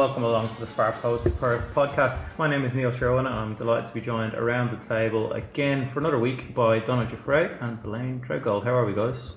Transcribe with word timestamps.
Welcome 0.00 0.24
along 0.24 0.54
to 0.54 0.60
the 0.60 0.66
Far 0.66 0.92
Post 0.92 1.26
Perth 1.38 1.62
podcast. 1.74 2.18
My 2.38 2.48
name 2.48 2.64
is 2.64 2.72
Neil 2.72 2.90
Sherwin 2.90 3.26
and 3.26 3.34
I'm 3.34 3.54
delighted 3.54 3.88
to 3.88 3.92
be 3.92 4.00
joined 4.00 4.32
around 4.32 4.70
the 4.70 4.82
table 4.82 5.30
again 5.34 5.90
for 5.92 6.00
another 6.00 6.18
week 6.18 6.54
by 6.54 6.78
Donna 6.78 7.06
Giuffre 7.06 7.62
and 7.62 7.82
Blayne 7.82 8.26
Treadgold. 8.26 8.64
How 8.64 8.74
are 8.74 8.86
we 8.86 8.94
guys? 8.94 9.32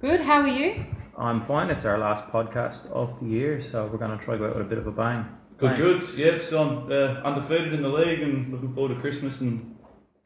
Good, 0.00 0.20
how 0.20 0.40
are 0.40 0.48
you? 0.48 0.84
I'm 1.16 1.46
fine. 1.46 1.70
It's 1.70 1.84
our 1.84 1.98
last 1.98 2.26
podcast 2.32 2.90
of 2.90 3.14
the 3.20 3.26
year, 3.28 3.60
so 3.60 3.86
we're 3.86 3.98
going 3.98 4.18
to 4.18 4.24
try 4.24 4.34
to 4.34 4.38
go 4.40 4.46
out 4.46 4.56
with 4.56 4.66
a 4.66 4.68
bit 4.68 4.78
of 4.78 4.88
a 4.88 4.90
bang. 4.90 5.24
Good, 5.56 5.76
Bang. 5.76 5.80
good. 5.80 6.18
Yep, 6.18 6.42
so 6.42 6.62
I'm 6.62 6.90
uh, 6.90 7.22
undefeated 7.22 7.72
in 7.72 7.82
the 7.82 7.88
league 7.88 8.22
and 8.22 8.52
looking 8.52 8.74
forward 8.74 8.92
to 8.92 9.00
Christmas 9.00 9.40
and 9.40 9.76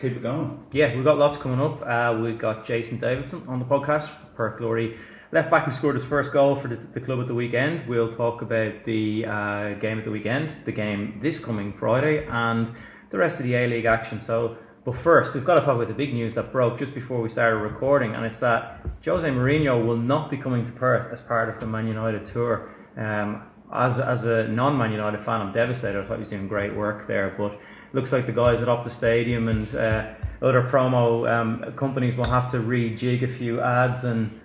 keep 0.00 0.12
it 0.12 0.22
going. 0.22 0.64
Yeah, 0.72 0.96
we've 0.96 1.04
got 1.04 1.18
lots 1.18 1.36
coming 1.36 1.60
up. 1.60 1.82
Uh, 1.82 2.18
we've 2.18 2.38
got 2.38 2.64
Jason 2.64 2.98
Davidson 2.98 3.44
on 3.46 3.58
the 3.58 3.66
podcast, 3.66 4.10
Perth 4.34 4.56
Glory 4.56 4.96
left 5.32 5.50
back 5.50 5.64
who 5.64 5.70
scored 5.70 5.94
his 5.94 6.04
first 6.04 6.32
goal 6.32 6.56
for 6.56 6.68
the, 6.68 6.76
the 6.76 7.00
club 7.00 7.20
at 7.20 7.28
the 7.28 7.34
weekend. 7.34 7.86
We'll 7.86 8.12
talk 8.14 8.42
about 8.42 8.84
the 8.84 9.24
uh, 9.26 9.74
game 9.74 9.98
at 9.98 10.04
the 10.04 10.10
weekend, 10.10 10.52
the 10.64 10.72
game 10.72 11.20
this 11.22 11.38
coming 11.38 11.72
Friday, 11.72 12.26
and 12.26 12.70
the 13.10 13.18
rest 13.18 13.38
of 13.38 13.44
the 13.44 13.54
A 13.54 13.66
League 13.66 13.84
action. 13.84 14.20
So, 14.20 14.56
but 14.84 14.96
first, 14.96 15.34
we've 15.34 15.44
got 15.44 15.54
to 15.54 15.60
talk 15.60 15.76
about 15.76 15.88
the 15.88 15.94
big 15.94 16.12
news 16.14 16.34
that 16.34 16.52
broke 16.52 16.78
just 16.78 16.94
before 16.94 17.20
we 17.20 17.28
started 17.28 17.56
recording, 17.56 18.14
and 18.14 18.24
it's 18.24 18.40
that 18.40 18.80
Jose 19.04 19.28
Mourinho 19.28 19.84
will 19.84 19.96
not 19.96 20.30
be 20.30 20.36
coming 20.36 20.66
to 20.66 20.72
Perth 20.72 21.12
as 21.12 21.20
part 21.20 21.48
of 21.48 21.60
the 21.60 21.66
Man 21.66 21.86
United 21.86 22.26
tour. 22.26 22.74
Um, 22.96 23.42
as, 23.72 24.00
as 24.00 24.24
a 24.24 24.48
non 24.48 24.76
Man 24.76 24.90
United 24.90 25.24
fan, 25.24 25.40
I'm 25.40 25.52
devastated. 25.52 26.02
I 26.02 26.06
thought 26.06 26.14
he 26.14 26.20
was 26.20 26.30
doing 26.30 26.48
great 26.48 26.74
work 26.74 27.06
there, 27.06 27.34
but 27.38 27.60
looks 27.92 28.12
like 28.12 28.26
the 28.26 28.32
guys 28.32 28.60
at 28.60 28.68
Optus 28.68 28.92
Stadium 28.92 29.48
and 29.48 29.72
uh, 29.74 30.14
other 30.42 30.62
promo 30.62 31.30
um, 31.30 31.72
companies 31.76 32.16
will 32.16 32.28
have 32.30 32.50
to 32.50 32.58
rejig 32.58 33.22
a 33.22 33.38
few 33.38 33.60
ads. 33.60 34.04
And 34.04 34.39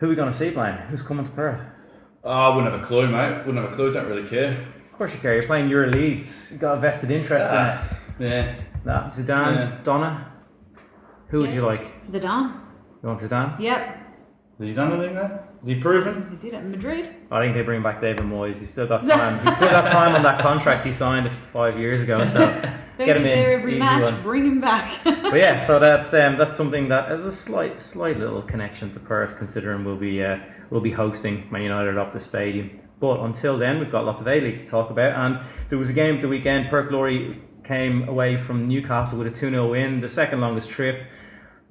who 0.00 0.06
are 0.06 0.08
we 0.08 0.16
going 0.16 0.32
to 0.32 0.36
see, 0.36 0.50
Blayne? 0.50 0.78
Who's 0.88 1.02
coming 1.02 1.24
to 1.26 1.30
Perth? 1.32 1.60
Oh, 2.24 2.30
I 2.30 2.54
wouldn't 2.56 2.72
have 2.72 2.82
a 2.82 2.86
clue, 2.86 3.06
mate. 3.06 3.46
Wouldn't 3.46 3.62
have 3.64 3.72
a 3.72 3.76
clue. 3.76 3.92
Don't 3.92 4.06
really 4.08 4.28
care. 4.28 4.66
Of 4.92 4.98
course, 4.98 5.12
you 5.12 5.18
care. 5.20 5.34
You're 5.34 5.42
playing 5.44 5.68
your 5.70 5.86
Leeds. 5.90 6.48
You've 6.50 6.60
got 6.60 6.76
a 6.78 6.80
vested 6.80 7.10
interest 7.10 7.48
Ah, 7.50 7.88
yeah. 8.18 8.26
in 8.26 8.32
it. 8.32 8.56
Yeah. 8.58 8.64
Nah, 8.84 9.08
Zidane, 9.08 9.56
Yeah. 9.56 9.78
Donna. 9.84 10.32
Who 11.28 11.40
would 11.42 11.50
you 11.50 11.64
like? 11.64 12.06
Zidane. 12.08 12.60
You 13.02 13.08
want 13.08 13.20
Zidane? 13.20 13.58
Yep, 13.60 13.96
Has 14.58 14.68
he 14.68 14.74
done 14.74 14.92
anything, 14.92 15.14
mate? 15.14 15.22
Has 15.60 15.68
he 15.68 15.74
proven? 15.80 16.28
he 16.30 16.36
did 16.50 16.54
it 16.54 16.64
in 16.64 16.70
Madrid. 16.70 17.14
I 17.32 17.40
think 17.40 17.54
they 17.54 17.62
bring 17.62 17.82
back 17.82 18.00
David 18.00 18.24
Moyes. 18.24 18.56
He's 18.56 18.70
still 18.70 18.88
got 18.88 19.06
time. 19.06 19.44
He's 19.46 19.54
still 19.54 19.70
got 19.70 19.88
time 19.88 20.16
on 20.16 20.22
that 20.24 20.40
contract 20.40 20.84
he 20.84 20.92
signed 20.92 21.30
five 21.52 21.78
years 21.78 22.02
ago. 22.02 22.26
So 22.26 22.40
get 22.98 23.16
him 23.16 23.18
in. 23.18 23.22
there 23.22 23.52
every 23.52 23.78
match, 23.78 24.02
one. 24.02 24.22
bring 24.22 24.46
him 24.46 24.60
back. 24.60 24.98
But 25.04 25.36
yeah, 25.36 25.64
so 25.64 25.78
that's 25.78 26.12
um, 26.12 26.38
that's 26.38 26.56
something 26.56 26.88
that 26.88 27.08
has 27.08 27.24
a 27.24 27.30
slight 27.30 27.80
slight 27.80 28.18
little 28.18 28.42
connection 28.42 28.92
to 28.94 29.00
Perth, 29.00 29.38
considering 29.38 29.84
we'll 29.84 29.96
be 29.96 30.24
uh, 30.24 30.38
we'll 30.70 30.80
be 30.80 30.90
hosting 30.90 31.46
Man 31.52 31.62
United 31.62 31.98
up 31.98 32.12
the 32.12 32.20
stadium. 32.20 32.80
But 32.98 33.20
until 33.20 33.58
then, 33.58 33.78
we've 33.78 33.92
got 33.92 34.04
lots 34.04 34.20
of 34.20 34.26
A 34.26 34.40
League 34.40 34.60
to 34.60 34.66
talk 34.66 34.90
about, 34.90 35.12
and 35.14 35.40
there 35.68 35.78
was 35.78 35.88
a 35.88 35.94
game 35.94 36.16
at 36.16 36.20
the 36.20 36.28
weekend. 36.28 36.68
Perth 36.68 36.90
Glory 36.90 37.40
came 37.64 38.08
away 38.08 38.36
from 38.36 38.66
Newcastle 38.66 39.18
with 39.18 39.28
a 39.28 39.30
2 39.30 39.50
0 39.50 39.70
win, 39.70 40.00
the 40.00 40.08
second 40.08 40.40
longest 40.40 40.68
trip. 40.68 41.06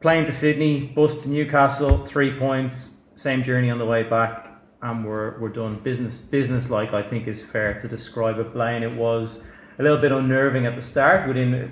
Playing 0.02 0.26
to 0.28 0.32
Sydney, 0.32 0.86
bus 0.96 1.24
to 1.24 1.30
Newcastle, 1.30 2.06
three 2.06 2.40
points, 2.40 2.96
same 3.16 3.44
journey 3.44 3.70
on 3.70 3.78
the 3.78 3.86
way 3.86 4.04
back, 4.04 4.49
and 4.82 5.06
we're, 5.06 5.40
we're 5.40 5.50
done. 5.50 5.80
Business 5.84 6.20
business 6.20 6.70
like 6.70 6.94
I 6.94 7.04
think 7.04 7.28
is 7.28 7.44
fair 7.44 7.80
to 7.82 7.88
describe 7.88 8.40
it. 8.40 8.54
Blaine, 8.54 8.84
it 8.84 8.96
was 8.96 9.44
a 9.78 9.84
little 9.84 9.98
bit 9.98 10.12
unnerving 10.12 10.66
at 10.66 10.76
the 10.76 10.82
start. 10.82 11.28
Within 11.28 11.72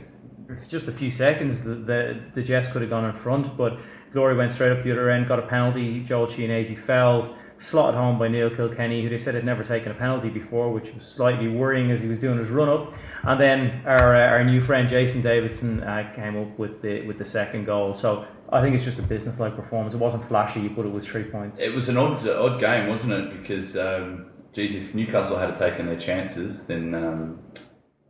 just 0.68 0.88
a 0.88 0.91
few 0.91 1.12
seconds, 1.12 1.63
the, 1.63 1.75
the, 1.75 2.22
the 2.35 2.44
Jets 2.44 2.72
could 2.72 2.81
have 2.81 2.90
gone 2.90 3.06
in 3.06 3.13
front, 3.13 3.57
but 3.57 3.79
Glory 4.13 4.35
went 4.35 4.53
straight 4.53 4.72
up 4.72 4.84
the 4.84 4.91
other 4.91 5.09
end, 5.09 5.28
got 5.28 5.40
a 5.40 5.47
penalty. 5.47 6.01
Joel 6.03 6.28
Chianese 6.28 6.78
fell, 6.85 7.35
slotted 7.59 7.96
home 7.96 8.17
by 8.17 8.28
Neil 8.28 8.50
Kilkenny, 8.50 9.03
who 9.03 9.09
they 9.09 9.17
said 9.17 9.35
had 9.35 9.46
never 9.46 9.63
taken 9.63 9.91
a 9.91 9.96
penalty 9.96 10.29
before, 10.29 10.72
which 10.72 10.94
was 10.94 11.03
slightly 11.03 11.47
worrying 11.47 11.91
as 11.91 12.01
he 12.01 12.07
was 12.07 12.19
doing 12.19 12.38
his 12.38 12.50
run 12.50 12.69
up. 12.69 12.94
And 13.23 13.40
then 13.40 13.81
our 13.85 14.16
uh, 14.16 14.29
our 14.29 14.44
new 14.44 14.62
friend 14.62 14.88
Jason 14.88 15.22
Davidson 15.22 15.84
uh, 15.84 16.13
came 16.16 16.38
up 16.38 16.57
with 16.57 16.81
the 16.81 17.06
with 17.06 17.17
the 17.17 17.25
second 17.25 17.66
goal. 17.66 17.94
So 17.94 18.25
I 18.52 18.62
think 18.62 18.75
it's 18.75 18.85
just 18.85 19.00
a 19.00 19.03
business 19.03 19.40
like 19.40 19.56
performance. 19.56 19.94
It 19.94 20.00
wasn't 20.00 20.28
flashy, 20.28 20.68
but 20.68 20.85
it 20.85 20.91
was 20.91 21.06
three 21.06 21.25
points. 21.25 21.59
It 21.59 21.74
was 21.74 21.90
an 21.90 21.97
odd, 21.97 22.25
odd 22.28 22.59
game, 22.59 22.88
wasn't 22.88 23.13
it? 23.13 23.41
Because, 23.41 23.75
um, 23.75 24.28
geez, 24.53 24.75
if 24.75 24.94
Newcastle 24.96 25.38
had 25.38 25.58
taken 25.58 25.85
their 25.85 26.00
chances, 26.00 26.63
then 26.63 26.96
um, 26.96 27.40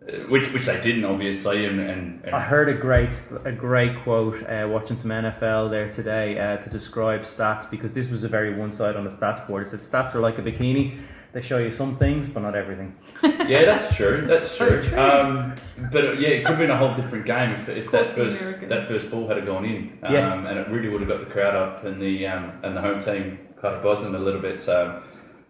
uh, 0.08 0.18
which 0.30 0.52
which 0.54 0.66
they 0.66 0.80
didn't, 0.80 1.06
obviously, 1.06 1.66
and, 1.66 1.80
and, 1.80 2.24
and 2.24 2.36
I 2.36 2.40
heard 2.40 2.70
a 2.70 2.74
great 2.74 3.14
a 3.46 3.52
great 3.52 4.04
quote 4.04 4.42
uh, 4.44 4.68
watching 4.70 4.96
some 4.96 5.12
NFL 5.12 5.72
there 5.72 5.92
today 5.92 6.38
uh, 6.40 6.58
to 6.58 6.70
describe 6.70 7.22
stats 7.22 7.70
because 7.70 7.94
this 7.94 8.10
was 8.10 8.24
a 8.24 8.30
very 8.30 8.56
one 8.56 8.72
side 8.72 8.96
on 8.96 9.04
the 9.04 9.10
stats 9.10 9.46
board. 9.48 9.66
It 9.66 9.70
says 9.70 9.90
stats 9.90 10.14
are 10.16 10.20
like 10.20 10.38
a 10.38 10.44
bikini; 10.44 11.02
they 11.34 11.42
show 11.42 11.58
you 11.58 11.72
some 11.72 11.98
things 11.98 12.28
but 12.30 12.42
not 12.42 12.56
everything. 12.56 12.96
yeah, 13.24 13.66
that's 13.66 13.96
true. 13.96 14.26
That's 14.28 14.50
So 14.52 14.68
true. 14.68 14.82
true. 14.82 14.98
Um, 15.00 15.56
but 15.92 16.06
uh, 16.06 16.12
yeah, 16.14 16.30
it 16.30 16.46
could 16.46 16.52
have 16.52 16.60
been 16.60 16.72
a 16.72 16.78
whole 16.78 16.96
different 16.96 17.26
game 17.26 17.52
if, 17.52 17.70
if 17.70 17.92
that 17.92 18.16
first 18.16 18.40
Americans. 18.42 18.70
that 18.70 18.88
first 18.88 19.12
ball 19.12 19.28
had 19.28 19.46
gone 19.46 19.66
in, 19.66 19.98
um, 20.04 20.14
Yeah. 20.14 20.48
and 20.50 20.58
it 20.60 20.68
really 20.70 20.90
would 20.90 21.02
have 21.02 21.10
got 21.10 21.20
the 21.20 21.32
crowd 21.32 21.56
up 21.56 21.84
and 21.86 22.02
the 22.02 22.26
um, 22.28 22.52
and 22.64 22.76
the 22.76 22.82
home 22.82 23.04
team 23.04 23.40
kind 23.62 23.76
of 23.76 23.84
buzzing 23.84 24.14
a 24.16 24.20
little 24.20 24.42
bit. 24.42 24.68
Um, 24.70 25.04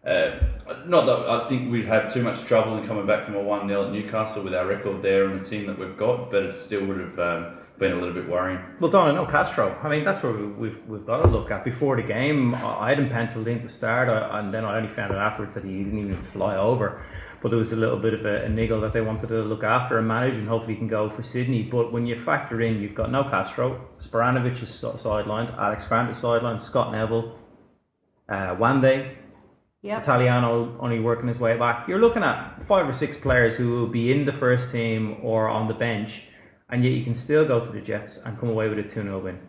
uh, 0.05 0.39
not 0.85 1.05
that 1.05 1.29
I 1.29 1.49
think 1.49 1.69
we'd 1.71 1.85
have 1.85 2.13
too 2.13 2.23
much 2.23 2.45
trouble 2.45 2.77
in 2.77 2.87
coming 2.87 3.05
back 3.05 3.25
from 3.25 3.35
a 3.35 3.41
one 3.41 3.67
0 3.67 3.87
at 3.87 3.91
Newcastle 3.91 4.41
with 4.43 4.53
our 4.55 4.65
record 4.65 5.01
there 5.01 5.25
and 5.29 5.43
the 5.43 5.49
team 5.49 5.67
that 5.67 5.77
we've 5.77 5.97
got, 5.97 6.31
but 6.31 6.43
it 6.43 6.59
still 6.59 6.85
would 6.85 6.99
have 6.99 7.19
um, 7.19 7.56
been 7.79 7.91
a 7.91 7.95
little 7.95 8.13
bit 8.13 8.27
worrying. 8.29 8.59
Well, 8.79 8.89
Donna, 8.91 9.13
no 9.13 9.25
Castro. 9.25 9.77
I 9.83 9.89
mean, 9.89 10.03
that's 10.03 10.23
where 10.23 10.31
we- 10.33 10.47
we've 10.47 10.79
we've 10.87 11.05
got 11.05 11.21
to 11.23 11.27
look 11.27 11.51
at. 11.51 11.63
Before 11.63 11.95
the 11.95 12.01
game, 12.03 12.55
I 12.55 12.85
I 12.85 12.89
had 12.89 12.99
him 12.99 13.09
penciled 13.09 13.47
in 13.47 13.61
to 13.61 13.69
start, 13.69 14.09
uh, 14.09 14.29
and 14.37 14.51
then 14.51 14.65
I 14.65 14.77
only 14.77 14.89
found 14.89 15.11
out 15.13 15.19
afterwards 15.19 15.55
that 15.55 15.63
he 15.63 15.83
didn't 15.83 15.99
even 15.99 16.15
fly 16.15 16.55
over. 16.55 17.01
But 17.41 17.49
there 17.49 17.59
was 17.59 17.71
a 17.71 17.75
little 17.75 17.97
bit 17.99 18.13
of 18.15 18.25
a, 18.25 18.45
a 18.45 18.49
niggle 18.49 18.81
that 18.81 18.93
they 18.93 19.01
wanted 19.01 19.29
to 19.29 19.41
look 19.43 19.63
after 19.63 19.99
and 19.99 20.07
manage, 20.07 20.35
and 20.37 20.47
hopefully 20.47 20.73
he 20.73 20.79
can 20.79 20.87
go 20.87 21.07
for 21.09 21.21
Sydney. 21.21 21.63
But 21.63 21.91
when 21.93 22.07
you 22.07 22.19
factor 22.19 22.61
in, 22.61 22.81
you've 22.81 22.95
got 22.95 23.11
no 23.11 23.23
Castro, 23.25 23.79
Spiranovic 23.99 24.61
is 24.61 24.69
sidelined, 24.69 25.55
Alex 25.57 25.85
Grant 25.87 26.09
is 26.09 26.17
sidelined, 26.17 26.61
Scott 26.63 26.91
Neville, 26.91 27.37
uh, 28.27 28.55
Juande, 28.55 29.15
yep. 29.83 30.01
Italiano 30.01 30.75
only 30.79 30.99
working 30.99 31.27
his 31.27 31.39
way 31.39 31.55
back. 31.57 31.87
You're 31.87 31.99
looking 31.99 32.23
at 32.23 32.63
five 32.67 32.89
or 32.89 32.93
six 32.93 33.15
players 33.17 33.55
who 33.55 33.69
will 33.69 33.87
be 33.87 34.11
in 34.11 34.25
the 34.25 34.33
first 34.33 34.71
team 34.71 35.17
or 35.21 35.47
on 35.47 35.67
the 35.67 35.75
bench, 35.75 36.23
and 36.69 36.83
yet 36.83 36.93
you 36.93 37.03
can 37.03 37.15
still 37.15 37.45
go 37.45 37.63
to 37.63 37.71
the 37.71 37.81
Jets 37.81 38.17
and 38.17 38.37
come 38.39 38.49
away 38.49 38.67
with 38.69 38.79
a 38.79 38.83
2 38.83 38.89
0 38.89 39.19
win. 39.19 39.39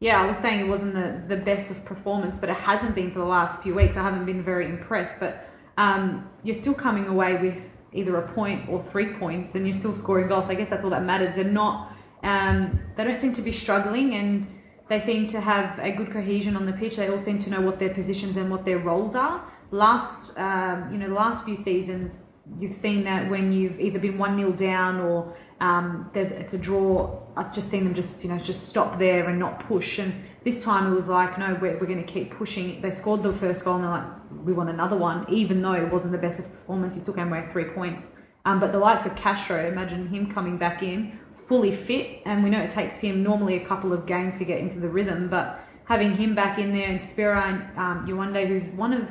Yeah, 0.00 0.20
I 0.20 0.26
was 0.26 0.36
saying 0.38 0.60
it 0.60 0.68
wasn't 0.68 0.94
the, 0.94 1.22
the 1.28 1.40
best 1.40 1.70
of 1.70 1.84
performance, 1.84 2.38
but 2.38 2.48
it 2.48 2.56
hasn't 2.56 2.94
been 2.94 3.12
for 3.12 3.20
the 3.20 3.24
last 3.24 3.62
few 3.62 3.74
weeks. 3.74 3.96
I 3.96 4.02
haven't 4.02 4.26
been 4.26 4.42
very 4.42 4.66
impressed, 4.66 5.16
but 5.20 5.48
um, 5.76 6.28
you're 6.42 6.56
still 6.56 6.74
coming 6.74 7.06
away 7.06 7.36
with 7.36 7.76
either 7.92 8.16
a 8.16 8.32
point 8.32 8.68
or 8.68 8.80
three 8.80 9.12
points, 9.14 9.54
and 9.54 9.66
you're 9.66 9.76
still 9.76 9.94
scoring 9.94 10.28
goals. 10.28 10.46
So 10.46 10.52
I 10.52 10.54
guess 10.56 10.70
that's 10.70 10.82
all 10.82 10.90
that 10.90 11.04
matters. 11.04 11.36
They're 11.36 11.44
not, 11.44 11.96
um, 12.24 12.80
they 12.96 13.04
don't 13.04 13.18
seem 13.18 13.32
to 13.34 13.42
be 13.42 13.52
struggling, 13.52 14.14
and 14.14 14.46
they 14.88 14.98
seem 14.98 15.26
to 15.28 15.40
have 15.40 15.78
a 15.78 15.92
good 15.92 16.10
cohesion 16.10 16.56
on 16.56 16.66
the 16.66 16.72
pitch. 16.72 16.96
They 16.96 17.08
all 17.08 17.18
seem 17.18 17.38
to 17.40 17.50
know 17.50 17.60
what 17.60 17.78
their 17.78 17.94
positions 17.94 18.36
and 18.36 18.50
what 18.50 18.64
their 18.64 18.78
roles 18.78 19.14
are. 19.14 19.48
Last, 19.70 20.36
um, 20.36 20.88
you 20.90 20.98
know, 20.98 21.08
the 21.08 21.14
last 21.14 21.44
few 21.44 21.56
seasons, 21.56 22.20
you've 22.58 22.74
seen 22.74 23.04
that 23.04 23.30
when 23.30 23.52
you've 23.52 23.80
either 23.80 23.98
been 23.98 24.18
one 24.18 24.36
0 24.36 24.52
down 24.52 25.00
or 25.00 25.36
um, 25.62 26.10
there's 26.12 26.30
it's 26.30 26.52
a 26.52 26.58
draw. 26.58 27.18
I've 27.36 27.54
just 27.54 27.68
seen 27.68 27.84
them 27.84 27.94
just 27.94 28.22
you 28.22 28.30
know 28.30 28.38
just 28.38 28.68
stop 28.68 28.98
there 28.98 29.28
and 29.28 29.38
not 29.38 29.60
push. 29.60 29.98
And 29.98 30.12
this 30.44 30.62
time 30.62 30.92
it 30.92 30.94
was 30.94 31.08
like 31.08 31.38
no, 31.38 31.56
we're, 31.60 31.78
we're 31.78 31.86
going 31.86 32.04
to 32.04 32.12
keep 32.12 32.30
pushing. 32.32 32.82
They 32.82 32.90
scored 32.90 33.22
the 33.22 33.32
first 33.32 33.64
goal 33.64 33.76
and 33.76 33.84
they're 33.84 33.90
like 33.90 34.06
we 34.44 34.52
want 34.52 34.68
another 34.68 34.96
one, 34.96 35.24
even 35.30 35.62
though 35.62 35.74
it 35.74 35.90
wasn't 35.90 36.12
the 36.12 36.18
best 36.18 36.38
of 36.38 36.50
performance. 36.50 36.94
You 36.94 37.00
still 37.00 37.14
came 37.14 37.32
away 37.32 37.48
three 37.52 37.66
points. 37.66 38.08
Um, 38.44 38.58
but 38.58 38.72
the 38.72 38.78
likes 38.78 39.06
of 39.06 39.14
Castro, 39.14 39.68
imagine 39.68 40.08
him 40.08 40.32
coming 40.32 40.58
back 40.58 40.82
in 40.82 41.18
fully 41.52 41.70
fit, 41.70 42.22
and 42.24 42.42
we 42.42 42.48
know 42.48 42.60
it 42.60 42.70
takes 42.70 42.98
him 42.98 43.22
normally 43.22 43.56
a 43.56 43.64
couple 43.66 43.92
of 43.92 44.06
games 44.06 44.38
to 44.38 44.44
get 44.44 44.58
into 44.58 44.80
the 44.80 44.88
rhythm, 44.88 45.28
but 45.28 45.60
having 45.84 46.16
him 46.16 46.34
back 46.34 46.58
in 46.58 46.72
there 46.72 46.88
and 46.88 47.00
Spira 47.00 47.42
and 47.42 47.78
um, 47.78 48.06
Juande, 48.06 48.46
who's 48.46 48.70
one 48.70 48.92
of 48.92 49.06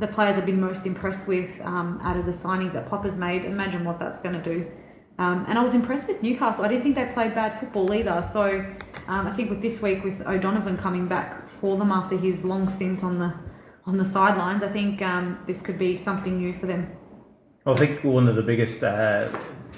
the 0.00 0.06
players 0.08 0.36
I've 0.36 0.44
been 0.44 0.60
most 0.60 0.86
impressed 0.86 1.28
with 1.28 1.60
um, 1.60 2.00
out 2.02 2.16
of 2.16 2.26
the 2.26 2.32
signings 2.32 2.72
that 2.72 2.88
Popper's 2.88 3.16
made. 3.16 3.44
Imagine 3.44 3.84
what 3.84 4.00
that's 4.00 4.18
going 4.18 4.34
to 4.34 4.42
do. 4.42 4.66
Um, 5.18 5.44
and 5.48 5.58
I 5.58 5.62
was 5.62 5.74
impressed 5.74 6.08
with 6.08 6.22
Newcastle. 6.22 6.64
I 6.64 6.68
didn't 6.68 6.82
think 6.82 6.96
they 6.96 7.06
played 7.06 7.34
bad 7.34 7.58
football 7.58 7.94
either. 7.94 8.20
So 8.22 8.66
um, 9.06 9.26
I 9.26 9.32
think 9.32 9.48
with 9.48 9.62
this 9.62 9.80
week, 9.80 10.02
with 10.02 10.20
O'Donovan 10.22 10.76
coming 10.76 11.06
back 11.06 11.48
for 11.48 11.76
them 11.76 11.92
after 11.92 12.16
his 12.16 12.44
long 12.44 12.68
stint 12.68 13.04
on 13.04 13.18
the 13.18 13.32
on 13.86 13.98
the 13.98 14.04
sidelines, 14.04 14.62
I 14.62 14.68
think 14.68 15.02
um, 15.02 15.38
this 15.46 15.60
could 15.60 15.78
be 15.78 15.96
something 15.96 16.38
new 16.38 16.58
for 16.58 16.66
them. 16.66 16.90
Well, 17.64 17.76
I 17.76 17.78
think 17.78 18.02
one 18.02 18.28
of 18.28 18.34
the 18.34 18.42
biggest 18.42 18.82
uh, 18.82 19.28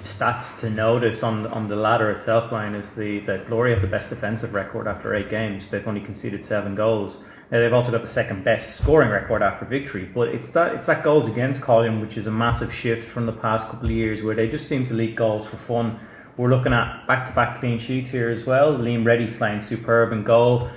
stats 0.03 0.59
to 0.61 0.69
notice 0.69 1.23
on 1.23 1.45
on 1.47 1.67
the 1.67 1.75
ladder 1.75 2.09
itself, 2.11 2.49
Brian, 2.49 2.73
is 2.73 2.89
the 2.91 3.19
that 3.21 3.47
Glory 3.47 3.71
have 3.73 3.81
the 3.81 3.87
best 3.87 4.09
defensive 4.09 4.53
record 4.53 4.87
after 4.87 5.13
eight 5.13 5.29
games. 5.29 5.67
They've 5.67 5.87
only 5.87 6.01
conceded 6.01 6.43
seven 6.43 6.73
goals. 6.73 7.19
Now, 7.51 7.59
they've 7.59 7.73
also 7.73 7.91
got 7.91 8.01
the 8.01 8.07
second 8.07 8.43
best 8.43 8.75
scoring 8.75 9.09
record 9.09 9.41
after 9.41 9.65
victory. 9.65 10.05
But 10.05 10.29
it's 10.29 10.49
that 10.51 10.75
it's 10.75 10.87
that 10.87 11.03
goals 11.03 11.29
against 11.29 11.61
column 11.61 12.01
which 12.01 12.17
is 12.17 12.27
a 12.27 12.31
massive 12.31 12.73
shift 12.73 13.09
from 13.09 13.25
the 13.25 13.31
past 13.31 13.67
couple 13.69 13.85
of 13.85 13.95
years, 13.95 14.21
where 14.21 14.35
they 14.35 14.47
just 14.47 14.67
seem 14.67 14.85
to 14.87 14.93
leak 14.93 15.15
goals 15.15 15.47
for 15.47 15.57
fun. 15.57 15.99
We're 16.35 16.49
looking 16.49 16.73
at 16.73 17.07
back-to-back 17.07 17.59
clean 17.59 17.79
sheets 17.79 18.11
here 18.11 18.29
as 18.29 18.45
well. 18.45 18.73
Liam 18.73 19.05
Reddy's 19.05 19.35
playing 19.35 19.61
superb 19.61 20.11
in 20.11 20.23
goal. 20.23 20.69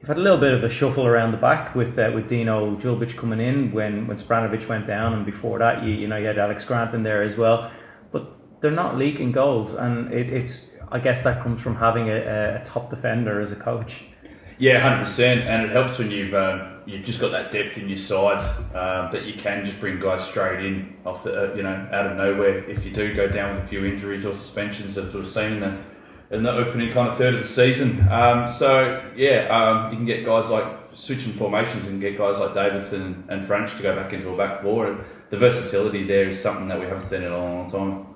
You've 0.00 0.08
had 0.08 0.18
a 0.18 0.20
little 0.20 0.38
bit 0.38 0.52
of 0.52 0.62
a 0.62 0.70
shuffle 0.70 1.06
around 1.06 1.32
the 1.32 1.38
back 1.38 1.74
with 1.74 1.98
uh, 1.98 2.10
with 2.14 2.28
Dino 2.28 2.76
Djulbic 2.76 3.16
coming 3.16 3.40
in 3.40 3.72
when 3.72 4.06
when 4.06 4.18
Spiranovic 4.18 4.68
went 4.68 4.86
down, 4.86 5.14
and 5.14 5.26
before 5.26 5.58
that, 5.58 5.82
you 5.82 5.90
you 5.90 6.06
know 6.06 6.16
you 6.16 6.26
had 6.26 6.38
Alex 6.38 6.64
Grant 6.64 6.94
in 6.94 7.02
there 7.02 7.22
as 7.22 7.36
well. 7.36 7.70
But 8.12 8.30
they're 8.60 8.70
not 8.70 8.96
leaking 8.96 9.32
goals, 9.32 9.74
and 9.74 10.12
it, 10.12 10.30
it's 10.30 10.66
I 10.92 11.00
guess 11.00 11.22
that 11.22 11.42
comes 11.42 11.60
from 11.60 11.76
having 11.76 12.08
a, 12.08 12.60
a 12.60 12.64
top 12.64 12.90
defender 12.90 13.40
as 13.40 13.52
a 13.52 13.56
coach. 13.56 14.04
Yeah, 14.60 14.78
hundred 14.78 15.06
percent, 15.06 15.40
and 15.48 15.64
it 15.64 15.70
helps 15.70 15.96
when 15.96 16.10
you've 16.10 16.34
um, 16.34 16.82
you've 16.84 17.02
just 17.02 17.18
got 17.18 17.30
that 17.32 17.50
depth 17.50 17.78
in 17.78 17.88
your 17.88 17.96
side 17.96 18.44
um, 18.74 19.10
that 19.10 19.24
you 19.24 19.40
can 19.40 19.64
just 19.64 19.80
bring 19.80 19.98
guys 19.98 20.22
straight 20.28 20.64
in 20.64 20.96
off 21.06 21.24
the 21.24 21.52
uh, 21.52 21.54
you 21.54 21.62
know 21.62 21.88
out 21.90 22.06
of 22.06 22.16
nowhere 22.18 22.68
if 22.68 22.84
you 22.84 22.92
do 22.92 23.14
go 23.14 23.26
down 23.26 23.56
with 23.56 23.64
a 23.64 23.68
few 23.68 23.86
injuries 23.86 24.26
or 24.26 24.34
suspensions 24.34 24.94
that 24.96 25.14
we've 25.14 25.26
seen 25.26 25.54
in 25.54 25.60
the 25.60 25.78
in 26.30 26.42
the 26.42 26.50
opening 26.50 26.92
kind 26.92 27.08
of 27.08 27.16
third 27.16 27.36
of 27.36 27.42
the 27.42 27.48
season. 27.48 28.06
Um, 28.10 28.52
so 28.52 29.02
yeah, 29.16 29.48
um, 29.48 29.92
you 29.92 29.96
can 29.96 30.04
get 30.04 30.26
guys 30.26 30.50
like 30.50 30.66
switching 30.94 31.32
formations 31.32 31.86
and 31.86 31.98
get 31.98 32.18
guys 32.18 32.38
like 32.38 32.52
Davidson 32.52 33.24
and 33.30 33.46
French 33.46 33.74
to 33.78 33.82
go 33.82 33.96
back 33.96 34.12
into 34.12 34.28
a 34.28 34.36
back 34.36 34.60
four. 34.62 34.88
And 34.88 35.04
the 35.30 35.38
versatility 35.38 36.06
there 36.06 36.28
is 36.28 36.38
something 36.38 36.68
that 36.68 36.78
we 36.78 36.86
haven't 36.86 37.06
seen 37.06 37.22
in 37.22 37.32
a 37.32 37.36
long, 37.36 37.58
long 37.60 37.70
time. 37.70 38.06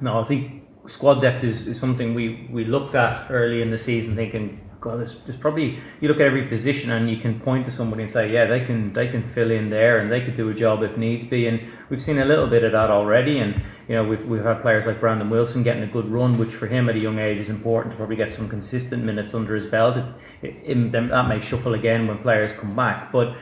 No, 0.00 0.20
I 0.20 0.24
think 0.24 0.62
squad 0.86 1.20
depth 1.20 1.42
is, 1.42 1.66
is 1.66 1.80
something 1.80 2.14
we, 2.14 2.48
we 2.52 2.64
looked 2.64 2.94
at 2.94 3.30
early 3.30 3.62
in 3.62 3.70
the 3.70 3.78
season, 3.78 4.14
thinking, 4.14 4.60
God, 4.82 4.98
there's, 4.98 5.16
there's 5.24 5.38
probably 5.38 5.78
you 6.00 6.08
look 6.08 6.18
at 6.18 6.26
every 6.26 6.46
position 6.46 6.90
and 6.90 7.08
you 7.08 7.16
can 7.16 7.40
point 7.40 7.64
to 7.64 7.70
somebody 7.70 8.02
and 8.02 8.12
say, 8.12 8.30
yeah, 8.30 8.46
they 8.46 8.60
can 8.60 8.92
they 8.92 9.08
can 9.08 9.22
fill 9.30 9.50
in 9.50 9.70
there 9.70 10.00
and 10.00 10.12
they 10.12 10.20
could 10.20 10.36
do 10.36 10.50
a 10.50 10.54
job 10.54 10.82
if 10.82 10.98
needs 10.98 11.26
be. 11.26 11.46
And 11.46 11.60
we've 11.88 12.02
seen 12.02 12.18
a 12.18 12.24
little 12.24 12.48
bit 12.48 12.64
of 12.64 12.72
that 12.72 12.90
already. 12.90 13.38
And 13.38 13.62
you 13.88 13.94
know, 13.94 14.04
we've 14.04 14.24
we've 14.26 14.44
had 14.44 14.60
players 14.60 14.84
like 14.86 15.00
Brandon 15.00 15.30
Wilson 15.30 15.62
getting 15.62 15.84
a 15.84 15.86
good 15.86 16.08
run, 16.10 16.36
which 16.36 16.52
for 16.52 16.66
him 16.66 16.90
at 16.90 16.96
a 16.96 16.98
young 16.98 17.18
age 17.18 17.38
is 17.38 17.48
important 17.48 17.92
to 17.92 17.96
probably 17.96 18.16
get 18.16 18.32
some 18.34 18.48
consistent 18.48 19.04
minutes 19.04 19.32
under 19.32 19.54
his 19.54 19.66
belt. 19.66 19.96
It, 20.42 20.54
it, 20.64 20.92
that 20.92 21.28
may 21.28 21.40
shuffle 21.40 21.74
again 21.74 22.06
when 22.06 22.18
players 22.18 22.52
come 22.52 22.76
back, 22.76 23.10
but. 23.10 23.34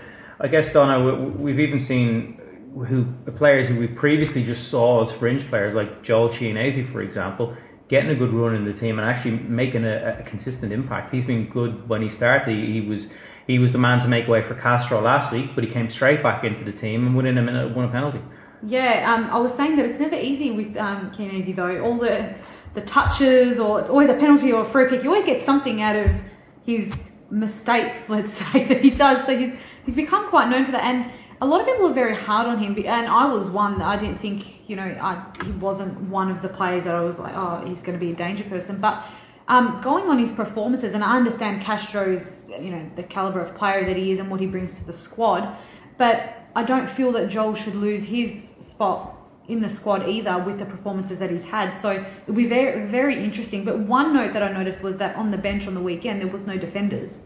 I 0.43 0.49
guess 0.49 0.73
Donna, 0.73 1.05
we- 1.05 1.53
we've 1.53 1.61
even 1.61 1.79
seen 1.79 2.41
who 2.75 3.05
players 3.37 3.69
who 3.69 3.79
we 3.79 3.87
previously 3.89 4.45
just 4.45 4.69
saw 4.69 5.03
as 5.03 5.11
fringe 5.11 5.47
players, 5.49 5.75
like 5.75 6.03
Joel 6.03 6.31
Chianese, 6.31 6.91
for 6.91 7.03
example, 7.03 7.55
getting 7.91 8.11
a 8.11 8.15
good 8.15 8.33
run 8.33 8.55
in 8.55 8.65
the 8.65 8.73
team 8.73 9.01
and 9.01 9.09
actually 9.09 9.33
making 9.33 9.85
a, 9.85 10.21
a 10.21 10.23
consistent 10.23 10.73
impact. 10.73 11.11
He's 11.11 11.25
been 11.25 11.49
good 11.49 11.89
when 11.89 12.01
he 12.01 12.09
started. 12.09 12.57
He, 12.57 12.73
he 12.75 12.81
was 12.81 13.11
he 13.47 13.59
was 13.59 13.73
the 13.73 13.79
man 13.79 13.99
to 14.01 14.09
make 14.09 14.29
way 14.29 14.43
for 14.43 14.55
Castro 14.55 15.01
last 15.01 15.33
week, 15.33 15.51
but 15.57 15.65
he 15.65 15.71
came 15.71 15.91
straight 15.91 16.23
back 16.23 16.45
into 16.45 16.65
the 16.65 16.73
team 16.73 17.07
and 17.07 17.17
within 17.17 17.37
a 17.37 17.43
minute 17.43 17.75
won 17.75 17.85
a 17.85 17.89
penalty. 17.89 18.21
Yeah, 18.63 19.13
um, 19.13 19.25
I 19.25 19.39
was 19.39 19.53
saying 19.53 19.75
that 19.77 19.87
it's 19.87 19.99
never 19.99 20.15
easy 20.15 20.53
with 20.53 20.77
um, 20.77 21.13
though. 21.17 21.83
All 21.83 21.97
the 21.97 22.35
the 22.75 22.83
touches, 22.83 23.59
or 23.59 23.81
it's 23.81 23.91
always 23.91 24.09
a 24.09 24.15
penalty 24.15 24.53
or 24.53 24.63
a 24.63 24.65
free 24.65 24.89
kick. 24.89 25.03
You 25.03 25.11
always 25.11 25.25
get 25.25 25.43
something 25.43 25.83
out 25.83 25.97
of 25.97 26.23
his 26.65 27.11
mistakes, 27.31 28.09
let's 28.09 28.33
say 28.53 28.65
that 28.65 28.81
he 28.81 28.91
does. 28.91 29.27
So 29.27 29.37
he's 29.37 29.53
he's 29.85 29.97
become 29.97 30.29
quite 30.29 30.49
known 30.49 30.65
for 30.65 30.73
that. 30.73 30.85
And 30.85 31.11
a 31.41 31.47
lot 31.47 31.61
of 31.61 31.67
people 31.67 31.87
are 31.87 31.95
very 31.95 32.15
hard 32.15 32.47
on 32.47 32.59
him, 32.59 32.77
and 32.87 33.09
I 33.09 33.27
was 33.27 33.51
one 33.51 33.79
that 33.79 33.89
I 33.89 33.97
didn't 33.97 34.19
think, 34.19 34.45
you 34.71 34.77
know, 34.77 34.97
I, 35.01 35.21
he 35.45 35.51
wasn't 35.51 36.01
one 36.03 36.31
of 36.31 36.43
the 36.43 36.49
players 36.49 36.85
that 36.85 36.95
I 36.95 37.01
was 37.01 37.19
like, 37.19 37.35
oh, 37.35 37.61
he's 37.67 37.83
going 37.83 37.99
to 37.99 38.05
be 38.05 38.13
a 38.13 38.15
danger 38.15 38.45
person. 38.45 38.81
But 38.81 39.05
um, 39.49 39.81
going 39.83 40.05
on 40.09 40.17
his 40.17 40.31
performances, 40.31 40.95
and 40.95 41.03
I 41.03 41.17
understand 41.17 41.61
Castro's, 41.61 42.49
you 42.49 42.71
know, 42.71 42.89
the 42.95 43.03
caliber 43.03 43.41
of 43.41 43.53
player 43.53 43.85
that 43.85 43.97
he 43.97 44.13
is 44.13 44.21
and 44.21 44.31
what 44.31 44.39
he 44.39 44.47
brings 44.47 44.73
to 44.75 44.85
the 44.85 44.93
squad, 44.93 45.57
but 45.99 46.47
I 46.55 46.63
don't 46.63 46.89
feel 46.89 47.11
that 47.13 47.29
Joel 47.29 47.57
should 47.57 47.75
lose 47.75 48.05
his 48.05 48.53
spot 48.61 49.17
in 49.49 49.61
the 49.61 49.69
squad 49.69 50.09
either 50.09 50.39
with 50.39 50.61
the 50.61 50.67
performances 50.67 51.19
that 51.19 51.33
he's 51.33 51.45
had. 51.45 51.73
So 51.73 51.91
it'll 52.23 52.35
be 52.35 52.47
very, 52.47 52.87
very 52.87 53.25
interesting. 53.25 53.65
But 53.65 53.81
one 53.81 54.15
note 54.15 54.33
that 54.35 54.45
I 54.45 54.53
noticed 54.53 54.85
was 54.85 54.99
that 54.99 55.17
on 55.17 55.33
the 55.33 55.39
bench 55.39 55.67
on 55.67 55.75
the 55.75 55.81
weekend 55.81 56.21
there 56.21 56.29
was 56.29 56.47
no 56.47 56.57
defenders. 56.57 57.23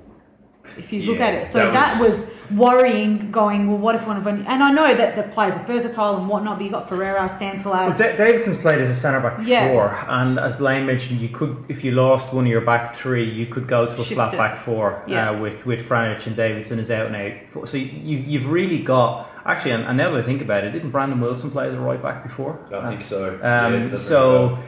If 0.76 0.92
you 0.92 1.02
look 1.02 1.18
Yeah, 1.18 1.26
at 1.26 1.34
it, 1.34 1.46
so 1.46 1.58
that 1.58 1.72
that 1.72 2.00
was, 2.00 2.24
worrying. 2.50 3.30
Going, 3.30 3.68
well, 3.68 3.78
what 3.78 3.94
if 3.94 4.06
one 4.06 4.16
of 4.16 4.24
them? 4.24 4.44
And 4.46 4.62
I 4.62 4.70
know 4.70 4.94
that 4.94 5.16
the 5.16 5.22
players 5.22 5.56
are 5.56 5.64
versatile 5.64 6.16
and 6.18 6.28
whatnot, 6.28 6.58
but 6.58 6.64
you've 6.64 6.72
got 6.72 6.88
Ferreira, 6.88 7.28
Santala. 7.28 7.86
Well, 7.86 7.96
Da- 7.96 8.16
Davidson's 8.16 8.58
played 8.58 8.80
as 8.80 8.90
a 8.90 8.94
centre 8.94 9.20
back 9.20 9.38
Yeah. 9.44 9.68
before, 9.68 9.96
and 10.08 10.38
as 10.38 10.56
Blayne 10.56 10.84
mentioned, 10.86 11.20
you 11.20 11.30
could, 11.30 11.64
if 11.68 11.82
you 11.84 11.92
lost 11.92 12.32
one 12.34 12.44
of 12.44 12.50
your 12.50 12.60
back 12.60 12.94
three, 12.94 13.28
you 13.28 13.46
could 13.46 13.66
go 13.66 13.86
to 13.86 13.92
a 13.92 13.96
Shift 13.96 14.12
flat 14.14 14.34
it. 14.34 14.36
back 14.36 14.58
four 14.58 15.02
Yeah. 15.06 15.30
uh, 15.30 15.38
with 15.38 15.64
with 15.64 15.88
Franjic 15.88 16.26
and 16.26 16.36
Davidson 16.36 16.78
as 16.78 16.90
out 16.90 17.06
and 17.06 17.16
out. 17.16 17.68
So 17.68 17.76
you, 17.76 18.18
you've 18.18 18.46
really 18.46 18.82
got 18.82 19.30
actually, 19.46 19.72
and, 19.72 19.84
and 19.84 19.96
now 19.96 20.10
that 20.10 20.18
I 20.20 20.22
think 20.22 20.42
about 20.42 20.64
it, 20.64 20.70
didn't 20.72 20.90
Brandon 20.90 21.20
Wilson 21.20 21.50
play 21.50 21.68
as 21.68 21.74
a 21.74 21.80
right 21.80 22.02
back 22.02 22.22
before? 22.24 22.58
I 22.74 22.88
think 22.90 23.04
so. 23.04 23.38
Um, 23.42 23.90
Yeah, 23.90 23.96
so 23.96 24.48
right. 24.50 24.58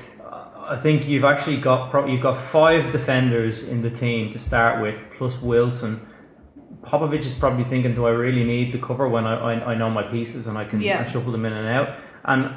I 0.69 0.81
think 0.81 1.07
you've 1.07 1.25
actually 1.25 1.59
got 1.59 1.91
pro- 1.91 2.07
you've 2.07 2.23
got 2.23 2.39
five 2.51 2.93
defenders 2.93 3.63
in 3.63 3.83
the 3.83 3.91
team 3.91 4.33
to 4.33 4.39
start 4.39 4.83
with, 4.83 4.97
plus 5.17 5.41
Wilson. 5.41 6.01
Popovic 6.83 7.21
is 7.21 7.35
probably 7.35 7.65
thinking, 7.65 7.95
do 7.95 8.07
I 8.07 8.11
really 8.11 8.45
need 8.45 8.73
to 8.73 8.79
cover 8.79 9.09
when 9.09 9.27
I, 9.27 9.35
I, 9.35 9.73
I 9.73 9.75
know 9.75 9.91
my 9.91 10.05
pieces 10.05 10.47
and 10.47 10.57
I 10.57 10.65
can 10.65 10.81
Yeah. 10.81 11.05
Shuffle 11.05 11.33
them 11.33 11.45
in 11.45 11.53
and 11.53 11.69
out? 11.69 11.97
And 12.25 12.57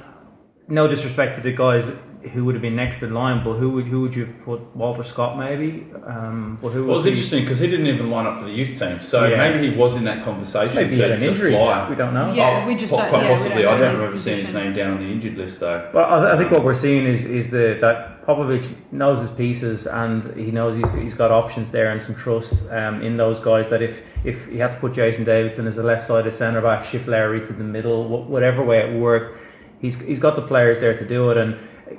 no 0.68 0.88
disrespect 0.88 1.36
to 1.38 1.42
the 1.42 1.52
guys 1.52 1.90
who 2.34 2.46
would 2.46 2.56
have 2.56 2.62
been 2.62 2.76
next 2.76 3.02
in 3.04 3.14
line, 3.14 3.44
but 3.44 3.54
who 3.54 3.70
would 3.72 3.86
who 3.86 4.02
would 4.02 4.16
you 4.16 4.26
have 4.26 4.42
put? 4.46 4.62
Walter 4.76 5.04
Scott 5.04 5.38
maybe? 5.38 5.86
Um, 6.06 6.58
but 6.62 6.70
who 6.70 6.84
Well, 6.86 6.94
it 6.94 6.96
was 6.98 7.04
be- 7.06 7.12
interesting 7.12 7.44
because 7.44 7.60
he 7.60 7.68
didn't 7.68 7.88
even 7.88 8.10
line 8.10 8.26
up 8.26 8.40
for 8.40 8.46
the 8.46 8.52
youth 8.52 8.78
team, 8.80 9.00
so 9.02 9.26
Yeah. 9.28 9.38
maybe 9.38 9.70
he 9.72 9.76
was 9.78 9.96
in 9.96 10.04
that 10.06 10.24
conversation 10.24 10.76
Maybe 10.76 10.96
he 10.96 11.02
had 11.02 11.12
an 11.12 11.24
injury. 11.24 11.52
fly. 11.52 11.88
We 11.90 11.96
don't 11.96 12.14
know. 12.14 12.32
Yeah, 12.34 12.62
Oh, 12.64 12.68
we 12.68 12.76
just 12.76 12.92
po- 12.92 12.98
don't- 13.00 13.10
quite 13.10 13.24
yeah, 13.24 13.30
possibly. 13.36 13.62
don't 13.64 13.74
I 13.74 13.78
know 13.78 13.82
don't 13.84 13.90
his 13.92 14.00
remember 14.00 14.18
seeing 14.20 14.46
his 14.46 14.54
name 14.54 14.74
down 14.74 14.92
on 14.94 15.00
the 15.00 15.12
injured 15.12 15.38
list 15.38 15.60
though. 15.60 15.84
Well, 15.94 16.06
I, 16.06 16.34
I 16.34 16.38
think 16.38 16.52
what 16.52 16.64
we're 16.64 16.74
seeing 16.74 17.06
is 17.06 17.26
is 17.26 17.50
the 17.50 17.78
that 17.82 18.26
Popovic 18.26 18.64
knows 18.92 19.22
his 19.22 19.32
pieces 19.32 19.88
and 19.88 20.22
he 20.36 20.52
knows 20.52 20.76
he's, 20.76 20.92
he's 20.92 21.16
got 21.16 21.32
options 21.32 21.72
there 21.72 21.90
and 21.92 22.00
some 22.00 22.14
trust 22.14 22.72
um, 22.72 23.02
in 23.02 23.18
those 23.18 23.40
guys. 23.40 23.68
That 23.70 23.82
if 23.82 24.02
if 24.24 24.48
he 24.48 24.58
had 24.60 24.72
to 24.74 24.78
put 24.78 24.94
Jason 24.94 25.24
Davidson 25.24 25.66
as 25.66 25.78
a 25.78 25.84
left-sided 25.84 26.34
centre 26.34 26.62
back, 26.62 26.84
shift 26.86 27.08
Lowry 27.08 27.42
to 27.48 27.54
the 27.54 27.64
middle, 27.64 28.04
wh- 28.08 28.30
whatever 28.30 28.64
way 28.64 28.80
it 28.80 29.00
worked, 29.00 29.40
he's 29.82 30.00
he's 30.00 30.20
got 30.20 30.36
the 30.36 30.42
players 30.44 30.80
there 30.80 30.96
to 30.96 31.06
do 31.08 31.32
it. 31.32 31.38
And 31.38 31.56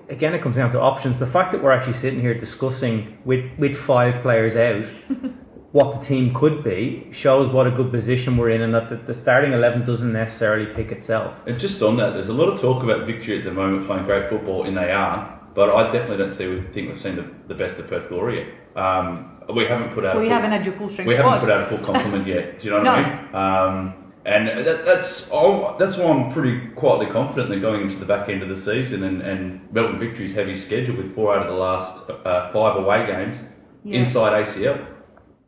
again, 0.09 0.35
it 0.35 0.43
comes 0.43 0.57
down 0.57 0.71
to 0.73 0.81
options. 0.81 1.19
The 1.19 1.27
fact 1.27 1.53
that 1.53 1.63
we're 1.63 1.73
actually 1.73 1.95
sitting 1.95 2.21
here 2.21 2.35
discussing 2.39 3.19
with 3.25 3.45
with 3.59 3.77
five 3.77 4.23
players 4.23 4.57
out. 4.57 4.85
What 5.73 6.01
the 6.01 6.05
team 6.05 6.35
could 6.35 6.65
be 6.65 7.07
shows 7.13 7.49
what 7.49 7.69
a 7.69 7.71
good 7.71 7.93
position 7.93 8.37
we're 8.37 8.51
in, 8.51 8.61
and 8.63 8.75
that 8.75 8.89
the, 8.91 8.97
the 8.97 9.15
starting 9.15 9.53
eleven 9.53 9.87
doesn't 9.87 10.13
necessarily 10.13 10.67
pick 10.75 10.91
itself. 10.91 11.39
And 11.47 11.61
just 11.61 11.81
on 11.81 11.97
that, 11.99 12.11
there's 12.11 12.27
a 12.27 12.33
lot 12.33 12.49
of 12.49 12.61
talk 12.61 12.83
about 12.83 13.07
victory 13.07 13.39
at 13.39 13.45
the 13.45 13.53
moment, 13.53 13.87
playing 13.87 14.05
great 14.05 14.29
football, 14.29 14.65
and 14.65 14.77
they 14.77 14.91
are. 14.91 15.41
But 15.55 15.71
I 15.71 15.85
definitely 15.93 16.17
don't 16.17 16.33
see. 16.33 16.49
We 16.49 16.61
think 16.75 16.89
we've 16.89 17.01
seen 17.01 17.15
the, 17.15 17.31
the 17.47 17.55
best 17.55 17.79
of 17.79 17.87
Perth 17.89 18.09
Glory 18.09 18.39
yet. 18.41 18.77
Um, 18.85 19.31
we 19.55 19.65
haven't 19.67 19.95
put 19.95 20.05
out. 20.05 20.15
Well, 20.15 20.23
we 20.25 20.29
full- 20.29 20.35
haven't 20.39 20.51
had 20.51 20.67
your 20.67 20.75
full 20.75 20.89
strength 20.89 21.07
We 21.09 21.15
squad. 21.15 21.39
haven't 21.39 21.49
put 21.49 21.55
out 21.57 21.63
a 21.63 21.67
full 21.69 21.79
complement 21.95 22.27
yet. 22.27 22.59
Do 22.59 22.65
you 22.67 22.71
know 22.73 22.79
what 22.81 22.89
I 22.89 23.23
mean? 23.23 23.35
Um, 23.37 24.00
And 24.27 24.67
that, 24.67 24.85
that's 24.85 25.27
oh, 25.33 25.77
that's 25.79 25.97
why 25.97 26.05
I'm 26.11 26.31
pretty 26.31 26.69
quietly 26.77 27.07
confident 27.07 27.49
that 27.49 27.61
going 27.61 27.83
into 27.83 27.97
the 27.97 28.05
back 28.05 28.29
end 28.29 28.43
of 28.43 28.51
the 28.51 28.57
season 28.57 29.03
and, 29.05 29.23
and 29.23 29.73
Melbourne 29.73 29.99
Victory's 29.99 30.35
heavy 30.35 30.59
schedule 30.59 30.97
with 30.97 31.15
four 31.15 31.35
out 31.35 31.47
of 31.47 31.49
the 31.53 31.59
last 31.59 32.11
uh, 32.11 32.53
five 32.53 32.77
away 32.77 33.07
games 33.07 33.39
Yeah. 33.83 34.01
inside 34.01 34.47
ACL. 34.47 34.87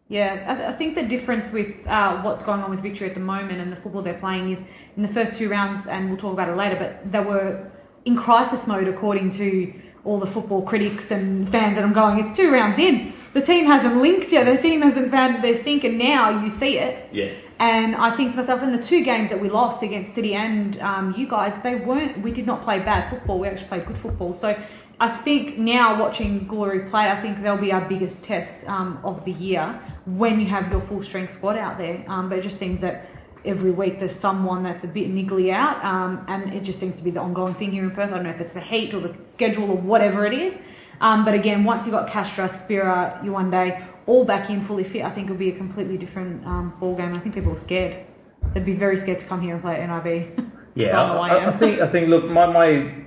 Yeah, 0.09 0.45
I, 0.47 0.55
th- 0.55 0.69
I 0.69 0.73
think 0.73 0.95
the 0.95 1.03
difference 1.03 1.51
with 1.51 1.87
uh, 1.87 2.21
what's 2.23 2.43
going 2.43 2.61
on 2.63 2.71
with 2.71 2.81
Victory 2.81 3.09
at 3.09 3.15
the 3.15 3.21
moment 3.21 3.61
and 3.61 3.71
the 3.73 3.77
football 3.77 4.03
they're 4.03 4.15
playing 4.19 4.51
is 4.53 4.63
in 4.97 5.03
the 5.03 5.09
first 5.09 5.37
two 5.37 5.49
rounds, 5.49 5.87
and 5.87 6.09
we'll 6.09 6.19
talk 6.19 6.33
about 6.35 6.49
it 6.51 6.57
later, 6.57 6.77
but 6.77 7.11
they 7.13 7.21
were 7.21 7.71
in 8.05 8.17
crisis 8.17 8.67
mode 8.67 8.89
according 8.89 9.31
to 9.31 9.73
all 10.05 10.19
the 10.19 10.27
football 10.27 10.63
critics 10.63 11.11
and 11.13 11.49
fans. 11.51 11.77
that 11.77 11.85
I'm 11.85 11.93
going, 11.95 12.19
it's 12.19 12.37
two 12.37 12.51
rounds 12.53 12.79
in. 12.79 13.13
The 13.33 13.41
team 13.41 13.65
hasn't 13.65 14.03
linked 14.03 14.33
yet. 14.33 14.45
The 14.45 14.57
team 14.59 14.83
hasn't 14.83 15.11
found 15.11 15.43
their 15.43 15.57
sink, 15.57 15.85
and 15.85 15.99
now 15.99 16.43
you 16.45 16.51
see 16.51 16.79
it. 16.79 17.09
Yeah. 17.13 17.33
And 17.63 17.95
I 17.95 18.11
think 18.17 18.33
to 18.33 18.39
myself, 18.39 18.61
in 18.65 18.73
the 18.73 18.83
two 18.83 19.05
games 19.05 19.31
that 19.31 19.41
we 19.41 19.49
lost 19.49 19.85
against 19.85 20.13
City 20.13 20.35
and 20.35 20.81
um, 20.81 21.15
you 21.17 21.29
guys, 21.29 21.55
they 21.63 21.77
weren't. 21.77 22.21
We 22.21 22.33
did 22.33 22.45
not 22.45 22.65
play 22.65 22.81
bad 22.81 23.09
football. 23.09 23.39
We 23.39 23.47
actually 23.47 23.69
played 23.69 23.87
good 23.87 23.97
football. 23.97 24.35
So 24.35 24.61
I 24.99 25.09
think 25.09 25.59
now 25.59 25.97
watching 25.97 26.49
Glory 26.49 26.81
play, 26.91 27.09
I 27.09 27.23
think 27.23 27.41
they'll 27.41 27.57
be 27.57 27.71
our 27.71 27.89
biggest 27.89 28.25
test 28.25 28.67
um, 28.67 28.99
of 29.05 29.25
the 29.25 29.31
year 29.31 29.81
when 30.07 30.41
you 30.41 30.47
have 30.47 30.73
your 30.73 30.81
full 30.81 31.05
strength 31.05 31.35
squad 31.35 31.57
out 31.57 31.79
there. 31.79 32.05
Um, 32.09 32.29
but 32.29 32.41
it 32.41 32.43
just 32.43 32.59
seems 32.59 32.81
that 32.81 33.09
every 33.45 33.71
week 33.71 34.01
there's 34.01 34.11
someone 34.11 34.65
that's 34.65 34.83
a 34.83 34.89
bit 34.89 35.15
niggly 35.15 35.53
out, 35.53 35.85
um, 35.85 36.25
and 36.27 36.53
it 36.53 36.65
just 36.65 36.81
seems 36.81 36.97
to 36.97 37.03
be 37.05 37.13
the 37.13 37.21
ongoing 37.21 37.55
thing 37.55 37.71
here 37.71 37.85
in 37.85 37.93
Perth. 37.93 38.11
I 38.11 38.17
don't 38.17 38.25
know 38.25 38.31
if 38.31 38.41
it's 38.41 38.55
the 38.55 38.61
heat 38.61 38.93
or 38.93 38.99
the 38.99 39.15
schedule 39.23 39.71
or 39.71 39.77
whatever 39.77 40.27
it 40.27 40.35
is. 40.35 40.59
Um, 41.01 41.25
but 41.25 41.35
again, 41.35 41.63
once 41.63 41.87
you've 41.87 41.93
got 41.93 42.09
Castro, 42.09 42.49
Spira, 42.49 43.21
day 43.51 43.85
all 44.07 44.25
back 44.25 44.51
in 44.51 44.63
fully 44.63 44.85
fit, 44.85 45.03
I 45.03 45.11
think 45.11 45.27
it'll 45.27 45.37
be 45.37 45.51
a 45.51 45.57
completely 45.57 45.97
different 45.97 46.47
um, 46.47 46.75
ball 46.81 46.95
game. 46.95 47.15
I 47.15 47.21
think 47.21 47.35
people 47.35 47.53
are 47.53 47.57
scared. 47.57 48.05
They'd 48.55 48.65
be 48.65 48.75
very 48.75 48.97
scared 48.97 49.19
to 49.21 49.27
come 49.27 49.41
here 49.41 49.55
and 49.55 49.63
play 49.63 49.81
at 49.81 50.05
NIB. 50.05 50.49
Yeah, 50.75 50.99
I 50.99 51.05
I, 51.05 51.29
I. 51.29 51.49
I 51.49 51.57
think 51.59 51.81
I 51.81 51.87
think 51.87 52.09
look, 52.09 52.25
my 52.25 52.47
my 52.47 53.03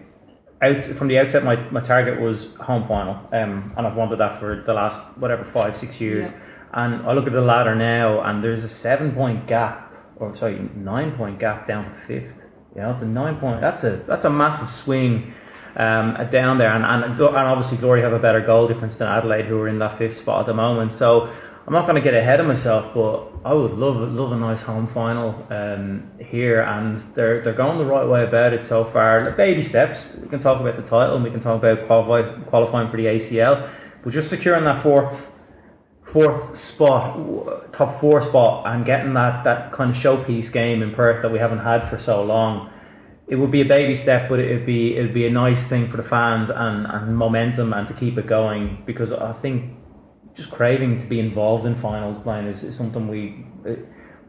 out 0.62 0.82
from 0.82 1.08
the 1.08 1.20
outset, 1.20 1.44
my, 1.44 1.56
my 1.70 1.82
target 1.82 2.20
was 2.20 2.54
home 2.56 2.88
final, 2.88 3.16
um, 3.34 3.74
and 3.78 3.88
I've 3.88 3.96
wanted 3.96 4.18
that 4.18 4.40
for 4.40 4.62
the 4.66 4.74
last 4.74 5.02
whatever 5.18 5.44
five 5.44 5.76
six 5.76 6.00
years. 6.00 6.30
Yeah. 6.30 6.40
And 6.74 7.08
I 7.08 7.14
look 7.14 7.28
at 7.28 7.34
the 7.34 7.42
ladder 7.42 7.76
now, 7.76 8.22
and 8.22 8.44
there's 8.44 8.64
a 8.64 8.70
seven 8.70 9.14
point 9.14 9.48
gap, 9.48 9.94
or 10.18 10.36
sorry, 10.36 10.70
nine 10.76 11.16
point 11.16 11.40
gap 11.40 11.68
down 11.68 11.86
to 11.86 11.92
fifth. 12.06 12.44
You 12.76 12.82
know, 12.82 12.92
it's 12.92 13.02
a 13.02 13.08
nine 13.08 13.38
point. 13.38 13.62
That's 13.62 13.84
a 13.84 14.04
that's 14.08 14.26
a 14.26 14.30
massive 14.30 14.70
swing. 14.70 15.34
Um, 15.78 16.14
down 16.32 16.58
there, 16.58 16.72
and, 16.72 16.86
and 16.86 17.20
and 17.20 17.38
obviously 17.38 17.78
Glory 17.78 18.02
have 18.02 18.14
a 18.14 18.20
better 18.20 18.40
goal 18.40 18.66
difference 18.66 18.96
than 18.96 19.10
Adelaide, 19.10 19.44
who 19.46 19.60
are 19.60 19.68
in 19.68 19.80
that 19.80 19.98
fifth 19.98 20.16
spot 20.16 20.40
at 20.40 20.46
the 20.46 20.54
moment. 20.54 20.94
So 20.94 21.30
I'm 21.68 21.74
not 21.74 21.88
going 21.88 21.96
to 21.96 22.02
get 22.02 22.14
ahead 22.14 22.40
of 22.40 22.46
myself, 22.46 22.94
but 22.94 23.28
I 23.44 23.52
would 23.52 23.74
love 23.74 23.96
love 24.14 24.32
a 24.32 24.36
nice 24.36 24.62
home 24.62 24.86
final 24.86 25.46
um, 25.50 26.12
here, 26.20 26.62
and 26.62 27.00
they're 27.16 27.42
they're 27.42 27.54
going 27.54 27.80
the 27.80 27.86
right 27.86 28.08
way 28.08 28.24
about 28.24 28.54
it 28.54 28.64
so 28.64 28.86
far. 28.86 29.32
Baby 29.32 29.64
steps. 29.64 30.16
We 30.16 30.30
can 30.30 30.40
talk 30.40 30.62
about 30.62 30.76
the 30.76 30.84
title, 30.84 31.16
and 31.16 31.24
we 31.24 31.32
can 31.32 31.40
talk 31.40 31.58
about 31.58 31.88
qualify, 31.88 32.40
qualifying 32.44 32.92
for 32.92 32.98
the 32.98 33.06
ACL, 33.06 33.68
but 34.04 34.14
just 34.14 34.30
securing 34.30 34.64
that 34.66 34.84
fourth 34.84 35.32
fourth 36.04 36.56
spot, 36.56 37.74
top 37.74 38.00
four 38.00 38.22
spot, 38.22 38.68
and 38.68 38.86
getting 38.86 39.16
that 39.16 39.44
that 39.44 39.72
kind 39.72 39.90
of 39.90 39.98
showpiece 39.98 40.52
game 40.52 40.84
in 40.84 40.94
Perth 40.94 41.24
that 41.24 41.32
we 41.32 41.40
haven't 41.40 41.60
had 41.60 41.90
for 41.90 41.98
so 41.98 42.24
long. 42.24 42.70
It 43.28 43.36
would 43.38 43.52
be 43.52 43.62
a 43.62 43.66
baby 43.66 43.96
step, 43.96 44.30
but 44.30 44.40
it'd 44.40 44.66
be 44.66 44.96
it'd 44.96 45.14
be 45.14 45.26
a 45.26 45.32
nice 45.32 45.66
thing 45.66 45.90
for 45.90 45.98
the 45.98 46.04
fans 46.04 46.50
and, 46.50 46.86
and 46.86 47.18
momentum 47.18 47.74
and 47.74 47.88
to 47.88 47.94
keep 47.94 48.18
it 48.18 48.28
going 48.28 48.84
because 48.86 49.12
I 49.12 49.34
think 49.34 49.72
just 50.36 50.52
craving 50.52 51.00
to 51.00 51.08
be 51.08 51.20
involved 51.20 51.66
in 51.66 51.76
finals 51.76 52.22
playing 52.22 52.48
is, 52.48 52.64
is 52.64 52.78
something 52.78 53.08
we 53.08 53.46
uh, 53.68 53.76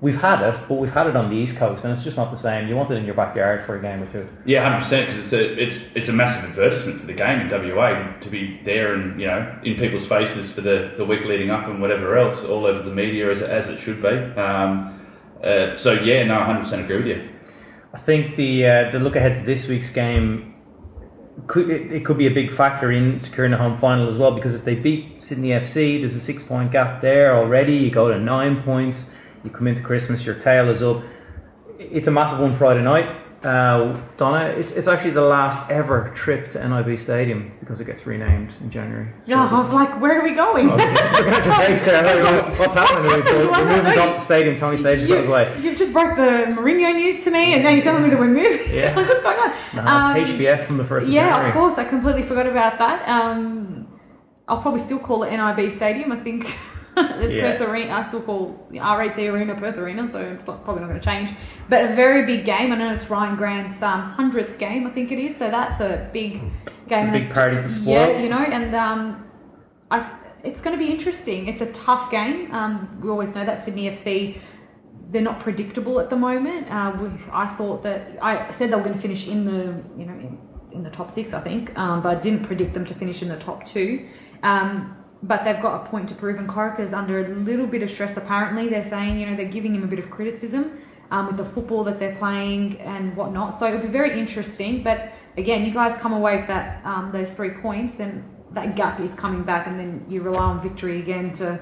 we've 0.00 0.20
had 0.20 0.42
it, 0.42 0.60
but 0.68 0.74
we've 0.74 0.92
had 0.92 1.06
it 1.06 1.16
on 1.16 1.30
the 1.30 1.36
east 1.36 1.56
coast 1.56 1.84
and 1.84 1.92
it's 1.92 2.04
just 2.04 2.16
not 2.16 2.30
the 2.30 2.36
same. 2.36 2.68
You 2.68 2.76
want 2.76 2.90
it 2.90 2.96
in 2.96 3.04
your 3.04 3.14
backyard 3.14 3.64
for 3.66 3.78
a 3.78 3.82
game 3.82 4.02
or 4.02 4.10
two. 4.10 4.28
Yeah, 4.44 4.62
hundred 4.62 4.84
percent. 4.84 5.06
Because 5.08 5.24
it's 5.24 5.32
a 5.32 5.62
it's 5.62 5.78
it's 5.94 6.08
a 6.08 6.12
massive 6.12 6.50
advertisement 6.50 7.00
for 7.00 7.06
the 7.06 7.14
game 7.14 7.40
in 7.40 7.50
WA 7.50 8.12
to 8.20 8.30
be 8.30 8.60
there 8.64 8.94
and 8.94 9.20
you 9.20 9.26
know 9.26 9.58
in 9.64 9.76
people's 9.76 10.06
faces 10.06 10.50
for 10.50 10.60
the, 10.60 10.94
the 10.96 11.04
week 11.04 11.24
leading 11.24 11.50
up 11.50 11.66
and 11.66 11.80
whatever 11.80 12.16
else 12.16 12.44
all 12.44 12.66
over 12.66 12.82
the 12.82 12.94
media 12.94 13.30
as, 13.30 13.42
as 13.42 13.68
it 13.68 13.80
should 13.80 14.02
be. 14.02 14.08
Um, 14.08 14.92
uh, 15.42 15.76
so 15.76 15.92
yeah, 15.92 16.24
no, 16.24 16.42
hundred 16.42 16.62
percent 16.62 16.84
agree 16.84 16.96
with 16.96 17.06
you. 17.06 17.36
I 17.95 17.99
think 17.99 18.37
the 18.37 18.66
uh, 18.66 18.90
the 18.90 18.99
look 18.99 19.16
ahead 19.16 19.37
to 19.37 19.43
this 19.43 19.69
week's 19.69 19.90
game 19.90 20.55
could 21.47 21.71
it, 21.71 21.93
it 21.93 22.05
could 22.05 22.19
be 22.19 22.26
a 22.26 22.31
big 22.31 22.52
factor 22.52 22.90
in 22.93 23.21
securing 23.21 23.50
the 23.50 23.57
home 23.57 23.78
final 23.78 24.09
as 24.09 24.16
well 24.16 24.33
because 24.33 24.55
if 24.55 24.64
they 24.64 24.75
beat 24.75 25.23
Sydney 25.23 25.49
FC, 25.49 26.00
there's 26.00 26.14
a 26.14 26.21
six 26.21 26.43
point 26.43 26.73
gap 26.73 27.00
there 27.00 27.37
already. 27.37 27.76
You 27.76 27.90
go 27.90 28.09
to 28.09 28.19
nine 28.19 28.62
points. 28.62 29.11
You 29.45 29.50
come 29.50 29.69
into 29.69 29.83
Christmas, 29.83 30.25
your 30.25 30.35
tail 30.35 30.69
is 30.69 30.83
up. 30.83 31.02
It's 31.78 32.09
a 32.09 32.11
massive 32.11 32.40
one 32.40 32.57
Friday 32.57 32.83
night. 32.83 33.25
Uh, 33.43 34.00
Donna, 34.16 34.47
it's, 34.47 34.73
it's 34.73 34.88
actually 34.88 35.11
the 35.12 35.21
last 35.21 35.71
ever 35.71 36.11
trip 36.14 36.50
to 36.52 36.69
NIB 36.69 36.99
Stadium 36.99 37.52
because 37.61 37.81
it 37.81 37.85
gets 37.85 38.05
renamed 38.07 38.52
in 38.61 38.71
January. 38.71 39.09
So 39.25 39.31
yeah, 39.33 39.47
I 39.49 39.57
was 39.59 39.73
like, 39.73 40.00
where 40.00 40.19
are 40.21 40.25
we 40.25 40.33
going? 40.33 40.71
I 40.71 40.75
was 40.75 41.00
just 41.00 41.12
looking 41.12 41.33
at 41.33 41.45
your 41.45 41.55
face 41.55 41.83
there. 41.83 42.25
Like, 42.25 42.59
What's 42.59 42.75
happening? 42.75 43.11
happened? 43.11 43.25
We're, 43.26 43.64
moving 43.66 43.85
happened? 43.85 43.99
up 44.00 44.14
the 44.16 44.21
stadium. 44.21 44.57
Tony 44.57 44.76
Sage 44.78 45.07
goes 45.07 45.26
away. 45.26 45.55
You, 45.61 45.71
have 45.71 45.78
just 45.78 45.93
broke 45.93 46.16
the 46.16 46.57
Mourinho 46.57 46.95
news 46.97 47.23
to 47.25 47.31
me, 47.31 47.55
and 47.55 47.62
now 47.62 47.71
you're 47.71 47.85
telling 47.85 48.02
me 48.02 48.09
that 48.09 48.19
we're 48.19 48.26
moving. 48.26 48.66
Yeah. 48.75 48.95
like, 48.97 49.07
what's 49.09 49.23
going 49.23 49.38
on? 49.38 49.52
No, 49.76 49.83
Um, 49.83 50.16
it's 50.16 50.31
HBF 50.31 50.66
from 50.66 50.76
the 50.78 50.85
first 50.85 51.07
of 51.07 51.12
Yeah, 51.12 51.28
January. 51.28 51.49
of 51.50 51.55
course. 51.55 51.78
I 51.78 51.85
completely 51.85 52.23
forgot 52.23 52.47
about 52.47 52.78
that. 52.78 53.09
Um, 53.09 53.87
I'll 54.49 54.61
probably 54.62 54.81
still 54.81 54.99
call 54.99 55.23
it 55.25 55.31
NIB 55.31 55.73
Stadium. 55.73 56.11
I 56.11 56.16
think 56.21 56.57
Yeah. 56.96 57.56
Perth 57.56 57.68
Arena. 57.68 57.94
I 57.94 58.02
still 58.02 58.22
call 58.22 58.66
the 58.70 58.78
RAC 58.78 59.18
Arena 59.18 59.54
Perth 59.54 59.76
Arena, 59.76 60.08
so 60.08 60.18
it's 60.18 60.46
not, 60.46 60.64
probably 60.64 60.82
not 60.82 60.88
going 60.88 61.00
to 61.00 61.04
change. 61.04 61.32
But 61.68 61.84
a 61.84 61.94
very 61.94 62.24
big 62.24 62.44
game. 62.44 62.72
I 62.72 62.76
know 62.76 62.92
it's 62.92 63.04
Rhyan 63.06 63.36
Grant's 63.36 63.82
um, 63.82 64.02
hundredth 64.12 64.58
game. 64.58 64.86
I 64.86 64.90
think 64.90 65.12
it 65.12 65.18
is. 65.18 65.36
So 65.36 65.50
that's 65.50 65.80
a 65.80 66.08
big 66.12 66.40
game. 66.88 66.90
a 66.90 66.94
and 66.94 67.12
big 67.12 67.34
party 67.34 67.56
to 67.56 67.68
spoil. 67.68 67.94
Yeah, 67.94 68.18
you 68.18 68.28
know, 68.28 68.38
and 68.38 68.74
um, 68.74 69.24
I. 69.90 70.10
It's 70.44 70.60
going 70.60 70.78
to 70.78 70.84
be 70.84 70.92
interesting. 70.92 71.48
It's 71.48 71.60
a 71.60 71.72
tough 71.72 72.08
game. 72.08 72.52
Um, 72.54 73.00
we 73.02 73.10
always 73.10 73.30
know 73.34 73.44
that 73.44 73.64
Sydney 73.64 73.90
FC 73.90 74.38
they're 75.10 75.22
not 75.22 75.40
predictable 75.40 76.00
at 76.00 76.10
the 76.10 76.16
moment. 76.16 76.68
Uh, 76.70 76.96
we, 77.00 77.08
I 77.32 77.46
thought 77.46 77.82
that 77.82 78.18
I 78.20 78.50
said 78.50 78.70
they 78.70 78.76
were 78.76 78.82
going 78.82 78.94
to 78.94 79.00
finish 79.00 79.26
in 79.26 79.44
the 79.44 79.82
you 79.98 80.06
know 80.06 80.14
in, 80.14 80.38
in 80.72 80.82
the 80.82 80.90
top 80.90 81.10
six, 81.10 81.32
I 81.32 81.40
think, 81.40 81.76
um, 81.78 82.02
but 82.02 82.16
I 82.16 82.20
didn't 82.20 82.44
predict 82.44 82.74
them 82.74 82.84
to 82.86 82.94
finish 82.94 83.22
in 83.22 83.28
the 83.28 83.38
top 83.38 83.64
two. 83.64 84.08
Um, 84.42 84.96
but 85.23 85.44
they've 85.44 85.61
got 85.61 85.87
a 85.87 85.88
point 85.90 86.08
to 86.11 86.14
prove, 86.14 86.38
and 86.38 86.49
Corica's 86.49 86.92
under 86.92 87.25
a 87.25 87.28
little 87.35 87.66
bit 87.66 87.82
of 87.82 87.90
stress. 87.90 88.16
Apparently, 88.16 88.68
they're 88.68 88.85
saying 88.85 89.18
you 89.18 89.26
know 89.26 89.37
they're 89.37 89.46
giving 89.46 89.75
him 89.75 89.82
a 89.82 89.87
bit 89.87 89.99
of 89.99 90.11
criticism 90.11 90.78
um, 91.11 91.26
with 91.28 91.37
the 91.37 91.44
football 91.44 91.85
that 91.85 91.99
they're 91.99 92.16
playing 92.16 92.78
and 92.80 93.16
whatnot. 93.16 93.54
So 93.54 93.66
it'll 93.66 93.80
be 93.80 93.88
very 93.88 94.18
interesting. 94.18 94.82
But 94.82 95.12
again, 95.37 95.64
you 95.64 95.73
guys 95.73 95.96
come 95.96 96.12
away 96.12 96.37
with 96.37 96.46
that 96.49 96.85
um, 96.85 97.11
those 97.11 97.30
three 97.30 97.50
points, 97.50 98.00
and 98.00 98.23
that 98.52 98.76
gap 98.76 99.00
is 99.00 99.14
coming 99.14 99.42
back, 99.42 99.66
and 99.66 99.78
then 99.78 100.04
you 100.08 100.23
rely 100.23 100.42
on 100.42 100.62
victory 100.62 101.00
again 101.00 101.32
to 101.35 101.61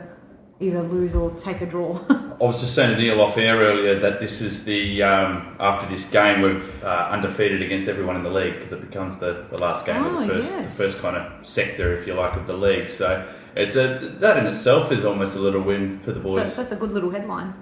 either 0.61 0.83
lose 0.83 1.15
or 1.15 1.31
take 1.33 1.61
a 1.63 1.67
draw. 1.67 1.99
I 2.41 2.45
was 2.45 2.61
just 2.61 2.75
saying 2.75 2.97
to 2.97 3.01
Neil 3.01 3.21
off 3.21 3.37
air 3.37 3.57
earlier 3.57 3.99
that 4.01 4.21
this 4.21 4.41
is 4.41 4.65
the 4.65 5.03
um, 5.03 5.57
after 5.59 5.89
this 5.95 6.05
game 6.07 6.43
we've 6.43 6.85
uh, 6.85 7.09
undefeated 7.11 7.61
against 7.63 7.89
everyone 7.89 8.17
in 8.17 8.23
the 8.23 8.31
league 8.31 8.55
because 8.55 8.73
it 8.73 8.81
becomes 8.81 9.17
the, 9.19 9.47
the 9.51 9.59
last 9.59 9.85
game 9.87 10.03
Oh, 10.03 10.21
of 10.21 10.27
the 10.29 10.35
first 10.35 10.51
yes. 10.51 10.77
the 10.77 10.83
first 10.85 10.99
kind 11.01 11.17
of 11.17 11.47
sector, 11.47 11.97
if 11.97 12.07
you 12.07 12.15
like, 12.15 12.37
of 12.37 12.47
the 12.47 12.57
league. 12.57 12.89
So 12.91 13.29
it's 13.57 13.77
a 13.77 14.17
that 14.21 14.39
in 14.39 14.47
itself 14.47 14.91
is 14.93 15.05
almost 15.05 15.37
a 15.37 15.39
little 15.39 15.63
win 15.63 16.01
for 16.05 16.13
the 16.13 16.21
boys. 16.21 16.43
so 16.43 16.45
boys. 16.45 16.57
that's 16.57 16.73
a 16.73 16.77
good 16.77 16.93
little 16.93 17.11
headline. 17.11 17.55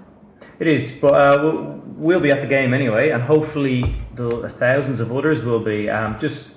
It 0.59 0.67
is, 0.67 0.91
but 0.91 1.13
uh, 1.13 1.39
we'll, 1.41 1.81
we'll 1.85 2.19
be 2.19 2.31
at 2.31 2.41
the 2.41 2.47
game 2.47 2.73
anyway, 2.73 3.09
and 3.09 3.23
hopefully 3.23 4.01
the 4.15 4.49
thousands 4.59 4.99
of 4.99 5.11
others 5.11 5.41
will 5.43 5.63
be. 5.63 5.89
Um, 5.89 6.19
just 6.19 6.51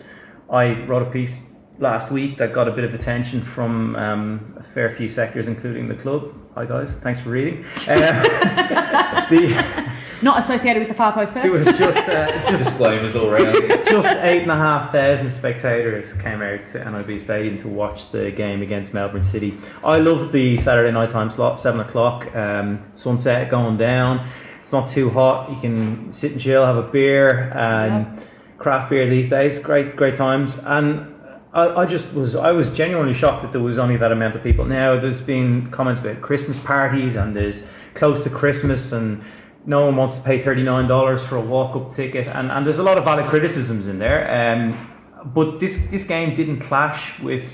I 0.50 0.82
wrote 0.84 1.02
a 1.02 1.10
piece 1.10 1.40
last 1.78 2.10
week 2.10 2.38
that 2.38 2.52
got 2.52 2.68
a 2.68 2.72
bit 2.72 2.84
of 2.84 2.94
attention 2.94 3.42
from 3.42 3.96
um, 3.96 4.54
a 4.58 4.62
fair 4.74 4.94
few 4.94 5.08
sectors, 5.08 5.46
including 5.46 5.88
the 5.88 5.94
club. 5.94 6.34
Hi 6.54 6.64
guys, 6.64 6.92
thanks 6.94 7.20
for 7.20 7.30
reading. 7.30 7.64
Uh, 7.86 9.26
the, 9.30 9.92
Not 10.22 10.42
associated 10.42 10.80
with 10.80 10.88
the 10.88 10.94
Far 10.94 11.12
Post 11.12 11.36
it 11.36 11.50
was 11.50 11.64
Perth. 11.64 11.78
just 11.78 11.98
uh, 12.08 12.50
just 12.50 12.64
Disclaimers 12.64 13.14
all 13.14 13.28
around. 13.28 13.68
just 13.86 14.08
eight 14.22 14.42
and 14.42 14.50
a 14.50 14.56
half 14.56 14.92
thousand 14.92 15.30
spectators 15.30 16.14
came 16.14 16.40
out 16.40 16.66
to 16.68 16.90
NIB 16.90 17.20
Stadium 17.20 17.58
to 17.58 17.68
watch 17.68 18.10
the 18.12 18.30
game 18.30 18.62
against 18.62 18.94
Melbourne 18.94 19.22
City. 19.22 19.58
I 19.84 19.98
love 19.98 20.32
the 20.32 20.56
Saturday 20.58 20.90
night 20.90 21.10
time 21.10 21.30
slot, 21.30 21.60
seven 21.60 21.80
o'clock, 21.80 22.34
um, 22.34 22.82
sunset 22.94 23.50
going 23.50 23.76
down. 23.76 24.26
It's 24.62 24.72
not 24.72 24.88
too 24.88 25.10
hot. 25.10 25.50
You 25.50 25.60
can 25.60 26.12
sit 26.12 26.32
and 26.32 26.40
chill, 26.40 26.64
have 26.64 26.76
a 26.76 26.82
beer, 26.82 27.52
and 27.52 28.20
craft 28.58 28.90
beer 28.90 29.08
these 29.08 29.28
days. 29.28 29.58
Great, 29.58 29.94
great 29.96 30.14
times. 30.16 30.58
And 30.58 31.14
I, 31.52 31.82
I 31.82 31.86
just 31.86 32.12
was, 32.14 32.34
I 32.34 32.50
was 32.50 32.68
genuinely 32.70 33.14
shocked 33.14 33.42
that 33.42 33.52
there 33.52 33.60
was 33.60 33.78
only 33.78 33.96
that 33.96 34.12
amount 34.12 34.34
of 34.34 34.42
people. 34.42 34.64
Now 34.64 34.98
there's 34.98 35.20
been 35.20 35.70
comments 35.70 36.00
about 36.00 36.20
Christmas 36.20 36.58
parties, 36.58 37.14
and 37.14 37.36
there's 37.36 37.66
close 37.94 38.24
to 38.24 38.30
Christmas, 38.30 38.92
and 38.92 39.22
no 39.66 39.84
one 39.86 39.96
wants 39.96 40.16
to 40.16 40.22
pay 40.22 40.42
$39 40.42 41.20
for 41.28 41.36
a 41.36 41.40
walk-up 41.40 41.90
ticket 41.90 42.26
and, 42.28 42.50
and 42.50 42.64
there's 42.64 42.78
a 42.78 42.82
lot 42.82 42.96
of 42.98 43.04
valid 43.04 43.26
criticisms 43.26 43.88
in 43.88 43.98
there 43.98 44.52
um, 44.52 44.90
but 45.34 45.58
this 45.60 45.86
this 45.90 46.04
game 46.04 46.34
didn't 46.34 46.60
clash 46.60 47.18
with 47.20 47.50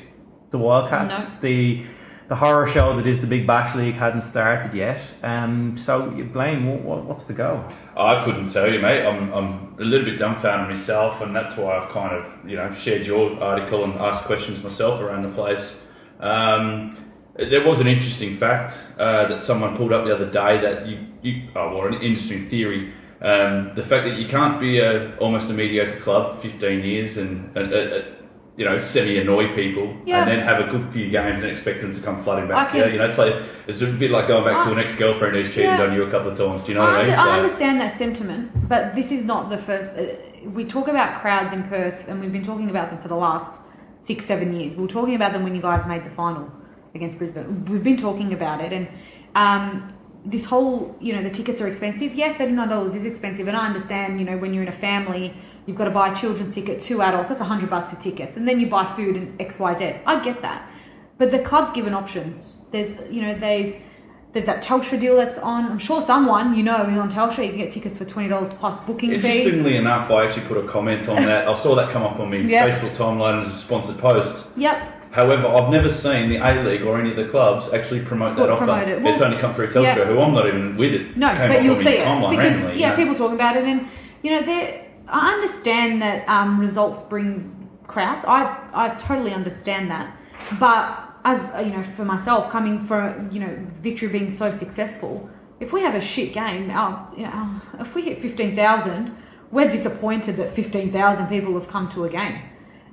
the 0.51 0.59
Wildcats 0.59 1.33
No. 1.33 1.41
the 1.41 1.85
the 2.29 2.37
horror 2.37 2.67
show 2.67 2.97
that 2.97 3.07
is 3.07 3.21
the 3.21 3.27
Big 3.27 3.47
Bash 3.47 3.75
League 3.75 3.97
hadn't 3.97 4.23
started 4.23 4.73
yet. 4.73 5.03
Um, 5.23 5.77
so, 5.77 6.15
you 6.17 6.25
blame 6.25 6.67
what, 6.67 6.81
what, 6.81 7.05
what's 7.05 7.25
the 7.25 7.35
go? 7.35 7.69
I 7.95 8.25
couldn't 8.25 8.51
tell 8.51 8.73
you, 8.73 8.81
mate. 8.81 9.05
I'm, 9.05 9.31
I'm 9.35 9.77
a 9.79 9.85
little 9.85 10.07
bit 10.07 10.19
dumbfounded 10.19 10.75
myself, 10.75 11.21
and 11.21 11.37
that's 11.37 11.59
why 11.59 11.77
I've 11.77 11.91
kind 11.91 12.15
of, 12.15 12.49
you 12.49 12.57
know, 12.57 12.73
shared 12.75 13.07
your 13.07 13.39
article 13.43 13.85
and 13.85 13.93
asked 13.95 14.25
questions 14.25 14.63
myself 14.63 15.03
around 15.03 15.25
the 15.25 15.31
place. 15.31 15.75
Um, 16.21 17.02
there 17.37 17.67
was 17.67 17.81
an 17.81 17.87
interesting 17.87 18.37
fact 18.37 18.79
uh, 18.99 19.27
that 19.29 19.41
someone 19.41 19.77
pulled 19.77 19.93
up 19.93 20.05
the 20.05 20.15
other 20.15 20.31
day 20.31 20.61
that 20.61 20.87
you, 20.87 21.07
you 21.23 21.49
oh, 21.57 21.77
well, 21.77 21.87
an 21.87 21.95
interesting 22.03 22.49
theory. 22.49 22.93
Um, 23.23 23.73
the 23.75 23.85
fact 23.85 24.05
that 24.07 24.19
you 24.19 24.27
can't 24.29 24.61
be 24.61 24.81
a, 24.81 25.17
almost 25.17 25.49
a 25.49 25.53
mediocre 25.53 26.01
club, 26.01 26.43
15 26.43 26.81
years, 26.81 27.17
and, 27.17 27.57
and 27.57 27.73
uh, 27.73 27.77
uh, 27.77 28.05
you 28.57 28.67
know, 28.67 28.79
semi-annoy 28.79 29.55
people, 29.55 29.97
Yeah. 30.05 30.23
and 30.23 30.31
then 30.31 30.41
have 30.41 30.61
a 30.61 30.71
good 30.71 30.93
few 30.93 31.09
games 31.09 31.43
and 31.43 31.51
expect 31.51 31.81
them 31.81 31.95
to 31.95 32.01
come 32.03 32.23
flooding 32.23 32.49
back 32.49 32.69
I 32.69 32.73
to 32.73 32.87
you. 32.87 32.93
You 32.93 32.99
know, 32.99 33.07
it's 33.07 33.17
like 33.17 33.35
it's 33.67 33.81
a 33.81 33.87
bit 33.87 34.11
like 34.11 34.29
going 34.29 34.45
back 34.45 34.67
to 34.67 34.73
an 34.73 34.79
ex-girlfriend 34.79 35.37
who's 35.37 35.49
cheated 35.49 35.65
Yeah. 35.65 35.83
on 35.83 35.95
you 35.95 36.03
a 36.03 36.11
couple 36.11 36.33
of 36.33 36.37
times. 36.37 36.65
Do 36.65 36.73
you 36.73 36.75
know 36.75 36.85
what 36.85 36.91
I, 36.91 37.01
I 37.01 37.05
mean? 37.05 37.15
under- 37.15 37.31
I 37.31 37.37
understand 37.37 37.81
that 37.81 37.97
sentiment, 37.97 38.69
but 38.69 38.95
this 38.95 39.11
is 39.11 39.23
not 39.25 39.49
the 39.49 39.57
first. 39.59 39.95
Uh, 39.95 40.17
we 40.51 40.65
talk 40.65 40.89
about 40.89 41.21
crowds 41.23 41.53
in 41.55 41.63
Perth, 41.63 42.09
and 42.09 42.21
we've 42.21 42.33
been 42.33 42.43
talking 42.43 42.69
about 42.69 42.91
them 42.91 43.01
for 43.01 43.09
the 43.09 43.17
last 43.17 43.61
six, 44.03 44.27
seven 44.27 44.53
years. 44.53 44.75
We 44.75 44.83
were 44.83 44.89
talking 44.89 45.15
about 45.15 45.33
them 45.33 45.45
when 45.45 45.55
you 45.55 45.63
guys 45.63 45.87
made 45.87 46.05
the 46.05 46.11
final 46.11 46.53
against 46.95 47.19
Brisbane. 47.19 47.65
We've 47.67 47.83
been 47.83 47.97
talking 47.97 48.33
about 48.33 48.61
it, 48.61 48.73
and 48.73 48.89
um, 49.35 49.93
this 50.25 50.45
whole, 50.45 50.97
you 51.01 51.13
know, 51.15 51.23
the 51.23 51.31
tickets 51.31 51.61
are 51.61 51.67
expensive. 51.67 52.15
Yeah, 52.15 52.33
thirty 52.37 52.53
nine 52.53 52.69
dollars 52.69 52.95
is 52.95 53.05
expensive, 53.05 53.49
and 53.49 53.57
I 53.57 53.67
understand. 53.67 54.19
You 54.19 54.27
know, 54.27 54.37
when 54.37 54.53
you're 54.55 54.63
in 54.63 54.69
a 54.69 54.73
family, 54.73 55.35
you've 55.67 55.77
got 55.77 55.85
to 55.85 55.91
buy 55.91 56.13
a 56.13 56.15
children's 56.15 56.55
ticket, 56.55 56.81
two 56.81 57.03
adults. 57.03 57.29
That's 57.29 57.41
hundred 57.41 57.71
bucks 57.71 57.91
for 57.91 57.97
tickets, 57.97 58.37
and 58.37 58.47
then 58.47 58.61
you 58.61 58.69
buy 58.69 58.85
food 58.85 59.17
and 59.17 59.41
X, 59.41 59.59
Y, 59.59 59.75
Z. 59.79 59.85
I 60.07 60.21
get 60.23 60.43
that, 60.43 60.69
but 61.19 61.31
the 61.31 61.39
club's 61.41 61.73
given 61.73 61.95
options. 61.95 62.57
There's, 62.71 62.93
you 63.11 63.23
know, 63.23 63.39
they've 63.39 63.81
there's 64.33 64.47
that 64.47 64.63
Telstra 64.63 64.99
deal 64.99 65.17
that's 65.17 65.37
on. 65.39 65.67
I'm 65.67 65.79
sure 65.79 66.01
someone 66.01 66.55
you 66.55 66.63
know 66.63 66.77
on 66.77 67.11
Telstra 67.11 67.45
you 67.45 67.51
can 67.51 67.59
get 67.59 67.71
tickets 67.71 67.99
for 67.99 68.05
twenty 68.05 68.29
dollars 68.29 68.49
plus 68.55 68.81
booking 68.81 69.11
fee. 69.19 69.39
Interestingly 69.43 69.77
enough, 69.77 70.11
I 70.11 70.27
actually 70.27 70.47
put 70.47 70.57
a 70.59 70.67
comment 70.69 71.09
on 71.09 71.17
that. 71.25 71.49
I 71.49 71.55
saw 71.55 71.75
that 71.75 71.91
come 71.91 72.03
up 72.03 72.19
on 72.19 72.31
my 72.31 72.37
Yeah. 72.37 72.69
Facebook 72.69 72.95
timeline 72.97 73.43
as 73.45 73.51
a 73.51 73.57
sponsored 73.57 73.99
post. 73.99 74.47
Yep. 74.57 74.92
However, 75.13 75.47
I've 75.47 75.71
never 75.71 75.93
seen 75.93 76.31
the 76.31 76.37
A 76.37 76.63
League 76.63 76.83
or 76.83 76.99
any 76.99 77.11
of 77.11 77.17
the 77.17 77.29
clubs 77.29 77.73
actually 77.75 78.01
promote 78.01 78.35
that 78.37 78.49
offer. 78.49 78.65
promote 78.65 78.89
it. 78.89 79.03
Well, 79.03 79.13
it's 79.13 79.23
only 79.23 79.39
come 79.39 79.55
through 79.55 79.69
Telstra, 79.69 79.97
yeah. 79.97 80.05
who 80.07 80.19
I'm 80.19 80.33
not 80.33 80.49
even 80.49 80.75
with 80.79 80.95
it. 80.95 81.19
No, 81.19 81.29
but 81.37 81.63
you'll 81.63 81.77
see 81.77 81.91
it 81.91 81.99
because 81.99 82.55
randomly, 82.55 82.81
yeah, 82.81 82.87
you 82.87 82.87
know. 82.87 82.97
people 82.97 83.15
talking 83.15 83.35
about 83.35 83.59
it, 83.59 83.65
and 83.65 83.87
you 84.23 84.31
know, 84.31 84.43
they 84.43 84.89
I 85.09 85.35
understand 85.35 86.01
that 86.01 86.27
um, 86.31 86.59
results 86.59 87.03
bring 87.03 87.69
crowds. 87.87 88.25
I 88.25 88.57
I 88.73 88.89
totally 88.95 89.35
understand 89.35 89.91
that, 89.91 90.17
but 90.59 91.11
as 91.27 91.51
you 91.65 91.73
know, 91.77 91.83
for 91.83 92.07
myself, 92.07 92.49
coming 92.49 92.81
for 92.81 93.29
you 93.31 93.41
know, 93.41 93.55
victory 93.83 94.09
being 94.09 94.33
so 94.33 94.51
successful, 94.51 95.29
if 95.61 95.75
we 95.75 95.83
have 95.83 95.95
a 95.95 96.01
shit 96.01 96.33
game, 96.33 96.71
our, 96.71 97.07
you 97.15 97.25
know, 97.25 97.61
if 97.81 97.95
we 97.95 98.01
hit 98.01 98.23
fifteen 98.23 98.57
thousand, 98.57 99.15
we're 99.51 99.69
disappointed 99.69 100.39
that 100.39 100.49
fifteen 100.49 100.91
thousand 100.91 101.27
people 101.27 101.53
have 101.53 101.69
come 101.69 101.91
to 101.91 102.05
a 102.05 102.09
game. 102.09 102.41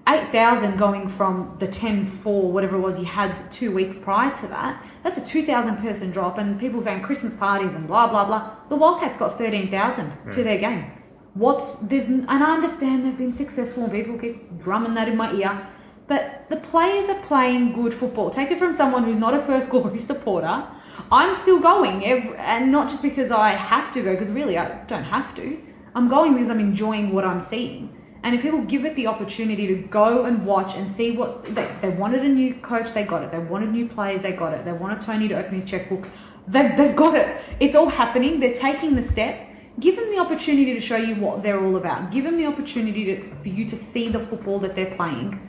8,000 0.08 0.77
going 0.77 1.08
from 1.08 1.56
the 1.60 1.68
10 1.68 2.08
4, 2.08 2.51
whatever 2.51 2.77
it 2.77 2.79
was 2.79 2.98
you 2.98 3.06
had 3.06 3.51
two 3.51 3.72
weeks 3.72 4.00
prior 4.00 4.34
to 4.36 4.48
that, 4.48 4.84
that's 5.03 5.18
a 5.18 5.25
2,000 5.25 5.77
person 5.77 6.10
drop. 6.10 6.38
And 6.38 6.60
people 6.60 6.82
saying 6.82 7.03
Christmas 7.03 7.36
parties 7.36 7.74
and 7.75 7.88
blah, 7.88 8.08
blah, 8.08 8.25
blah. 8.25 8.56
The 8.70 8.75
Wildcats 8.75 9.18
got 9.18 9.38
13,000 9.38 10.10
to 10.10 10.13
hmm. 10.13 10.44
their 10.44 10.58
game. 10.58 10.91
What's 11.36 11.75
there's, 11.82 12.08
and 12.08 12.27
I 12.29 12.53
understand 12.53 13.06
they've 13.06 13.18
been 13.18 13.34
successful 13.34 13.84
and 13.84 13.91
people 13.91 14.18
keep 14.18 14.58
drumming 14.58 14.96
that 14.96 15.08
in 15.08 15.15
my 15.15 15.32
ear, 15.34 15.68
but 16.08 16.50
the 16.50 16.58
players 16.58 17.08
are 17.08 17.22
playing 17.24 17.74
good 17.74 17.94
football. 17.94 18.32
Take 18.32 18.50
it 18.50 18.58
from 18.58 18.74
someone 18.74 19.03
who's 19.03 19.18
not 19.18 19.36
a 19.36 19.41
Perth 19.44 19.70
Glory 19.70 20.00
supporter. 20.12 20.68
I'm 21.12 21.34
still 21.36 21.60
going, 21.60 22.06
every, 22.06 22.36
and 22.38 22.72
not 22.72 22.89
just 22.89 23.01
because 23.01 23.32
I 23.32 23.51
have 23.51 23.91
to 23.94 24.01
go, 24.01 24.13
because 24.13 24.32
really 24.32 24.58
I 24.58 24.84
don't 24.86 25.03
have 25.03 25.34
to. 25.36 25.60
I'm 25.96 26.08
going 26.08 26.34
because 26.34 26.50
I'm 26.50 26.60
enjoying 26.60 27.13
what 27.13 27.25
I'm 27.25 27.41
seeing. 27.41 27.96
And 28.23 28.35
if 28.35 28.41
people 28.41 28.61
give 28.63 28.85
it 28.85 28.95
the 28.95 29.07
opportunity 29.07 29.65
to 29.67 29.75
go 29.75 30.25
and 30.25 30.45
watch 30.45 30.75
and 30.75 30.89
see 30.89 31.11
what 31.11 31.43
they, 31.55 31.69
they 31.81 31.89
wanted 31.89 32.25
a 32.25 32.27
new 32.27 32.53
coach, 32.55 32.91
they 32.91 33.03
got 33.03 33.23
it. 33.23 33.32
They 33.32 33.39
wanted 33.39 33.71
new 33.71 33.88
players, 33.88 34.21
they 34.21 34.34
got 34.34 34.53
it. 34.53 34.65
They 34.65 34.73
wanted 34.73 35.01
Tony 35.01 35.27
to 35.29 35.38
open 35.38 35.60
his 35.60 35.69
checkbook, 35.69 36.05
they've, 36.47 36.75
they've 36.75 36.95
got 36.95 37.15
it. 37.15 37.41
It's 37.60 37.75
all 37.75 37.89
happening. 37.89 38.39
They're 38.39 38.53
taking 38.53 38.95
the 38.95 39.03
steps. 39.03 39.45
Give 39.79 39.95
them 39.95 40.10
the 40.10 40.19
opportunity 40.19 40.73
to 40.73 40.82
show 40.82 40.97
you 40.97 41.15
what 41.15 41.41
they're 41.41 41.63
all 41.63 41.77
about. 41.77 42.12
Give 42.12 42.25
them 42.25 42.36
the 42.36 42.45
opportunity 42.45 43.05
to, 43.05 43.36
for 43.36 43.47
you 43.47 43.63
to 43.65 43.77
see 43.77 44.10
the 44.10 44.19
football 44.19 44.60
that 44.60 44.75
they're 44.75 44.93
playing. 44.95 45.39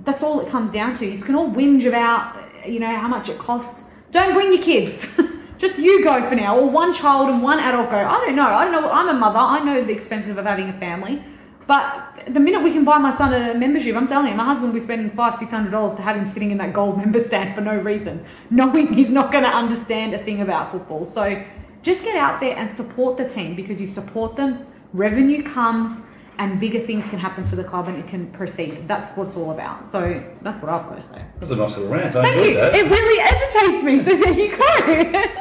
That's 0.00 0.24
all 0.24 0.40
it 0.40 0.48
comes 0.48 0.72
down 0.72 0.94
to. 0.96 1.06
You 1.06 1.22
can 1.22 1.36
all 1.36 1.48
whinge 1.48 1.86
about, 1.86 2.36
you 2.68 2.80
know, 2.80 2.94
how 2.96 3.06
much 3.06 3.28
it 3.28 3.38
costs. 3.38 3.84
Don't 4.10 4.32
bring 4.32 4.52
your 4.52 4.62
kids. 4.62 5.06
Just 5.58 5.78
you 5.78 6.02
go 6.02 6.26
for 6.26 6.34
now, 6.34 6.58
or 6.58 6.68
one 6.68 6.92
child 6.92 7.28
and 7.28 7.42
one 7.42 7.60
adult 7.60 7.90
go. 7.90 7.98
I 7.98 8.24
don't 8.24 8.34
know. 8.34 8.46
I 8.46 8.64
don't 8.64 8.72
know. 8.72 8.90
I'm 8.90 9.08
a 9.08 9.14
mother. 9.14 9.38
I 9.38 9.62
know 9.62 9.82
the 9.82 9.92
expenses 9.92 10.36
of 10.38 10.46
having 10.46 10.70
a 10.70 10.80
family. 10.80 11.22
But 11.70 12.24
the 12.26 12.40
minute 12.40 12.64
we 12.64 12.72
can 12.72 12.84
buy 12.84 12.98
my 12.98 13.16
son 13.16 13.32
a 13.32 13.54
membership, 13.54 13.94
I'm 13.94 14.08
telling 14.08 14.26
you, 14.26 14.34
my 14.34 14.42
husband 14.44 14.72
will 14.72 14.74
be 14.74 14.80
spending 14.80 15.08
five, 15.10 15.36
six 15.36 15.52
hundred 15.52 15.70
dollars 15.70 15.94
to 15.94 16.02
have 16.02 16.16
him 16.16 16.26
sitting 16.26 16.50
in 16.50 16.58
that 16.58 16.72
gold 16.72 16.96
member 17.02 17.22
stand 17.22 17.54
for 17.54 17.60
no 17.60 17.76
reason, 17.76 18.24
knowing 18.50 18.92
he's 18.92 19.08
not 19.08 19.30
going 19.30 19.44
to 19.44 19.50
understand 19.50 20.12
a 20.12 20.18
thing 20.24 20.40
about 20.42 20.72
football. 20.72 21.04
So 21.06 21.40
just 21.82 22.02
get 22.02 22.16
out 22.16 22.40
there 22.40 22.56
and 22.56 22.68
support 22.68 23.16
the 23.16 23.28
team 23.28 23.54
because 23.54 23.80
you 23.80 23.86
support 23.86 24.34
them, 24.34 24.66
revenue 24.92 25.44
comes, 25.44 26.02
and 26.40 26.58
bigger 26.58 26.80
things 26.80 27.06
can 27.06 27.18
happen 27.18 27.44
for 27.46 27.54
the 27.54 27.62
club 27.62 27.86
and 27.86 27.98
it 27.98 28.06
can 28.06 28.26
proceed. 28.32 28.88
That's 28.88 29.10
what 29.14 29.26
it's 29.28 29.36
all 29.36 29.50
about. 29.50 29.84
So 29.84 30.24
that's 30.40 30.58
what 30.62 30.72
I've 30.72 30.88
got 30.88 30.96
to 30.96 31.02
say. 31.02 31.22
That's 31.38 31.52
a 31.52 31.56
nice 31.56 31.76
little 31.76 31.92
rant. 31.92 32.16
I 32.16 32.22
Thank 32.22 32.42
you. 32.48 32.54
that. 32.54 32.74
It 32.74 32.90
really 32.90 33.20
agitates 33.20 33.84
me. 33.84 34.02
So 34.02 34.16
there 34.16 34.32
you 34.32 34.56
go. 34.56 34.66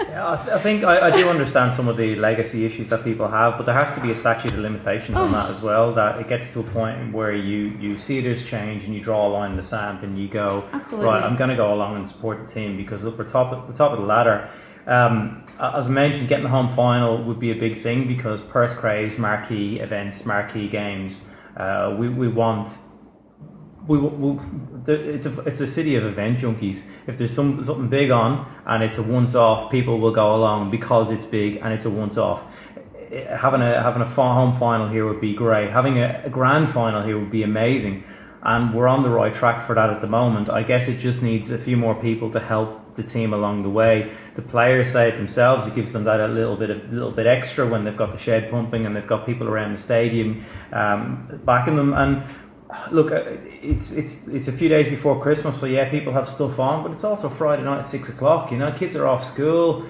Yeah, 0.10 0.32
I, 0.32 0.44
th- 0.44 0.50
I 0.58 0.62
think 0.62 0.84
I, 0.84 1.08
I 1.08 1.12
do 1.16 1.30
understand 1.30 1.74
some 1.74 1.88
of 1.88 1.96
the 1.96 2.16
legacy 2.18 2.66
issues 2.66 2.90
that 2.90 3.06
people 3.06 3.30
have, 3.30 3.56
but 3.58 3.66
there 3.66 3.76
has 3.76 3.96
to 3.96 4.02
be 4.02 4.12
a 4.12 4.16
statute 4.16 4.52
of 4.52 4.60
limitations 4.60 5.18
on 5.18 5.30
Oh. 5.30 5.32
that 5.32 5.50
as 5.50 5.62
well. 5.62 5.94
That 5.94 6.20
it 6.20 6.28
gets 6.28 6.52
to 6.52 6.60
a 6.60 6.64
point 6.64 7.14
where 7.14 7.34
you, 7.34 7.68
you 7.80 7.98
see 7.98 8.20
there's 8.20 8.44
change 8.44 8.84
and 8.84 8.94
you 8.94 9.00
draw 9.02 9.26
a 9.26 9.30
line 9.30 9.52
in 9.52 9.58
the 9.58 9.64
sand 9.64 10.04
and 10.04 10.18
you 10.20 10.28
go, 10.28 10.68
Absolutely. 10.74 11.10
right, 11.10 11.24
I'm 11.24 11.38
going 11.38 11.50
to 11.50 11.56
go 11.56 11.74
along 11.74 11.96
and 11.96 12.06
support 12.06 12.46
the 12.46 12.54
team 12.54 12.76
because 12.76 13.04
look, 13.04 13.18
we're 13.18 13.24
top 13.24 13.54
of, 13.54 13.70
we're 13.70 13.74
top 13.74 13.94
of 13.94 14.00
the 14.00 14.06
ladder. 14.06 14.50
Um, 14.86 15.46
a- 15.48 15.49
as 15.60 15.88
I 15.88 15.90
mentioned, 15.90 16.30
getting 16.30 16.46
the 16.46 16.50
home 16.50 16.74
final 16.76 17.24
would 17.26 17.40
be 17.40 17.52
a 17.52 17.56
big 17.56 17.84
thing 17.84 18.08
because 18.08 18.42
Perth 18.42 18.78
craves 18.78 19.18
marquee 19.18 19.80
events, 19.80 20.26
marquee 20.26 20.70
games. 20.70 21.22
Uh, 21.58 21.96
we, 22.00 22.08
we 22.08 22.28
want 22.30 22.72
we, 23.88 23.98
we, 23.98 24.40
it's 24.88 25.26
a 25.26 25.40
it's 25.42 25.60
a 25.62 25.68
city 25.68 25.96
of 25.96 26.06
event 26.06 26.40
junkies. 26.40 26.84
If 27.08 27.18
there's 27.18 27.34
some 27.34 27.64
something 27.64 27.90
big 27.90 28.12
on 28.12 28.50
and 28.66 28.84
it's 28.84 28.98
a 28.98 29.04
once 29.04 29.36
off, 29.36 29.72
people 29.72 30.00
will 30.00 30.14
go 30.14 30.36
along 30.36 30.72
because 30.72 31.12
it's 31.12 31.26
big 31.26 31.58
and 31.58 31.74
it's 31.74 31.86
a 31.86 31.90
once 31.90 32.18
off. 32.18 32.42
Having 33.12 33.62
a 33.64 33.82
having 33.82 34.04
a 34.04 34.10
fa- 34.10 34.34
home 34.34 34.58
final 34.60 34.88
here 34.88 35.08
would 35.08 35.20
be 35.20 35.34
great. 35.34 35.72
Having 35.72 35.98
a, 35.98 36.22
a 36.26 36.30
grand 36.30 36.72
final 36.72 37.04
here 37.04 37.20
would 37.20 37.32
be 37.32 37.44
amazing, 37.44 38.04
and 38.44 38.74
we're 38.74 38.88
on 38.88 39.02
the 39.02 39.10
right 39.10 39.34
track 39.34 39.66
for 39.66 39.74
that 39.74 39.90
at 39.90 40.02
the 40.02 40.08
moment. 40.08 40.50
I 40.50 40.62
guess 40.62 40.88
it 40.88 41.00
just 41.00 41.24
needs 41.24 41.50
a 41.50 41.58
few 41.58 41.76
more 41.76 41.96
people 41.96 42.32
to 42.32 42.40
help 42.40 42.79
the 43.00 43.10
team 43.10 43.34
along 43.34 43.64
the 43.64 43.70
way. 43.70 44.12
The 44.36 44.42
players 44.44 44.92
say 44.92 45.10
it 45.10 45.18
themselves; 45.18 45.66
it 45.66 45.74
gives 45.74 45.92
them 45.92 46.04
that 46.04 46.20
a 46.20 46.28
little 46.28 46.56
bit 46.56 46.70
of 46.70 46.92
little 46.94 47.12
bit 47.12 47.26
extra 47.26 47.68
when 47.68 47.84
they've 47.84 47.98
got 47.98 48.12
the 48.12 48.20
shed 48.20 48.52
pumping 48.52 48.86
and 48.86 48.96
they've 48.96 49.08
got 49.08 49.26
people 49.26 49.48
around 49.48 49.72
the 49.74 49.82
stadium 49.82 50.46
um, 50.74 51.42
backing 51.46 51.76
them 51.76 51.94
and 51.94 52.24
look, 52.92 53.12
uh, 53.12 53.24
it's 53.62 53.92
it's 53.92 54.28
it's 54.28 54.48
a 54.48 54.52
few 54.52 54.70
days 54.70 54.90
before 54.90 55.22
Christmas, 55.22 55.60
so 55.60 55.66
yeah, 55.66 55.90
people 55.90 56.14
have 56.14 56.30
stuff 56.30 56.60
on, 56.60 56.84
but 56.84 56.92
it's 56.92 57.04
also 57.04 57.30
Friday 57.30 57.64
night 57.64 57.80
at 57.80 57.88
six 57.88 58.10
o'clock. 58.10 58.52
You 58.52 58.58
know, 58.58 58.72
kids 58.72 58.96
are 58.96 59.08
off 59.08 59.26
school. 59.26 59.86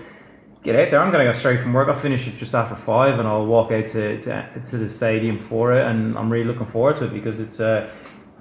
Get 0.62 0.76
out 0.76 0.91
there. 0.91 1.02
I'm 1.02 1.12
going 1.12 1.26
to 1.26 1.32
go 1.32 1.38
straight 1.38 1.62
from 1.62 1.72
work. 1.72 1.88
I'll 1.88 2.00
finish 2.00 2.28
it 2.28 2.36
just 2.36 2.54
after 2.54 2.76
five, 2.76 3.17
and 3.17 3.28
I'll 3.28 3.45
walk 3.45 3.72
out 3.72 3.88
to, 3.88 4.19
to 4.22 4.62
to 4.67 4.78
the 4.78 4.89
stadium 4.89 5.39
for 5.39 5.74
it. 5.74 5.86
And 5.86 6.17
I'm 6.17 6.30
really 6.30 6.45
looking 6.45 6.67
forward 6.67 6.98
to 6.98 7.06
it 7.06 7.13
because 7.13 7.39
it's 7.39 7.60
uh, 7.60 7.89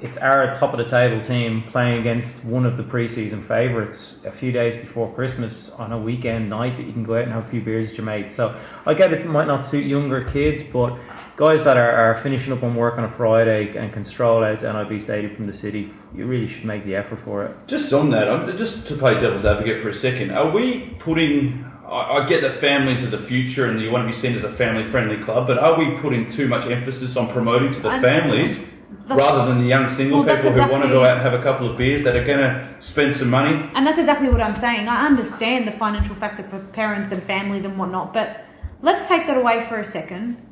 it's 0.00 0.16
our 0.18 0.54
top 0.54 0.72
of 0.72 0.78
the 0.78 0.84
table 0.84 1.22
team 1.24 1.64
playing 1.70 2.00
against 2.00 2.44
one 2.44 2.64
of 2.64 2.76
the 2.76 2.82
preseason 2.82 3.46
favourites 3.46 4.20
a 4.24 4.30
few 4.30 4.52
days 4.52 4.76
before 4.76 5.12
Christmas 5.14 5.70
on 5.72 5.92
a 5.92 5.98
weekend 5.98 6.48
night 6.48 6.76
that 6.76 6.86
you 6.86 6.92
can 6.92 7.02
go 7.04 7.16
out 7.16 7.24
and 7.24 7.32
have 7.32 7.46
a 7.46 7.50
few 7.50 7.60
beers 7.60 7.88
with 7.88 7.98
your 7.98 8.04
mates. 8.06 8.36
So 8.36 8.58
I 8.86 8.94
get 8.94 9.12
it 9.12 9.26
might 9.26 9.46
not 9.46 9.66
suit 9.66 9.84
younger 9.84 10.22
kids, 10.22 10.62
but 10.62 10.96
guys 11.36 11.64
that 11.64 11.76
are, 11.76 11.90
are 11.90 12.20
finishing 12.22 12.52
up 12.52 12.62
on 12.62 12.76
work 12.76 12.96
on 12.98 13.04
a 13.04 13.10
Friday 13.10 13.76
and 13.76 13.92
can 13.92 14.04
stroll 14.04 14.44
out 14.44 14.60
to 14.60 14.72
NIB 14.72 15.00
Stadium 15.00 15.34
from 15.34 15.46
the 15.46 15.52
city, 15.52 15.92
you 16.14 16.26
really 16.26 16.48
should 16.48 16.64
make 16.64 16.84
the 16.84 16.94
effort 16.94 17.20
for 17.24 17.44
it. 17.44 17.56
Just 17.66 17.92
on 17.92 18.10
that, 18.10 18.56
just 18.56 18.86
to 18.86 18.96
play 18.96 19.14
devil's 19.14 19.44
advocate 19.44 19.82
for 19.82 19.88
a 19.88 19.94
second, 19.94 20.30
are 20.30 20.50
we 20.50 20.96
putting? 21.00 21.64
I, 21.86 22.18
I 22.18 22.26
get 22.26 22.42
that 22.42 22.60
families 22.60 23.02
are 23.02 23.10
the 23.10 23.18
future, 23.18 23.66
and 23.66 23.80
you 23.80 23.90
want 23.90 24.06
to 24.06 24.12
be 24.12 24.16
seen 24.16 24.36
as 24.36 24.44
a 24.44 24.52
family-friendly 24.52 25.24
club, 25.24 25.46
but 25.46 25.58
are 25.58 25.76
we 25.76 25.96
putting 26.00 26.30
too 26.30 26.46
much 26.46 26.66
emphasis 26.66 27.16
on 27.16 27.28
promoting 27.28 27.72
to 27.72 27.80
the 27.80 27.90
families 28.00 28.56
That's- 28.56 28.67
rather 29.10 29.46
than 29.50 29.62
the 29.62 29.68
young 29.68 29.88
single 29.88 30.22
Well, 30.24 30.36
people 30.36 30.52
who 30.52 30.70
want 30.70 30.82
to 30.84 30.88
go 30.90 31.04
out 31.04 31.16
and 31.16 31.22
have 31.22 31.34
a 31.34 31.42
couple 31.42 31.70
of 31.70 31.76
beers 31.76 32.02
that 32.04 32.16
are 32.16 32.24
going 32.24 32.38
to 32.40 32.76
spend 32.80 33.14
some 33.14 33.30
money? 33.30 33.70
And 33.74 33.86
that's 33.86 33.98
exactly 33.98 34.28
what 34.28 34.40
I'm 34.40 34.54
saying. 34.54 34.88
I 34.88 35.06
understand 35.06 35.66
the 35.66 35.72
financial 35.72 36.14
factor 36.14 36.42
for 36.42 36.58
parents 36.58 37.12
and 37.12 37.22
families 37.22 37.64
and 37.64 37.78
whatnot, 37.78 38.12
but 38.12 38.44
let's 38.82 39.08
take 39.08 39.26
that 39.26 39.36
away 39.36 39.64
for 39.66 39.78
a 39.78 39.84
second. 39.84 40.44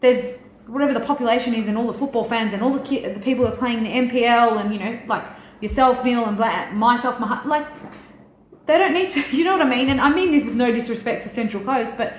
There's 0.00 0.32
whatever 0.66 0.92
the 0.94 1.00
population 1.00 1.54
is, 1.54 1.66
and 1.66 1.76
all 1.76 1.86
the 1.86 1.92
football 1.92 2.24
fans, 2.24 2.54
and 2.54 2.62
all 2.62 2.70
the, 2.72 2.80
ki- 2.80 3.06
the 3.06 3.20
people 3.20 3.46
who 3.46 3.52
are 3.52 3.56
playing 3.56 3.82
the 3.82 3.90
MPL, 3.90 4.60
and 4.60 4.72
you 4.72 4.80
know, 4.80 4.98
like 5.06 5.24
yourself, 5.60 6.04
Neil, 6.04 6.24
and 6.26 6.36
Bla- 6.36 6.70
myself, 6.72 7.18
my 7.20 7.42
like 7.44 7.66
they 8.66 8.78
don't 8.78 8.94
need 8.94 9.10
to. 9.10 9.20
You 9.36 9.44
know 9.44 9.52
what 9.56 9.66
I 9.66 9.68
mean? 9.68 9.88
And 9.90 10.00
I 10.00 10.10
mean 10.10 10.30
this 10.30 10.44
with 10.44 10.54
no 10.54 10.72
disrespect 10.72 11.24
to 11.24 11.28
Central 11.28 11.62
Coast, 11.62 11.96
but 11.96 12.14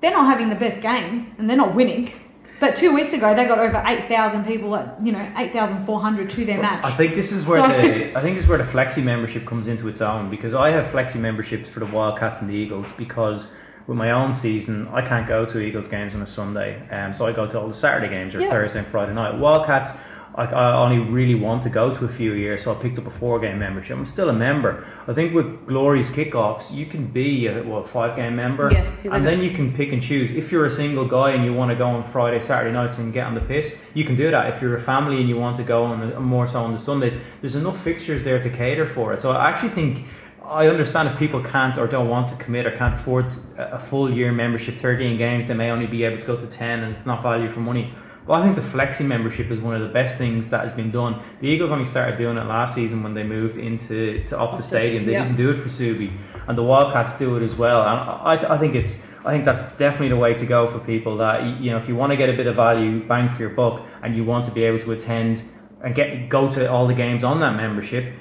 they're 0.00 0.12
not 0.12 0.26
having 0.26 0.48
the 0.48 0.54
best 0.54 0.80
games 0.80 1.36
and 1.38 1.48
they're 1.48 1.56
not 1.56 1.74
winning. 1.74 2.12
But 2.60 2.74
two 2.76 2.92
weeks 2.92 3.12
ago, 3.12 3.34
they 3.34 3.44
got 3.44 3.58
over 3.58 3.82
eight 3.86 4.06
thousand 4.08 4.44
people 4.44 4.74
at 4.74 4.96
you 5.04 5.12
know 5.12 5.32
eight 5.36 5.52
thousand 5.52 5.84
four 5.86 6.00
hundred 6.00 6.28
to 6.30 6.44
their 6.44 6.60
match. 6.60 6.84
I 6.84 6.90
think 6.90 7.14
this 7.14 7.30
is 7.32 7.44
where 7.46 7.60
So- 7.60 7.68
the 7.68 8.16
I 8.16 8.20
think 8.20 8.36
this 8.36 8.44
is 8.44 8.48
where 8.48 8.58
the 8.58 8.64
flexi 8.64 9.02
membership 9.02 9.46
comes 9.46 9.66
into 9.68 9.88
its 9.88 10.00
own 10.00 10.28
because 10.30 10.54
I 10.54 10.70
have 10.70 10.86
flexi 10.86 11.16
memberships 11.16 11.68
for 11.68 11.80
the 11.80 11.86
Wildcats 11.86 12.40
and 12.40 12.50
the 12.50 12.54
Eagles 12.54 12.88
because 12.96 13.52
with 13.86 13.96
my 13.96 14.10
own 14.10 14.34
season 14.34 14.88
I 14.92 15.00
can't 15.02 15.26
go 15.26 15.46
to 15.46 15.60
Eagles 15.60 15.88
games 15.88 16.14
on 16.14 16.22
a 16.22 16.26
Sunday, 16.26 16.82
um, 16.90 17.14
so 17.14 17.26
I 17.26 17.32
go 17.32 17.46
to 17.46 17.60
all 17.60 17.68
the 17.68 17.74
Saturday 17.74 18.08
games 18.08 18.34
or 18.34 18.40
Yeah. 18.40 18.50
Thursday 18.50 18.80
and 18.80 18.88
Friday 18.88 19.14
night. 19.14 19.38
Wildcats. 19.38 19.92
I, 20.38 20.44
I 20.44 20.76
only 20.84 21.00
really 21.00 21.34
want 21.34 21.64
to 21.64 21.68
go 21.68 21.92
to 21.92 22.04
a 22.04 22.08
few 22.08 22.32
years, 22.34 22.62
so 22.62 22.72
I 22.72 22.80
picked 22.80 22.96
up 22.96 23.06
a 23.08 23.10
four 23.10 23.40
game 23.40 23.58
membership. 23.58 23.96
I'm 23.96 24.06
still 24.06 24.28
a 24.28 24.32
member. 24.32 24.86
I 25.08 25.12
think 25.12 25.34
with 25.34 25.66
Glory's 25.66 26.10
kickoffs, 26.10 26.70
you 26.72 26.86
can 26.86 27.08
be 27.08 27.48
a 27.48 27.62
what 27.64 27.88
five 27.88 28.14
game 28.14 28.36
member, 28.36 28.70
Yes, 28.70 29.04
and 29.04 29.26
then 29.26 29.42
you 29.42 29.50
can 29.50 29.74
pick 29.74 29.92
and 29.92 30.00
choose. 30.00 30.30
If 30.30 30.52
you're 30.52 30.66
a 30.66 30.70
single 30.70 31.06
guy 31.06 31.32
and 31.32 31.44
you 31.44 31.52
want 31.52 31.72
to 31.72 31.76
go 31.76 31.86
on 31.86 32.04
Friday, 32.04 32.40
Saturday 32.40 32.72
nights 32.72 32.98
and 32.98 33.12
get 33.12 33.26
on 33.26 33.34
the 33.34 33.40
piss, 33.40 33.74
you 33.94 34.04
can 34.04 34.14
do 34.14 34.30
that. 34.30 34.54
If 34.54 34.62
you're 34.62 34.76
a 34.76 34.80
family 34.80 35.16
and 35.16 35.28
you 35.28 35.36
want 35.36 35.56
to 35.56 35.64
go 35.64 35.82
on 35.82 36.08
the, 36.08 36.20
more 36.20 36.46
so 36.46 36.62
on 36.62 36.72
the 36.72 36.78
Sundays, 36.78 37.14
there's 37.40 37.56
enough 37.56 37.82
fixtures 37.82 38.22
there 38.22 38.40
to 38.40 38.48
cater 38.48 38.86
for 38.86 39.12
it. 39.12 39.20
So 39.20 39.32
I 39.32 39.48
actually 39.48 39.70
think 39.70 40.06
I 40.44 40.68
understand 40.68 41.08
if 41.08 41.18
people 41.18 41.42
can't 41.42 41.76
or 41.78 41.88
don't 41.88 42.08
want 42.08 42.28
to 42.28 42.36
commit 42.36 42.64
or 42.64 42.76
can't 42.76 42.94
afford 42.94 43.26
a 43.58 43.74
a 43.74 43.78
full 43.78 44.12
year 44.12 44.30
membership, 44.30 44.78
13 44.80 45.18
games, 45.18 45.48
they 45.48 45.54
may 45.54 45.70
only 45.70 45.86
be 45.86 46.04
able 46.04 46.16
to 46.16 46.26
go 46.26 46.36
to 46.36 46.46
10 46.46 46.84
and 46.84 46.94
it's 46.94 47.06
not 47.06 47.22
value 47.24 47.50
for 47.50 47.60
money. 47.60 47.92
But 48.28 48.40
I 48.40 48.42
think 48.44 48.56
the 48.56 48.78
flexi 48.78 49.06
membership 49.06 49.50
is 49.50 49.58
one 49.58 49.74
of 49.74 49.80
the 49.80 49.88
best 49.88 50.18
things 50.18 50.50
that 50.50 50.60
has 50.60 50.72
been 50.74 50.90
done. 50.90 51.22
The 51.40 51.48
Eagles 51.48 51.70
only 51.70 51.86
started 51.86 52.18
doing 52.18 52.36
it 52.36 52.44
last 52.44 52.74
season 52.74 53.02
when 53.02 53.14
they 53.14 53.22
moved 53.22 53.56
into 53.56 54.22
to 54.24 54.38
up 54.38 54.50
the 54.50 54.62
Optus, 54.62 54.66
stadium. 54.66 55.06
They 55.06 55.12
yeah. 55.12 55.24
didn't 55.24 55.38
do 55.38 55.48
it 55.48 55.54
for 55.54 55.70
Subi, 55.70 56.12
and 56.46 56.56
the 56.56 56.62
Wildcats 56.62 57.18
do 57.18 57.38
it 57.38 57.42
as 57.42 57.56
well. 57.56 57.80
And 57.80 57.88
I, 57.88 58.56
I 58.56 58.58
think 58.58 58.74
it's 58.74 58.98
I 59.24 59.32
think 59.32 59.46
that's 59.46 59.62
definitely 59.78 60.10
the 60.10 60.16
way 60.16 60.34
to 60.34 60.44
go 60.44 60.68
for 60.68 60.78
people. 60.78 61.16
That 61.16 61.58
you 61.58 61.70
know, 61.70 61.78
if 61.78 61.88
you 61.88 61.96
want 61.96 62.12
to 62.12 62.18
get 62.18 62.28
a 62.28 62.34
bit 62.34 62.46
of 62.46 62.56
value, 62.56 63.02
bang 63.08 63.34
for 63.34 63.40
your 63.40 63.50
buck, 63.50 63.86
and 64.02 64.14
you 64.14 64.24
want 64.24 64.44
to 64.44 64.50
be 64.50 64.62
able 64.64 64.80
to 64.80 64.92
attend 64.92 65.42
and 65.82 65.94
get 65.94 66.28
go 66.28 66.50
to 66.50 66.70
all 66.70 66.86
the 66.86 66.94
games 66.94 67.24
on 67.24 67.40
that 67.40 67.56
membership. 67.56 68.14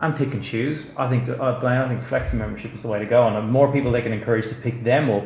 And 0.00 0.16
pick 0.16 0.34
and 0.34 0.42
choose. 0.42 0.84
I 0.96 1.08
think 1.08 1.28
uh, 1.28 1.60
I 1.62 1.88
think 1.88 2.02
flexi 2.02 2.34
membership 2.34 2.74
is 2.74 2.82
the 2.82 2.88
way 2.88 2.98
to 2.98 3.06
go, 3.06 3.28
and 3.28 3.36
the 3.36 3.42
more 3.42 3.72
people 3.72 3.92
they 3.92 4.02
can 4.02 4.12
encourage 4.12 4.48
to 4.48 4.56
pick 4.56 4.82
them 4.82 5.08
up, 5.08 5.22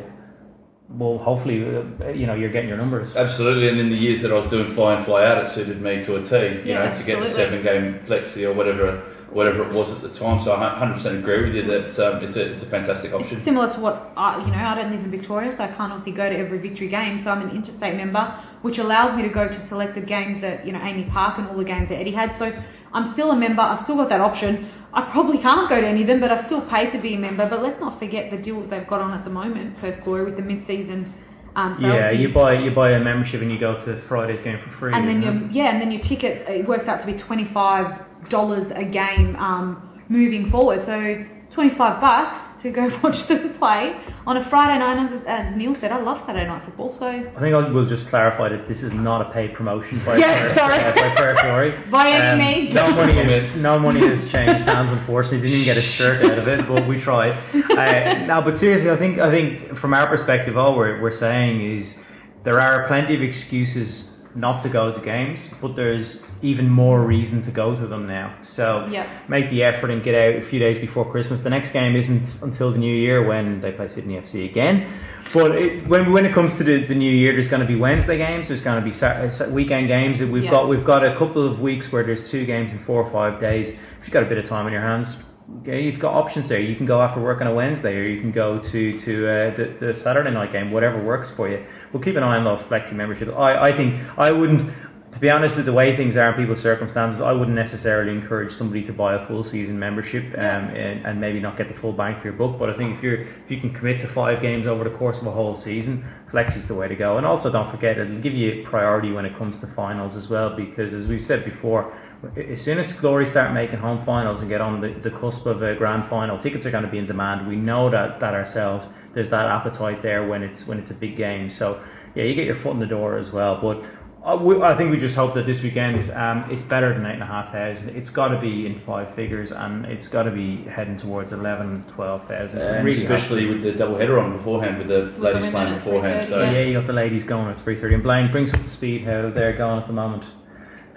well, 0.89 1.17
hopefully, 1.17 1.63
uh, 1.65 2.09
you 2.09 2.25
know, 2.25 2.33
you're 2.33 2.49
getting 2.49 2.69
your 2.69 2.77
numbers. 2.77 3.15
Absolutely, 3.15 3.67
and 3.67 3.79
in 3.79 3.89
the 3.89 3.95
years 3.97 4.21
that 4.21 4.31
I 4.31 4.35
was 4.35 4.47
doing 4.49 4.71
fly 4.73 4.97
in, 4.97 5.03
fly 5.03 5.25
out, 5.25 5.43
it 5.43 5.49
suited 5.49 5.81
me 5.81 6.01
to 6.03 6.15
a 6.15 6.23
T. 6.23 6.35
You 6.35 6.61
Yeah, 6.65 6.89
know, 6.89 6.97
to 6.97 7.03
get 7.03 7.19
the 7.19 7.29
seven 7.29 7.61
game 7.61 7.99
flexi 8.05 8.43
or 8.43 8.53
whatever, 8.53 9.03
whatever 9.31 9.67
it 9.67 9.73
was 9.73 9.91
at 9.91 10.01
the 10.01 10.07
time. 10.07 10.41
So 10.41 10.53
I 10.53 10.79
100% 10.79 11.19
agree 11.19 11.43
with 11.43 11.55
you 11.55 11.63
that 11.63 11.99
um, 11.99 12.23
it's 12.23 12.37
a 12.37 12.53
it's 12.53 12.63
a 12.63 12.67
fantastic 12.67 13.13
option. 13.13 13.33
It's 13.33 13.41
similar 13.41 13.69
to 13.69 13.79
what 13.81 14.13
I, 14.15 14.39
you 14.45 14.51
know. 14.51 14.57
I 14.57 14.75
don't 14.75 14.91
live 14.91 15.03
in 15.03 15.11
Victoria, 15.11 15.51
so 15.51 15.65
I 15.65 15.67
can't 15.67 15.91
obviously 15.91 16.13
go 16.13 16.29
to 16.29 16.37
every 16.37 16.57
Victory 16.57 16.87
game. 16.87 17.19
So 17.19 17.31
I'm 17.31 17.41
an 17.41 17.53
interstate 17.53 17.95
member, 17.95 18.33
which 18.61 18.77
allows 18.77 19.13
me 19.13 19.23
to 19.23 19.29
go 19.29 19.47
to 19.47 19.67
selected 19.67 20.07
games 20.07 20.41
at 20.41 20.65
you 20.65 20.71
know 20.71 20.79
AAMI 20.79 21.11
Park 21.11 21.37
and 21.37 21.49
all 21.49 21.57
the 21.57 21.65
games 21.65 21.89
that 21.89 21.97
Eddie 21.99 22.11
had. 22.11 22.33
So 22.33 22.53
I'm 22.93 23.05
still 23.05 23.31
a 23.31 23.35
member. 23.35 23.61
I've 23.61 23.81
still 23.81 23.97
got 23.97 24.07
that 24.09 24.21
option. 24.21 24.69
I 24.93 25.01
probably 25.01 25.37
can't 25.37 25.69
go 25.69 25.79
to 25.79 25.87
any 25.87 26.01
of 26.01 26.07
them, 26.07 26.19
but 26.19 26.31
I've 26.31 26.43
still 26.43 26.61
paid 26.61 26.89
to 26.91 26.97
be 26.97 27.13
a 27.13 27.17
member. 27.17 27.47
But 27.47 27.61
let's 27.61 27.79
not 27.79 27.99
forget 27.99 28.31
the 28.31 28.37
deal 28.37 28.61
they've 28.61 28.87
got 28.87 29.01
on 29.01 29.11
at 29.13 29.23
the 29.23 29.29
moment, 29.29 29.77
Perth 29.79 30.03
Glory, 30.03 30.23
with 30.23 30.35
the 30.35 30.41
mid-season 30.41 31.13
um, 31.57 31.75
sales. 31.75 31.93
Yeah, 31.93 32.11
you 32.11 32.29
buy 32.29 32.53
you 32.53 32.71
buy 32.71 32.91
a 32.91 32.99
membership 32.99 33.41
and 33.41 33.51
you 33.51 33.59
go 33.59 33.77
to 33.83 33.97
Friday's 33.97 34.41
game 34.41 34.59
for 34.59 34.69
free. 34.69 34.93
and 34.93 35.07
then 35.07 35.21
your 35.21 35.35
it? 35.35 35.51
yeah, 35.51 35.71
and 35.71 35.81
then 35.81 35.91
your 35.91 36.01
ticket 36.01 36.47
it 36.47 36.67
works 36.67 36.87
out 36.87 36.99
to 37.01 37.05
be 37.05 37.13
twenty 37.13 37.45
five 37.45 37.99
dollars 38.29 38.71
a 38.71 38.83
game 38.83 39.35
um, 39.37 40.01
moving 40.07 40.45
forward. 40.45 40.83
So 40.83 41.25
twenty 41.49 41.69
five 41.69 41.99
bucks 41.99 42.46
to 42.59 42.71
go 42.71 42.99
watch 43.03 43.25
them 43.25 43.53
play 43.53 43.99
on 44.25 44.37
a 44.37 44.43
Friday 44.43 44.79
night. 44.79 45.11
As, 45.11 45.21
as 45.25 45.55
Neil 45.55 45.75
said, 45.75 45.91
I 45.91 45.99
love 46.01 46.19
Saturday 46.19 46.47
night 46.47 46.63
football. 46.63 46.91
So 46.93 47.05
I 47.07 47.23
think 47.39 47.55
I 47.55 47.69
will 47.69 47.85
just 47.85 48.07
clarify 48.07 48.49
that 48.49 48.67
this 48.67 48.83
is 48.83 48.93
not 48.93 49.21
a 49.21 49.31
paid 49.31 49.53
promotion 49.53 49.99
by 50.05 50.17
Yeah, 50.19 50.41
Perth, 50.43 50.53
sorry. 50.55 50.79
uh, 50.79 50.93
by 50.95 51.15
Perth 51.15 51.41
Glory. 51.41 51.73
By 51.91 52.09
any 52.09 52.43
means. 52.63 52.73
No 52.75 52.89
money 52.91 53.13
has 53.13 53.55
no 53.57 53.79
money 53.79 54.01
has 54.01 54.29
changed 54.29 54.63
hands. 54.65 54.91
Unfortunately, 54.91 55.41
didn't 55.41 55.61
even 55.61 55.65
get 55.65 55.77
a 55.77 55.81
shirt 55.81 56.25
out 56.25 56.37
of 56.39 56.47
it, 56.47 56.67
but 56.67 56.87
we 56.87 56.99
tried. 56.99 57.37
Uh, 57.71 58.25
no, 58.25 58.41
but 58.41 58.57
seriously, 58.57 58.89
I 58.91 58.95
think 58.97 59.19
I 59.19 59.29
think 59.31 59.75
from 59.75 59.93
our 59.93 60.07
perspective, 60.07 60.57
all 60.57 60.75
we're 60.75 61.01
we're 61.01 61.11
saying 61.11 61.61
is 61.79 61.97
there 62.43 62.59
are 62.59 62.87
plenty 62.87 63.15
of 63.15 63.21
excuses 63.21 64.09
not 64.37 64.61
to 64.61 64.69
go 64.69 64.91
to 64.93 64.99
games, 65.01 65.49
but 65.61 65.75
there's 65.75 66.21
even 66.43 66.69
more 66.69 67.01
reason 67.01 67.41
to 67.41 67.51
go 67.51 67.75
to 67.75 67.87
them 67.87 68.05
now. 68.05 68.35
So 68.43 68.87
make 69.27 69.49
the 69.49 69.63
effort 69.63 69.89
and 69.89 70.03
get 70.03 70.13
out 70.13 70.35
a 70.35 70.43
few 70.43 70.59
days 70.59 70.77
before 70.77 71.09
Christmas. 71.11 71.39
The 71.41 71.49
next 71.49 71.71
game 71.71 71.95
isn't 71.95 72.41
until 72.43 72.71
the 72.71 72.77
new 72.77 72.93
year 72.95 73.23
when 73.27 73.59
they 73.61 73.71
play 73.71 73.87
Sydney 73.87 74.15
FC 74.15 74.45
again. 74.49 74.93
But 75.33 75.51
it, 75.55 75.87
when 75.87 76.11
when 76.11 76.25
it 76.25 76.33
comes 76.33 76.57
to 76.57 76.63
the, 76.63 76.85
the 76.85 76.95
new 76.95 77.11
year, 77.11 77.33
there's 77.33 77.47
going 77.47 77.61
to 77.61 77.67
be 77.67 77.75
Wednesday 77.75 78.17
games. 78.17 78.47
There's 78.49 78.61
going 78.61 78.79
to 78.79 78.85
be 78.85 78.91
Sat- 78.91 79.31
Sat- 79.33 79.51
weekend 79.51 79.87
games. 79.87 80.21
We've 80.21 80.43
Yeah. 80.43 80.51
got 80.51 80.69
we've 80.69 80.85
got 80.85 81.03
a 81.03 81.15
couple 81.17 81.45
of 81.45 81.59
weeks 81.59 81.91
where 81.91 82.03
there's 82.03 82.29
two 82.29 82.45
games 82.45 82.71
in 82.71 82.79
four 82.79 83.01
or 83.03 83.09
five 83.11 83.39
days. 83.39 83.69
If 83.69 83.77
you've 84.03 84.11
got 84.11 84.23
a 84.23 84.27
bit 84.27 84.37
of 84.37 84.45
time 84.45 84.65
on 84.67 84.71
your 84.71 84.81
hands. 84.81 85.17
Okay, 85.61 85.81
you've 85.81 85.97
got 85.97 86.13
options 86.13 86.49
there. 86.49 86.59
You 86.59 86.75
can 86.75 86.85
go 86.85 87.01
after 87.01 87.21
work 87.21 87.39
on 87.39 87.47
a 87.47 87.53
Wednesday, 87.53 87.95
or 87.97 88.03
you 88.03 88.19
can 88.19 88.31
go 88.31 88.59
to 88.59 88.99
to 88.99 89.13
uh, 89.29 89.55
the, 89.55 89.65
the 89.79 89.95
Saturday 89.95 90.29
night 90.29 90.51
game, 90.51 90.71
whatever 90.71 91.01
works 91.01 91.29
for 91.29 91.47
you. 91.49 91.63
We'll 91.93 92.03
keep 92.03 92.15
an 92.15 92.23
eye 92.23 92.37
on 92.37 92.43
those 92.43 92.61
flexi 92.61 92.93
memberships. 92.93 93.31
I, 93.35 93.69
I 93.69 93.77
think 93.77 94.01
I 94.17 94.31
wouldn't 94.31 94.71
to 95.17 95.21
be 95.21 95.31
honest, 95.31 95.55
with 95.55 95.65
the 95.65 95.73
way 95.73 95.95
things 95.95 96.15
are 96.15 96.29
in 96.29 96.35
people's 96.35 96.61
circumstances, 96.61 97.21
I 97.21 97.31
wouldn't 97.31 97.55
necessarily 97.55 98.11
encourage 98.11 98.51
somebody 98.53 98.83
to 98.83 98.93
buy 98.93 99.15
a 99.15 99.25
full 99.25 99.43
season 99.43 99.79
membership 99.79 100.25
um, 100.37 100.69
and, 100.75 101.05
and 101.07 101.19
maybe 101.19 101.39
not 101.39 101.57
get 101.57 101.67
the 101.67 101.73
full 101.73 101.91
bang 101.91 102.19
for 102.19 102.27
your 102.27 102.33
buck. 102.33 102.59
But 102.59 102.69
I 102.69 102.77
think 102.77 102.97
if 102.97 103.03
you're 103.03 103.21
if 103.21 103.49
you 103.49 103.59
can 103.59 103.73
commit 103.73 103.99
to 104.01 104.07
five 104.07 104.41
games 104.41 104.67
over 104.67 104.83
the 104.83 104.91
course 104.91 105.19
of 105.19 105.25
a 105.25 105.31
whole 105.31 105.55
season, 105.55 106.05
flex 106.29 106.55
is 106.55 106.67
the 106.67 106.75
way 106.75 106.87
to 106.87 106.95
go. 106.95 107.17
And 107.17 107.25
also, 107.25 107.51
don't 107.51 107.69
forget 107.71 107.97
it'll 107.97 108.19
give 108.19 108.33
you 108.33 108.63
priority 108.63 109.11
when 109.11 109.25
it 109.25 109.35
comes 109.35 109.57
to 109.59 109.67
finals 109.67 110.15
as 110.15 110.29
well, 110.29 110.55
because 110.55 110.93
as 110.93 111.07
we've 111.07 111.23
said 111.23 111.43
before, 111.43 111.97
as 112.35 112.61
soon 112.61 112.77
as 112.79 112.87
the 112.93 112.99
Glory 112.99 113.25
start 113.27 113.53
making 113.53 113.79
home 113.79 114.03
finals 114.03 114.41
and 114.41 114.49
get 114.49 114.61
on 114.61 114.81
the, 114.81 114.89
the 114.89 115.11
cusp 115.11 115.45
of 115.45 115.61
a 115.61 115.75
grand 115.75 116.05
final, 116.07 116.37
tickets 116.37 116.65
are 116.65 116.71
going 116.71 116.83
to 116.83 116.89
be 116.89 116.97
in 116.97 117.05
demand. 117.05 117.47
We 117.47 117.55
know 117.55 117.89
that 117.89 118.19
that 118.19 118.33
ourselves. 118.33 118.87
There's 119.13 119.29
that 119.29 119.47
appetite 119.47 120.01
there 120.01 120.27
when 120.27 120.43
it's 120.43 120.67
when 120.67 120.79
it's 120.79 120.91
a 120.91 120.95
big 120.95 121.15
game. 121.15 121.49
So 121.49 121.81
yeah, 122.15 122.23
you 122.23 122.33
get 122.35 122.45
your 122.45 122.55
foot 122.55 122.71
in 122.73 122.79
the 122.79 122.85
door 122.87 123.17
as 123.17 123.31
well, 123.31 123.59
but. 123.61 123.83
I 124.25 124.33
we- 124.35 124.61
I 124.61 124.75
think 124.75 124.91
we 124.91 124.97
just 124.97 125.15
hope 125.15 125.35
that 125.35 125.45
this 125.45 125.61
weekend 125.63 126.11
um, 126.11 126.43
it's 126.51 126.63
better 126.63 126.93
than 126.93 127.05
eight 127.05 127.13
and 127.13 127.23
a 127.23 127.25
half 127.25 127.53
thousand. 127.53 127.89
It's 127.95 128.09
got 128.09 128.27
to 128.29 128.39
be 128.41 128.65
in 128.65 128.77
five 128.77 129.13
figures, 129.15 129.53
and 129.53 129.85
it's 129.85 130.09
got 130.09 130.23
to 130.23 130.31
be 130.31 130.63
heading 130.63 130.97
towards 130.97 131.31
11, 131.31 131.85
12,000. 131.87 132.59
and 132.61 132.85
really 132.85 133.03
especially 133.03 133.45
with 133.47 133.61
the 133.63 133.71
double 133.71 133.97
header 133.97 134.19
on 134.19 134.35
beforehand, 134.35 134.79
with 134.79 134.87
the 134.89 135.11
the 135.17 135.21
ladies 135.21 135.49
playing 135.51 135.75
beforehand. 135.75 136.27
3:30, 136.27 136.29
So 136.29 136.41
yeah. 136.41 136.59
you 136.61 136.73
got 136.73 136.87
the 136.87 136.93
ladies 136.93 137.23
going 137.23 137.47
at 137.49 137.57
three 137.59 137.75
thirty, 137.79 137.93
and 137.93 138.03
Blayne 138.03 138.29
brings 138.29 138.53
up 138.53 138.61
the 138.61 138.69
speed 138.69 139.03
how 139.05 139.29
they're 139.29 139.55
going 139.55 139.79
at 139.79 139.87
the 139.87 139.93
moment. 139.93 140.23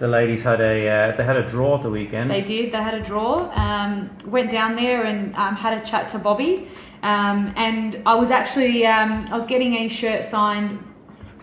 The 0.01 0.07
ladies 0.07 0.41
had 0.41 0.59
a 0.61 0.89
uh, 0.89 1.15
they 1.15 1.23
had 1.23 1.35
a 1.35 1.47
draw 1.47 1.75
at 1.75 1.83
the 1.83 1.89
weekend. 1.91 2.31
They 2.31 2.41
did. 2.41 2.71
They 2.71 2.81
had 2.81 2.95
a 2.95 3.03
draw. 3.03 3.51
Um, 3.53 4.09
went 4.25 4.49
down 4.49 4.75
there 4.75 5.03
and 5.03 5.35
um, 5.35 5.55
had 5.55 5.77
a 5.77 5.85
chat 5.85 6.09
to 6.09 6.17
Bobby. 6.17 6.67
Um, 7.03 7.53
and 7.55 8.01
I 8.07 8.15
was 8.15 8.31
actually 8.31 8.83
um, 8.87 9.27
I 9.29 9.37
was 9.37 9.45
getting 9.45 9.75
a 9.75 9.87
shirt 9.87 10.25
signed, 10.25 10.83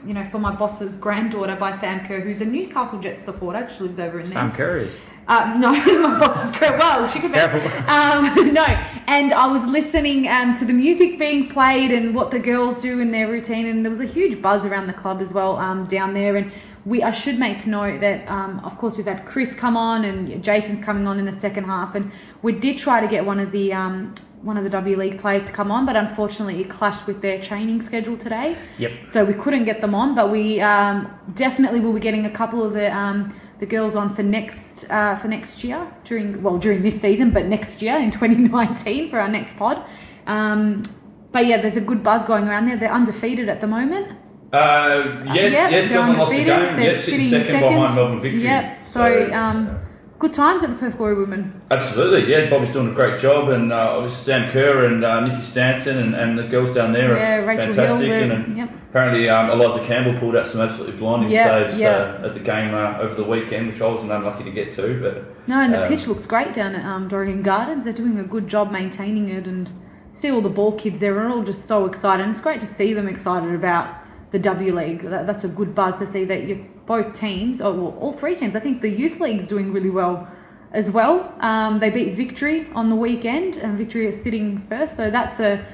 you 0.05 0.13
know, 0.13 0.29
for 0.33 0.41
my 0.41 0.53
boss's 0.53 0.97
granddaughter 0.97 1.55
by 1.55 1.77
Sam 1.77 2.05
Kerr, 2.05 2.19
who's 2.19 2.41
a 2.41 2.45
Newcastle 2.45 2.99
Jets 2.99 3.25
supporter. 3.25 3.69
She 3.73 3.85
lives 3.85 4.01
over 4.01 4.19
in 4.19 4.27
there. 4.27 4.35
Sam 4.35 4.51
Kerr 4.51 4.79
is. 4.79 4.97
Um, 5.29 5.61
no, 5.61 5.71
my 6.09 6.19
boss 6.19 6.45
is 6.47 6.59
great. 6.59 6.77
Well, 6.79 7.07
she 7.07 7.21
could 7.21 7.33
be. 7.33 7.39
Um, 7.39 8.53
no, 8.55 8.65
and 9.07 9.33
I 9.35 9.47
was 9.47 9.63
listening 9.71 10.27
um, 10.27 10.55
to 10.57 10.65
the 10.65 10.73
music 10.73 11.17
being 11.17 11.49
played 11.49 11.93
and 11.93 12.13
what 12.13 12.33
the 12.33 12.41
girls 12.41 12.83
do 12.83 12.99
in 12.99 13.13
their 13.13 13.29
routine, 13.29 13.67
and 13.67 13.85
there 13.85 13.91
was 13.91 14.01
a 14.01 14.07
huge 14.07 14.43
buzz 14.43 14.65
around 14.67 14.89
the 14.89 14.95
club 14.95 15.21
as 15.21 15.33
well 15.33 15.59
um, 15.59 15.87
down 15.87 16.13
there. 16.13 16.37
And 16.37 16.51
we, 16.89 17.03
I 17.03 17.11
should 17.11 17.39
make 17.39 17.67
note 17.67 18.01
that, 18.01 18.29
um, 18.29 18.61
of 18.61 18.79
course, 18.79 18.97
we've 18.97 19.07
had 19.07 19.27
Chris 19.27 19.55
come 19.55 19.77
on 19.77 20.05
and 20.05 20.43
Jason's 20.43 20.83
coming 20.83 21.07
on 21.07 21.19
in 21.19 21.27
the 21.27 21.33
second 21.35 21.65
half, 21.65 21.95
and 21.95 22.11
we 22.43 22.53
did 22.53 22.79
try 22.79 23.01
to 23.01 23.07
get 23.07 23.25
one 23.25 23.39
of 23.39 23.53
the. 23.53 23.73
Um, 23.73 24.15
one 24.43 24.57
of 24.57 24.63
the 24.63 24.71
W 24.71 24.97
League 24.97 25.19
players 25.19 25.45
to 25.47 25.51
come 25.51 25.73
on, 25.73 25.85
but 25.85 25.97
unfortunately 25.97 26.61
it 26.61 26.71
clashed 26.71 27.09
with 27.09 27.21
their 27.21 27.43
training 27.43 27.83
schedule 27.83 28.17
today. 28.17 28.57
Yep. 28.79 29.09
So 29.09 29.25
we 29.25 29.35
couldn't 29.35 29.65
get 29.65 29.81
them 29.81 29.97
on, 29.97 30.15
but 30.15 30.31
we 30.31 30.61
um, 30.61 31.13
definitely 31.35 31.81
will 31.81 31.93
be 31.93 31.99
getting 31.99 32.25
a 32.25 32.31
couple 32.31 32.63
of 32.63 32.73
the 32.73 32.97
um, 32.97 33.35
the 33.59 33.67
girls 33.67 33.97
on 33.97 34.15
for 34.15 34.23
next 34.23 34.85
uh, 34.91 35.17
for 35.17 35.27
next 35.27 35.65
year 35.65 35.93
during 36.05 36.41
well 36.41 36.57
during 36.57 36.83
this 36.83 37.01
season, 37.01 37.33
but 37.33 37.47
next 37.47 37.83
year 37.83 37.99
in 37.99 38.11
2019 38.13 39.11
for 39.11 39.19
our 39.19 39.29
next 39.29 39.57
pod. 39.57 39.85
Um, 40.29 40.85
but 41.33 41.47
yeah, 41.47 41.61
there's 41.61 41.77
a 41.77 41.81
good 41.81 42.05
buzz 42.05 42.25
going 42.25 42.47
around 42.47 42.67
there. 42.67 42.77
They're 42.77 42.93
undefeated 42.93 43.49
at 43.49 43.61
the 43.61 43.67
moment. 43.67 44.17
Uh, 44.53 45.23
yes, 45.27 45.53
Yep, 45.53 45.71
yes, 45.71 45.89
they're 45.91 45.99
Melbourne 45.99 46.19
lost 46.19 46.31
the 46.31 46.37
game. 46.39 46.47
They're 46.47 46.81
Yes, 46.81 47.05
sitting 47.05 47.29
second, 47.31 47.47
second. 47.49 47.61
behind 47.75 47.95
Melbourne 47.95 48.21
Victory. 48.21 48.43
Yep. 48.45 48.89
So 48.89 49.33
um, 49.33 49.79
good 50.19 50.33
times 50.33 50.63
at 50.63 50.71
the 50.71 50.77
Perth 50.77 50.97
Glory 50.97 51.15
Women. 51.17 51.61
Absolutely, 51.71 52.31
yeah. 52.33 52.49
Bobby's 52.49 52.71
doing 52.73 52.89
a 52.89 52.95
great 52.95 53.21
job, 53.21 53.51
and 53.51 53.71
uh, 53.73 53.97
obviously 53.97 54.25
Sam 54.25 54.51
Kerr 54.51 54.87
and 54.87 55.05
uh, 55.05 55.21
Nikki 55.21 55.43
Stanton 55.43 55.99
and, 55.99 56.15
and 56.15 56.39
the 56.39 56.45
girls 56.45 56.75
down 56.75 56.95
there 56.95 57.15
Yeah, 57.15 57.37
are 57.37 57.47
Rachel 57.47 57.75
fantastic. 57.75 58.09
Hill, 58.11 58.23
and, 58.23 58.33
and 58.33 58.57
yep. 58.57 58.71
apparently 58.89 59.29
um, 59.29 59.51
Eliza 59.51 59.85
Campbell 59.87 60.19
pulled 60.19 60.35
out 60.35 60.47
some 60.47 60.63
absolutely 60.63 60.97
blinding 60.97 61.31
Yeah, 61.31 61.69
saves. 61.69 61.83
Uh, 61.83 62.23
at 62.25 62.33
the 62.33 62.41
game 62.41 62.73
uh, 62.75 62.99
over 63.01 63.15
the 63.15 63.25
weekend, 63.25 63.69
which 63.69 63.83
I 63.83 63.87
wasn't 63.87 64.13
unlucky 64.13 64.45
to 64.45 64.51
get 64.51 64.73
to. 64.73 64.99
But 64.99 65.47
No, 65.47 65.61
and 65.61 65.75
the 65.75 65.83
um, 65.83 65.89
pitch 65.89 66.07
looks 66.07 66.25
great 66.25 66.55
down 66.55 66.75
at 66.75 66.87
um, 66.87 67.07
Gardens. 67.43 67.85
They're 67.85 67.93
doing 67.93 68.19
a 68.19 68.25
good 68.25 68.49
job 68.49 68.71
maintaining 68.73 69.29
it, 69.29 69.47
and 69.47 69.71
see 70.15 70.31
all 70.31 70.41
the 70.41 70.49
ball 70.49 70.73
kids 70.73 71.01
there 71.01 71.19
are 71.21 71.29
all 71.29 71.43
just 71.43 71.67
so 71.67 71.85
excited. 71.85 72.23
And 72.23 72.33
it's 72.33 72.41
great 72.41 72.61
to 72.63 72.67
see 72.67 72.95
them 72.95 73.09
excited 73.09 73.55
about 73.55 73.95
the 74.31 74.39
W 74.39 74.75
League. 74.75 75.03
That, 75.03 75.27
that's 75.27 75.45
a 75.45 75.49
good 75.49 75.75
buzz 75.75 75.99
to 75.99 76.07
see 76.07 76.25
that 76.25 76.45
you 76.45 76.67
both 76.87 77.13
teams, 77.13 77.61
or 77.61 77.73
well, 77.73 77.97
all 78.01 78.13
three 78.13 78.35
teams. 78.35 78.57
I 78.57 78.61
think 78.61 78.81
the 78.81 78.91
youth 78.91 79.21
league's 79.21 79.47
doing 79.47 79.73
really 79.73 79.91
well 79.91 80.29
as 80.73 80.91
well. 80.91 81.35
Um, 81.41 81.79
they 81.79 81.91
beat 81.91 82.15
Victory 82.15 82.67
on 82.75 82.91
the 82.91 82.97
weekend, 82.97 83.57
and 83.57 83.77
Victory 83.79 84.07
is 84.07 84.21
sitting 84.21 84.67
first, 84.69 84.97
so 84.97 85.11
that's 85.11 85.41
a 85.41 85.65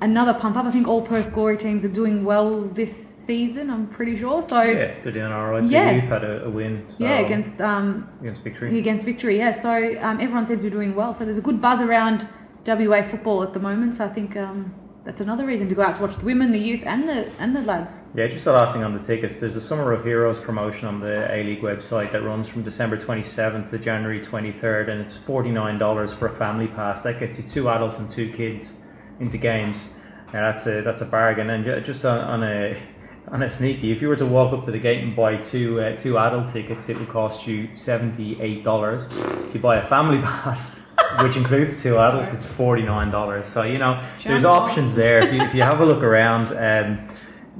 another 0.00 0.34
pump 0.34 0.56
up. 0.56 0.66
I 0.66 0.70
think 0.70 0.86
all 0.86 1.02
Perth 1.02 1.32
Glory 1.32 1.56
teams 1.56 1.84
are 1.84 1.88
doing 1.88 2.24
well 2.24 2.62
this 2.62 2.94
season. 2.94 3.70
I'm 3.70 3.86
pretty 3.86 4.16
sure. 4.16 4.42
So 4.42 4.62
Yeah, 4.62 5.34
all 5.34 5.50
right. 5.50 5.64
Yeah. 5.64 5.88
The 5.88 5.94
youth 5.94 6.04
had 6.04 6.24
a, 6.24 6.44
a 6.44 6.50
win. 6.50 6.84
So, 6.90 6.96
yeah, 6.98 7.18
against 7.20 7.60
um, 7.60 8.08
against 8.20 8.42
victory. 8.42 8.78
against 8.78 9.04
victory. 9.04 9.38
Yeah, 9.38 9.52
so 9.52 9.70
um, 10.00 10.20
everyone 10.20 10.46
seems 10.46 10.60
to 10.60 10.64
be 10.64 10.70
doing 10.70 10.94
well. 10.94 11.14
So 11.14 11.24
there's 11.24 11.38
a 11.38 11.42
good 11.42 11.60
buzz 11.60 11.80
around 11.80 12.28
WA 12.66 13.02
football 13.02 13.42
at 13.42 13.52
the 13.52 13.60
moment. 13.60 13.96
So 13.96 14.04
I 14.04 14.08
think 14.08 14.36
um, 14.36 14.74
that's 15.04 15.20
another 15.20 15.44
reason 15.44 15.68
to 15.68 15.74
go 15.74 15.82
out 15.82 15.94
to 15.96 16.02
watch 16.02 16.16
the 16.16 16.24
women, 16.24 16.50
the 16.50 16.58
youth, 16.58 16.82
and 16.84 17.06
the 17.06 17.30
and 17.38 17.54
the 17.54 17.60
lads. 17.60 18.00
Yeah, 18.14 18.26
just 18.26 18.44
the 18.44 18.52
last 18.52 18.72
thing 18.72 18.82
on 18.82 18.94
the 18.94 19.02
tickets. 19.02 19.36
There's 19.36 19.54
a 19.54 19.60
Summer 19.60 19.92
of 19.92 20.02
Heroes 20.02 20.38
promotion 20.38 20.88
on 20.88 20.98
the 21.00 21.30
A 21.30 21.44
League 21.44 21.60
website 21.60 22.10
that 22.12 22.22
runs 22.22 22.48
from 22.48 22.62
December 22.62 22.96
27th 22.96 23.70
to 23.70 23.78
January 23.78 24.20
23rd, 24.20 24.88
and 24.88 25.00
it's 25.02 25.16
$49 25.16 26.18
for 26.18 26.28
a 26.28 26.36
family 26.36 26.68
pass. 26.68 27.02
That 27.02 27.20
gets 27.20 27.36
you 27.36 27.44
two 27.44 27.68
adults 27.68 27.98
and 27.98 28.10
two 28.10 28.32
kids 28.32 28.72
into 29.20 29.36
games. 29.36 29.90
Now 30.32 30.50
that's 30.50 30.66
a 30.66 30.80
that's 30.80 31.02
a 31.02 31.06
bargain. 31.06 31.50
And 31.50 31.84
just 31.84 32.06
on, 32.06 32.18
on 32.18 32.42
a 32.42 32.82
on 33.28 33.42
a 33.42 33.50
sneaky, 33.50 33.92
if 33.92 34.00
you 34.00 34.08
were 34.08 34.16
to 34.16 34.26
walk 34.26 34.54
up 34.54 34.64
to 34.64 34.70
the 34.70 34.78
gate 34.78 35.02
and 35.04 35.14
buy 35.14 35.36
two 35.36 35.82
uh, 35.82 35.96
two 35.96 36.16
adult 36.18 36.50
tickets, 36.50 36.88
it 36.88 36.98
would 36.98 37.10
cost 37.10 37.46
you 37.46 37.68
seventy 37.76 38.40
eight 38.40 38.64
dollars. 38.64 39.06
If 39.48 39.54
you 39.54 39.60
buy 39.60 39.76
a 39.76 39.86
family 39.86 40.18
pass. 40.22 40.80
Which 41.22 41.36
includes 41.36 41.80
two 41.82 41.98
adults, 41.98 42.32
it's 42.32 42.44
forty 42.44 42.82
nine 42.82 43.10
dollars. 43.10 43.46
So 43.46 43.62
you 43.62 43.78
know, 43.78 44.02
there's 44.22 44.44
options 44.44 44.94
there. 44.94 45.20
If 45.20 45.32
you, 45.32 45.40
if 45.42 45.54
you 45.54 45.62
have 45.62 45.80
a 45.80 45.86
look 45.86 46.02
around, 46.02 46.48
um, 46.56 47.08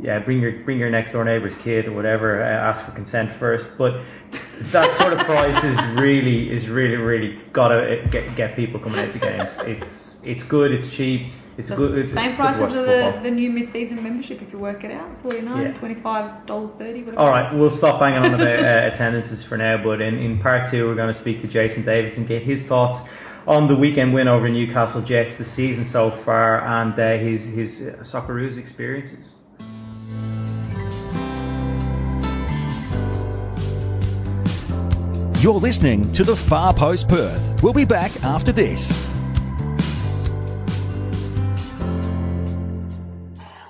yeah, 0.01 0.19
bring 0.19 0.41
your 0.41 0.65
bring 0.65 0.79
your 0.79 0.91
next 0.91 1.13
door 1.13 1.25
neighbor's 1.25 1.55
kid 1.57 1.87
or 1.87 1.93
whatever. 1.93 2.43
Uh, 2.43 2.47
ask 2.47 2.85
for 2.85 2.93
consent 2.93 3.33
first. 3.33 3.69
But 3.79 4.01
that 4.73 4.95
sort 4.95 5.13
of 5.13 5.21
price 5.21 5.63
is 5.63 5.81
really 5.97 6.53
is 6.53 6.69
really 6.69 6.97
really 6.97 7.37
gotta 7.53 8.07
get 8.11 8.35
get 8.37 8.57
people 8.57 8.81
coming 8.81 9.01
out 9.01 9.13
to 9.13 9.19
games. 9.19 9.57
It's 9.61 10.21
it's 10.25 10.43
good. 10.43 10.73
It's 10.73 10.89
cheap. 10.89 11.33
It's 11.57 11.69
That's 11.69 11.79
good. 11.79 11.99
It's, 11.99 12.13
same 12.13 12.31
it's 12.31 12.37
price 12.37 12.57
as 12.57 12.73
the, 12.73 13.21
the 13.23 13.31
new 13.31 13.49
mid-season 13.49 14.03
membership 14.03 14.43
if 14.43 14.53
you 14.53 14.59
work 14.59 14.83
it 14.83 14.91
out. 14.91 15.09
49 15.23 15.63
Yeah. 15.63 15.73
25 15.73 16.47
dollars 16.47 16.73
30 16.73 17.03
whatever 17.03 17.21
All 17.21 17.29
it 17.29 17.31
right, 17.31 17.55
we'll 17.55 17.71
stop 17.71 18.01
banging 18.01 18.19
on 18.19 18.35
about 18.35 18.59
uh, 18.65 18.91
attendances 18.91 19.45
for 19.45 19.57
now. 19.57 19.81
But 19.81 20.01
in, 20.01 20.19
in 20.19 20.41
part 20.41 20.69
two, 20.69 20.89
we're 20.89 20.97
going 20.97 21.13
to 21.13 21.19
speak 21.19 21.41
to 21.43 21.47
Jason 21.47 21.85
Davidson, 21.85 22.27
get 22.27 22.43
his 22.43 22.65
thoughts 22.65 23.03
on 23.47 23.69
the 23.69 23.77
weekend 23.77 24.15
win 24.15 24.29
over 24.29 24.49
Newcastle 24.49 25.03
Jets, 25.03 25.37
the 25.37 25.45
season 25.45 25.85
so 25.85 26.11
far, 26.11 26.65
and 26.65 26.99
uh, 26.99 27.19
his 27.19 27.45
his 27.45 27.81
uh, 27.81 27.97
Socceroos 28.01 28.57
experiences. 28.57 29.33
You're 35.43 35.61
listening 35.61 36.11
to 36.15 36.25
the 36.25 36.35
Far 36.35 36.73
Post 36.73 37.09
Perth. 37.09 37.63
We'll 37.63 37.75
be 37.75 37.85
back 37.85 38.11
after 38.25 38.51
this. 38.51 39.07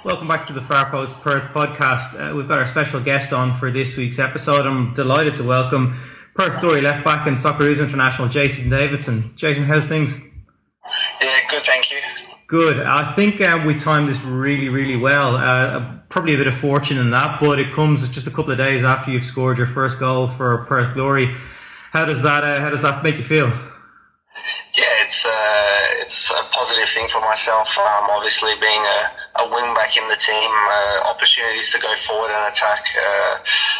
Welcome 0.04 0.28
back 0.28 0.46
to 0.46 0.52
the 0.52 0.62
Far 0.62 0.88
Post 0.90 1.14
Perth 1.14 1.44
podcast. 1.52 2.14
Uh, 2.14 2.36
we've 2.36 2.46
got 2.46 2.58
our 2.58 2.66
special 2.66 3.00
guest 3.00 3.32
on 3.32 3.58
for 3.58 3.72
this 3.72 3.96
week's 3.96 4.20
episode. 4.20 4.66
I'm 4.66 4.94
delighted 4.94 5.34
to 5.36 5.42
welcome 5.42 5.98
Perth 6.34 6.60
Glory 6.60 6.80
left 6.80 7.04
back 7.04 7.26
and 7.26 7.36
Socceroos 7.36 7.78
International, 7.78 8.28
Jason 8.28 8.68
Davidson. 8.68 9.32
Jason, 9.36 9.64
how's 9.64 9.86
things? 9.86 10.18
Yeah, 11.20 11.38
good, 11.48 11.62
thank 11.62 11.90
you. 11.90 11.98
Good. 12.46 12.80
I 12.80 13.14
think 13.14 13.40
um, 13.40 13.64
we 13.64 13.78
timed 13.78 14.08
this 14.08 14.20
really, 14.22 14.68
really 14.68 14.96
well. 14.96 15.36
Uh, 15.36 15.98
probably 16.08 16.34
a 16.34 16.36
bit 16.36 16.46
of 16.46 16.56
fortune 16.56 16.98
in 16.98 17.10
that, 17.10 17.40
but 17.40 17.58
it 17.58 17.72
comes 17.72 18.08
just 18.08 18.26
a 18.26 18.30
couple 18.30 18.50
of 18.50 18.58
days 18.58 18.82
after 18.82 19.10
you've 19.10 19.24
scored 19.24 19.58
your 19.58 19.66
first 19.66 19.98
goal 19.98 20.28
for 20.28 20.64
Perth 20.66 20.92
Glory. 20.94 21.34
How 21.92 22.04
does 22.04 22.22
that 22.22 22.44
uh, 22.44 22.60
How 22.60 22.70
does 22.70 22.82
that 22.82 23.02
make 23.02 23.16
you 23.16 23.24
feel? 23.24 23.52
Yeah, 24.74 25.02
it's 25.02 25.24
uh, 25.24 26.02
it's 26.02 26.30
a 26.30 26.42
positive 26.50 26.88
thing 26.88 27.08
for 27.08 27.20
myself. 27.20 27.78
Um, 27.78 28.10
obviously, 28.10 28.52
being 28.60 28.82
a, 28.82 29.42
a 29.42 29.48
wing 29.48 29.72
back 29.74 29.96
in 29.96 30.08
the 30.08 30.16
team, 30.16 30.50
uh, 30.50 31.08
opportunities 31.10 31.70
to 31.72 31.78
go 31.78 31.94
forward 31.96 32.32
and 32.34 32.52
attack 32.52 32.84
uh, 32.98 33.38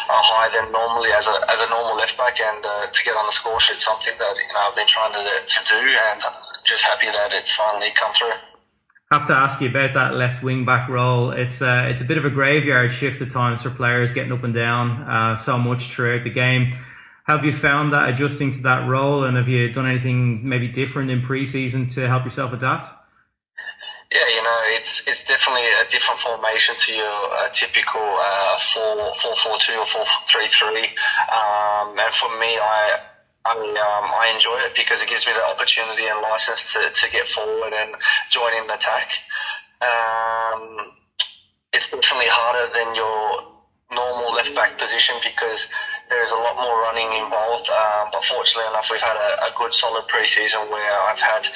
are 0.09 0.23
higher 0.23 0.51
than 0.55 0.71
normally 0.71 1.11
as 1.11 1.27
a 1.27 1.35
as 1.51 1.61
a 1.61 1.69
normal 1.69 1.97
left 1.97 2.17
back, 2.17 2.39
and 2.39 2.65
uh, 2.65 2.87
to 2.87 3.03
get 3.03 3.15
on 3.17 3.25
the 3.25 3.31
score 3.31 3.59
sheet, 3.59 3.79
something 3.79 4.13
that 4.17 4.35
you 4.37 4.53
know 4.53 4.71
I've 4.71 4.75
been 4.75 4.87
trying 4.87 5.13
to 5.13 5.23
to 5.45 5.59
do, 5.67 5.81
and 5.83 6.21
just 6.63 6.83
happy 6.83 7.07
that 7.07 7.33
it's 7.33 7.53
finally 7.53 7.91
come 7.91 8.13
through. 8.13 8.31
have 9.11 9.27
to 9.27 9.33
ask 9.33 9.61
you 9.61 9.69
about 9.69 9.93
that 9.93 10.15
left 10.15 10.43
wing 10.43 10.65
back 10.65 10.87
role. 10.89 11.31
It's 11.31 11.61
uh, 11.61 11.87
it's 11.91 12.01
a 12.01 12.05
bit 12.05 12.17
of 12.17 12.25
a 12.25 12.29
graveyard 12.29 12.93
shift 12.93 13.21
at 13.21 13.29
times 13.29 13.61
for 13.61 13.69
players 13.69 14.11
getting 14.13 14.31
up 14.31 14.43
and 14.43 14.53
down 14.53 15.03
uh, 15.03 15.37
so 15.37 15.57
much 15.57 15.91
throughout 15.91 16.23
the 16.23 16.31
game. 16.31 16.73
Have 17.25 17.43
you 17.43 17.53
found 17.53 17.91
that 17.93 18.07
adjusting 18.09 18.51
to 18.53 18.61
that 18.61 18.87
role, 18.87 19.23
and 19.23 19.35
have 19.35 19.47
you 19.47 19.71
done 19.71 19.89
anything 19.89 20.47
maybe 20.47 20.67
different 20.67 21.09
in 21.09 21.21
pre-season 21.21 21.87
to 21.87 22.07
help 22.07 22.23
yourself 22.23 22.53
adapt? 22.53 22.87
Yeah, 24.11 24.27
you 24.29 24.43
know, 24.43 24.59
it's 24.77 25.07
it's 25.07 25.25
definitely 25.25 25.65
a 25.65 25.89
different 25.89 26.19
formation 26.19 26.75
to 26.77 26.93
your 26.93 27.33
uh, 27.33 27.49
typical 27.49 27.99
uh, 27.99 28.59
four 28.59 29.13
four 29.15 29.35
four 29.35 29.57
two 29.57 29.73
or 29.73 29.85
four 29.85 30.05
three 30.29 30.47
three. 30.47 30.85
Um, 31.33 31.97
and 31.97 32.13
for 32.13 32.29
me, 32.39 32.59
I 32.61 32.99
I 33.43 33.51
um, 33.53 34.07
I 34.13 34.31
enjoy 34.33 34.57
it 34.61 34.75
because 34.75 35.01
it 35.01 35.09
gives 35.09 35.25
me 35.25 35.33
the 35.33 35.43
opportunity 35.45 36.05
and 36.05 36.21
license 36.21 36.73
to, 36.73 36.91
to 36.93 37.11
get 37.11 37.27
forward 37.27 37.73
and 37.73 37.95
join 38.29 38.53
in 38.53 38.67
the 38.67 38.75
attack. 38.75 39.09
Um, 39.81 40.93
it's 41.73 41.89
definitely 41.89 42.29
harder 42.29 42.71
than 42.71 42.93
your 42.93 43.55
normal 43.91 44.33
left 44.33 44.53
back 44.55 44.77
position 44.77 45.15
because 45.23 45.67
there 46.09 46.23
is 46.23 46.31
a 46.31 46.35
lot 46.35 46.55
more 46.55 46.81
running 46.81 47.11
involved. 47.13 47.69
Um, 47.69 48.09
but 48.11 48.23
fortunately 48.23 48.69
enough, 48.69 48.89
we've 48.91 49.01
had 49.01 49.17
a, 49.17 49.49
a 49.49 49.51
good 49.57 49.73
solid 49.73 50.05
preseason 50.07 50.69
where 50.69 51.01
I've 51.01 51.19
had 51.19 51.47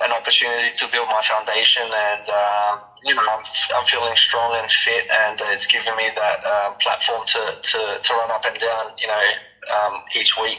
an 0.00 0.12
opportunity 0.12 0.74
to 0.76 0.88
build 0.92 1.08
my 1.08 1.22
foundation, 1.22 1.84
and 1.84 2.28
uh, 2.28 2.78
you 3.04 3.14
know 3.14 3.22
I'm, 3.22 3.44
I'm 3.74 3.86
feeling 3.86 4.16
strong 4.16 4.56
and 4.56 4.70
fit, 4.70 5.06
and 5.10 5.40
it's 5.52 5.66
given 5.66 5.96
me 5.96 6.10
that 6.14 6.44
um, 6.44 6.74
platform 6.78 7.22
to, 7.26 7.58
to, 7.62 7.98
to 8.02 8.12
run 8.14 8.30
up 8.30 8.44
and 8.44 8.58
down, 8.58 8.86
you 8.98 9.06
know, 9.06 9.24
um, 9.74 10.02
each 10.14 10.36
week. 10.36 10.58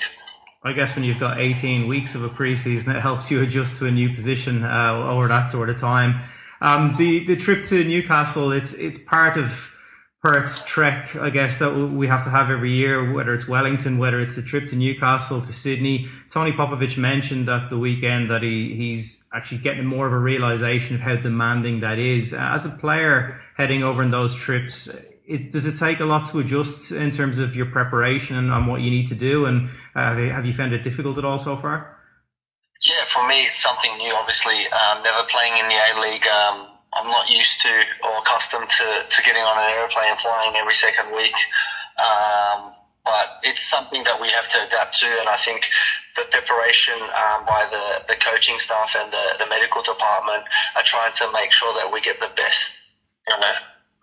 I 0.63 0.73
guess 0.73 0.95
when 0.95 1.06
you've 1.06 1.19
got 1.19 1.39
18 1.39 1.88
weeks 1.88 2.15
of 2.15 2.23
a 2.23 2.30
preseason, 2.30 2.93
it 2.93 3.00
helps 3.00 3.30
you 3.32 3.41
adjust 3.41 3.78
to 3.78 3.86
a 3.86 3.91
new 3.91 4.13
position 4.13 4.63
uh, 4.63 4.93
over 5.08 5.28
that 5.28 5.52
sort 5.52 5.69
of 5.69 5.78
time. 5.78 6.21
Um, 6.60 6.95
the 6.97 7.26
the 7.26 7.36
trip 7.36 7.63
to 7.65 7.84
Newcastle, 7.84 8.52
it's 8.52 8.73
it's 8.73 8.97
part 9.06 9.38
of 9.38 9.69
Perth's 10.28 10.62
trek, 10.66 11.16
I 11.16 11.30
guess, 11.30 11.58
that 11.60 11.74
we 11.74 12.06
have 12.08 12.26
to 12.26 12.30
have 12.30 12.50
every 12.50 12.76
year, 12.76 13.13
whether 13.13 13.34
it's 13.34 13.48
Wellington, 13.48 13.98
whether 13.98 14.20
it's 14.20 14.36
the 14.36 14.42
trip 14.42 14.66
to 14.68 14.76
Newcastle, 14.76 15.42
to 15.42 15.54
Sydney. 15.54 16.10
Tony 16.30 16.52
Popovic 16.52 16.98
mentioned 16.98 17.48
at 17.48 17.70
the 17.70 17.78
weekend 17.78 18.30
that 18.30 18.44
he, 18.44 18.76
he's 18.76 19.24
actually 19.34 19.60
getting 19.60 19.86
more 19.86 20.06
of 20.06 20.12
a 20.12 20.20
realization 20.20 20.96
of 20.96 21.02
how 21.02 21.16
demanding 21.16 21.80
that 21.80 21.98
is. 21.98 22.34
As 22.34 22.66
a 22.66 22.70
player 22.70 23.40
heading 23.56 23.84
over 23.84 24.04
in 24.04 24.12
those 24.12 24.36
trips, 24.36 24.90
it, 25.26 25.54
does 25.54 25.66
it 25.66 25.78
take 25.78 26.02
a 26.02 26.06
lot 26.06 26.30
to 26.32 26.40
adjust 26.40 26.92
in 26.92 27.10
terms 27.12 27.38
of 27.38 27.56
your 27.56 27.68
preparation 27.68 28.52
and 28.52 28.68
what 28.68 28.82
you 28.82 28.92
need 28.92 29.08
to 29.08 29.16
do? 29.16 29.46
And 29.46 29.70
uh, 29.96 30.13
have 30.13 30.46
you 30.46 30.52
found 30.52 30.74
it 30.74 30.84
difficult 30.84 31.18
at 31.18 31.24
all 31.24 31.38
so 31.38 31.56
far? 31.56 31.96
Yeah, 32.82 33.06
for 33.06 33.26
me, 33.30 33.46
it's 33.46 33.63
something 33.63 33.96
new. 33.96 34.13
Obviously, 34.13 34.68
um, 34.68 35.04
never 35.04 35.26
playing 35.30 35.58
in 35.58 35.70
the 35.70 35.76
A 35.76 36.02
League. 36.02 36.28
Um, 36.28 36.77
I'm 36.93 37.08
not 37.08 37.30
used 37.30 37.62
to 37.62 37.84
or 38.04 38.17
accustomed 38.19 38.69
to, 38.69 39.04
to 39.10 39.21
getting 39.23 39.43
on 39.43 39.58
an 39.58 39.69
airplane 39.80 40.17
flying 40.17 40.56
every 40.56 40.73
second 40.73 41.13
week. 41.15 41.36
Um, 41.97 42.73
but 43.04 43.39
it's 43.43 43.63
something 43.63 44.04
that 44.04 44.19
we 44.19 44.30
have 44.30 44.50
to 44.50 44.63
adapt 44.63 45.00
to, 45.00 45.08
and 45.08 45.30
I 45.30 45.38
think 45.38 45.69
the 46.15 46.23
preparation 46.30 47.00
um, 47.00 47.45
by 47.45 47.65
the, 47.69 48.04
the 48.08 48.15
coaching 48.19 48.60
staff 48.60 48.95
and 48.97 49.12
the, 49.13 49.36
the 49.39 49.47
medical 49.47 49.82
department 49.82 50.43
are 50.76 50.84
trying 50.84 51.13
to 51.13 51.32
make 51.32 51.52
sure 51.54 51.73
that 51.76 51.91
we 51.91 52.02
get 52.02 52.19
the 52.19 52.30
best 52.36 52.78
you 53.28 53.39
know, 53.39 53.54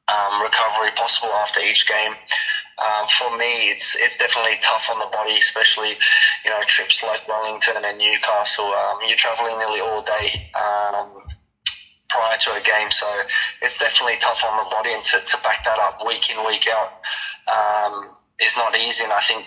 um, 0.09 0.43
recovery 0.43 0.91
possible 0.97 1.29
after 1.35 1.61
each 1.61 1.87
game. 1.87 2.15
Um, 2.79 3.07
for 3.07 3.37
me, 3.37 3.71
it's 3.71 3.95
it's 3.95 4.17
definitely 4.17 4.59
tough 4.61 4.89
on 4.91 4.99
the 4.99 5.07
body, 5.07 5.37
especially 5.39 5.97
you 6.45 6.51
know 6.51 6.61
trips 6.67 7.03
like 7.03 7.27
Wellington 7.29 7.85
and 7.85 7.99
Newcastle. 7.99 8.67
Um, 8.67 8.99
you're 9.07 9.17
traveling 9.17 9.59
nearly 9.59 9.81
all 9.81 10.03
day 10.03 10.51
um, 10.55 11.13
prior 12.15 12.39
to 12.39 12.55
a 12.55 12.61
game, 12.63 12.91
so 12.91 13.07
it's 13.61 13.79
definitely 13.79 14.17
tough 14.23 14.45
on 14.45 14.57
the 14.63 14.71
body. 14.71 14.93
And 14.95 15.03
to, 15.11 15.19
to 15.19 15.37
back 15.43 15.65
that 15.65 15.79
up 15.81 15.99
week 16.07 16.31
in 16.31 16.47
week 16.47 16.69
out 16.71 16.91
um, 17.51 18.15
is 18.39 18.57
not 18.57 18.77
easy. 18.77 19.03
And 19.03 19.13
I 19.13 19.21
think 19.21 19.47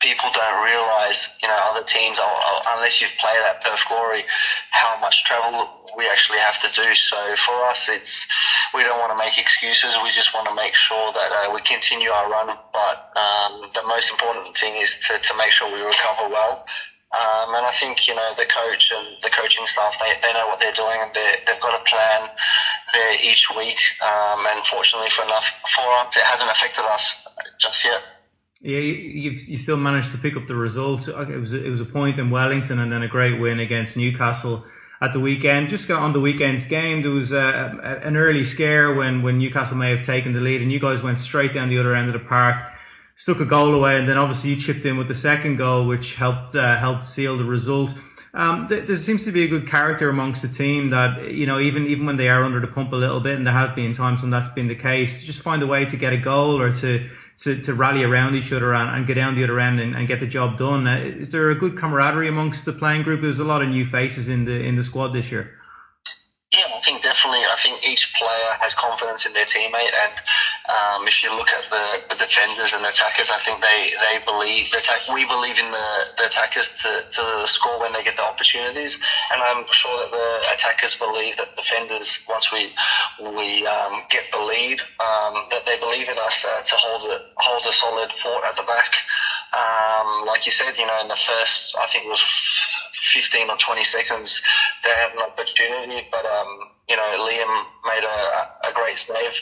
people 0.00 0.30
don't 0.32 0.64
realise, 0.64 1.28
you 1.42 1.48
know, 1.48 1.58
other 1.70 1.84
teams, 1.84 2.18
oh, 2.20 2.40
oh, 2.48 2.60
unless 2.76 3.00
you've 3.00 3.16
played 3.18 3.42
at 3.42 3.60
Perth 3.60 3.84
Glory, 3.88 4.24
how 4.70 4.98
much 5.00 5.24
travel 5.24 5.68
we 5.96 6.08
actually 6.08 6.38
have 6.38 6.58
to 6.60 6.68
do. 6.82 6.94
So 6.94 7.34
for 7.36 7.64
us, 7.64 7.88
it's 7.88 8.26
we 8.74 8.82
don't 8.82 9.00
want 9.00 9.12
to 9.16 9.22
make 9.22 9.38
excuses. 9.38 9.96
We 10.02 10.10
just 10.10 10.32
want 10.34 10.48
to 10.48 10.54
make 10.54 10.74
sure 10.74 11.12
that 11.12 11.30
uh, 11.32 11.52
we 11.52 11.60
continue 11.60 12.10
our 12.10 12.30
run. 12.30 12.56
But 12.72 12.96
um, 13.16 13.70
the 13.74 13.82
most 13.86 14.10
important 14.10 14.56
thing 14.56 14.76
is 14.76 14.96
to, 15.08 15.18
to 15.18 15.36
make 15.36 15.50
sure 15.50 15.72
we 15.72 15.82
recover 15.82 16.28
well. 16.28 16.62
Um, 17.08 17.54
and 17.54 17.64
I 17.64 17.72
think 17.72 18.06
you 18.06 18.14
know 18.14 18.34
the 18.36 18.44
coach 18.44 18.92
and 18.94 19.16
the 19.22 19.30
coaching 19.30 19.66
staff 19.66 19.96
they, 19.98 20.12
they 20.20 20.32
know 20.34 20.46
what 20.46 20.60
they're 20.60 20.74
doing 20.74 20.98
and 21.00 21.10
they 21.14 21.36
they've 21.46 21.60
got 21.60 21.80
a 21.80 21.82
plan 21.84 22.28
there 22.92 23.14
each 23.24 23.48
week. 23.56 23.78
Um, 24.04 24.44
and 24.46 24.64
fortunately 24.66 25.08
for 25.08 25.24
enough 25.24 25.46
for 25.74 25.88
us, 26.00 26.16
it 26.16 26.24
hasn't 26.24 26.50
affected 26.50 26.84
us 26.84 27.26
just 27.58 27.84
yet. 27.84 28.02
Yeah, 28.60 28.78
you, 28.78 29.30
you 29.30 29.56
still 29.56 29.76
managed 29.76 30.10
to 30.12 30.18
pick 30.18 30.36
up 30.36 30.48
the 30.48 30.54
results. 30.56 31.08
Uh, 31.08 31.26
It 31.30 31.38
was 31.38 31.52
it 31.52 31.70
was 31.70 31.80
a 31.80 31.86
point 31.86 32.18
in 32.18 32.30
Wellington 32.30 32.78
and 32.78 32.92
then 32.92 33.02
a 33.02 33.08
great 33.08 33.40
win 33.40 33.58
against 33.60 33.96
Newcastle 33.96 34.64
at 35.00 35.12
the 35.12 35.20
weekend. 35.20 35.68
Just 35.68 35.90
on 35.90 36.12
the 36.12 36.20
weekend's 36.20 36.64
game. 36.64 37.02
There 37.02 37.10
was 37.12 37.32
a, 37.32 37.38
a, 37.82 38.06
an 38.06 38.16
early 38.16 38.44
scare 38.44 38.92
when 38.92 39.22
when 39.22 39.38
Newcastle 39.38 39.76
may 39.76 39.90
have 39.90 40.04
taken 40.04 40.32
the 40.32 40.40
lead, 40.40 40.60
and 40.60 40.72
you 40.72 40.80
guys 40.80 41.00
went 41.02 41.20
straight 41.20 41.54
down 41.54 41.68
the 41.68 41.78
other 41.78 41.94
end 41.94 42.08
of 42.08 42.14
the 42.14 42.28
park, 42.28 42.56
stuck 43.28 43.40
a 43.40 43.44
goal 43.44 43.74
away, 43.74 43.98
and 43.98 44.08
then 44.08 44.16
obviously 44.16 44.48
you 44.48 44.56
chipped 44.56 44.86
in 44.86 44.96
with 44.96 45.06
the 45.06 45.14
second 45.14 45.56
goal, 45.56 45.86
which 45.86 46.14
helped 46.14 46.54
uh, 46.54 46.78
helped 46.78 47.04
seal 47.04 47.36
the 47.36 47.44
result. 47.44 47.92
Um, 48.32 48.68
there, 48.70 48.96
seems 48.96 49.22
to 49.24 49.32
be 49.32 49.44
a 49.44 49.48
good 49.48 49.68
character 49.68 50.08
amongst 50.08 50.40
the 50.40 50.48
team 50.48 50.88
that 50.90 51.30
you 51.34 51.44
know 51.44 51.60
even 51.60 51.86
even 51.86 52.06
when 52.06 52.16
they 52.16 52.30
are 52.30 52.42
under 52.42 52.58
the 52.58 52.66
pump 52.66 52.90
a 52.94 52.96
little 52.96 53.20
bit, 53.20 53.36
and 53.36 53.46
there 53.46 53.52
have 53.52 53.76
been 53.76 53.92
times 53.92 54.22
when 54.22 54.30
that's 54.30 54.48
been 54.48 54.66
the 54.66 54.74
case, 54.74 55.22
just 55.22 55.40
find 55.42 55.62
a 55.62 55.66
way 55.66 55.84
to 55.84 55.96
get 55.98 56.14
a 56.14 56.16
goal 56.16 56.58
or 56.58 56.72
to 56.72 57.06
to, 57.40 57.60
to 57.60 57.74
rally 57.74 58.02
around 58.02 58.34
each 58.34 58.50
other 58.50 58.72
and, 58.74 58.96
and 58.96 59.06
get 59.06 59.14
down 59.14 59.34
the 59.34 59.44
other 59.44 59.60
end 59.60 59.78
and, 59.78 59.94
and 59.94 60.08
get 60.08 60.20
the 60.20 60.26
job 60.26 60.56
done. 60.56 60.86
Uh, 60.88 60.96
is 60.96 61.28
there 61.28 61.50
a 61.50 61.54
good 61.54 61.76
camaraderie 61.78 62.28
amongst 62.28 62.64
the 62.64 62.72
playing 62.72 63.02
group? 63.02 63.20
There's 63.20 63.38
a 63.38 63.44
lot 63.44 63.60
of 63.60 63.68
new 63.68 63.84
faces 63.84 64.30
in 64.30 64.46
the 64.46 64.54
in 64.54 64.76
the 64.76 64.82
squad 64.82 65.08
this 65.12 65.30
year. 65.30 65.50
Yeah, 66.50 66.64
I 66.74 66.80
think 66.80 67.02
definitely. 67.02 67.40
I 67.40 67.56
think 67.62 67.86
each 67.86 68.14
player 68.14 68.56
has 68.60 68.74
confidence 68.74 69.26
in 69.26 69.34
their 69.34 69.44
teammate, 69.44 69.92
and 70.02 70.12
um, 70.68 71.06
if 71.08 71.22
you 71.22 71.30
look 71.36 71.52
at 71.52 71.64
the, 71.70 72.02
the 72.10 72.16
defenders 72.16 72.72
and 72.74 72.84
attackers, 72.86 73.30
I 73.30 73.38
think 73.38 73.62
they, 73.62 73.92
they 74.00 74.18
believe 74.24 74.70
the 74.70 74.78
attack. 74.78 75.00
We 75.12 75.24
believe 75.26 75.58
in 75.58 75.70
the, 75.70 75.88
the 76.18 76.26
attackers 76.26 76.74
to, 76.82 77.02
to 77.10 77.46
score 77.48 77.80
when 77.80 77.92
they 77.92 78.02
get 78.04 78.16
the 78.16 78.24
opportunities, 78.24 78.98
and 79.32 79.42
I'm 79.42 79.64
sure 79.72 80.04
that 80.04 80.10
the 80.12 80.54
attackers 80.54 80.94
believe 80.96 81.36
that 81.38 81.56
defenders, 81.56 82.18
once 82.28 82.52
we 82.52 82.72
we 83.20 83.66
um, 83.66 84.02
get 84.10 84.24
the 84.32 84.38
lead, 84.40 84.80
um, 85.00 85.46
that 85.50 85.64
they 85.66 85.78
believe 85.78 86.08
in 86.08 86.18
us 86.18 86.44
uh, 86.44 86.62
to 86.62 86.74
hold 86.76 87.10
a 87.10 87.20
hold 87.38 87.64
a 87.66 87.72
solid 87.72 88.12
fort 88.12 88.44
at 88.44 88.56
the 88.56 88.62
back. 88.64 88.92
Um, 89.56 90.24
like 90.26 90.46
you 90.46 90.52
said, 90.52 90.76
you 90.78 90.86
know, 90.86 91.00
in 91.00 91.08
the 91.08 91.16
first, 91.16 91.74
I 91.78 91.86
think 91.86 92.04
it 92.06 92.08
was 92.08 92.22
15 92.92 93.50
or 93.50 93.56
20 93.56 93.84
seconds, 93.84 94.40
they 94.84 94.90
had 94.90 95.12
an 95.12 95.20
opportunity, 95.20 96.06
but, 96.12 96.24
um, 96.26 96.48
you 96.88 96.96
know, 96.96 97.02
Liam 97.18 97.64
made 97.86 98.04
a, 98.04 98.68
a 98.68 98.72
great 98.72 98.98
save. 98.98 99.40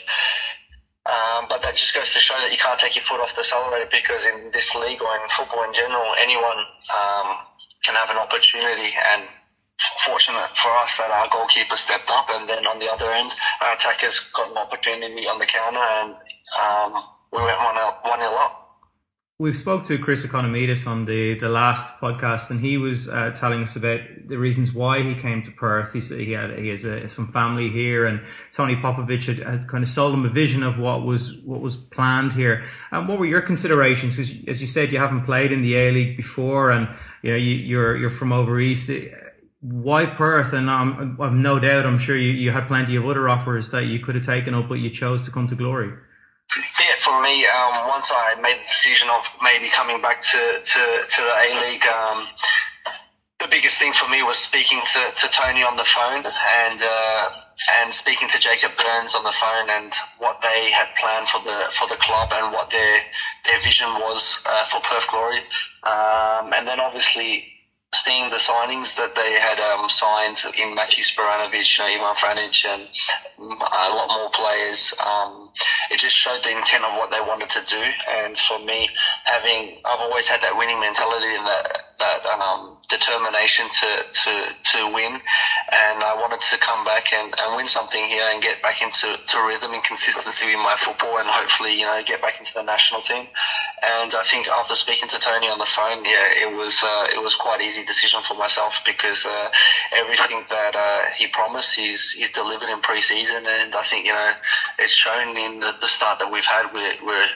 Um, 1.07 1.45
but 1.47 1.61
that 1.63 1.75
just 1.75 1.93
goes 1.93 2.11
to 2.13 2.19
show 2.19 2.35
that 2.37 2.51
you 2.51 2.57
can't 2.57 2.79
take 2.79 2.95
your 2.95 3.03
foot 3.03 3.21
off 3.21 3.33
the 3.33 3.39
accelerator 3.39 3.87
because 3.89 4.25
in 4.25 4.51
this 4.51 4.75
league 4.75 5.01
or 5.01 5.15
in 5.15 5.29
football 5.29 5.63
in 5.63 5.73
general, 5.73 6.13
anyone 6.19 6.59
um, 6.91 7.37
can 7.83 7.95
have 7.95 8.09
an 8.09 8.17
opportunity. 8.17 8.91
And 9.07 9.29
fortunate 10.05 10.49
for 10.55 10.75
us 10.77 10.97
that 10.97 11.11
our 11.11 11.27
goalkeeper 11.31 11.75
stepped 11.75 12.09
up, 12.09 12.27
and 12.29 12.49
then 12.49 12.65
on 12.67 12.79
the 12.79 12.91
other 12.91 13.11
end, 13.11 13.31
our 13.61 13.73
attackers 13.73 14.19
got 14.35 14.49
an 14.51 14.57
opportunity 14.57 15.27
on 15.27 15.39
the 15.39 15.45
counter, 15.45 15.79
and 15.79 16.15
um, 16.59 17.01
we 17.31 17.41
went 17.41 17.59
one 17.59 17.75
one 18.01 18.19
nil 18.19 18.35
up. 18.37 18.66
We've 19.39 19.55
spoke 19.55 19.83
to 19.83 19.99
Chris 19.99 20.25
Ikonomidis 20.25 20.87
on 20.87 21.05
the, 21.05 21.37
the 21.37 21.47
last 21.47 21.85
podcast, 22.01 22.49
and 22.49 22.59
he 22.59 22.79
was 22.79 23.07
uh, 23.07 23.29
telling 23.35 23.61
us 23.61 23.75
about 23.75 23.99
the 24.27 24.35
reasons 24.35 24.73
why 24.73 25.03
he 25.03 25.13
came 25.13 25.43
to 25.43 25.51
Perth. 25.51 25.93
He 25.93 26.01
said 26.01 26.21
he 26.21 26.31
had 26.31 26.57
he 26.57 26.69
has 26.69 26.83
a, 26.83 27.07
some 27.07 27.31
family 27.31 27.69
here, 27.69 28.07
and 28.07 28.19
Tony 28.51 28.75
Popovic 28.75 29.25
had, 29.25 29.37
had 29.47 29.67
kind 29.67 29.83
of 29.83 29.91
sold 29.91 30.15
him 30.15 30.25
a 30.25 30.29
vision 30.29 30.63
of 30.63 30.79
what 30.79 31.05
was 31.05 31.35
what 31.45 31.61
was 31.61 31.75
planned 31.75 32.33
here. 32.33 32.67
And 32.89 33.07
what 33.07 33.19
were 33.19 33.27
your 33.27 33.41
considerations? 33.41 34.15
Because 34.15 34.33
as 34.47 34.59
you 34.59 34.67
said, 34.67 34.91
you 34.91 34.97
haven't 34.97 35.25
played 35.25 35.51
in 35.51 35.61
the 35.61 35.75
A 35.75 35.91
League 35.91 36.17
before, 36.17 36.71
and 36.71 36.89
you 37.21 37.29
know 37.29 37.37
you, 37.37 37.53
you're 37.53 37.95
you're 37.95 38.09
from 38.09 38.33
over 38.33 38.59
east. 38.59 38.89
Why 39.61 40.07
Perth? 40.07 40.53
And 40.53 40.67
um, 40.67 41.15
I've 41.21 41.33
no 41.33 41.59
doubt, 41.59 41.85
I'm 41.85 41.99
sure 41.99 42.17
you, 42.17 42.31
you 42.31 42.49
had 42.49 42.67
plenty 42.67 42.95
of 42.95 43.05
other 43.05 43.29
offers 43.29 43.69
that 43.69 43.85
you 43.85 43.99
could 43.99 44.15
have 44.15 44.25
taken 44.25 44.55
up, 44.55 44.67
but 44.67 44.79
you 44.79 44.89
chose 44.89 45.21
to 45.25 45.31
come 45.31 45.47
to 45.47 45.55
Glory. 45.55 45.93
Yeah, 46.55 46.95
for 46.97 47.21
me, 47.21 47.45
um, 47.45 47.87
once 47.87 48.11
I 48.13 48.35
made 48.35 48.57
the 48.57 48.63
decision 48.63 49.09
of 49.09 49.25
maybe 49.41 49.69
coming 49.69 50.01
back 50.01 50.21
to, 50.31 50.59
to, 50.63 51.05
to 51.09 51.21
the 51.21 51.33
A 51.47 51.59
League, 51.61 51.85
um, 51.87 52.27
the 53.39 53.47
biggest 53.49 53.79
thing 53.79 53.93
for 53.93 54.07
me 54.07 54.23
was 54.23 54.37
speaking 54.37 54.81
to, 54.93 55.11
to 55.15 55.29
Tony 55.29 55.63
on 55.63 55.75
the 55.75 55.85
phone 55.85 56.25
and 56.59 56.81
uh, 56.83 57.29
and 57.79 57.93
speaking 57.93 58.27
to 58.29 58.39
Jacob 58.39 58.71
Burns 58.77 59.15
on 59.15 59.23
the 59.23 59.31
phone 59.31 59.69
and 59.69 59.93
what 60.17 60.37
they 60.41 60.71
had 60.71 60.87
planned 60.99 61.27
for 61.27 61.41
the 61.41 61.65
for 61.71 61.87
the 61.87 61.97
club 61.97 62.29
and 62.33 62.53
what 62.53 62.69
their 62.71 63.01
their 63.45 63.59
vision 63.61 63.89
was 63.99 64.39
uh, 64.45 64.65
for 64.65 64.79
Perth 64.81 65.07
Glory, 65.09 65.39
um, 65.83 66.53
and 66.53 66.67
then 66.67 66.79
obviously 66.79 67.45
seeing 67.93 68.29
the 68.29 68.37
signings 68.37 68.95
that 68.95 69.15
they 69.15 69.33
had 69.39 69.59
um, 69.59 69.89
signed 69.89 70.37
in 70.57 70.75
Matthew 70.75 71.03
Spiranovic, 71.03 71.77
you 71.77 71.97
know, 71.97 72.07
Ivan 72.07 72.15
Franjic, 72.15 72.65
and 72.65 72.89
mm, 73.39 73.53
a 73.59 73.95
lot 73.95 74.09
more 74.09 74.29
players. 74.31 74.93
Um, 75.05 75.46
it 75.91 75.99
just 75.99 76.15
showed 76.15 76.43
the 76.43 76.51
intent 76.51 76.83
of 76.83 76.93
what 76.97 77.11
they 77.11 77.21
wanted 77.21 77.49
to 77.49 77.61
do. 77.67 77.83
And 78.09 78.37
for 78.37 78.59
me, 78.59 78.89
having 79.23 79.77
I've 79.85 80.01
always 80.01 80.27
had 80.27 80.41
that 80.41 80.57
winning 80.57 80.79
mentality 80.79 81.35
and 81.35 81.45
that 81.45 81.83
that 81.99 82.25
um, 82.25 82.77
determination 82.89 83.67
to 83.69 84.05
to 84.23 84.55
to 84.71 84.91
win, 84.93 85.13
and 85.71 86.03
I 86.03 86.13
wanted 86.15 86.41
to 86.41 86.57
come 86.57 86.85
back 86.85 87.11
and, 87.13 87.33
and 87.39 87.55
win 87.55 87.67
something 87.67 88.03
here 88.05 88.25
and 88.27 88.41
get 88.41 88.61
back 88.61 88.81
into 88.81 89.17
to 89.17 89.37
rhythm 89.47 89.73
and 89.73 89.83
consistency 89.83 90.45
with 90.45 90.61
my 90.61 90.75
football, 90.77 91.17
and 91.17 91.27
hopefully, 91.27 91.73
you 91.73 91.85
know, 91.85 92.01
get 92.05 92.21
back 92.21 92.39
into 92.39 92.53
the 92.53 92.63
national 92.63 93.01
team. 93.01 93.27
And 93.81 94.13
I 94.13 94.23
think 94.23 94.47
after 94.47 94.75
speaking 94.75 95.09
to 95.09 95.19
Tony 95.19 95.47
on 95.47 95.57
the 95.57 95.65
phone, 95.65 96.05
yeah, 96.05 96.27
it 96.33 96.51
was 96.55 96.81
uh, 96.83 97.07
it 97.13 97.21
was 97.21 97.35
quite 97.35 97.61
easy 97.61 97.83
decision 97.83 98.21
for 98.21 98.35
myself 98.35 98.81
because 98.85 99.25
uh, 99.25 99.49
everything 99.91 100.43
that 100.49 100.75
uh, 100.75 101.09
he 101.15 101.27
promised, 101.27 101.75
he's 101.75 102.11
he's 102.11 102.31
delivered 102.31 102.69
in 102.69 102.79
pre-season, 102.81 103.45
and 103.47 103.73
I 103.75 103.83
think 103.83 104.05
you 104.05 104.13
know 104.13 104.31
it's 104.77 104.93
shown 104.93 105.35
in 105.37 105.46
the, 105.59 105.73
the 105.81 105.87
start 105.87 106.19
that 106.19 106.31
we've 106.31 106.45
had. 106.45 106.73
We're, 106.73 106.93
we're 107.05 107.27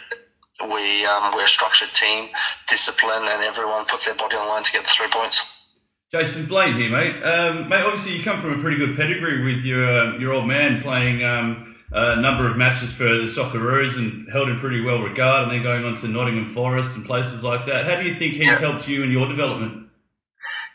we 0.70 1.06
um, 1.06 1.34
we're 1.34 1.46
a 1.46 1.48
structured 1.48 1.90
team, 1.94 2.30
disciplined, 2.70 3.26
and 3.26 3.44
everyone 3.44 3.86
puts 3.86 4.06
their 4.06 4.16
body 4.16 4.36
on 4.36 4.48
line 4.48 4.64
to 4.64 4.72
get 4.72 4.84
the 4.84 4.90
three 4.90 5.08
points. 5.10 5.42
Jason 6.12 6.46
Blayne 6.46 6.78
here, 6.78 6.92
mate. 6.92 7.24
Um, 7.24 7.70
mate, 7.70 7.84
obviously 7.84 8.18
you 8.18 8.24
come 8.24 8.42
from 8.42 8.60
a 8.60 8.62
pretty 8.62 8.78
good 8.78 8.98
pedigree 8.98 9.56
with 9.56 9.64
your 9.64 9.88
uh, 9.88 10.18
your 10.18 10.34
old 10.34 10.46
man 10.48 10.82
playing 10.82 11.24
um, 11.24 11.76
a 11.94 12.20
number 12.22 12.50
of 12.50 12.58
matches 12.58 12.92
for 12.92 13.06
the 13.06 13.28
Socceroos 13.28 13.96
and 13.98 14.30
held 14.32 14.50
in 14.50 14.60
pretty 14.60 14.82
well 14.82 15.00
regard, 15.00 15.44
and 15.44 15.52
then 15.52 15.64
going 15.64 15.84
on 15.86 16.00
to 16.02 16.08
Nottingham 16.08 16.54
Forest 16.54 16.90
and 16.96 17.06
places 17.06 17.44
like 17.44 17.66
that. 17.68 17.86
How 17.86 17.96
do 18.02 18.08
you 18.08 18.20
think 18.20 18.34
he's 18.34 18.44
Yeah. 18.44 18.60
helped 18.60 18.88
you 18.88 19.04
in 19.04 19.12
your 19.12 19.28
development? 19.28 19.88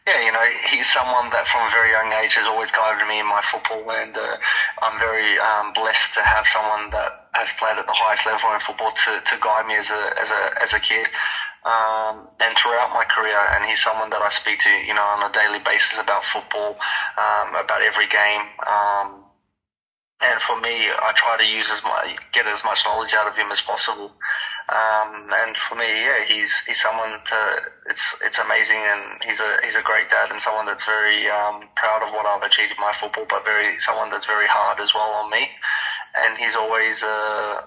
Yeah, 0.07 0.25
you 0.25 0.31
know, 0.31 0.45
he's 0.71 0.87
someone 0.93 1.31
that 1.31 1.49
from 1.49 1.67
a 1.67 1.71
very 1.71 1.91
young 1.91 2.13
age 2.13 2.35
has 2.35 2.47
always 2.47 2.71
guided 2.71 3.09
me 3.09 3.19
in 3.19 3.27
my 3.27 3.43
football, 3.43 3.91
and 3.91 4.17
uh, 4.17 4.37
I'm 4.81 4.99
very 5.01 5.37
um, 5.39 5.73
blessed 5.75 6.15
to 6.15 6.23
have 6.23 6.47
someone 6.47 6.91
that 6.91 7.26
has 7.37 7.53
played 7.61 7.77
at 7.77 7.87
the 7.87 7.95
highest 7.95 8.25
level 8.25 8.49
in 8.57 8.61
football 8.61 8.93
to, 9.05 9.21
to 9.21 9.35
guide 9.45 9.69
me 9.69 9.77
as 9.77 9.91
a 9.93 10.03
as 10.17 10.31
a 10.33 10.43
as 10.63 10.73
a 10.73 10.81
kid. 10.81 11.07
Um, 11.67 12.31
and 12.39 12.55
throughout 12.57 12.95
my 12.95 13.03
career, 13.11 13.37
and 13.37 13.67
he's 13.67 13.83
someone 13.83 14.09
that 14.11 14.23
I 14.23 14.31
speak 14.31 14.61
to, 14.63 14.71
you 14.87 14.95
know, 14.95 15.03
on 15.03 15.29
a 15.29 15.35
daily 15.35 15.59
basis 15.59 15.99
about 15.99 16.23
football, 16.23 16.79
um, 17.19 17.59
about 17.59 17.83
every 17.83 18.07
game. 18.07 18.47
Um, 18.63 19.27
and 20.23 20.41
for 20.41 20.57
me, 20.61 20.89
I 20.89 21.13
try 21.13 21.37
to 21.37 21.45
use 21.45 21.69
as 21.69 21.83
much, 21.83 22.17
get 22.33 22.47
as 22.47 22.65
much 22.65 22.87
knowledge 22.87 23.13
out 23.13 23.29
of 23.29 23.37
him 23.37 23.53
as 23.53 23.61
possible. 23.61 24.17
Um, 24.71 25.29
and 25.29 25.57
for 25.57 25.75
me, 25.75 25.87
yeah, 25.87 26.25
he's 26.27 26.51
he's 26.67 26.81
someone 26.81 27.21
to 27.27 27.39
it's 27.91 28.03
it's 28.23 28.39
amazing, 28.39 28.81
and 28.81 29.23
he's 29.23 29.39
a 29.39 29.59
he's 29.63 29.77
a 29.77 29.83
great 29.83 30.09
dad, 30.09 30.31
and 30.33 30.41
someone 30.41 30.67
that's 30.67 30.85
very 30.85 31.29
um, 31.29 31.69
proud 31.77 32.03
of 32.03 32.15
what 32.15 32.27
I've 32.27 32.43
achieved 32.43 32.73
in 32.73 32.81
my 32.81 32.93
football, 32.95 33.27
but 33.29 33.45
very 33.45 33.79
someone 33.79 34.11
that's 34.11 34.27
very 34.27 34.49
hard 34.49 34.81
as 34.81 34.95
well 34.95 35.11
on 35.21 35.31
me. 35.31 35.51
And 36.17 36.39
he's 36.39 36.57
always 36.57 37.03
uh, 37.03 37.61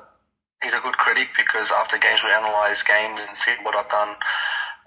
he's 0.61 0.73
a 0.73 0.79
good 0.79 0.97
critic 0.97 1.29
because 1.37 1.71
after 1.71 1.97
games 1.97 2.21
we 2.23 2.31
analyse 2.31 2.83
games 2.83 3.19
and 3.25 3.35
see 3.35 3.53
what 3.61 3.75
I've 3.75 3.89
done 3.89 4.15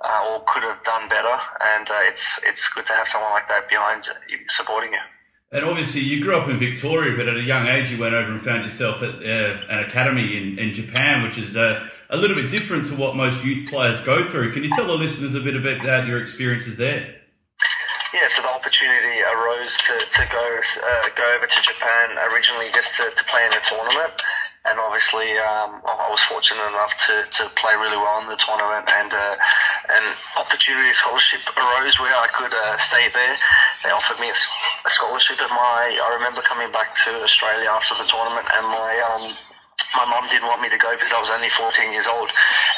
uh, 0.05 0.29
or 0.29 0.44
could 0.53 0.64
have 0.64 0.83
done 0.85 1.09
better, 1.09 1.38
and 1.61 1.88
uh, 1.88 2.01
it's 2.03 2.40
it's 2.44 2.68
good 2.68 2.87
to 2.87 2.92
have 2.92 3.09
someone 3.09 3.31
like 3.31 3.48
that 3.48 3.68
behind 3.68 4.09
supporting 4.48 4.92
you. 4.92 4.98
And 5.53 5.66
obviously, 5.66 6.01
you 6.01 6.22
grew 6.22 6.35
up 6.35 6.48
in 6.48 6.59
Victoria, 6.59 7.14
but 7.16 7.29
at 7.29 7.37
a 7.37 7.42
young 7.42 7.66
age, 7.68 7.90
you 7.90 7.98
went 7.98 8.15
over 8.15 8.33
and 8.33 8.42
found 8.42 8.65
yourself 8.65 9.02
at 9.02 9.17
uh, 9.17 9.60
an 9.69 9.85
academy 9.85 10.37
in, 10.37 10.58
in 10.58 10.73
Japan, 10.73 11.23
which 11.23 11.37
is 11.37 11.56
uh, 11.56 11.88
a 12.08 12.17
little 12.17 12.35
bit 12.35 12.50
different 12.50 12.87
to 12.87 12.96
what 12.96 13.17
most 13.17 13.44
youth 13.44 13.69
players 13.69 14.00
go 14.00 14.31
through. 14.31 14.54
Can 14.54 14.65
you 14.65 14.71
tell 14.75 14.87
the 14.87 14.94
listeners 14.94 15.35
a 15.35 15.40
bit 15.40 15.54
about 15.54 16.06
your 16.06 16.23
experiences 16.23 16.79
there? 16.79 17.21
Yeah, 18.13 18.29
so 18.29 18.42
the 18.42 18.52
opportunity 18.52 19.25
arose 19.25 19.73
to, 19.88 19.94
to 19.96 20.23
go 20.29 20.44
uh, 20.60 21.08
go 21.17 21.25
over 21.33 21.48
to 21.48 21.60
Japan 21.65 22.21
originally 22.29 22.69
just 22.69 22.94
to, 23.00 23.08
to 23.08 23.25
play 23.25 23.40
in 23.44 23.50
the 23.56 23.65
tournament. 23.65 24.13
And 24.69 24.79
obviously, 24.79 25.33
um, 25.42 25.83
I 25.83 26.06
was 26.06 26.21
fortunate 26.31 26.63
enough 26.63 26.94
to, 27.08 27.27
to 27.40 27.50
play 27.58 27.75
really 27.75 27.96
well 27.96 28.23
in 28.23 28.29
the 28.29 28.38
tournament 28.38 28.87
and 28.87 29.10
uh, 29.10 29.35
opportunity 30.37 30.92
scholarship 30.92 31.40
arose 31.56 31.98
where 31.98 32.15
I 32.15 32.29
could 32.31 32.54
uh, 32.54 32.77
stay 32.79 33.08
there. 33.10 33.37
They 33.83 33.90
offered 33.90 34.21
me 34.21 34.31
a, 34.31 34.37
scholarship, 34.90 35.40
and 35.40 35.50
my 35.50 35.98
I 35.98 36.15
remember 36.15 36.42
coming 36.42 36.71
back 36.71 36.94
to 37.08 37.10
Australia 37.25 37.71
after 37.73 37.96
the 37.96 38.06
tournament, 38.06 38.46
and 38.54 38.67
my 38.69 38.92
um, 39.08 39.35
my 39.94 40.06
mum 40.06 40.28
didn't 40.30 40.48
want 40.48 40.62
me 40.62 40.68
to 40.70 40.80
go 40.80 40.92
because 40.94 41.12
I 41.12 41.20
was 41.20 41.30
only 41.30 41.50
14 41.50 41.92
years 41.92 42.06
old, 42.06 42.30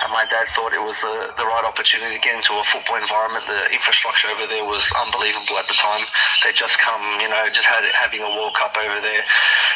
and 0.03 0.11
my 0.13 0.25
dad 0.27 0.49
thought 0.57 0.75
it 0.75 0.83
was 0.83 0.97
the, 1.01 1.33
the 1.37 1.47
right 1.47 1.65
opportunity 1.65 2.17
to 2.17 2.23
get 2.23 2.35
into 2.35 2.57
a 2.59 2.65
football 2.67 2.99
environment. 2.99 3.45
The 3.47 3.71
infrastructure 3.71 4.29
over 4.33 4.47
there 4.47 4.65
was 4.65 4.85
unbelievable 4.99 5.57
at 5.59 5.69
the 5.69 5.79
time. 5.79 6.03
They 6.43 6.53
just 6.53 6.79
come, 6.81 7.03
you 7.21 7.29
know, 7.29 7.47
just 7.53 7.67
had 7.67 7.85
having 7.95 8.23
a 8.23 8.31
World 8.35 8.57
Cup 8.59 8.77
over 8.77 9.01
there, 9.01 9.23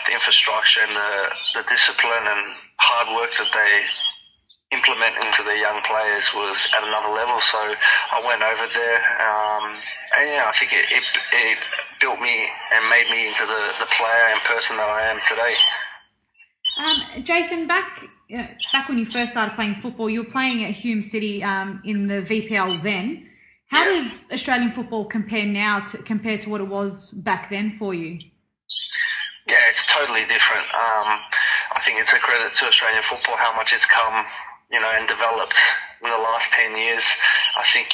the 0.06 0.12
infrastructure 0.12 0.80
and 0.82 0.94
the, 0.94 1.12
the 1.60 1.64
discipline 1.68 2.24
and 2.26 2.42
hard 2.78 3.08
work 3.14 3.30
that 3.38 3.50
they 3.52 3.72
implement 4.70 5.16
into 5.24 5.42
their 5.44 5.56
young 5.56 5.80
players 5.88 6.28
was 6.34 6.56
at 6.76 6.84
another 6.84 7.08
level. 7.08 7.40
So 7.40 7.56
I 7.56 8.20
went 8.20 8.42
over 8.42 8.68
there, 8.68 9.00
um, 9.24 9.80
and 10.16 10.28
yeah, 10.28 10.44
I 10.44 10.52
think 10.58 10.72
it, 10.72 10.84
it, 10.92 11.04
it 11.32 11.58
built 12.00 12.20
me 12.20 12.48
and 12.74 12.84
made 12.90 13.08
me 13.10 13.28
into 13.28 13.46
the, 13.48 13.62
the 13.80 13.88
player 13.96 14.24
and 14.28 14.40
person 14.44 14.76
that 14.76 14.88
I 14.88 15.08
am 15.08 15.20
today. 15.24 15.56
Um, 16.78 17.22
Jason, 17.24 17.66
back 17.66 18.04
uh, 18.36 18.46
back 18.72 18.88
when 18.88 18.98
you 18.98 19.06
first 19.06 19.32
started 19.32 19.54
playing 19.54 19.76
football, 19.82 20.08
you 20.08 20.22
were 20.22 20.30
playing 20.30 20.64
at 20.64 20.70
Hume 20.72 21.02
City 21.02 21.42
um, 21.42 21.80
in 21.84 22.06
the 22.06 22.22
VPL 22.22 22.82
then. 22.82 23.26
How 23.68 23.84
Yeah. 23.84 23.98
does 23.98 24.24
Australian 24.32 24.72
football 24.72 25.04
compare 25.04 25.44
now 25.46 25.80
to 25.80 25.98
compared 25.98 26.40
to 26.42 26.50
what 26.50 26.60
it 26.60 26.68
was 26.68 27.10
back 27.10 27.50
then 27.50 27.76
for 27.78 27.94
you? 27.94 28.18
Yeah, 29.46 29.56
it's 29.70 29.84
totally 29.86 30.24
different. 30.26 30.66
Um, 30.74 31.08
I 31.74 31.80
think 31.84 31.98
it's 32.00 32.12
a 32.12 32.18
credit 32.18 32.54
to 32.54 32.66
Australian 32.66 33.02
football 33.02 33.36
how 33.36 33.54
much 33.56 33.72
it's 33.72 33.86
come, 33.86 34.24
you 34.70 34.80
know, 34.80 34.90
and 34.94 35.08
developed 35.08 35.56
in 36.04 36.10
the 36.10 36.16
last 36.18 36.52
ten 36.52 36.76
years. 36.76 37.04
I 37.56 37.64
think 37.72 37.88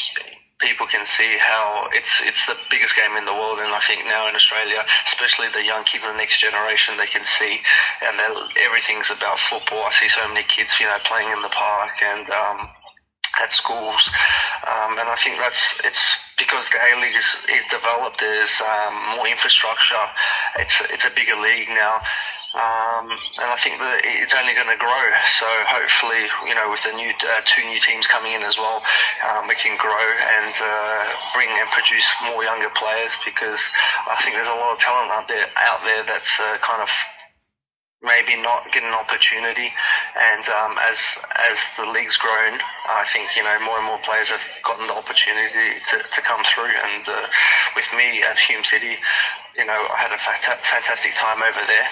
people 0.61 0.87
can 0.87 1.05
see 1.07 1.37
how 1.39 1.89
it's 1.93 2.23
it's 2.23 2.45
the 2.47 2.55
biggest 2.71 2.95
game 2.97 3.17
in 3.17 3.25
the 3.25 3.35
world, 3.35 3.59
and 3.59 3.75
I 3.75 3.81
think 3.87 4.05
now 4.05 4.29
in 4.29 4.35
Australia, 4.35 4.85
especially 5.07 5.49
the 5.53 5.65
young 5.65 5.85
kids, 5.85 6.05
the 6.05 6.15
next 6.15 6.41
generation, 6.41 6.97
they 6.97 7.11
can 7.11 7.25
see, 7.25 7.61
and 8.03 8.21
everything's 8.65 9.11
about 9.11 9.39
football. 9.39 9.85
I 9.85 9.93
see 9.93 10.09
so 10.09 10.27
many 10.29 10.45
kids, 10.47 10.79
you 10.79 10.87
know, 10.87 10.99
playing 11.05 11.31
in 11.31 11.43
the 11.43 11.53
park 11.53 11.93
and. 12.03 12.31
Um, 12.31 12.69
at 13.43 13.53
schools, 13.53 14.11
um, 14.63 14.95
and 14.99 15.09
I 15.11 15.17
think 15.19 15.39
that's 15.39 15.75
it's 15.83 16.15
because 16.39 16.65
the 16.71 16.79
A 16.79 17.01
League 17.01 17.17
is, 17.17 17.27
is 17.51 17.65
developed. 17.71 18.21
There's 18.21 18.63
um, 18.63 19.17
more 19.17 19.27
infrastructure. 19.27 20.05
It's 20.59 20.81
it's 20.91 21.05
a 21.05 21.11
bigger 21.11 21.35
league 21.35 21.69
now, 21.69 22.01
um, 22.55 23.11
and 23.11 23.51
I 23.51 23.59
think 23.59 23.83
that 23.83 24.07
it's 24.07 24.31
only 24.31 24.55
going 24.55 24.71
to 24.71 24.79
grow. 24.79 25.05
So 25.43 25.47
hopefully, 25.67 26.31
you 26.47 26.55
know, 26.55 26.71
with 26.71 26.87
the 26.87 26.95
new 26.95 27.11
uh, 27.11 27.43
two 27.43 27.67
new 27.67 27.83
teams 27.83 28.07
coming 28.07 28.31
in 28.31 28.47
as 28.47 28.55
well, 28.55 28.79
um, 29.27 29.51
we 29.51 29.59
can 29.59 29.75
grow 29.75 29.91
and 29.99 30.55
uh, 30.63 31.03
bring 31.35 31.51
and 31.51 31.67
produce 31.75 32.07
more 32.31 32.47
younger 32.47 32.71
players 32.79 33.11
because 33.27 33.59
I 34.07 34.23
think 34.23 34.39
there's 34.39 34.47
a 34.47 34.55
lot 34.55 34.71
of 34.71 34.79
talent 34.79 35.11
out 35.11 35.27
there 35.27 35.51
out 35.67 35.83
there 35.83 36.07
that's 36.07 36.31
uh, 36.39 36.63
kind 36.63 36.79
of 36.79 36.91
maybe 38.07 38.39
not 38.39 38.71
get 38.71 38.87
an 38.87 38.95
opportunity. 38.95 39.75
And 40.15 40.47
um, 40.55 40.79
as 40.79 40.99
as 41.35 41.59
the 41.75 41.91
league's 41.91 42.15
grown, 42.15 42.63
I 42.87 43.03
think 43.11 43.35
you 43.35 43.43
know 43.43 43.59
more 43.67 43.83
and 43.83 43.87
more 43.91 43.99
players 44.07 44.31
have 44.31 44.47
gotten 44.63 44.87
the 44.87 44.95
opportunity 44.95 45.83
to, 45.91 45.97
to 46.07 46.21
come 46.23 46.47
through. 46.55 46.71
And 46.71 47.03
uh, 47.09 47.27
with 47.75 47.91
me 47.99 48.23
at 48.23 48.39
Hume 48.39 48.63
City, 48.63 48.95
you 49.59 49.67
know, 49.67 49.91
I 49.91 49.99
had 49.99 50.15
a 50.15 50.23
fanta- 50.23 50.63
fantastic 50.63 51.19
time 51.19 51.43
over 51.43 51.67
there. 51.67 51.91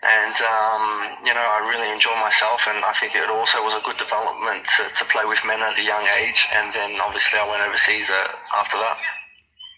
And 0.00 0.36
um, 0.46 1.26
you 1.26 1.34
know, 1.34 1.42
I 1.42 1.66
really 1.68 1.92
enjoy 1.92 2.14
myself, 2.14 2.60
and 2.68 2.84
I 2.84 2.92
think 3.00 3.16
it 3.16 3.28
also 3.28 3.58
was 3.64 3.74
a 3.74 3.82
good 3.84 3.96
development 3.96 4.62
to, 4.76 4.86
to 4.96 5.04
play 5.10 5.24
with 5.24 5.40
men 5.44 5.60
at 5.60 5.76
a 5.76 5.82
young 5.82 6.06
age. 6.06 6.46
And 6.54 6.72
then 6.72 7.00
obviously, 7.00 7.38
I 7.38 7.48
went 7.50 7.62
overseas 7.62 8.08
uh, 8.08 8.28
after 8.54 8.76
that. 8.76 8.96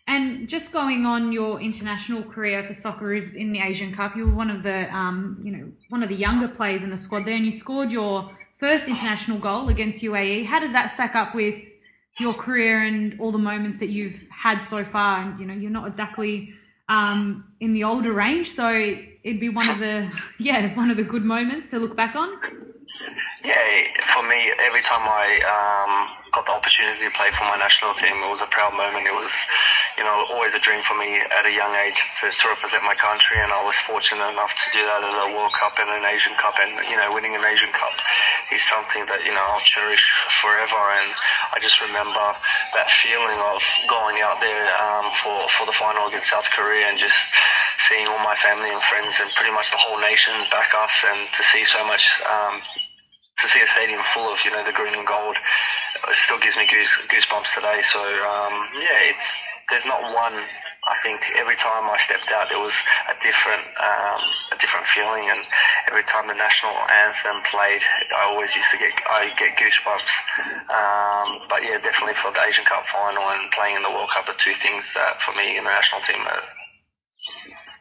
And 0.07 0.47
just 0.47 0.73
going 0.73 1.07
on 1.07 1.33
your 1.33 1.59
international 1.61 2.23
career 2.23 2.59
at 2.59 2.69
the 2.69 2.75
Socceroos 2.75 3.35
in 3.35 3.53
the 3.53 3.61
Asian 3.61 3.95
Cup, 3.95 4.15
you 4.15 4.27
were 4.27 4.35
one 4.35 4.51
of 4.51 4.63
the 4.63 4.95
um, 4.95 5.41
you 5.43 5.53
know 5.53 5.73
one 5.89 6.03
of 6.03 6.11
the 6.11 6.17
younger 6.17 6.49
players 6.49 6.83
in 6.83 6.91
the 6.91 6.99
squad 6.99 7.25
there, 7.25 7.37
and 7.37 7.47
you 7.47 7.53
scored 7.53 7.91
your 7.91 8.31
first 8.59 8.89
international 8.89 9.39
goal 9.39 9.71
against 9.71 10.03
UAE. 10.03 10.45
How 10.45 10.61
does 10.61 10.73
that 10.73 10.91
stack 10.91 11.15
up 11.15 11.35
with 11.35 11.55
your 12.19 12.35
career 12.35 12.83
and 12.83 13.19
all 13.19 13.33
the 13.33 13.39
moments 13.39 13.79
that 13.79 13.89
you've 13.89 14.21
had 14.31 14.61
so 14.61 14.85
far? 14.85 15.23
And 15.23 15.41
you 15.41 15.47
know 15.47 15.55
you're 15.55 15.71
not 15.71 15.89
exactly 15.89 16.53
um, 16.91 17.45
in 17.61 17.73
the 17.73 17.85
older 17.85 18.13
range, 18.13 18.53
so 18.53 18.97
it'd 19.25 19.41
be 19.41 19.49
one 19.49 19.69
of 19.69 19.79
the 19.79 20.11
yeah 20.39 20.75
one 20.75 20.91
of 20.91 20.97
the 20.97 21.05
good 21.05 21.25
moments 21.25 21.71
to 21.71 21.79
look 21.79 21.97
back 21.97 22.15
on. 22.15 22.31
Yeah, 23.45 23.57
for 24.13 24.21
me, 24.27 24.53
every 24.61 24.83
time 24.83 25.07
I 25.09 25.41
um, 25.49 26.13
got 26.35 26.45
the 26.45 26.53
opportunity 26.53 27.09
to 27.09 27.15
play 27.17 27.33
for 27.33 27.49
my 27.49 27.57
national 27.57 27.95
team, 27.97 28.13
it 28.21 28.29
was 28.29 28.45
a 28.45 28.51
proud 28.53 28.77
moment. 28.77 29.09
It 29.09 29.17
was, 29.17 29.33
you 29.97 30.05
know, 30.05 30.29
always 30.29 30.53
a 30.53 30.61
dream 30.61 30.85
for 30.85 30.93
me 30.93 31.23
at 31.25 31.49
a 31.49 31.53
young 31.53 31.73
age 31.73 31.97
to, 32.21 32.29
to 32.29 32.45
represent 32.53 32.85
my 32.85 32.93
country, 33.01 33.41
and 33.41 33.49
I 33.49 33.65
was 33.65 33.77
fortunate 33.89 34.29
enough 34.29 34.53
to 34.53 34.67
do 34.77 34.85
that 34.85 35.01
at 35.01 35.15
a 35.17 35.33
World 35.33 35.57
Cup 35.57 35.81
and 35.81 35.89
an 35.89 36.05
Asian 36.05 36.37
Cup, 36.37 36.53
and 36.61 36.85
you 36.91 37.01
know, 37.01 37.09
winning 37.17 37.33
an 37.33 37.45
Asian 37.47 37.73
Cup 37.73 37.97
is 38.53 38.61
something 38.69 39.09
that 39.09 39.25
you 39.25 39.33
know 39.33 39.41
I'll 39.41 39.65
cherish 39.65 40.05
forever. 40.45 40.83
And 41.01 41.11
I 41.57 41.65
just 41.65 41.81
remember 41.81 42.27
that 42.77 42.93
feeling 43.01 43.41
of 43.41 43.65
going 43.89 44.21
out 44.21 44.37
there 44.45 44.69
um, 44.77 45.09
for 45.25 45.49
for 45.57 45.65
the 45.65 45.77
final 45.81 46.13
against 46.13 46.29
South 46.29 46.49
Korea 46.53 46.93
and 46.93 47.01
just 47.01 47.17
seeing 47.91 48.07
all 48.07 48.23
my 48.23 48.39
family 48.39 48.71
and 48.71 48.83
friends 48.87 49.19
and 49.19 49.27
pretty 49.35 49.51
much 49.51 49.75
the 49.75 49.83
whole 49.83 49.99
nation 49.99 50.33
back 50.55 50.71
us, 50.79 50.95
and 51.11 51.27
to 51.35 51.43
see 51.43 51.67
so 51.67 51.83
much. 51.83 52.07
Um, 52.23 52.63
to 53.41 53.49
see 53.49 53.61
a 53.61 53.67
stadium 53.67 54.03
full 54.13 54.29
of 54.31 54.39
you 54.45 54.51
know 54.51 54.63
the 54.65 54.73
green 54.73 54.93
and 54.93 55.07
gold 55.07 55.37
still 56.13 56.39
gives 56.39 56.57
me 56.57 56.69
goose, 56.69 56.93
goosebumps 57.09 57.55
today. 57.55 57.81
So 57.89 58.01
um, 58.01 58.53
yeah, 58.77 59.09
it's 59.09 59.41
there's 59.71 59.87
not 59.87 60.03
one. 60.13 60.45
I 60.81 60.97
think 61.05 61.21
every 61.37 61.57
time 61.57 61.89
I 61.89 61.97
stepped 61.97 62.33
out, 62.33 62.49
there 62.49 62.61
was 62.61 62.77
a 63.09 63.17
different 63.25 63.65
um, 63.81 64.21
a 64.53 64.57
different 64.61 64.87
feeling, 64.87 65.29
and 65.29 65.41
every 65.89 66.05
time 66.05 66.29
the 66.29 66.37
national 66.37 66.77
anthem 66.89 67.41
played, 67.49 67.81
I 68.13 68.29
always 68.29 68.55
used 68.55 68.71
to 68.73 68.79
get 68.79 68.93
I 69.09 69.33
get 69.41 69.57
goosebumps. 69.57 70.15
Um, 70.69 71.49
but 71.49 71.65
yeah, 71.65 71.81
definitely 71.81 72.21
for 72.21 72.33
the 72.33 72.45
Asian 72.45 72.65
Cup 72.65 72.85
final 72.87 73.25
and 73.25 73.51
playing 73.53 73.77
in 73.77 73.83
the 73.83 73.91
World 73.91 74.11
Cup 74.13 74.29
are 74.29 74.37
two 74.37 74.55
things 74.55 74.93
that 74.93 75.21
for 75.21 75.33
me 75.33 75.57
in 75.57 75.65
the 75.65 75.73
national 75.73 76.05
team 76.05 76.21
are 76.29 76.45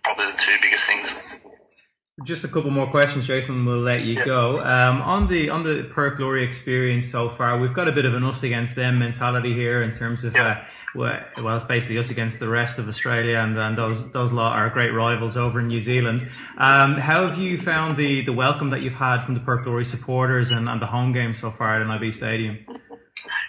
probably 0.04 0.32
the 0.32 0.38
two 0.38 0.56
biggest 0.62 0.86
things. 0.86 1.14
Just 2.26 2.43
a 2.43 2.50
couple 2.50 2.70
more 2.70 2.89
questions, 2.91 3.26
Jason. 3.26 3.66
We'll 3.66 3.80
let 3.80 4.02
you 4.02 4.24
go. 4.26 4.60
Um, 4.60 5.02
on 5.02 5.28
the 5.30 5.50
on 5.50 5.64
the 5.64 5.89
Perth 5.93 6.18
Glory 6.18 6.43
experience 6.43 7.10
so 7.10 7.30
far, 7.30 7.58
we've 7.58 7.74
got 7.74 7.88
a 7.88 7.93
bit 7.93 8.04
of 8.06 8.14
an 8.14 8.26
us 8.26 8.43
against 8.43 8.76
them 8.76 9.00
mentality 9.00 9.54
here 9.54 9.82
in 9.84 9.91
terms 9.91 10.24
of. 10.24 10.36
Uh, 10.36 10.56
well, 10.95 11.20
well, 11.41 11.56
it's 11.56 11.66
basically 11.66 11.97
us 11.97 12.10
against 12.10 12.39
the 12.39 12.47
rest 12.47 12.80
of 12.80 12.88
Australia, 12.88 13.38
and, 13.38 13.58
and 13.58 13.78
those 13.78 14.12
those 14.12 14.32
lot 14.32 14.54
are 14.58 14.70
great 14.70 14.89
rivals 14.89 15.38
over 15.38 15.60
in 15.60 15.68
New 15.68 15.80
Zealand. 15.80 16.30
Um, 16.58 16.95
how 16.95 17.28
have 17.28 17.38
you 17.38 17.60
found 17.62 17.95
the, 17.95 18.22
the 18.22 18.34
welcome 18.34 18.72
that 18.72 18.82
you've 18.82 18.93
had 18.93 19.24
from 19.24 19.36
the 19.36 19.39
Perth 19.39 19.64
Glory 19.64 19.86
supporters 19.86 20.50
and, 20.50 20.68
and 20.68 20.82
the 20.82 20.88
home 20.88 21.14
game 21.14 21.34
so 21.34 21.52
far 21.52 21.80
at 21.80 21.88
NIB 21.88 22.12
Stadium? 22.12 22.58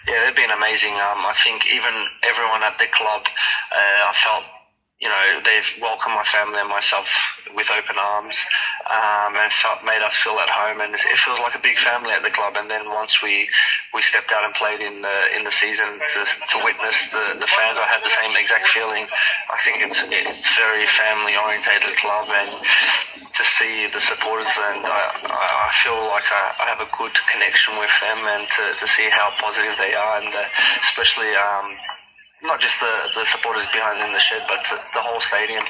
Yeah, 0.07 0.25
they've 0.25 0.35
been 0.35 0.51
amazing. 0.51 0.93
Um, 0.93 1.25
I 1.25 1.33
think 1.43 1.63
even 1.65 1.93
everyone 2.23 2.63
at 2.63 2.77
the 2.77 2.85
club, 2.93 3.21
uh, 3.25 4.09
I 4.09 4.13
felt, 4.23 4.43
you 5.01 5.09
know, 5.09 5.41
they've 5.41 5.65
welcomed 5.81 6.13
my 6.13 6.23
family 6.29 6.61
and 6.61 6.69
myself 6.69 7.09
with 7.57 7.67
open 7.73 7.97
arms, 7.97 8.37
um, 8.85 9.33
and 9.33 9.51
felt 9.57 9.81
made 9.83 9.99
us 10.05 10.13
feel 10.21 10.37
at 10.37 10.47
home, 10.47 10.79
and 10.79 10.93
it 10.93 11.17
feels 11.25 11.41
like 11.41 11.57
a 11.57 11.59
big 11.59 11.75
family 11.81 12.13
at 12.13 12.21
the 12.21 12.29
club. 12.29 12.53
And 12.55 12.69
then 12.69 12.85
once 12.85 13.17
we 13.17 13.49
we 13.97 14.01
stepped 14.05 14.31
out 14.31 14.45
and 14.45 14.53
played 14.53 14.79
in 14.79 15.01
the 15.01 15.17
in 15.35 15.43
the 15.43 15.51
season 15.51 15.97
to, 15.97 16.19
to 16.21 16.57
witness 16.63 16.95
the, 17.09 17.33
the 17.41 17.49
fans, 17.49 17.81
I 17.81 17.89
had 17.89 18.05
the 18.05 18.13
same 18.13 18.37
exact 18.37 18.69
feeling. 18.69 19.09
I 19.49 19.57
think 19.65 19.81
it's 19.81 20.05
it's 20.05 20.49
very 20.53 20.85
family 20.93 21.33
orientated 21.33 21.97
club, 21.97 22.29
and 22.29 22.61
to 22.61 23.43
see 23.57 23.89
the 23.89 23.99
supporters, 23.99 24.53
and 24.69 24.85
I, 24.85 25.17
I 25.25 25.71
feel 25.81 25.97
like 26.13 26.29
I, 26.29 26.61
I 26.61 26.65
have 26.69 26.79
a 26.79 26.89
good 26.93 27.17
connection 27.25 27.73
with 27.81 27.91
them, 28.05 28.21
and 28.21 28.45
to, 28.45 28.63
to 28.79 28.85
see 28.85 29.09
how 29.09 29.33
positive 29.41 29.73
they 29.81 29.97
are, 29.97 30.21
and 30.21 30.29
uh, 30.29 30.45
especially. 30.85 31.33
Um, 31.33 31.73
not 32.43 32.59
just 32.59 32.79
the, 32.79 32.93
the 33.15 33.25
supporters 33.25 33.65
behind 33.73 34.01
in 34.01 34.13
the 34.13 34.19
shed, 34.19 34.43
but 34.47 34.65
the, 34.69 35.01
whole 35.01 35.21
stadium. 35.21 35.63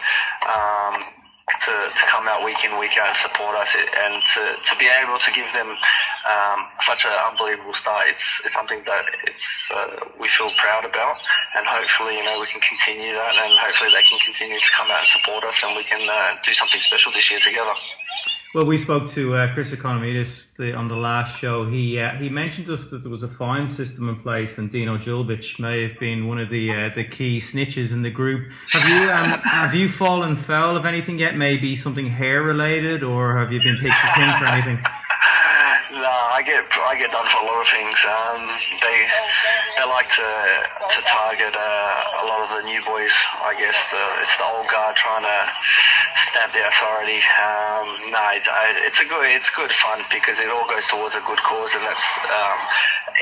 Um, 0.48 1.04
to, 1.66 1.74
to 1.92 2.04
come 2.08 2.28
out 2.32 2.46
week 2.46 2.64
in, 2.64 2.80
week 2.80 2.96
out 2.96 3.12
and 3.12 3.18
support 3.18 3.58
us 3.60 3.76
and 3.76 4.24
to, 4.34 4.42
to 4.64 4.74
be 4.80 4.88
able 4.88 5.20
to 5.20 5.32
give 5.36 5.52
them 5.52 5.68
um, 5.68 6.60
such 6.80 7.04
an 7.04 7.12
unbelievable 7.12 7.74
start, 7.74 8.08
it's, 8.08 8.24
it's 8.46 8.54
something 8.54 8.82
that 8.86 9.04
it's, 9.28 9.48
uh, 9.76 10.06
we 10.20 10.30
feel 10.30 10.50
proud 10.58 10.86
about 10.86 11.18
and 11.58 11.68
hopefully, 11.68 12.16
you 12.16 12.24
know, 12.24 12.40
we 12.40 12.48
can 12.48 12.62
continue 12.62 13.12
that 13.12 13.36
and 13.36 13.52
hopefully 13.60 13.92
they 13.92 14.06
can 14.08 14.20
continue 14.24 14.60
to 14.60 14.72
come 14.72 14.90
out 14.92 15.04
and 15.04 15.12
support 15.12 15.44
us 15.44 15.60
and 15.66 15.76
we 15.76 15.84
can 15.84 16.08
uh, 16.08 16.40
do 16.46 16.54
something 16.54 16.80
special 16.80 17.12
this 17.12 17.30
year 17.30 17.40
together. 17.40 17.76
Well, 18.54 18.66
we 18.66 18.78
spoke 18.78 19.08
to 19.12 19.34
uh, 19.36 19.54
Chris 19.54 19.72
Ikonomidis 19.72 20.76
on 20.76 20.90
the 20.90 20.96
last 20.98 21.38
show. 21.40 21.66
He 21.70 21.98
uh, 21.98 22.18
he 22.18 22.28
mentioned 22.28 22.68
to 22.68 22.74
us 22.74 22.88
that 22.88 23.02
there 23.02 23.10
was 23.10 23.24
a 23.24 23.30
fine 23.30 23.70
system 23.70 24.10
in 24.10 24.18
place, 24.18 24.58
and 24.58 24.70
Dino 24.70 24.98
Djulbic 24.98 25.58
may 25.58 25.88
have 25.88 25.98
been 26.00 26.28
one 26.28 26.38
of 26.38 26.50
the 26.50 26.70
uh, 26.70 26.90
the 26.94 27.06
key 27.06 27.40
snitches 27.40 27.94
in 27.94 28.02
the 28.02 28.10
group. 28.10 28.52
Have 28.74 28.90
you 28.90 29.10
um, 29.10 29.40
have 29.40 29.74
you 29.74 29.88
fallen 29.88 30.36
foul 30.36 30.76
of 30.76 30.86
anything 30.86 31.18
yet? 31.18 31.38
Maybe 31.38 31.78
something 31.78 32.10
hair 32.10 32.44
related, 32.44 33.04
or 33.04 33.38
have 33.38 33.54
you 33.54 33.62
been 33.62 33.78
picked 33.78 33.96
pin 34.16 34.38
for 34.38 34.46
anything? 34.46 34.84
No, 35.92 36.08
I 36.08 36.42
get 36.42 36.64
I 36.72 36.96
get 36.98 37.12
done 37.12 37.28
for 37.28 37.44
a 37.44 37.46
lot 37.46 37.60
of 37.62 37.68
things. 37.68 38.00
Um, 38.08 38.42
they 38.80 39.06
they 39.76 39.86
like 39.86 40.10
to 40.10 40.30
to 40.88 41.00
target 41.04 41.54
uh, 41.54 42.24
a 42.24 42.26
lot 42.26 42.48
of 42.48 42.50
the 42.56 42.64
new 42.64 42.80
boys. 42.88 43.12
I 43.44 43.54
guess 43.60 43.76
the, 43.92 44.00
it's 44.24 44.32
the 44.40 44.46
old 44.48 44.72
guard 44.72 44.96
trying 44.96 45.28
to 45.28 45.40
stamp 46.16 46.54
the 46.54 46.66
authority. 46.66 47.20
Um, 47.40 48.12
no, 48.12 48.22
it's, 48.36 48.48
I, 48.48 48.76
it's 48.86 49.00
a 49.00 49.06
good 49.06 49.26
it's 49.30 49.50
good 49.50 49.72
fun 49.72 50.04
because 50.12 50.40
it 50.40 50.50
all 50.50 50.68
goes 50.68 50.86
towards 50.88 51.16
a 51.16 51.24
good 51.24 51.40
cause, 51.44 51.72
and 51.76 51.84
that's 51.84 52.06
um, 52.28 52.60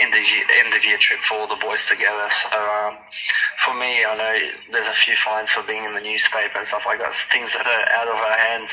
end 0.01 0.13
of 0.13 0.23
year, 0.23 0.45
end 0.63 0.73
of 0.73 0.81
year 0.85 0.97
trip 0.97 1.19
for 1.21 1.41
all 1.41 1.47
the 1.47 1.59
boys 1.59 1.85
together. 1.85 2.27
So 2.29 2.55
um, 2.55 2.97
for 3.65 3.73
me, 3.73 4.05
I 4.05 4.13
know 4.15 4.33
there's 4.71 4.87
a 4.87 4.97
few 4.97 5.15
fines 5.15 5.51
for 5.51 5.63
being 5.63 5.83
in 5.83 5.93
the 5.93 6.03
newspaper 6.03 6.57
and 6.57 6.67
stuff 6.67 6.85
like 6.85 6.99
that. 6.99 7.13
Things 7.31 7.51
that 7.53 7.65
are 7.65 7.85
out 7.93 8.07
of 8.07 8.17
our 8.17 8.37
hands. 8.37 8.71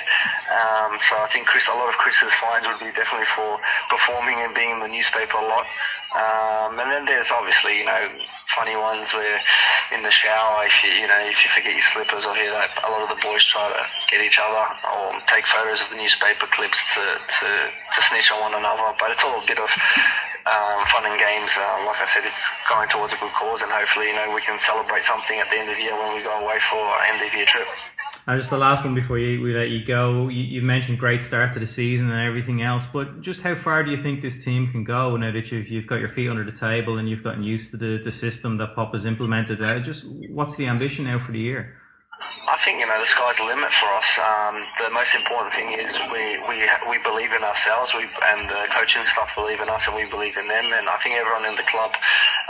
Um, 0.49 0.99
so 1.09 1.19
I 1.21 1.29
think 1.33 1.47
Chris, 1.47 1.69
a 1.69 1.77
lot 1.77 1.89
of 1.89 1.97
Chris's 1.99 2.33
fines 2.39 2.67
would 2.67 2.81
be 2.81 2.93
definitely 2.95 3.29
for 3.35 3.59
performing 3.91 4.39
and 4.41 4.55
being 4.55 4.71
in 4.71 4.81
the 4.81 4.89
newspaper 4.91 5.39
a 5.39 5.47
lot. 5.47 5.67
Um, 6.15 6.79
and 6.79 6.89
then 6.91 7.05
there's 7.05 7.31
obviously, 7.31 7.79
you 7.79 7.85
know, 7.85 8.09
funny 8.55 8.77
ones 8.77 9.13
where 9.13 9.41
in 9.93 10.03
the 10.03 10.11
shower, 10.11 10.65
if 10.65 10.73
you, 10.85 10.91
you 10.91 11.07
know, 11.07 11.19
if 11.27 11.43
you 11.45 11.51
forget 11.51 11.73
your 11.73 11.83
slippers 11.83 12.25
or 12.25 12.35
hear 12.35 12.53
that, 12.53 12.71
a 12.87 12.91
lot 12.91 13.03
of 13.03 13.11
the 13.11 13.21
boys 13.21 13.45
try 13.45 13.69
to 13.69 13.83
get 14.11 14.21
each 14.23 14.39
other 14.39 14.65
or 14.87 15.19
take 15.29 15.47
photos 15.47 15.81
of 15.81 15.91
the 15.91 15.97
newspaper 15.97 16.47
clips 16.53 16.79
to, 16.95 17.05
to, 17.41 17.49
to 17.71 17.99
snitch 18.09 18.31
on 18.31 18.41
one 18.41 18.55
another. 18.55 18.95
But 18.99 19.11
it's 19.11 19.25
all 19.25 19.43
a 19.43 19.47
bit 19.47 19.59
of 19.59 19.71
um, 20.47 20.87
fun 20.87 21.07
and 21.07 21.19
games. 21.19 21.51
Um, 21.59 21.87
like 21.87 22.01
I 22.01 22.07
said, 22.07 22.25
it's 22.25 22.43
going 22.71 22.89
towards 22.89 23.13
a 23.13 23.19
good 23.19 23.33
cause, 23.35 23.63
and 23.63 23.71
hopefully, 23.71 24.09
you 24.09 24.15
know, 24.15 24.31
we 24.35 24.43
can 24.43 24.59
celebrate 24.59 25.03
something 25.03 25.39
at 25.39 25.51
the 25.51 25.59
end 25.59 25.71
of 25.71 25.77
the 25.77 25.83
year 25.83 25.97
when 25.97 26.15
we 26.15 26.23
go 26.23 26.39
away 26.39 26.59
for 26.71 26.79
our 26.79 27.03
end 27.03 27.23
of 27.23 27.35
year 27.35 27.47
trip. 27.47 27.67
And 28.29 28.41
just 28.41 28.51
the 28.51 28.59
last 28.59 28.85
one 28.85 28.95
before 28.95 29.19
you, 29.19 29.41
we 29.41 29.55
let 29.55 29.71
you 29.71 29.85
go. 29.85 30.29
You, 30.29 30.43
you 30.43 30.63
mentioned 30.63 30.99
great 30.99 31.23
start 31.23 31.53
to 31.55 31.61
the 31.61 31.67
season 31.67 32.11
and 32.11 32.27
everything 32.27 32.61
else, 32.63 32.85
but 32.85 33.21
just 33.21 33.41
how 33.41 33.55
far 33.55 33.85
do 33.85 33.93
you 33.93 34.03
think 34.03 34.21
this 34.21 34.45
team 34.45 34.71
can 34.73 34.83
go 34.83 35.17
now 35.17 35.31
that 35.31 35.53
you've, 35.53 35.69
you've 35.69 35.87
got 35.87 36.01
your 36.01 36.09
feet 36.09 36.29
under 36.29 36.45
the 36.45 36.57
table 36.57 36.99
and 36.99 37.09
you've 37.09 37.23
gotten 37.23 37.45
used 37.45 37.71
to 37.71 37.77
the, 37.77 38.03
the 38.05 38.11
system 38.11 38.57
that 38.59 38.75
Pop 38.75 38.95
has 38.95 39.05
implemented? 39.05 39.63
Uh, 39.63 39.79
just 39.79 40.05
what's 40.29 40.57
the 40.57 40.67
ambition 40.67 41.05
now 41.05 41.25
for 41.25 41.31
the 41.31 41.39
year? 41.39 41.77
I 42.49 42.57
think 42.65 42.81
you 42.81 42.87
know 42.87 42.97
the 42.97 43.05
sky's 43.11 43.37
the 43.37 43.45
limit 43.45 43.69
for 43.77 43.93
us. 43.93 44.09
Um, 44.17 44.65
the 44.81 44.89
most 44.89 45.13
important 45.13 45.53
thing 45.53 45.77
is 45.77 45.99
we 46.09 46.41
we 46.49 46.65
we 46.89 46.97
believe 47.05 47.37
in 47.37 47.45
ourselves. 47.45 47.93
We 47.93 48.09
and 48.09 48.49
the 48.49 48.73
coaching 48.73 49.05
staff 49.05 49.35
believe 49.37 49.61
in 49.61 49.69
us, 49.69 49.85
and 49.85 49.93
we 49.93 50.09
believe 50.09 50.39
in 50.41 50.49
them. 50.49 50.73
And 50.73 50.89
I 50.89 50.97
think 51.03 51.21
everyone 51.21 51.45
in 51.45 51.61
the 51.61 51.67
club, 51.69 51.93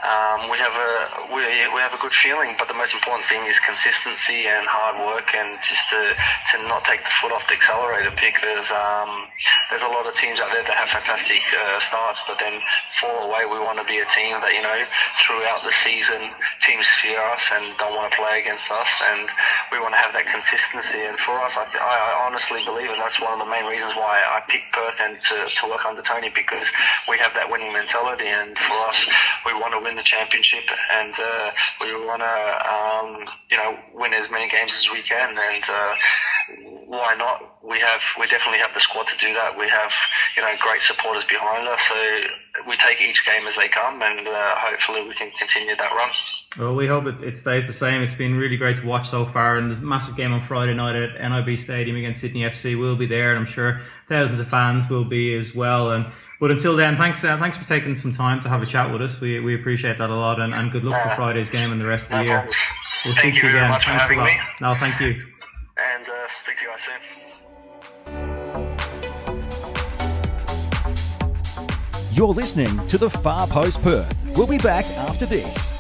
um, 0.07 0.53
we 0.53 0.61
have 0.63 0.77
a 0.77 0.93
we, 1.35 1.43
we 1.75 1.81
have 1.83 1.91
a 1.91 1.99
good 1.99 2.15
feeling. 2.15 2.55
But 2.61 2.69
the 2.69 2.79
most 2.79 2.95
important 2.95 3.27
thing 3.27 3.43
is 3.51 3.59
consistency 3.59 4.47
and 4.47 4.71
hard 4.71 5.03
work, 5.03 5.35
and 5.35 5.59
just 5.67 5.83
to 5.91 6.15
to 6.15 6.55
not 6.71 6.87
take 6.87 7.03
the 7.03 7.11
foot 7.19 7.35
off 7.35 7.49
the 7.51 7.59
accelerator 7.59 8.15
because 8.15 8.71
um, 8.71 9.27
there's 9.73 9.83
a 9.83 9.91
lot 9.91 10.07
of 10.07 10.15
teams 10.15 10.39
out 10.39 10.53
there 10.55 10.63
that 10.63 10.77
have 10.79 10.95
fantastic 10.95 11.43
uh, 11.57 11.81
starts, 11.83 12.23
but 12.29 12.39
then 12.39 12.63
fall 13.03 13.27
away. 13.27 13.49
We 13.51 13.59
want 13.59 13.83
to 13.83 13.87
be 13.89 13.99
a 13.99 14.07
team 14.15 14.39
that 14.47 14.55
you 14.55 14.63
know 14.63 14.79
throughout 15.27 15.67
the 15.67 15.75
season 15.75 16.31
teams 16.63 16.87
fear 17.03 17.19
us 17.35 17.51
and 17.51 17.75
don't 17.83 17.97
want 17.99 18.13
to 18.13 18.15
play 18.15 18.39
against 18.39 18.71
us, 18.71 18.93
and 19.11 19.27
we 19.73 19.79
want 19.81 19.95
to 19.95 20.01
have 20.01 20.13
that 20.13 20.27
consistency. 20.27 21.01
And 21.03 21.19
for 21.19 21.41
us, 21.41 21.57
I, 21.57 21.65
th- 21.65 21.83
I 21.83 22.25
honestly 22.27 22.65
believe, 22.65 22.91
and 22.91 23.01
that's 23.01 23.21
one 23.21 23.33
of 23.33 23.39
the 23.39 23.51
main 23.51 23.65
reasons 23.65 23.95
why 23.95 24.21
I 24.21 24.41
picked 24.49 24.73
Perth 24.73 25.01
and 25.01 25.21
to, 25.21 25.49
to 25.49 25.69
work 25.69 25.85
under 25.85 26.03
Tony 26.03 26.31
because 26.35 26.67
we 27.09 27.19
have 27.19 27.35
that 27.35 27.51
winning 27.51 27.73
mentality. 27.73 28.27
And 28.27 28.57
for 28.59 28.77
us, 28.89 29.07
we 29.45 29.53
want 29.55 29.75
to 29.75 29.81
win 29.81 29.97
the 29.97 30.03
championship 30.03 30.65
and 30.93 31.15
uh, 31.15 31.51
we 31.81 31.95
want 32.07 32.23
to, 32.23 32.37
um, 32.69 33.29
you 33.51 33.57
know, 33.57 33.77
win 33.95 34.13
as 34.13 34.31
many 34.31 34.49
games 34.49 34.73
as 34.75 34.91
we 34.93 35.03
can. 35.03 35.37
And 35.37 35.65
uh, 35.69 35.95
why 36.87 37.15
not? 37.15 37.56
We 37.69 37.81
have, 37.81 38.01
we 38.21 38.27
definitely 38.29 38.61
have 38.61 38.73
the 38.75 38.81
squad 38.81 39.07
to 39.09 39.17
do 39.19 39.33
that. 39.35 39.59
We 39.59 39.69
have, 39.69 39.93
you 40.37 40.43
know, 40.43 40.55
great 40.61 40.83
supporters 40.83 41.25
behind 41.25 41.67
us. 41.67 41.81
So 41.89 41.95
we 42.69 42.77
take 42.77 43.01
each 43.01 43.27
game 43.27 43.47
as 43.47 43.57
they 43.57 43.69
come, 43.69 44.01
and 44.03 44.27
uh, 44.29 44.55
hopefully 44.59 45.03
we 45.03 45.15
can 45.15 45.31
continue 45.39 45.75
that 45.77 45.91
run. 45.93 46.11
Well, 46.59 46.75
we 46.75 46.87
hope 46.87 47.07
it, 47.07 47.23
it 47.23 47.37
stays 47.37 47.67
the 47.67 47.73
same. 47.73 48.03
It's 48.03 48.15
been 48.15 48.37
really 48.37 48.57
great 48.57 48.77
to 48.79 48.87
watch 48.87 49.11
so 49.11 49.27
far, 49.27 49.57
and 49.59 49.69
there's 49.69 49.83
a 49.83 49.85
massive 49.87 50.17
game 50.17 50.33
on 50.33 50.47
Friday 50.47 50.75
night 50.75 50.95
at 50.95 51.21
NIB 51.21 51.59
Stadium 51.59 51.97
against 51.97 52.21
Sydney 52.21 52.43
FC. 52.43 52.79
We'll 52.79 52.97
be 52.97 53.07
there, 53.07 53.31
and 53.31 53.41
I'm 53.41 53.47
sure 53.47 53.83
thousands 54.09 54.39
of 54.41 54.49
fans 54.49 54.89
will 54.89 55.05
be 55.05 55.35
as 55.37 55.55
well. 55.55 55.91
And 55.91 56.07
but 56.41 56.51
until 56.53 56.77
then, 56.77 56.97
thanks 56.97 57.23
uh, 57.25 57.37
thanks 57.39 57.57
for 57.57 57.67
taking 57.67 57.95
some 57.95 58.13
time 58.13 58.41
to 58.43 58.49
have 58.49 58.63
a 58.63 58.67
chat 58.67 58.93
with 58.93 59.03
us. 59.03 59.21
We 59.21 59.41
we 59.41 59.55
appreciate 59.55 59.99
that 59.99 60.09
a 60.09 60.15
lot, 60.15 60.41
and, 60.41 60.55
and 60.55 60.71
good 60.71 60.85
luck 60.85 61.03
for 61.03 61.15
Friday's 61.17 61.51
game 61.51 61.73
and 61.73 61.81
the 61.81 61.87
rest 61.87 62.07
of 62.13 62.19
the 62.19 62.25
year. 62.25 62.49
We'll 63.05 63.13
Thank 63.15 63.19
speak 63.19 63.35
you 63.35 63.41
to 63.43 63.47
you 63.49 63.53
very 63.53 63.59
again. 63.65 63.71
much 63.71 63.85
for 63.85 63.91
Thanks 63.91 64.13
a 64.13 64.17
lot. 64.17 64.25
me. 64.27 64.39
No, 64.61 64.75
thank 64.79 65.01
you. 65.01 65.23
And 65.77 66.09
uh, 66.09 66.29
speak 66.29 66.57
to 66.59 66.65
you 66.65 66.71
guys 66.71 66.81
soon. 66.83 67.36
You're 72.17 72.29
listening 72.29 72.87
to 72.87 72.97
the 72.97 73.11
Far 73.11 73.47
Post 73.47 73.83
Perth. 73.83 74.33
We'll 74.35 74.47
be 74.47 74.57
back 74.57 74.87
after 74.87 75.27
this. 75.27 75.77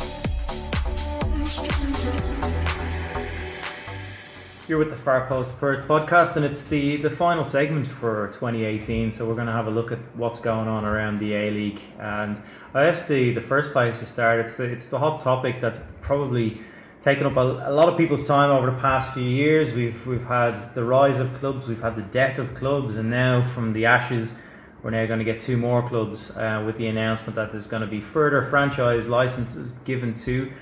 You're 4.68 4.78
with 4.78 4.91
the 4.91 4.97
Far 4.97 5.26
Post 5.28 5.57
Perth 5.57 5.89
podcast, 5.89 6.37
and 6.37 6.45
it's 6.45 6.61
the, 6.64 6.99
the 6.99 7.09
final 7.09 7.47
segment 7.47 7.87
for 7.87 8.26
2018. 8.34 9.12
So 9.12 9.26
we're 9.26 9.34
going 9.34 9.47
to 9.47 9.53
have 9.55 9.66
a 9.66 9.70
look 9.70 9.93
at 9.93 9.99
what's 10.14 10.39
going 10.39 10.68
on 10.68 10.84
around 10.84 11.20
the 11.20 11.32
A 11.32 11.51
League. 11.51 11.80
And 11.99 12.43
I 12.74 12.84
guess 12.84 13.05
the, 13.05 13.32
the 13.32 13.41
first 13.41 13.72
place 13.72 13.99
to 14.01 14.07
start, 14.07 14.39
it's 14.39 14.57
the, 14.57 14.64
it's 14.64 14.84
the 14.84 14.99
hot 14.99 15.20
topic 15.20 15.62
that's 15.62 15.78
probably 16.03 16.61
taken 17.03 17.24
up 17.24 17.39
a, 17.39 17.70
a 17.70 17.72
lot 17.72 17.89
of 17.89 17.97
people's 17.97 18.26
time 18.26 18.51
over 18.51 18.70
the 18.70 18.76
past 18.76 19.14
few 19.14 19.22
years. 19.22 19.72
We've 19.72 20.07
we've 20.07 20.26
had 20.26 20.74
the 20.74 20.84
rise 20.84 21.18
of 21.18 21.32
clubs, 21.39 21.66
we've 21.66 21.80
had 21.80 21.97
the 21.97 22.03
death 22.03 22.39
of 22.39 22.53
clubs, 22.53 22.97
and 22.97 23.09
now 23.09 23.51
from 23.55 23.72
the 23.72 23.87
ashes, 23.87 24.34
we're 24.87 24.93
now 24.93 25.05
going 25.05 25.18
to 25.18 25.24
get 25.24 25.41
two 25.41 25.57
more 25.57 25.89
clubs 25.89 26.30
uh, 26.30 26.62
with 26.64 26.76
the 26.76 26.87
announcement 26.87 27.34
that 27.34 27.51
there's 27.51 27.66
going 27.66 27.82
to 27.82 27.89
be 27.89 28.01
further 28.01 28.45
franchise 28.45 29.09
licenses 29.09 29.72
given 29.84 30.14
to 30.14 30.53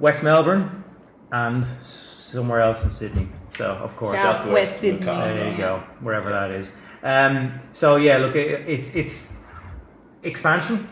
West 0.00 0.22
Melbourne 0.22 0.82
and 1.30 1.66
somewhere 1.82 2.62
else 2.62 2.82
in 2.84 2.90
Sydney. 2.90 3.28
So 3.50 3.66
of 3.66 3.94
course, 3.96 4.16
Southwest 4.16 4.80
Sydney. 4.80 5.04
there 5.04 5.50
you 5.50 5.58
go, 5.58 5.82
wherever 6.00 6.30
that 6.30 6.52
is. 6.52 6.72
Um, 7.02 7.60
so 7.72 7.96
yeah, 7.96 8.16
look, 8.16 8.34
it, 8.34 8.66
it's 8.66 8.88
it's 8.94 9.34
expansion, 10.22 10.88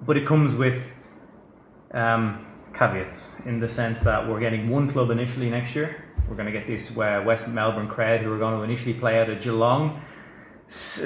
but 0.00 0.16
it 0.16 0.26
comes 0.26 0.52
with 0.56 0.82
um, 1.92 2.44
caveats 2.74 3.36
in 3.46 3.60
the 3.60 3.68
sense 3.68 4.00
that 4.00 4.28
we're 4.28 4.40
getting 4.40 4.68
one 4.68 4.90
club 4.90 5.10
initially 5.10 5.48
next 5.48 5.76
year. 5.76 6.04
We're 6.28 6.34
going 6.34 6.52
to 6.52 6.58
get 6.58 6.66
this 6.66 6.90
uh, 6.90 7.22
West 7.24 7.46
Melbourne 7.46 7.86
crowd 7.86 8.20
who 8.22 8.32
are 8.32 8.38
going 8.38 8.56
to 8.58 8.64
initially 8.64 8.94
play 8.94 9.20
out 9.20 9.30
of 9.30 9.40
Geelong, 9.40 10.02
S- 10.66 11.00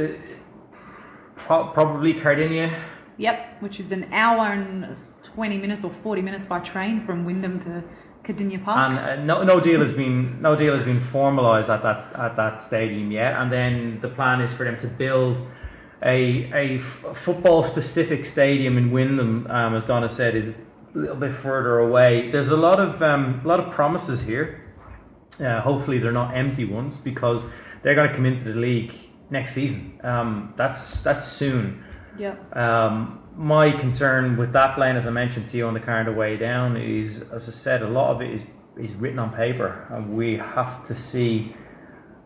pro- 1.48 1.68
probably 1.68 2.14
Kardinia. 2.14 2.78
Yep, 3.16 3.62
which 3.62 3.80
is 3.80 3.90
an 3.90 4.06
hour 4.12 4.52
and 4.52 4.96
20 5.22 5.58
minutes 5.58 5.82
or 5.82 5.90
40 5.90 6.22
minutes 6.22 6.46
by 6.46 6.60
train 6.60 7.04
from 7.04 7.24
Wyndham 7.24 7.58
to 7.60 7.82
Kardinia 8.22 8.62
Park. 8.62 8.92
And 8.92 8.98
uh, 8.98 9.24
no, 9.24 9.42
no 9.42 9.58
deal 9.58 9.80
has 9.80 9.92
been 9.92 10.40
no 10.40 10.54
deal 10.54 10.72
has 10.76 10.84
been 10.84 11.00
formalised 11.00 11.68
at 11.68 11.82
that 11.82 12.14
at 12.14 12.36
that 12.36 12.62
stadium 12.62 13.10
yet. 13.10 13.32
And 13.34 13.50
then 13.50 13.98
the 14.00 14.08
plan 14.08 14.40
is 14.40 14.52
for 14.52 14.64
them 14.64 14.78
to 14.80 14.86
build 14.86 15.36
a 16.04 16.48
a 16.52 16.76
f- 16.78 17.16
football 17.16 17.64
specific 17.64 18.24
stadium 18.24 18.78
in 18.78 18.92
Wyndham, 18.92 19.48
um, 19.50 19.74
as 19.74 19.84
Donna 19.84 20.08
said, 20.08 20.36
is 20.36 20.48
a 20.48 20.54
little 20.94 21.16
bit 21.16 21.34
further 21.34 21.78
away. 21.78 22.30
There's 22.30 22.50
a 22.50 22.56
lot 22.56 22.78
of 22.78 23.02
um, 23.02 23.40
a 23.44 23.48
lot 23.48 23.58
of 23.58 23.72
promises 23.72 24.20
here. 24.20 24.62
Uh, 25.40 25.60
hopefully, 25.60 25.98
they're 25.98 26.12
not 26.12 26.36
empty 26.36 26.64
ones 26.64 26.96
because 26.96 27.44
they're 27.82 27.94
going 27.96 28.08
to 28.08 28.14
come 28.14 28.26
into 28.26 28.44
the 28.44 28.54
league 28.54 28.92
next 29.30 29.54
season. 29.54 30.00
Um, 30.02 30.54
that's 30.56 31.00
that's 31.00 31.24
soon. 31.24 31.84
yep. 32.18 32.56
Um, 32.56 33.22
my 33.36 33.70
concern 33.70 34.36
with 34.36 34.52
that 34.52 34.74
plan, 34.74 34.96
as 34.96 35.06
I 35.06 35.10
mentioned 35.10 35.46
to 35.48 35.56
you 35.56 35.66
on 35.66 35.74
the 35.74 35.80
car 35.80 36.00
on 36.00 36.06
the 36.06 36.12
way 36.12 36.36
down, 36.36 36.76
is, 36.76 37.22
as 37.32 37.48
I 37.48 37.52
said, 37.52 37.82
a 37.82 37.88
lot 37.88 38.14
of 38.14 38.20
it 38.20 38.30
is 38.30 38.42
is 38.76 38.94
written 38.94 39.18
on 39.18 39.32
paper, 39.32 39.86
and 39.90 40.16
we 40.16 40.36
have 40.36 40.84
to 40.86 40.98
see 40.98 41.54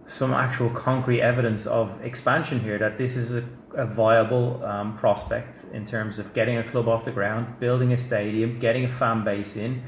some 0.07 0.34
actual 0.34 0.68
concrete 0.70 1.20
evidence 1.20 1.66
of 1.66 1.90
expansion 2.03 2.61
here. 2.61 2.78
That 2.78 2.98
this 2.98 3.16
is 3.16 3.34
a, 3.34 3.44
a 3.74 3.86
viable 3.86 4.64
um, 4.64 4.98
prospect 4.98 5.64
in 5.74 5.86
terms 5.86 6.18
of 6.18 6.32
getting 6.34 6.59
a 6.59 6.70
club 6.70 6.88
off 6.88 7.05
the 7.05 7.12
ground, 7.12 7.59
building 7.61 7.92
a 7.92 7.98
stadium, 7.98 8.59
getting 8.59 8.84
a 8.84 8.88
fan 8.88 9.24
base 9.24 9.57
in, 9.57 9.82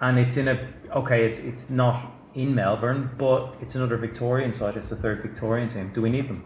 and 0.00 0.18
it's 0.18 0.36
in 0.36 0.48
a 0.48 0.68
okay. 0.94 1.24
It's 1.26 1.38
it's 1.38 1.70
not 1.70 2.12
in 2.36 2.54
Melbourne, 2.54 3.10
but 3.18 3.54
it's 3.62 3.74
another 3.74 3.96
Victorian 3.96 4.52
side. 4.52 4.76
It's 4.76 4.90
the 4.90 4.96
third 4.96 5.22
Victorian 5.22 5.68
team. 5.68 5.90
Do 5.94 6.02
we 6.02 6.10
need 6.10 6.28
them? 6.28 6.44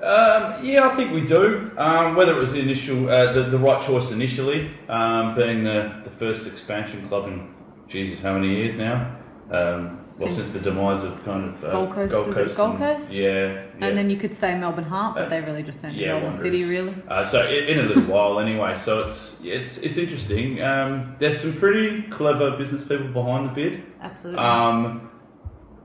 Um, 0.00 0.64
yeah, 0.64 0.88
I 0.88 0.94
think 0.96 1.12
we 1.12 1.26
do. 1.26 1.70
Um, 1.76 2.14
whether 2.16 2.32
it 2.36 2.38
was 2.38 2.52
the 2.52 2.60
initial, 2.60 3.08
uh, 3.08 3.32
the, 3.32 3.42
the 3.44 3.58
right 3.58 3.84
choice 3.84 4.10
initially, 4.10 4.70
um, 4.88 5.34
being 5.34 5.64
the, 5.64 6.00
the 6.04 6.10
first 6.10 6.46
expansion 6.46 7.06
club 7.08 7.26
in 7.28 7.54
Jesus, 7.88 8.20
how 8.22 8.34
many 8.34 8.54
years 8.56 8.74
now? 8.76 9.16
Um, 9.50 9.98
well, 10.18 10.28
since, 10.34 10.46
Since 10.48 10.62
the 10.62 10.70
demise 10.70 11.04
of 11.04 11.24
kind 11.24 11.54
of 11.54 11.64
uh, 11.64 11.70
Gold 11.70 11.92
Coast, 11.92 12.28
was 12.28 12.36
it 12.36 12.54
Gold 12.56 12.70
and- 12.70 12.78
Coast? 12.78 13.12
Yeah, 13.12 13.30
yeah. 13.30 13.62
And 13.80 13.96
then 13.96 14.10
you 14.10 14.16
could 14.18 14.34
say 14.34 14.56
Melbourne 14.58 14.84
Heart, 14.84 15.14
but 15.14 15.24
Uh, 15.24 15.28
they 15.30 15.40
really 15.40 15.62
just 15.62 15.80
turned 15.80 15.96
to 15.96 16.04
yeah, 16.04 16.12
Melbourne 16.12 16.32
City, 16.38 16.64
really. 16.64 16.94
Uh, 17.08 17.24
so 17.24 17.46
in, 17.48 17.64
in 17.64 17.78
a 17.80 17.88
little 17.88 18.04
while, 18.04 18.38
anyway. 18.38 18.76
So 18.84 19.04
it's 19.04 19.36
it's 19.42 19.78
it's 19.78 19.96
interesting. 19.96 20.60
Um, 20.62 21.16
there's 21.18 21.40
some 21.40 21.54
pretty 21.54 22.02
clever 22.10 22.50
business 22.58 22.82
people 22.84 23.08
behind 23.08 23.48
the 23.48 23.52
bid. 23.54 23.82
Absolutely. 24.02 24.38
Um, 24.44 25.08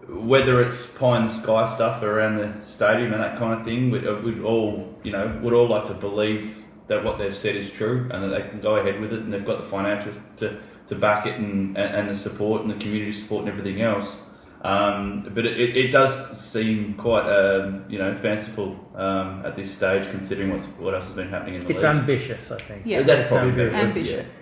whether 0.10 0.62
it's 0.62 0.86
pie 0.98 1.20
in 1.20 1.28
the 1.28 1.34
sky 1.34 1.74
stuff 1.76 2.02
around 2.02 2.38
the 2.38 2.66
stadium 2.66 3.14
and 3.14 3.22
that 3.22 3.38
kind 3.38 3.60
of 3.60 3.66
thing, 3.66 3.92
we, 3.92 4.08
uh, 4.08 4.16
we'd 4.22 4.42
all, 4.42 4.96
you 5.04 5.12
know, 5.12 5.40
would 5.44 5.54
all 5.54 5.68
like 5.68 5.86
to 5.86 5.94
believe 5.94 6.56
that 6.88 7.04
what 7.04 7.18
they've 7.18 7.36
said 7.36 7.56
is 7.56 7.70
true 7.70 8.08
and 8.12 8.24
that 8.24 8.30
they 8.30 8.50
can 8.50 8.62
go 8.62 8.78
ahead 8.78 9.02
with 9.02 9.12
it 9.12 9.20
and 9.20 9.34
they've 9.34 9.46
got 9.46 9.62
the 9.64 9.70
financials 9.70 10.18
to, 10.38 10.60
to 10.88 10.96
back 10.96 11.26
it 11.26 11.36
and, 11.36 11.78
and, 11.78 11.96
and 11.96 12.10
the 12.10 12.16
support 12.16 12.62
and 12.62 12.72
the 12.72 12.76
community 12.76 13.12
support 13.12 13.42
and 13.42 13.50
everything 13.50 13.82
else. 13.82 14.18
Um, 14.62 15.30
but 15.36 15.46
it, 15.46 15.60
it, 15.60 15.78
it 15.78 15.92
does 15.92 16.40
seem 16.40 16.96
quite 16.96 17.30
um, 17.30 17.86
you 17.88 18.00
know 18.00 18.18
fanciful 18.24 18.76
um, 18.96 19.46
at 19.46 19.56
this 19.56 19.72
stage, 19.72 20.10
considering 20.10 20.50
what's, 20.52 20.64
what 20.80 20.96
else 20.96 21.06
has 21.06 21.14
been 21.14 21.30
happening 21.30 21.56
in 21.56 21.64
the 21.64 21.70
It's 21.70 21.84
league. 21.84 21.92
ambitious, 21.92 22.50
I 22.52 22.58
think. 22.58 22.82
Yeah. 22.84 23.04
That's 23.04 23.32
It's 23.32 23.32
probably 23.32 23.52
ambitious. 23.66 23.76
ambitious. 23.76 24.34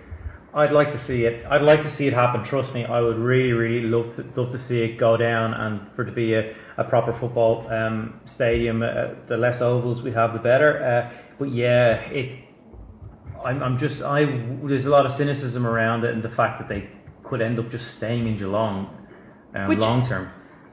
I'd 0.56 0.72
like 0.72 0.90
to 0.92 0.98
see 0.98 1.26
it. 1.26 1.44
I'd 1.46 1.60
like 1.60 1.82
to 1.82 1.90
see 1.90 2.06
it 2.06 2.14
happen. 2.14 2.42
Trust 2.42 2.72
me, 2.72 2.86
I 2.86 3.02
would 3.02 3.18
really, 3.18 3.52
really 3.52 3.86
love 3.86 4.16
to 4.16 4.24
love 4.40 4.50
to 4.52 4.58
see 4.58 4.80
it 4.82 4.96
go 4.96 5.16
down 5.18 5.52
and 5.52 5.92
for 5.94 6.02
it 6.02 6.06
to 6.06 6.12
be 6.12 6.32
a, 6.32 6.54
a 6.78 6.84
proper 6.84 7.12
football 7.12 7.70
um, 7.70 8.18
stadium. 8.24 8.82
Uh, 8.82 9.08
the 9.26 9.36
less 9.36 9.60
ovals 9.60 10.02
we 10.02 10.12
have, 10.12 10.32
the 10.32 10.38
better. 10.38 10.82
Uh, 10.82 11.14
but 11.38 11.52
yeah, 11.52 11.96
it. 12.10 12.42
I'm, 13.44 13.62
I'm 13.62 13.76
just. 13.76 14.00
I 14.00 14.24
there's 14.64 14.86
a 14.86 14.90
lot 14.90 15.04
of 15.04 15.12
cynicism 15.12 15.66
around 15.66 16.04
it 16.04 16.14
and 16.14 16.22
the 16.22 16.30
fact 16.30 16.58
that 16.58 16.68
they 16.68 16.88
could 17.22 17.42
end 17.42 17.58
up 17.58 17.70
just 17.70 17.94
staying 17.96 18.26
in 18.26 18.36
Geelong, 18.36 18.96
um, 19.54 19.68
Which- 19.68 19.78
long 19.78 20.06
term. 20.06 20.30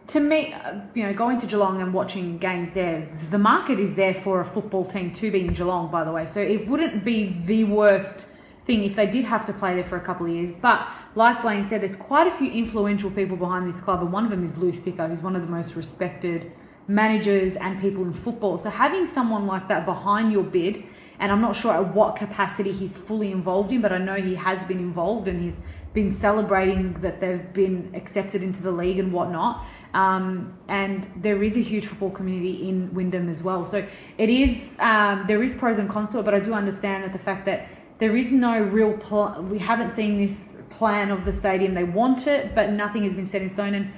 to 0.08 0.20
me, 0.22 0.54
uh, 0.54 0.80
you 0.94 1.04
know, 1.04 1.14
going 1.14 1.40
to 1.40 1.46
Geelong 1.46 1.82
and 1.82 1.94
watching 1.94 2.38
games 2.38 2.72
there, 2.74 3.10
the 3.32 3.38
market 3.38 3.82
is 3.82 3.96
there 3.96 4.14
for 4.14 4.40
a 4.40 4.46
football 4.46 4.86
team 4.86 5.14
to 5.16 5.30
be 5.30 5.42
in 5.42 5.54
Geelong, 5.54 5.92
by 5.92 6.06
the 6.06 6.12
way. 6.12 6.26
So 6.26 6.40
it 6.40 6.68
wouldn't 6.70 7.04
be 7.04 7.42
the 7.46 7.66
worst 7.66 8.28
thing 8.66 8.84
if 8.84 8.95
they 8.95 9.07
did 9.07 9.26
have 9.26 9.45
to 9.45 9.53
play 9.53 9.76
there 9.76 9.84
for 9.84 9.97
a 9.97 10.01
couple 10.01 10.26
of 10.26 10.32
years. 10.32 10.51
But 10.61 10.88
like 11.16 11.41
Blayne 11.41 11.66
said, 11.66 11.82
there's 11.82 11.95
quite 11.95 12.28
a 12.28 12.32
few 12.32 12.49
influential 12.51 13.11
people 13.11 13.38
behind 13.38 13.68
this 13.68 13.80
club, 13.80 14.01
and 14.01 14.11
one 14.11 14.24
of 14.24 14.32
them 14.32 14.43
is 14.43 14.57
Lou 14.57 14.72
Sticca, 14.72 15.09
who's 15.09 15.22
one 15.22 15.36
of 15.36 15.41
the 15.41 15.47
most 15.47 15.76
respected 15.76 16.51
managers 16.88 17.55
and 17.55 17.80
people 17.80 18.03
in 18.03 18.14
football. 18.14 18.57
So 18.57 18.70
having 18.70 19.07
someone 19.07 19.47
like 19.47 19.68
that 19.70 19.86
behind 19.86 20.32
your 20.32 20.43
bid, 20.43 20.84
and 21.20 21.32
I'm 21.32 21.41
not 21.41 21.55
sure 21.55 21.72
at 21.74 21.93
what 21.93 22.16
capacity 22.16 22.72
he's 22.72 22.97
fully 22.97 23.32
involved 23.32 23.72
in, 23.72 23.82
but 23.82 23.93
I 23.93 23.97
know 23.97 24.16
he 24.16 24.36
has 24.36 24.61
been 24.68 24.80
involved 24.80 25.28
and 25.28 25.41
he's 25.41 25.59
been 25.93 26.14
celebrating 26.14 26.93
that 26.95 27.22
they've 27.22 27.53
been 27.53 27.91
accepted 27.93 28.41
into 28.43 28.61
the 28.61 28.72
league 28.72 28.99
and 28.99 29.14
whatnot. 29.14 29.66
Um, 29.93 30.57
and 30.68 31.07
there 31.18 31.43
is 31.43 31.55
a 31.55 31.59
huge 31.61 31.86
football 31.86 32.09
community 32.09 32.68
in 32.68 32.91
Wyndham 32.95 33.30
as 33.30 33.43
well. 33.43 33.64
So 33.64 33.86
it 34.18 34.30
is 34.30 34.76
um, 34.80 35.26
there 35.28 35.43
is 35.43 35.53
pros 35.53 35.78
and 35.78 35.88
cons 35.88 36.09
to 36.11 36.20
it, 36.20 36.26
but 36.26 36.34
I 36.34 36.39
do 36.39 36.53
understand 36.53 37.03
that 37.03 37.14
the 37.14 37.20
fact 37.20 37.45
that 37.45 37.70
there 38.04 38.18
is 38.18 38.34
no 38.34 38.60
real 38.62 38.93
pl- 38.97 39.47
we 39.49 39.58
haven't 39.58 39.91
seen 39.91 40.18
this 40.18 40.58
plan 40.70 41.10
of 41.10 41.24
the 41.24 41.32
stadium. 41.32 41.74
They 41.74 41.86
want 41.86 42.28
it, 42.28 42.54
but 42.54 42.70
nothing 42.72 43.04
has 43.06 43.14
been 43.14 43.26
set 43.26 43.41
in 43.41 43.49
stone. 43.49 43.74
And 43.76 43.89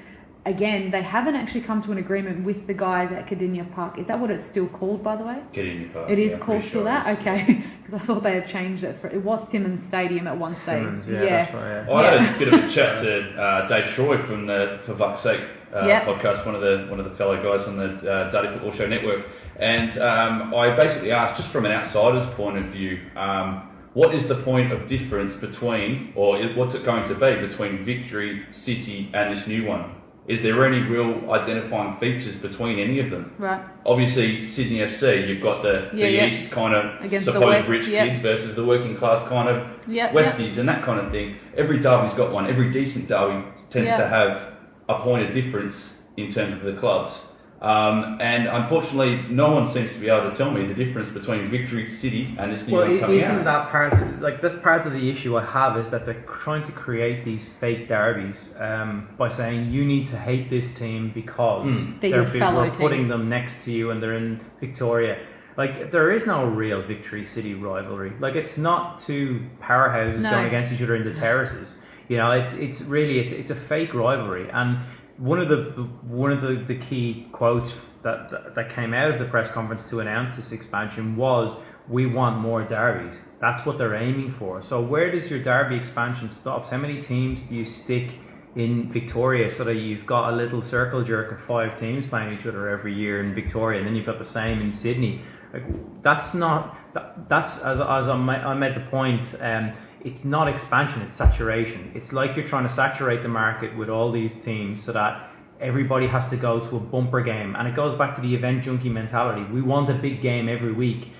again, 0.45 0.91
they 0.91 1.01
haven't 1.01 1.35
actually 1.35 1.61
come 1.61 1.81
to 1.81 1.91
an 1.91 1.97
agreement 1.97 2.45
with 2.45 2.67
the 2.67 2.73
guys 2.75 3.11
at 3.11 3.25
Kardinia 3.25 3.65
Park. 3.73 3.97
Is 3.97 4.05
that 4.07 4.19
what 4.19 4.29
it's 4.29 4.45
still 4.45 4.67
called, 4.67 5.01
by 5.01 5.15
the 5.15 5.23
way? 5.23 5.39
Get 5.53 5.65
in 5.65 5.81
your 5.81 5.89
car. 5.89 6.11
It 6.11 6.19
is 6.19 6.33
Yeah, 6.33 6.37
called 6.37 6.47
pretty 6.59 6.69
still 6.69 6.81
sure 6.83 6.91
it 6.91 6.93
that, 6.93 7.07
is. 7.07 7.19
okay? 7.19 7.63
Because 7.85 8.01
I 8.01 8.05
thought 8.05 8.21
they 8.23 8.33
had 8.33 8.47
changed 8.47 8.83
it 8.83 8.95
for 8.97 9.07
it 9.07 9.23
was 9.23 9.47
Simonds 9.51 9.81
Stadium 9.83 10.27
at 10.27 10.37
one 10.37 10.53
stage. 10.55 10.83
Simonds, 10.83 11.07
yeah, 11.07 11.19
that's 11.25 11.53
right. 11.53 11.85
Yeah. 11.87 11.93
I 11.93 12.01
Yeah. 12.03 12.21
had 12.23 12.35
a 12.35 12.39
bit 12.39 12.47
of 12.53 12.63
a 12.63 12.69
chat 12.69 12.97
to 13.03 13.41
uh, 13.41 13.67
Dave 13.67 13.85
Shroy 13.85 14.23
from 14.23 14.45
the 14.45 14.79
For 14.83 14.95
Fuck's 14.95 15.21
Sake 15.21 15.41
uh, 15.73 15.85
Yeah. 15.87 16.05
podcast, 16.05 16.45
one 16.45 16.55
of 16.55 16.61
the 16.61 16.85
one 16.89 16.99
of 16.99 17.05
the 17.09 17.15
fellow 17.15 17.35
guys 17.41 17.67
on 17.67 17.77
the 17.77 18.11
uh, 18.11 18.31
Dirty 18.31 18.49
Football 18.53 18.71
Show 18.71 18.87
network, 18.87 19.25
and 19.57 19.97
um, 19.99 20.53
I 20.55 20.75
basically 20.75 21.11
asked, 21.11 21.37
just 21.37 21.49
from 21.49 21.65
an 21.65 21.71
outsider's 21.73 22.25
point 22.35 22.57
of 22.57 22.65
view, 22.65 22.99
um, 23.15 23.69
what 23.95 24.13
is 24.13 24.27
the 24.27 24.35
point 24.35 24.73
of 24.73 24.87
difference 24.87 25.33
between, 25.33 26.11
or 26.15 26.37
what's 26.49 26.75
it 26.75 26.83
going 26.83 27.07
to 27.07 27.15
be 27.15 27.47
between 27.47 27.83
Victory 27.85 28.45
City 28.51 29.09
and 29.13 29.35
this 29.35 29.47
new 29.47 29.65
one? 29.65 29.95
Is 30.27 30.41
there 30.41 30.65
any 30.65 30.79
real 30.79 31.31
identifying 31.31 31.97
features 31.97 32.35
between 32.35 32.77
any 32.77 32.99
of 32.99 33.09
them? 33.09 33.33
Right. 33.37 33.61
Obviously, 33.85 34.45
Sydney 34.45 34.79
FC, 34.79 35.29
you've 35.29 35.41
got 35.41 35.61
the, 35.61 35.89
Yeah, 35.93 36.07
the 36.07 36.11
yeah. 36.11 36.25
East 36.25 36.51
kind 36.51 36.73
of 36.73 37.01
Against 37.05 37.27
the 37.27 37.33
supposed 37.33 37.47
West, 37.47 37.69
rich 37.69 37.87
yeah. 37.87 38.07
kids 38.07 38.19
versus 38.19 38.53
the 38.55 38.65
working 38.65 38.97
class 38.97 39.25
kind 39.29 39.47
of 39.47 39.65
Yeah, 39.87 40.11
Westies 40.11 40.57
and 40.57 40.67
that 40.67 40.83
kind 40.83 40.99
of 40.99 41.11
thing. 41.11 41.37
Every 41.55 41.79
derby's 41.79 42.15
got 42.17 42.33
one. 42.33 42.47
Every 42.47 42.71
decent 42.71 43.07
derby 43.07 43.45
tends 43.69 43.91
to 43.91 44.07
have 44.07 44.55
a 44.89 44.99
point 44.99 45.27
of 45.27 45.33
difference 45.33 45.93
in 46.17 46.29
terms 46.33 46.53
of 46.53 46.63
the 46.63 46.73
clubs. 46.79 47.13
Um, 47.65 48.19
and 48.21 48.47
unfortunately, 48.47 49.23
no 49.29 49.49
one 49.49 49.67
seems 49.73 49.91
to 49.91 49.97
be 49.97 50.07
able 50.07 50.29
to 50.29 50.37
tell 50.37 50.51
me 50.51 50.67
the 50.67 50.75
difference 50.75 51.09
between 51.11 51.49
Victory 51.49 51.89
City 51.89 52.35
and 52.37 52.53
this 52.53 52.67
new 52.67 52.75
Well, 52.75 52.85
one 52.87 52.97
i- 52.97 52.99
coming 52.99 53.17
isn't 53.17 53.39
out. 53.39 53.43
that 53.45 53.69
part 53.71 53.93
of, 53.93 54.21
like 54.21 54.39
that's 54.39 54.55
part 54.57 54.85
of 54.85 54.93
the 54.93 55.09
issue 55.09 55.35
I 55.35 55.43
have 55.43 55.75
is 55.75 55.89
that 55.89 56.05
they're 56.05 56.23
trying 56.43 56.63
to 56.65 56.71
create 56.71 57.25
these 57.25 57.47
fake 57.59 57.87
derbies 57.87 58.53
um, 58.59 59.07
by 59.17 59.29
saying 59.29 59.71
you 59.71 59.83
need 59.83 60.05
to 60.07 60.17
hate 60.17 60.47
this 60.51 60.73
team 60.75 61.11
because 61.15 61.67
They're 62.01 62.11
your 62.21 62.23
be- 62.25 62.37
fellow 62.37 62.65
we're 62.65 62.69
team. 62.69 62.79
putting 62.79 63.07
them 63.07 63.29
next 63.29 63.63
to 63.65 63.71
you 63.71 63.89
and 63.89 64.01
they're 64.01 64.13
in 64.13 64.39
Victoria. 64.59 65.17
Like 65.57 65.89
there 65.89 66.11
is 66.11 66.27
no 66.27 66.45
real 66.45 66.83
Victory 66.83 67.25
City 67.25 67.55
rivalry. 67.55 68.13
Like 68.19 68.35
it's 68.35 68.59
not 68.59 68.99
two 68.99 69.41
powerhouses 69.59 70.21
No. 70.21 70.29
going 70.29 70.45
against 70.45 70.71
each 70.71 70.83
other 70.83 70.95
in 70.97 71.03
the 71.03 71.13
terraces. 71.13 71.77
You 72.09 72.17
know, 72.17 72.29
it's 72.29 72.53
it's 72.53 72.81
really 72.81 73.17
it's 73.17 73.31
it's 73.31 73.49
a 73.49 73.55
fake 73.55 73.95
rivalry. 73.95 74.47
And 74.53 74.77
one 75.17 75.39
of 75.39 75.49
the 75.49 75.83
one 76.07 76.31
of 76.31 76.41
the, 76.41 76.63
the 76.67 76.75
key 76.75 77.27
quotes 77.31 77.71
that, 78.03 78.29
that 78.29 78.55
that 78.55 78.75
came 78.75 78.93
out 78.93 79.11
of 79.11 79.19
the 79.19 79.25
press 79.25 79.49
conference 79.49 79.85
to 79.85 79.99
announce 79.99 80.35
this 80.35 80.51
expansion 80.51 81.15
was 81.15 81.57
we 81.87 82.05
want 82.05 82.39
more 82.39 82.63
derbies. 82.63 83.15
That's 83.39 83.65
what 83.65 83.77
they're 83.77 83.95
aiming 83.95 84.31
for. 84.31 84.61
So 84.61 84.81
where 84.81 85.11
does 85.11 85.29
your 85.29 85.41
derby 85.41 85.75
expansion 85.75 86.29
stops? 86.29 86.69
How 86.69 86.77
many 86.77 86.99
teams 86.99 87.41
do 87.41 87.55
you 87.55 87.63
stick 87.63 88.17
in 88.55 88.91
Victoria 88.91 89.51
so 89.51 89.63
that 89.65 89.75
you've 89.75 90.05
got 90.05 90.33
a 90.33 90.35
little 90.35 90.61
circle 90.61 91.03
jerk 91.03 91.31
of 91.31 91.45
five 91.45 91.79
teams 91.79 92.05
playing 92.05 92.33
each 92.33 92.45
other 92.45 92.69
every 92.69 92.93
year 92.93 93.23
in 93.23 93.35
Victoria, 93.35 93.79
and 93.79 93.87
then 93.87 93.95
you've 93.95 94.05
got 94.05 94.17
the 94.17 94.25
same 94.25 94.61
in 94.61 94.71
Sydney? 94.71 95.21
Like 95.53 95.63
that's 96.01 96.33
not 96.33 96.77
that, 96.93 97.29
that's 97.29 97.59
as 97.59 97.79
as 97.79 98.09
I 98.09 98.15
I 98.15 98.53
made 98.53 98.75
the 98.75 98.87
point. 98.91 99.33
Um, 99.39 99.73
it's 100.05 100.23
not 100.23 100.47
expansion; 100.47 101.01
it's 101.01 101.17
saturation. 101.17 101.91
It's 101.95 102.13
like 102.13 102.35
you're 102.35 102.47
trying 102.47 102.67
to 102.67 102.73
saturate 102.73 103.23
the 103.23 103.27
market 103.27 103.75
with 103.75 103.89
all 103.89 104.11
these 104.11 104.35
teams 104.35 104.81
so 104.81 104.93
that 104.93 105.31
everybody 105.59 106.05
has 106.07 106.29
to 106.29 106.37
go 106.37 106.59
to 106.59 106.77
a 106.77 106.79
bumper 106.79 107.21
game, 107.21 107.55
and 107.55 107.67
it 107.67 107.75
goes 107.75 107.95
back 107.95 108.15
to 108.15 108.21
the 108.21 108.33
event 108.35 108.63
junkie 108.63 108.89
mentality. 108.89 109.43
We 109.51 109.61
want 109.61 109.89
a 109.89 109.95
big 109.95 110.21
game 110.21 110.47
every 110.47 110.73
week. 110.73 111.11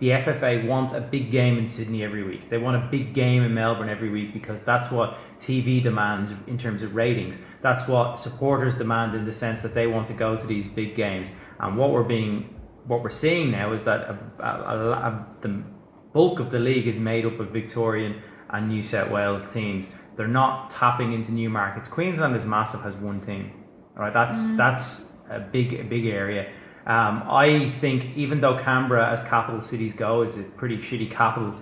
The 0.00 0.08
FFA 0.08 0.66
want 0.66 0.96
a 0.96 1.00
big 1.00 1.30
game 1.30 1.56
in 1.56 1.68
Sydney 1.68 2.02
every 2.02 2.24
week. 2.24 2.50
They 2.50 2.58
want 2.58 2.84
a 2.84 2.88
big 2.88 3.14
game 3.14 3.44
in 3.44 3.54
Melbourne 3.54 3.88
every 3.88 4.10
week 4.10 4.34
because 4.34 4.60
that's 4.62 4.90
what 4.90 5.16
TV 5.38 5.80
demands 5.80 6.32
in 6.48 6.58
terms 6.58 6.82
of 6.82 6.96
ratings. 6.96 7.38
That's 7.60 7.86
what 7.86 8.18
supporters 8.18 8.74
demand 8.74 9.14
in 9.14 9.24
the 9.24 9.32
sense 9.32 9.62
that 9.62 9.74
they 9.74 9.86
want 9.86 10.08
to 10.08 10.14
go 10.14 10.36
to 10.36 10.44
these 10.44 10.66
big 10.66 10.96
games. 10.96 11.28
And 11.60 11.76
what 11.76 11.92
we're 11.92 12.02
being, 12.02 12.52
what 12.88 13.04
we're 13.04 13.10
seeing 13.10 13.52
now 13.52 13.72
is 13.72 13.84
that 13.84 14.00
a, 14.00 14.18
a, 14.40 14.90
a, 14.90 15.26
the 15.42 15.62
bulk 16.12 16.40
of 16.40 16.50
the 16.50 16.58
league 16.58 16.88
is 16.88 16.96
made 16.96 17.24
up 17.24 17.38
of 17.38 17.50
Victorian 17.50 18.20
and 18.52 18.68
New 18.68 18.82
South 18.82 19.10
Wales 19.10 19.44
teams. 19.52 19.88
They're 20.16 20.28
not 20.28 20.70
tapping 20.70 21.12
into 21.12 21.32
new 21.32 21.48
markets. 21.50 21.88
Queensland 21.88 22.36
is 22.36 22.44
massive, 22.44 22.82
has 22.82 22.96
one 22.96 23.20
team. 23.20 23.52
All 23.96 24.02
right, 24.02 24.12
that's 24.12 24.56
that's 24.56 25.00
a 25.30 25.40
big 25.40 25.74
a 25.74 25.84
big 25.84 26.06
area. 26.06 26.52
Um, 26.86 27.22
I 27.28 27.70
think 27.80 28.16
even 28.16 28.40
though 28.40 28.58
Canberra, 28.58 29.10
as 29.12 29.22
capital 29.22 29.62
cities 29.62 29.94
go, 29.94 30.22
is 30.22 30.36
a 30.36 30.42
pretty 30.42 30.78
shitty 30.78 31.10
capital, 31.10 31.54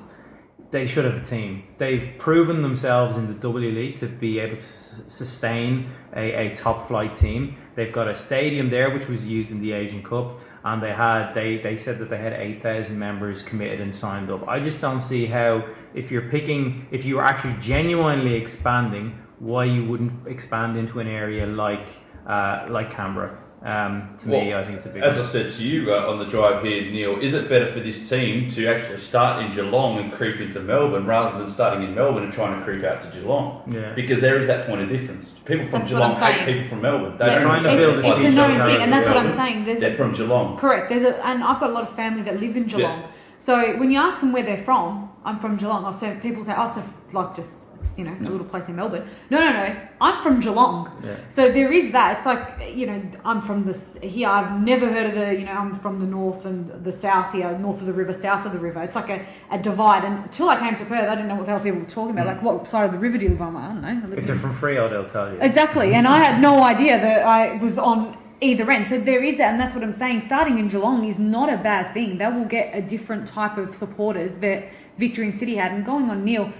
they 0.71 0.87
should 0.87 1.05
have 1.05 1.15
a 1.17 1.25
team. 1.25 1.65
They've 1.79 2.15
proven 2.19 2.63
themselves 2.63 3.17
in 3.17 3.27
the 3.27 3.35
W 3.35 3.71
League 3.71 3.97
to 3.97 4.07
be 4.07 4.39
able 4.39 4.57
to 4.57 4.63
s- 4.63 5.01
sustain 5.09 5.91
a, 6.17 6.49
a 6.51 6.55
top 6.55 6.89
flight 6.89 7.17
team. 7.17 7.57
They've 7.75 7.93
got 7.93 8.09
a 8.09 8.17
stadium 8.17 8.71
there 8.71 8.91
which 8.91 9.09
was 9.09 9.25
used 9.25 9.51
in 9.51 9.61
the 9.61 9.73
Asian 9.73 10.03
Cup, 10.03 10.41
and 10.65 10.83
they 10.83 10.93
had 10.93 11.33
they, 11.33 11.59
they 11.59 11.77
said 11.77 11.99
that 11.99 12.11
they 12.11 12.19
had 12.19 12.33
eight 12.33 12.63
thousand 12.63 12.99
members 12.99 13.43
committed 13.43 13.81
and 13.81 13.95
signed 13.95 14.31
up. 14.31 14.47
I 14.47 14.61
just 14.61 14.81
don't 14.81 15.01
see 15.01 15.27
how 15.27 15.67
if 15.95 16.11
you're 16.11 16.29
picking 16.31 16.87
if 16.91 17.05
you 17.05 17.19
are 17.19 17.25
actually 17.25 17.57
genuinely 17.61 18.35
expanding, 18.35 19.19
why 19.39 19.65
you 19.65 19.85
wouldn't 19.85 20.27
expand 20.27 20.77
into 20.77 21.01
an 21.01 21.09
area 21.09 21.47
like 21.47 21.89
uh, 22.27 22.67
like 22.69 22.93
Canberra. 22.93 23.39
Um, 23.63 24.17
to 24.23 24.29
me, 24.29 24.55
I 24.55 24.65
think 24.65 24.79
it's 24.79 24.87
a 24.87 24.89
big. 24.89 25.03
As 25.03 25.19
I 25.19 25.27
said 25.31 25.53
to 25.53 25.63
you 25.63 25.93
uh, 25.93 26.11
on 26.11 26.19
the 26.19 26.25
drive 26.25 26.65
here, 26.65 26.91
Neil, 26.91 27.21
is 27.21 27.35
it 27.35 27.47
better 27.51 27.71
for 27.71 27.81
this 27.81 28.09
team 28.09 28.49
to 28.53 28.67
actually 28.67 29.01
start 29.01 29.45
in 29.45 29.53
Geelong 29.53 29.99
and 29.99 30.13
creep 30.13 30.41
into 30.41 30.61
Melbourne 30.61 31.05
rather 31.05 31.39
than 31.39 31.47
starting 31.47 31.87
in 31.87 31.95
Melbourne 31.95 32.25
and 32.25 32.33
trying 32.33 32.59
to 32.59 32.65
creep 32.65 32.85
out 32.85 33.03
to 33.03 33.09
Geelong? 33.09 33.71
Yeah. 33.71 33.93
Because 33.93 34.21
there 34.21 34.41
is 34.41 34.47
that 34.47 34.67
point 34.67 34.81
of 34.81 34.89
difference. 34.89 35.29
People 35.45 35.67
from 35.67 35.81
That's 35.81 35.91
Geelong 35.91 36.15
hate 36.15 36.47
people 36.47 36.69
from 36.71 36.81
Melbourne. 36.81 37.19
They 37.19 37.27
Yeah, 37.27 37.43
trying 37.43 37.63
to 37.65 37.69
like 37.69 37.79
build 37.79 37.97
people 37.97 38.11
a 38.11 38.15
it's 38.15 38.21
a 38.21 38.23
city 38.23 38.37
known 38.37 38.69
thing, 38.71 38.83
and 38.83 38.93
that's 38.93 39.07
what 39.07 39.19
I'm 39.19 39.35
saying. 39.35 39.65
There's 39.67 39.81
They're 39.81 39.97
from 39.97 40.15
Geelong. 40.15 40.57
Correct. 40.57 40.89
There's 40.89 41.03
a, 41.03 41.27
and 41.27 41.45
I've 41.45 41.61
got 41.61 41.69
a 41.69 41.73
lot 41.73 41.83
of 41.83 41.95
family 41.95 42.23
that 42.23 42.41
live 42.41 42.57
in 42.57 42.65
Geelong. 42.65 43.01
Yeah. 43.01 43.11
So 43.41 43.77
when 43.79 43.91
you 43.91 43.99
ask 43.99 44.21
them 44.21 44.33
where 44.33 44.43
they're 44.43 44.57
from, 44.57 45.10
I'm 45.23 45.39
from 45.39 45.57
Geelong. 45.57 45.85
I 45.85 45.91
so 45.91 46.15
people 46.21 46.45
say, 46.45 46.55
oh, 46.57 46.69
so 46.69 46.83
like 47.13 47.37
just 47.37 47.67
you 47.97 48.05
know 48.05 48.17
a 48.21 48.31
little 48.31 48.47
place 48.47 48.69
in 48.69 48.77
Melbourne. 48.77 49.07
No, 49.29 49.39
no, 49.39 49.53
no. 49.53 49.77
I'm 50.01 50.23
from 50.23 50.41
Geelong. 50.41 50.91
Yeah. 51.05 51.17
So 51.29 51.51
there 51.53 51.71
is 51.71 51.93
that. 51.93 52.17
It's 52.17 52.27
like 52.27 52.75
you 52.75 52.87
know 52.87 53.03
I'm 53.25 53.43
from 53.43 53.65
this 53.65 53.99
here. 54.03 54.29
I've 54.29 54.63
never 54.63 54.89
heard 54.89 55.07
of 55.07 55.15
the 55.15 55.39
you 55.39 55.45
know 55.45 55.53
I'm 55.53 55.79
from 55.81 56.01
the 56.01 56.07
north 56.07 56.47
and 56.47 56.85
the 56.85 56.93
south 56.93 57.35
here, 57.35 57.57
north 57.59 57.81
of 57.81 57.87
the 57.87 57.93
river, 57.93 58.15
south 58.15 58.47
of 58.47 58.53
the 58.53 58.59
river. 58.59 58.83
It's 58.83 58.97
like 58.97 59.11
a, 59.11 59.27
a 59.51 59.59
divide. 59.59 60.05
And 60.05 60.25
until 60.25 60.49
I 60.49 60.59
came 60.59 60.75
to 60.77 60.85
Perth, 60.87 61.09
I 61.09 61.15
didn't 61.15 61.29
know 61.29 61.35
what 61.35 61.45
the 61.45 61.53
hell 61.53 61.61
people 61.61 61.81
were 61.81 61.87
talking 61.87 62.13
about. 62.13 62.27
Mm. 62.27 62.37
Like 62.37 62.43
what 62.43 62.69
side 62.69 62.87
of 62.87 62.93
the 62.93 62.99
river 62.99 63.19
do 63.19 63.27
you 63.27 63.33
live 63.33 63.43
on? 63.43 63.57
I 63.57 63.69
don't 63.69 64.11
know. 64.11 64.17
If 64.17 64.27
they're 64.27 64.39
from 64.39 64.57
Freo, 64.57 64.89
they'll 64.89 65.05
tell 65.05 65.31
you. 65.31 65.39
Exactly, 65.41 65.95
and 65.95 66.09
I 66.09 66.19
had 66.19 66.41
no 66.41 66.63
idea 66.63 66.99
that 66.99 67.27
I 67.27 67.57
was 67.57 67.77
on 67.77 68.17
either 68.41 68.71
end. 68.71 68.89
So 68.89 68.99
there 68.99 69.23
is 69.23 69.37
that, 69.39 69.53
and 69.53 69.61
that's 69.61 69.75
what 69.75 69.85
I'm 69.85 69.93
saying. 69.93 70.23
Starting 70.23 70.59
in 70.59 70.69
Geelong 70.69 71.05
is 71.05 71.19
not 71.19 71.53
a 71.53 71.57
bad 71.59 71.93
thing. 71.93 72.19
They 72.19 72.27
will 72.27 72.45
get 72.45 72.75
a 72.75 72.81
different 72.81 73.27
type 73.27 73.59
of 73.59 73.75
supporters 73.75 74.35
that 74.37 74.69
Victorian 75.01 75.33
City 75.33 75.57
had. 75.57 75.73
And 75.73 75.85
going 75.85 76.11
on 76.11 76.25
Neil, 76.25 76.53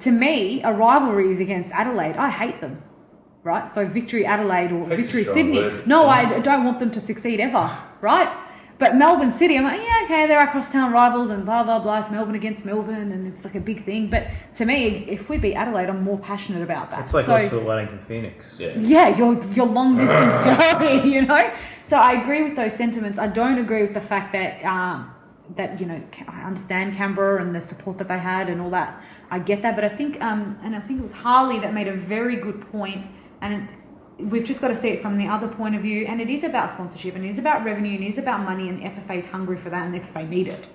to 0.00 0.10
me, 0.10 0.62
a 0.64 0.72
rivalry 0.72 1.30
is 1.30 1.40
against 1.40 1.70
Adelaide. 1.72 2.16
I 2.16 2.30
hate 2.30 2.60
them. 2.60 2.82
Right? 3.44 3.68
So 3.70 3.86
Victory 3.86 4.26
Adelaide 4.26 4.72
or 4.72 4.80
Hate's 4.88 4.92
a 4.92 4.96
Victory 5.02 5.24
Sydney. 5.24 5.58
word. 5.60 5.86
No, 5.86 6.04
Yeah. 6.04 6.10
I 6.36 6.40
don't 6.40 6.64
want 6.64 6.80
them 6.80 6.90
to 6.90 7.00
succeed 7.00 7.38
ever. 7.40 7.64
Right? 8.00 8.28
But 8.78 8.94
Melbourne 8.94 9.32
City, 9.32 9.58
I'm 9.58 9.64
like, 9.64 9.80
yeah, 9.80 10.02
okay, 10.04 10.26
they're 10.28 10.38
our 10.38 10.46
crosstown 10.52 10.92
rivals 10.92 11.30
and 11.30 11.44
blah, 11.44 11.64
blah, 11.64 11.80
blah. 11.80 11.98
It's 12.00 12.10
Melbourne 12.12 12.36
against 12.36 12.64
Melbourne 12.64 13.10
and 13.10 13.26
it's 13.26 13.44
like 13.44 13.56
a 13.56 13.60
big 13.60 13.84
thing. 13.84 14.08
But 14.08 14.28
to 14.54 14.64
me, 14.66 15.04
if 15.08 15.28
we 15.28 15.36
beat 15.36 15.54
Adelaide, 15.56 15.88
I'm 15.88 16.04
more 16.04 16.18
passionate 16.18 16.62
about 16.62 16.90
that. 16.92 17.00
It's 17.00 17.12
like 17.14 17.26
So- 17.26 17.34
us 17.34 17.50
with 17.50 17.64
Wellington 17.64 17.98
Phoenix. 18.06 18.56
Yeah. 18.60 18.74
yeah, 18.78 19.08
your 19.16 19.32
your 19.58 19.66
long 19.66 19.96
distance 19.98 20.46
derby, 20.48 21.08
you 21.10 21.22
know. 21.22 21.50
So 21.82 21.96
I 21.96 22.12
agree 22.22 22.42
with 22.44 22.54
those 22.54 22.74
sentiments. 22.74 23.18
I 23.18 23.26
don't 23.26 23.58
agree 23.58 23.82
with 23.82 23.94
the 23.94 24.00
fact 24.12 24.32
that 24.34 24.64
um, 24.64 25.10
that 25.56 25.80
you 25.80 25.86
know 25.86 26.00
I 26.28 26.42
understand 26.42 26.94
Canberra 26.94 27.42
and 27.42 27.54
the 27.54 27.60
support 27.60 27.98
that 27.98 28.08
they 28.08 28.18
had 28.18 28.48
and 28.48 28.60
all 28.60 28.70
that. 28.70 29.02
I 29.30 29.38
get 29.38 29.62
that, 29.62 29.74
but 29.74 29.84
I 29.84 29.88
think 29.88 30.20
um, 30.20 30.58
and 30.62 30.74
I 30.76 30.80
think 30.80 31.00
it 31.00 31.02
was 31.02 31.12
Harley 31.12 31.58
that 31.60 31.72
made 31.74 31.88
a 31.88 31.96
very 31.96 32.36
good 32.36 32.60
point, 32.70 33.06
and 33.40 33.68
we've 34.18 34.44
just 34.44 34.60
got 34.60 34.68
to 34.68 34.74
see 34.74 34.88
it 34.88 35.00
from 35.02 35.16
the 35.18 35.26
other 35.26 35.48
point 35.48 35.74
of 35.74 35.82
view. 35.82 36.04
And 36.06 36.20
it 36.20 36.28
is 36.30 36.44
about 36.44 36.70
sponsorship, 36.72 37.14
and 37.14 37.24
it 37.24 37.30
is 37.30 37.38
about 37.38 37.64
revenue, 37.64 37.94
and 37.94 38.04
it 38.04 38.08
is 38.08 38.18
about 38.18 38.40
money, 38.42 38.68
and 38.68 38.80
FFA 38.82 39.18
is 39.18 39.26
hungry 39.26 39.56
for 39.56 39.70
that, 39.70 39.86
and 39.86 39.94
FFA 39.94 40.28
need 40.28 40.48
it. 40.48 40.64
So 40.64 40.68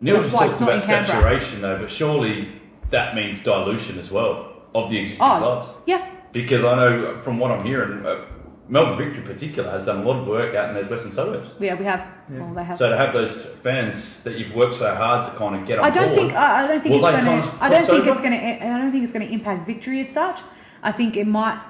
Neil 0.00 0.16
just 0.22 0.32
talks 0.34 0.60
about 0.60 0.82
saturation 0.82 1.60
though, 1.60 1.78
but 1.78 1.90
surely 1.90 2.60
that 2.90 3.14
means 3.14 3.42
dilution 3.42 3.98
as 3.98 4.10
well 4.10 4.52
of 4.74 4.90
the 4.90 4.98
existing 4.98 5.24
Oh, 5.26 5.38
clubs. 5.38 5.68
yeah, 5.86 6.10
Because 6.32 6.64
I 6.64 6.74
know 6.74 7.20
from 7.22 7.38
what 7.38 7.50
I'm 7.52 7.64
hearing, 7.64 8.04
uh, 8.04 8.24
Melbourne 8.68 8.96
Victory 8.96 9.22
in 9.22 9.26
particular 9.26 9.70
has 9.70 9.84
done 9.84 10.00
a 10.00 10.04
lot 10.04 10.20
of 10.20 10.26
work 10.26 10.54
out 10.54 10.68
in 10.68 10.74
those 10.74 10.88
western 10.88 11.12
suburbs. 11.12 11.50
yeah, 11.58 11.74
we 11.74 11.84
have. 11.84 12.06
Well, 12.28 12.54
they 12.54 12.64
have. 12.64 12.78
So 12.78 12.88
to 12.88 12.96
have 12.96 13.12
those 13.12 13.46
fans 13.62 14.20
that 14.22 14.38
you've 14.38 14.54
worked 14.54 14.78
so 14.78 14.94
hard 14.94 15.30
to 15.30 15.36
kind 15.36 15.60
of 15.60 15.66
get 15.66 15.78
on 15.78 15.84
I 15.84 15.90
don't 15.90 16.08
board, 16.08 16.18
think 16.18 16.32
I 16.32 16.64
I 16.64 16.66
don't 16.66 16.82
think 16.82 16.94
it's 16.94 17.02
going 17.02 17.24
to. 17.24 17.56
I 17.60 17.68
don't 17.68 17.86
think 17.86 18.06
it's 18.06 18.20
going 18.20 18.32
to. 18.32 18.66
I 18.66 18.78
don't 18.78 18.92
think 18.92 19.04
it's 19.04 19.12
going 19.12 19.26
to 19.26 19.32
impact 19.32 19.66
victory 19.66 20.00
as 20.00 20.08
such. 20.08 20.40
I 20.82 20.92
think 20.92 21.16
it 21.16 21.26
might. 21.26 21.60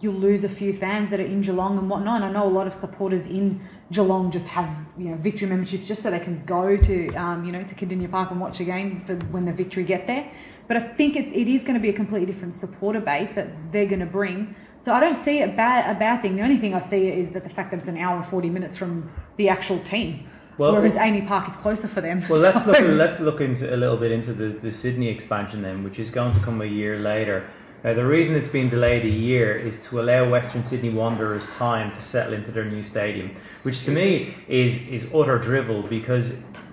You'll 0.00 0.14
lose 0.14 0.44
a 0.44 0.48
few 0.48 0.72
fans 0.72 1.10
that 1.10 1.20
are 1.20 1.24
in 1.24 1.40
Geelong 1.40 1.78
and 1.78 1.88
whatnot. 1.88 2.16
And 2.16 2.24
I 2.26 2.32
know 2.32 2.46
a 2.46 2.50
lot 2.50 2.66
of 2.66 2.74
supporters 2.74 3.26
in 3.26 3.66
Geelong 3.90 4.30
just 4.30 4.46
have 4.46 4.84
you 4.98 5.08
know 5.08 5.16
victory 5.16 5.48
memberships 5.48 5.86
just 5.86 6.02
so 6.02 6.10
they 6.10 6.20
can 6.20 6.44
go 6.44 6.76
to 6.76 7.14
um, 7.14 7.44
you 7.44 7.52
know 7.52 7.62
to 7.62 7.74
Kardinia 7.74 8.10
Park 8.10 8.30
and 8.30 8.40
watch 8.40 8.60
a 8.60 8.64
game 8.64 9.00
for 9.00 9.16
when 9.32 9.44
the 9.46 9.52
victory 9.52 9.84
get 9.84 10.06
there. 10.06 10.30
But 10.66 10.78
I 10.78 10.80
think 10.80 11.16
it's, 11.16 11.32
it 11.34 11.46
is 11.48 11.62
going 11.62 11.74
to 11.74 11.80
be 11.80 11.90
a 11.90 11.92
completely 11.92 12.26
different 12.26 12.54
supporter 12.54 13.00
base 13.00 13.34
that 13.34 13.48
they're 13.72 13.86
going 13.86 14.00
to 14.00 14.06
bring. 14.06 14.54
So 14.84 14.92
I 14.92 15.00
don't 15.00 15.16
see 15.16 15.38
it 15.38 15.56
bad 15.56 15.96
a 15.96 15.98
bad 15.98 16.20
thing. 16.20 16.36
The 16.36 16.42
only 16.42 16.58
thing 16.58 16.74
I 16.74 16.78
see 16.78 17.08
is 17.08 17.30
that 17.30 17.42
the 17.42 17.48
fact 17.48 17.70
that 17.70 17.78
it's 17.78 17.88
an 17.88 17.96
hour 17.96 18.16
and 18.16 18.26
forty 18.26 18.50
minutes 18.50 18.76
from 18.76 19.10
the 19.38 19.48
actual 19.48 19.78
team, 19.78 20.28
Well- 20.58 20.74
whereas 20.74 20.94
AAMI 20.94 21.26
Park 21.26 21.48
is 21.48 21.56
closer 21.56 21.88
for 21.88 22.02
them. 22.02 22.22
Well, 22.28 22.40
let's 22.40 22.66
look. 22.70 22.78
Let's 22.80 23.18
look 23.18 23.40
into 23.40 23.74
a 23.74 23.78
little 23.78 23.96
bit 23.96 24.12
into 24.12 24.34
the, 24.34 24.48
the 24.48 24.70
Sydney 24.70 25.08
expansion 25.08 25.62
then, 25.62 25.82
which 25.84 25.98
is 25.98 26.10
going 26.10 26.34
to 26.34 26.40
come 26.40 26.60
a 26.60 26.66
year 26.66 26.98
later. 26.98 27.48
Now, 27.82 27.94
the 27.94 28.04
reason 28.04 28.34
it's 28.34 28.48
been 28.48 28.68
delayed 28.68 29.06
a 29.06 29.08
year 29.08 29.56
is 29.56 29.76
to 29.86 30.00
allow 30.02 30.28
Western 30.28 30.62
Sydney 30.62 30.90
Wanderers 30.90 31.46
time 31.56 31.90
to 31.94 32.02
settle 32.02 32.34
into 32.34 32.50
their 32.50 32.66
new 32.66 32.82
stadium, 32.82 33.34
which 33.62 33.84
to 33.84 33.90
me 33.90 34.36
is 34.48 34.82
is 34.88 35.06
utter 35.14 35.38
drivel 35.38 35.82
because 35.82 36.28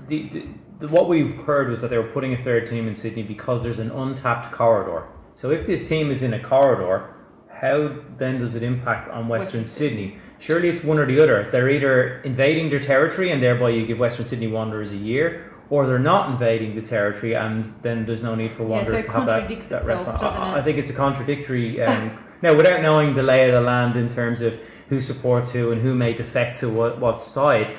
the, 0.09 0.27
the, 0.33 0.47
the 0.81 0.87
what 0.89 1.07
we 1.07 1.31
heard 1.47 1.69
was 1.69 1.79
that 1.79 1.89
they 1.89 1.97
were 1.97 2.11
putting 2.11 2.33
a 2.33 2.43
third 2.43 2.67
team 2.67 2.89
in 2.89 2.95
Sydney 2.95 3.23
because 3.23 3.63
there's 3.63 3.79
an 3.79 3.91
untapped 3.91 4.51
corridor. 4.51 5.07
So 5.35 5.49
if 5.51 5.65
this 5.65 5.87
team 5.87 6.11
is 6.11 6.23
in 6.23 6.33
a 6.33 6.43
corridor, 6.43 7.15
how 7.61 7.95
then 8.17 8.39
does 8.39 8.55
it 8.55 8.63
impact 8.63 9.07
on 9.09 9.27
Western, 9.27 9.61
Western 9.61 9.65
Sydney? 9.65 10.17
Surely 10.39 10.67
it's 10.67 10.83
one 10.83 10.97
or 10.97 11.05
the 11.05 11.21
other. 11.21 11.47
They're 11.51 11.69
either 11.69 12.19
invading 12.23 12.69
their 12.69 12.79
territory 12.79 13.29
and 13.31 13.41
thereby 13.41 13.69
you 13.69 13.85
give 13.85 13.99
Western 13.99 14.25
Sydney 14.25 14.47
Wanderers 14.47 14.91
a 14.91 14.97
year, 14.97 15.53
or 15.69 15.85
they're 15.85 15.99
not 15.99 16.31
invading 16.31 16.73
the 16.75 16.81
territory 16.81 17.35
and 17.35 17.71
then 17.83 18.03
there's 18.07 18.23
no 18.23 18.33
need 18.33 18.51
for 18.51 18.63
Yeah, 18.63 18.83
so 18.83 18.91
Wanderers 18.91 19.05
to 19.05 19.11
have 19.11 19.27
that, 19.27 19.69
that 19.69 19.85
rest. 19.85 20.07
I? 20.07 20.57
I 20.57 20.63
think 20.63 20.79
it's 20.79 20.89
a 20.89 20.93
contradictory. 20.93 21.79
Um, 21.83 22.19
now, 22.41 22.55
without 22.55 22.81
knowing 22.81 23.13
the 23.13 23.21
lay 23.21 23.47
of 23.47 23.53
the 23.53 23.61
land 23.61 23.95
in 23.95 24.09
terms 24.09 24.41
of 24.41 24.59
who 24.89 24.99
supports 24.99 25.51
who 25.51 25.71
and 25.71 25.79
who 25.83 25.93
may 25.93 26.13
defect 26.13 26.59
to 26.61 26.69
what, 26.69 26.99
what 26.99 27.21
side, 27.21 27.77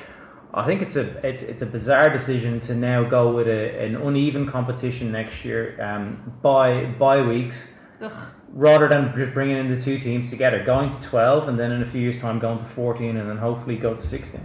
I 0.53 0.65
think 0.65 0.81
it's 0.81 0.95
a 0.95 1.27
it's, 1.27 1.43
it's 1.43 1.61
a 1.61 1.65
bizarre 1.65 2.09
decision 2.09 2.61
to 2.61 2.75
now 2.75 3.03
go 3.03 3.35
with 3.35 3.47
a, 3.47 3.83
an 3.83 3.95
uneven 3.97 4.49
competition 4.49 5.11
next 5.11 5.43
year 5.43 5.77
um, 5.81 6.39
by 6.41 6.85
by 6.85 7.21
weeks 7.21 7.67
Ugh. 8.01 8.33
Rather 8.53 8.87
than 8.87 9.13
just 9.17 9.33
bringing 9.33 9.57
in 9.57 9.69
the 9.73 9.81
two 9.81 9.99
teams 9.99 10.29
together, 10.29 10.63
going 10.63 10.91
to 10.93 11.07
12 11.07 11.49
and 11.49 11.59
then 11.59 11.71
in 11.71 11.81
a 11.81 11.85
few 11.85 11.99
years' 11.99 12.21
time 12.21 12.39
going 12.39 12.59
to 12.59 12.65
14 12.65 13.17
and 13.17 13.29
then 13.29 13.37
hopefully 13.37 13.75
go 13.75 13.95
to 13.95 14.01
16. 14.01 14.39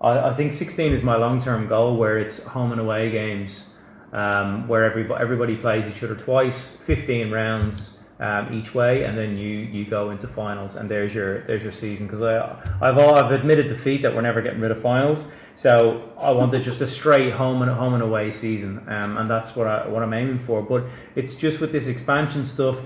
I, 0.00 0.28
I 0.28 0.32
think 0.32 0.52
16 0.52 0.92
is 0.92 1.02
my 1.02 1.16
long 1.16 1.40
term 1.40 1.66
goal 1.66 1.96
where 1.96 2.18
it's 2.18 2.42
home 2.42 2.72
and 2.72 2.80
away 2.80 3.10
games 3.10 3.64
um, 4.12 4.68
where 4.68 4.84
everybody, 4.84 5.22
everybody 5.22 5.56
plays 5.56 5.88
each 5.88 6.02
other 6.02 6.14
twice, 6.14 6.68
15 6.68 7.30
rounds. 7.30 7.92
Um, 8.20 8.52
each 8.52 8.72
way, 8.72 9.02
and 9.02 9.18
then 9.18 9.36
you, 9.36 9.48
you 9.48 9.84
go 9.84 10.10
into 10.10 10.28
finals, 10.28 10.76
and 10.76 10.88
there's 10.88 11.12
your 11.12 11.42
there's 11.46 11.62
your 11.64 11.72
season. 11.72 12.06
Because 12.06 12.22
I 12.22 12.56
I've 12.80 12.96
all, 12.96 13.16
I've 13.16 13.32
admitted 13.32 13.66
defeat 13.66 14.02
that 14.02 14.14
we're 14.14 14.20
never 14.20 14.40
getting 14.40 14.60
rid 14.60 14.70
of 14.70 14.80
finals, 14.80 15.24
so 15.56 16.08
I 16.16 16.30
wanted 16.30 16.62
just 16.62 16.80
a 16.82 16.86
straight 16.86 17.32
home 17.32 17.62
and 17.62 17.70
home 17.72 17.94
and 17.94 18.02
away 18.02 18.30
season, 18.30 18.84
um, 18.86 19.16
and 19.16 19.28
that's 19.28 19.56
what 19.56 19.66
I 19.66 19.88
what 19.88 20.04
I'm 20.04 20.12
aiming 20.12 20.38
for. 20.38 20.62
But 20.62 20.84
it's 21.16 21.34
just 21.34 21.58
with 21.58 21.72
this 21.72 21.88
expansion 21.88 22.44
stuff, 22.44 22.78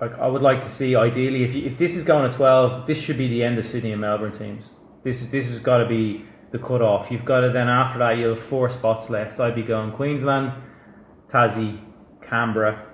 like 0.00 0.18
I 0.18 0.26
would 0.26 0.42
like 0.42 0.62
to 0.62 0.70
see 0.70 0.94
ideally 0.94 1.44
if 1.44 1.54
you, 1.54 1.66
if 1.66 1.76
this 1.76 1.96
is 1.96 2.04
going 2.04 2.30
to 2.30 2.36
12 2.36 2.86
this 2.86 2.98
should 2.98 3.18
be 3.18 3.28
the 3.28 3.42
end 3.42 3.58
of 3.58 3.66
Sydney 3.66 3.92
and 3.92 4.00
Melbourne 4.00 4.32
teams. 4.32 4.72
This 5.02 5.24
this 5.26 5.48
has 5.48 5.58
got 5.58 5.78
to 5.78 5.88
be 5.88 6.24
the 6.50 6.58
cut 6.58 6.82
off 6.82 7.10
you've 7.10 7.24
got 7.24 7.40
to 7.40 7.50
then 7.50 7.68
after 7.68 7.98
that 7.98 8.12
you'll 8.12 8.34
have 8.34 8.44
four 8.44 8.68
spots 8.68 9.10
left. 9.10 9.40
I'd 9.40 9.54
be 9.54 9.62
going 9.62 9.92
Queensland 9.92 10.52
Tassie 11.28 11.80
Canberra 12.22 12.86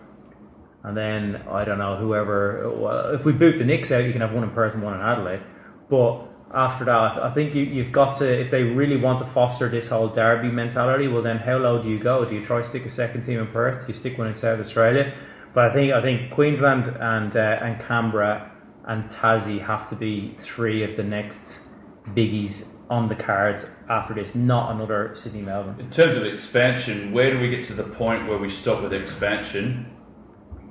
and 0.83 0.97
then 0.97 1.43
I 1.51 1.65
don't 1.65 1.79
know 1.79 1.97
whoever 1.97 2.73
well, 2.77 3.15
if 3.15 3.25
we 3.25 3.33
boot 3.33 3.59
the 3.59 3.65
Knicks 3.65 3.91
out 3.91 4.05
you 4.05 4.13
can 4.13 4.21
have 4.21 4.33
one 4.33 4.45
in 4.45 4.51
Perth 4.51 4.75
and 4.75 4.83
one 4.83 4.95
in 4.95 5.01
Adelaide. 5.01 5.43
But 5.91 6.27
after 6.55 6.87
that 6.87 7.23
I 7.23 7.35
think 7.35 7.55
you, 7.55 7.65
you've 7.65 7.93
got 7.93 8.17
to 8.19 8.41
if 8.41 8.51
they 8.51 8.63
really 8.63 8.97
want 8.97 9.19
to 9.19 9.27
foster 9.27 9.69
this 9.69 9.89
whole 9.89 10.09
derby 10.09 10.49
mentality 10.49 11.09
well 11.09 11.23
then 11.23 11.37
how 11.37 11.59
low 11.59 11.83
do 11.83 11.91
you 11.91 11.99
go? 11.99 12.25
Do 12.25 12.35
you 12.35 12.43
try 12.43 12.63
stick 12.63 12.87
a 12.87 12.91
second 12.91 13.25
team 13.25 13.41
in 13.41 13.49
Perth? 13.49 13.83
Do 13.83 13.89
you 13.89 13.95
stick 13.95 14.17
one 14.17 14.27
in 14.27 14.35
South 14.35 14.59
Australia 14.59 15.13
but 15.55 15.71
I 15.71 15.73
think 15.73 15.93
I 15.93 16.03
think 16.03 16.33
Queensland 16.33 16.89
and 16.89 17.37
uh, 17.37 17.59
and 17.63 17.81
Canberra 17.81 18.51
and 18.87 19.09
Tassie 19.11 19.65
have 19.65 19.89
to 19.89 19.97
be 19.97 20.37
three 20.43 20.85
of 20.85 20.97
the 20.97 21.05
next 21.05 21.61
biggies 22.09 22.67
on 22.91 23.09
the 23.09 23.15
cards 23.15 23.65
after 23.89 24.13
this, 24.15 24.35
not 24.35 24.75
another 24.75 25.13
Sydney 25.15 25.41
Melbourne. 25.41 25.81
In 25.81 25.91
terms 25.91 26.17
of 26.17 26.25
expansion, 26.25 27.13
where 27.13 27.33
do 27.33 27.41
we 27.41 27.49
get 27.49 27.65
to 27.67 27.75
the 27.75 27.85
point 27.85 28.29
where 28.29 28.37
we 28.39 28.51
stop 28.51 28.83
with 28.83 28.93
expansion? 28.93 29.91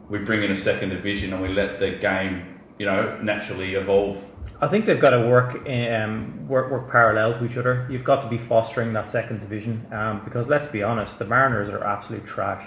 We 0.10 0.20
bring 0.20 0.44
in 0.44 0.52
a 0.52 0.56
second 0.56 0.90
division 0.90 1.34
and 1.34 1.42
we 1.42 1.50
let 1.50 1.80
the 1.80 1.98
game, 2.00 2.60
you 2.78 2.86
know, 2.86 3.20
naturally 3.24 3.74
evolve. 3.74 4.24
I 4.62 4.68
think 4.68 4.86
they've 4.86 5.00
got 5.00 5.12
to 5.12 5.28
work 5.28 5.68
um, 5.68 6.48
work 6.48 6.72
work 6.72 6.92
parallel 6.92 7.34
to 7.34 7.46
each 7.46 7.58
other. 7.58 7.88
You've 7.90 8.04
got 8.04 8.22
to 8.22 8.30
be 8.30 8.38
fostering 8.38 8.94
that 8.94 9.10
second 9.10 9.40
division 9.40 9.86
um, 9.92 10.22
because 10.24 10.48
let's 10.48 10.68
be 10.68 10.84
honest, 10.84 11.18
the 11.18 11.26
Mariners 11.26 11.70
are 11.70 11.84
absolute 11.84 12.26
trash. 12.26 12.64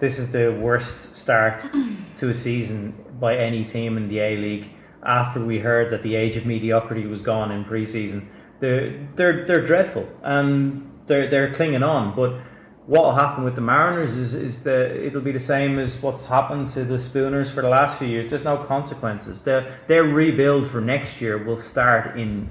This 0.00 0.18
is 0.18 0.32
the 0.32 0.50
worst 0.50 1.14
start 1.14 1.62
to 2.16 2.30
a 2.30 2.34
season 2.34 2.94
by 3.20 3.36
any 3.36 3.64
team 3.64 3.98
in 3.98 4.08
the 4.08 4.18
A 4.18 4.36
League. 4.36 4.70
After 5.04 5.44
we 5.44 5.58
heard 5.58 5.92
that 5.92 6.02
the 6.02 6.14
age 6.16 6.36
of 6.36 6.46
mediocrity 6.46 7.06
was 7.06 7.20
gone 7.20 7.50
in 7.50 7.64
pre-season, 7.64 8.28
they're 8.60 9.06
they're 9.14 9.46
they're 9.46 9.64
dreadful 9.64 10.08
and 10.22 10.90
they're 11.06 11.28
they're 11.28 11.52
clinging 11.52 11.82
on. 11.82 12.14
But 12.16 12.40
what 12.86 13.04
will 13.04 13.14
happen 13.14 13.44
with 13.44 13.54
the 13.54 13.60
Mariners 13.60 14.16
is 14.16 14.34
is 14.34 14.62
the 14.62 15.06
it'll 15.06 15.20
be 15.20 15.32
the 15.32 15.40
same 15.40 15.78
as 15.78 16.00
what's 16.02 16.26
happened 16.26 16.68
to 16.68 16.84
the 16.84 16.98
Spooners 16.98 17.50
for 17.50 17.60
the 17.62 17.68
last 17.68 17.98
few 17.98 18.08
years. 18.08 18.30
There's 18.30 18.44
no 18.44 18.64
consequences. 18.64 19.42
Their 19.42 19.80
their 19.86 20.04
rebuild 20.04 20.70
for 20.70 20.80
next 20.80 21.20
year 21.20 21.42
will 21.44 21.58
start 21.58 22.18
in 22.18 22.50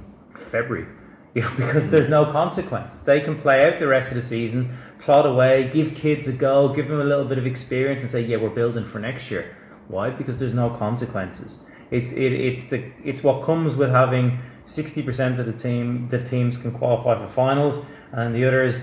February. 0.51 0.87
You 1.35 1.41
know, 1.43 1.51
because 1.57 1.89
there's 1.89 2.09
no 2.09 2.31
consequence. 2.31 3.01
They 3.01 3.21
can 3.21 3.39
play 3.39 3.65
out 3.65 3.79
the 3.79 3.87
rest 3.87 4.09
of 4.09 4.15
the 4.15 4.21
season, 4.21 4.75
plod 4.99 5.25
away, 5.25 5.69
give 5.73 5.95
kids 5.95 6.27
a 6.27 6.33
go, 6.33 6.69
give 6.69 6.87
them 6.87 6.99
a 6.99 7.03
little 7.03 7.25
bit 7.25 7.37
of 7.37 7.45
experience, 7.45 8.03
and 8.03 8.11
say, 8.11 8.21
"Yeah, 8.21 8.37
we're 8.37 8.49
building 8.49 8.85
for 8.85 8.99
next 8.99 9.31
year." 9.31 9.55
Why? 9.87 10.09
Because 10.09 10.37
there's 10.37 10.53
no 10.53 10.69
consequences. 10.69 11.59
It's 11.91 12.11
it, 12.11 12.33
it's 12.33 12.65
the 12.65 12.91
it's 13.03 13.23
what 13.23 13.43
comes 13.43 13.75
with 13.75 13.89
having 13.89 14.39
sixty 14.65 15.01
percent 15.01 15.39
of 15.39 15.45
the 15.45 15.53
team 15.53 16.07
the 16.09 16.23
teams 16.23 16.57
can 16.57 16.71
qualify 16.71 17.25
for 17.25 17.31
finals, 17.31 17.83
and 18.11 18.35
the 18.35 18.45
others, 18.45 18.81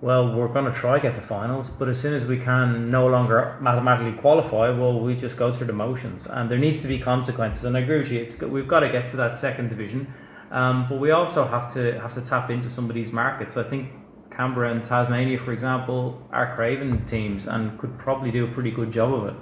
well, 0.00 0.34
we're 0.34 0.48
going 0.48 0.70
to 0.72 0.78
try 0.78 0.98
get 0.98 1.14
to 1.16 1.20
finals, 1.20 1.68
but 1.68 1.88
as 1.88 2.00
soon 2.00 2.14
as 2.14 2.24
we 2.24 2.38
can 2.38 2.90
no 2.90 3.06
longer 3.06 3.56
mathematically 3.60 4.12
qualify, 4.20 4.70
well, 4.70 5.00
we 5.00 5.14
just 5.14 5.36
go 5.36 5.52
through 5.52 5.66
the 5.66 5.72
motions, 5.72 6.26
and 6.26 6.50
there 6.50 6.58
needs 6.58 6.80
to 6.82 6.88
be 6.88 6.98
consequences. 6.98 7.64
And 7.64 7.76
I 7.76 7.80
agree 7.80 7.98
with 7.98 8.10
you. 8.10 8.20
It's 8.20 8.40
we've 8.40 8.68
got 8.68 8.80
to 8.80 8.88
get 8.88 9.10
to 9.10 9.16
that 9.16 9.36
second 9.36 9.68
division, 9.68 10.12
um, 10.50 10.86
but 10.88 10.98
we 10.98 11.10
also 11.10 11.46
have 11.46 11.72
to 11.74 12.00
have 12.00 12.14
to 12.14 12.22
tap 12.22 12.50
into 12.50 12.70
some 12.70 12.88
of 12.88 12.94
these 12.94 13.12
markets. 13.12 13.56
I 13.58 13.64
think 13.64 13.90
Canberra 14.36 14.70
and 14.70 14.84
Tasmania, 14.84 15.38
for 15.38 15.52
example, 15.52 16.20
are 16.30 16.54
craven 16.54 17.04
teams 17.06 17.46
and 17.46 17.78
could 17.78 17.98
probably 17.98 18.30
do 18.30 18.44
a 18.44 18.48
pretty 18.48 18.70
good 18.70 18.92
job 18.92 19.14
of 19.14 19.26
it. 19.28 19.34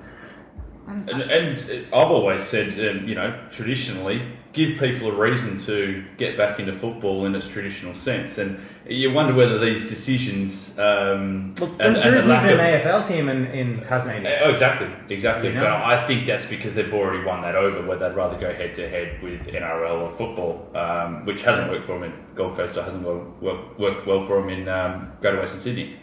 And, 0.86 1.08
and 1.22 1.86
I've 1.94 2.10
always 2.10 2.42
said, 2.42 2.68
um, 2.72 3.08
you 3.08 3.14
know, 3.14 3.48
traditionally, 3.50 4.36
give 4.52 4.78
people 4.78 5.10
a 5.10 5.16
reason 5.16 5.58
to 5.64 6.04
get 6.18 6.36
back 6.36 6.60
into 6.60 6.78
football 6.78 7.24
in 7.26 7.34
its 7.34 7.48
traditional 7.48 7.94
sense. 7.94 8.38
And 8.38 8.60
you 8.86 9.12
wonder 9.12 9.32
whether 9.34 9.58
these 9.58 9.88
decisions 9.88 10.70
um, 10.78 11.54
Look, 11.58 11.70
and, 11.70 11.78
there, 11.80 11.86
and 11.88 11.96
there 12.14 12.22
the 12.22 12.28
lack 12.28 12.44
isn't 12.50 12.60
of 12.60 12.64
an 12.66 12.80
AFL 12.80 13.08
team 13.08 13.28
in, 13.28 13.46
in 13.46 13.80
Tasmania. 13.82 14.40
Oh, 14.44 14.50
exactly, 14.50 14.88
exactly. 15.14 15.48
You 15.48 15.54
know? 15.54 15.60
But 15.62 15.70
I 15.72 16.06
think 16.06 16.26
that's 16.26 16.44
because 16.46 16.74
they've 16.74 16.92
already 16.92 17.24
won 17.24 17.42
that 17.42 17.54
over, 17.54 17.86
where 17.86 17.96
they'd 17.98 18.14
rather 18.14 18.38
go 18.38 18.52
head 18.54 18.74
to 18.74 18.88
head 18.88 19.22
with 19.22 19.40
NRL 19.46 20.02
or 20.02 20.12
football, 20.12 20.68
um, 20.76 21.24
which 21.24 21.42
hasn't 21.42 21.70
worked 21.70 21.86
for 21.86 21.98
them 21.98 22.12
in 22.12 22.12
Gold 22.34 22.56
Coast 22.56 22.76
or 22.76 22.82
hasn't 22.82 23.02
wo- 23.02 23.32
wo- 23.40 23.70
worked 23.78 24.06
well 24.06 24.26
for 24.26 24.40
them 24.40 24.50
in 24.50 24.68
um, 24.68 25.12
Greater 25.20 25.38
Western 25.40 25.60
Sydney. 25.60 25.96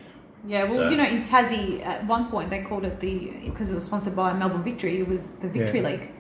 Yeah, 0.48 0.64
well, 0.64 0.76
So- 0.76 0.90
you 0.90 0.98
know, 0.98 1.06
in 1.06 1.22
Tassie, 1.22 1.86
at 1.86 2.06
one 2.08 2.32
point 2.32 2.50
they 2.50 2.64
called 2.64 2.84
it 2.86 3.00
the 3.00 3.32
because 3.46 3.70
it 3.70 3.76
was 3.76 3.84
sponsored 3.86 4.16
by 4.16 4.34
Melbourne 4.34 4.64
Victory. 4.64 5.00
It 5.00 5.08
was 5.08 5.30
the 5.42 5.48
Victory 5.48 5.82
Yeah. 5.82 5.90
League. 5.90 6.12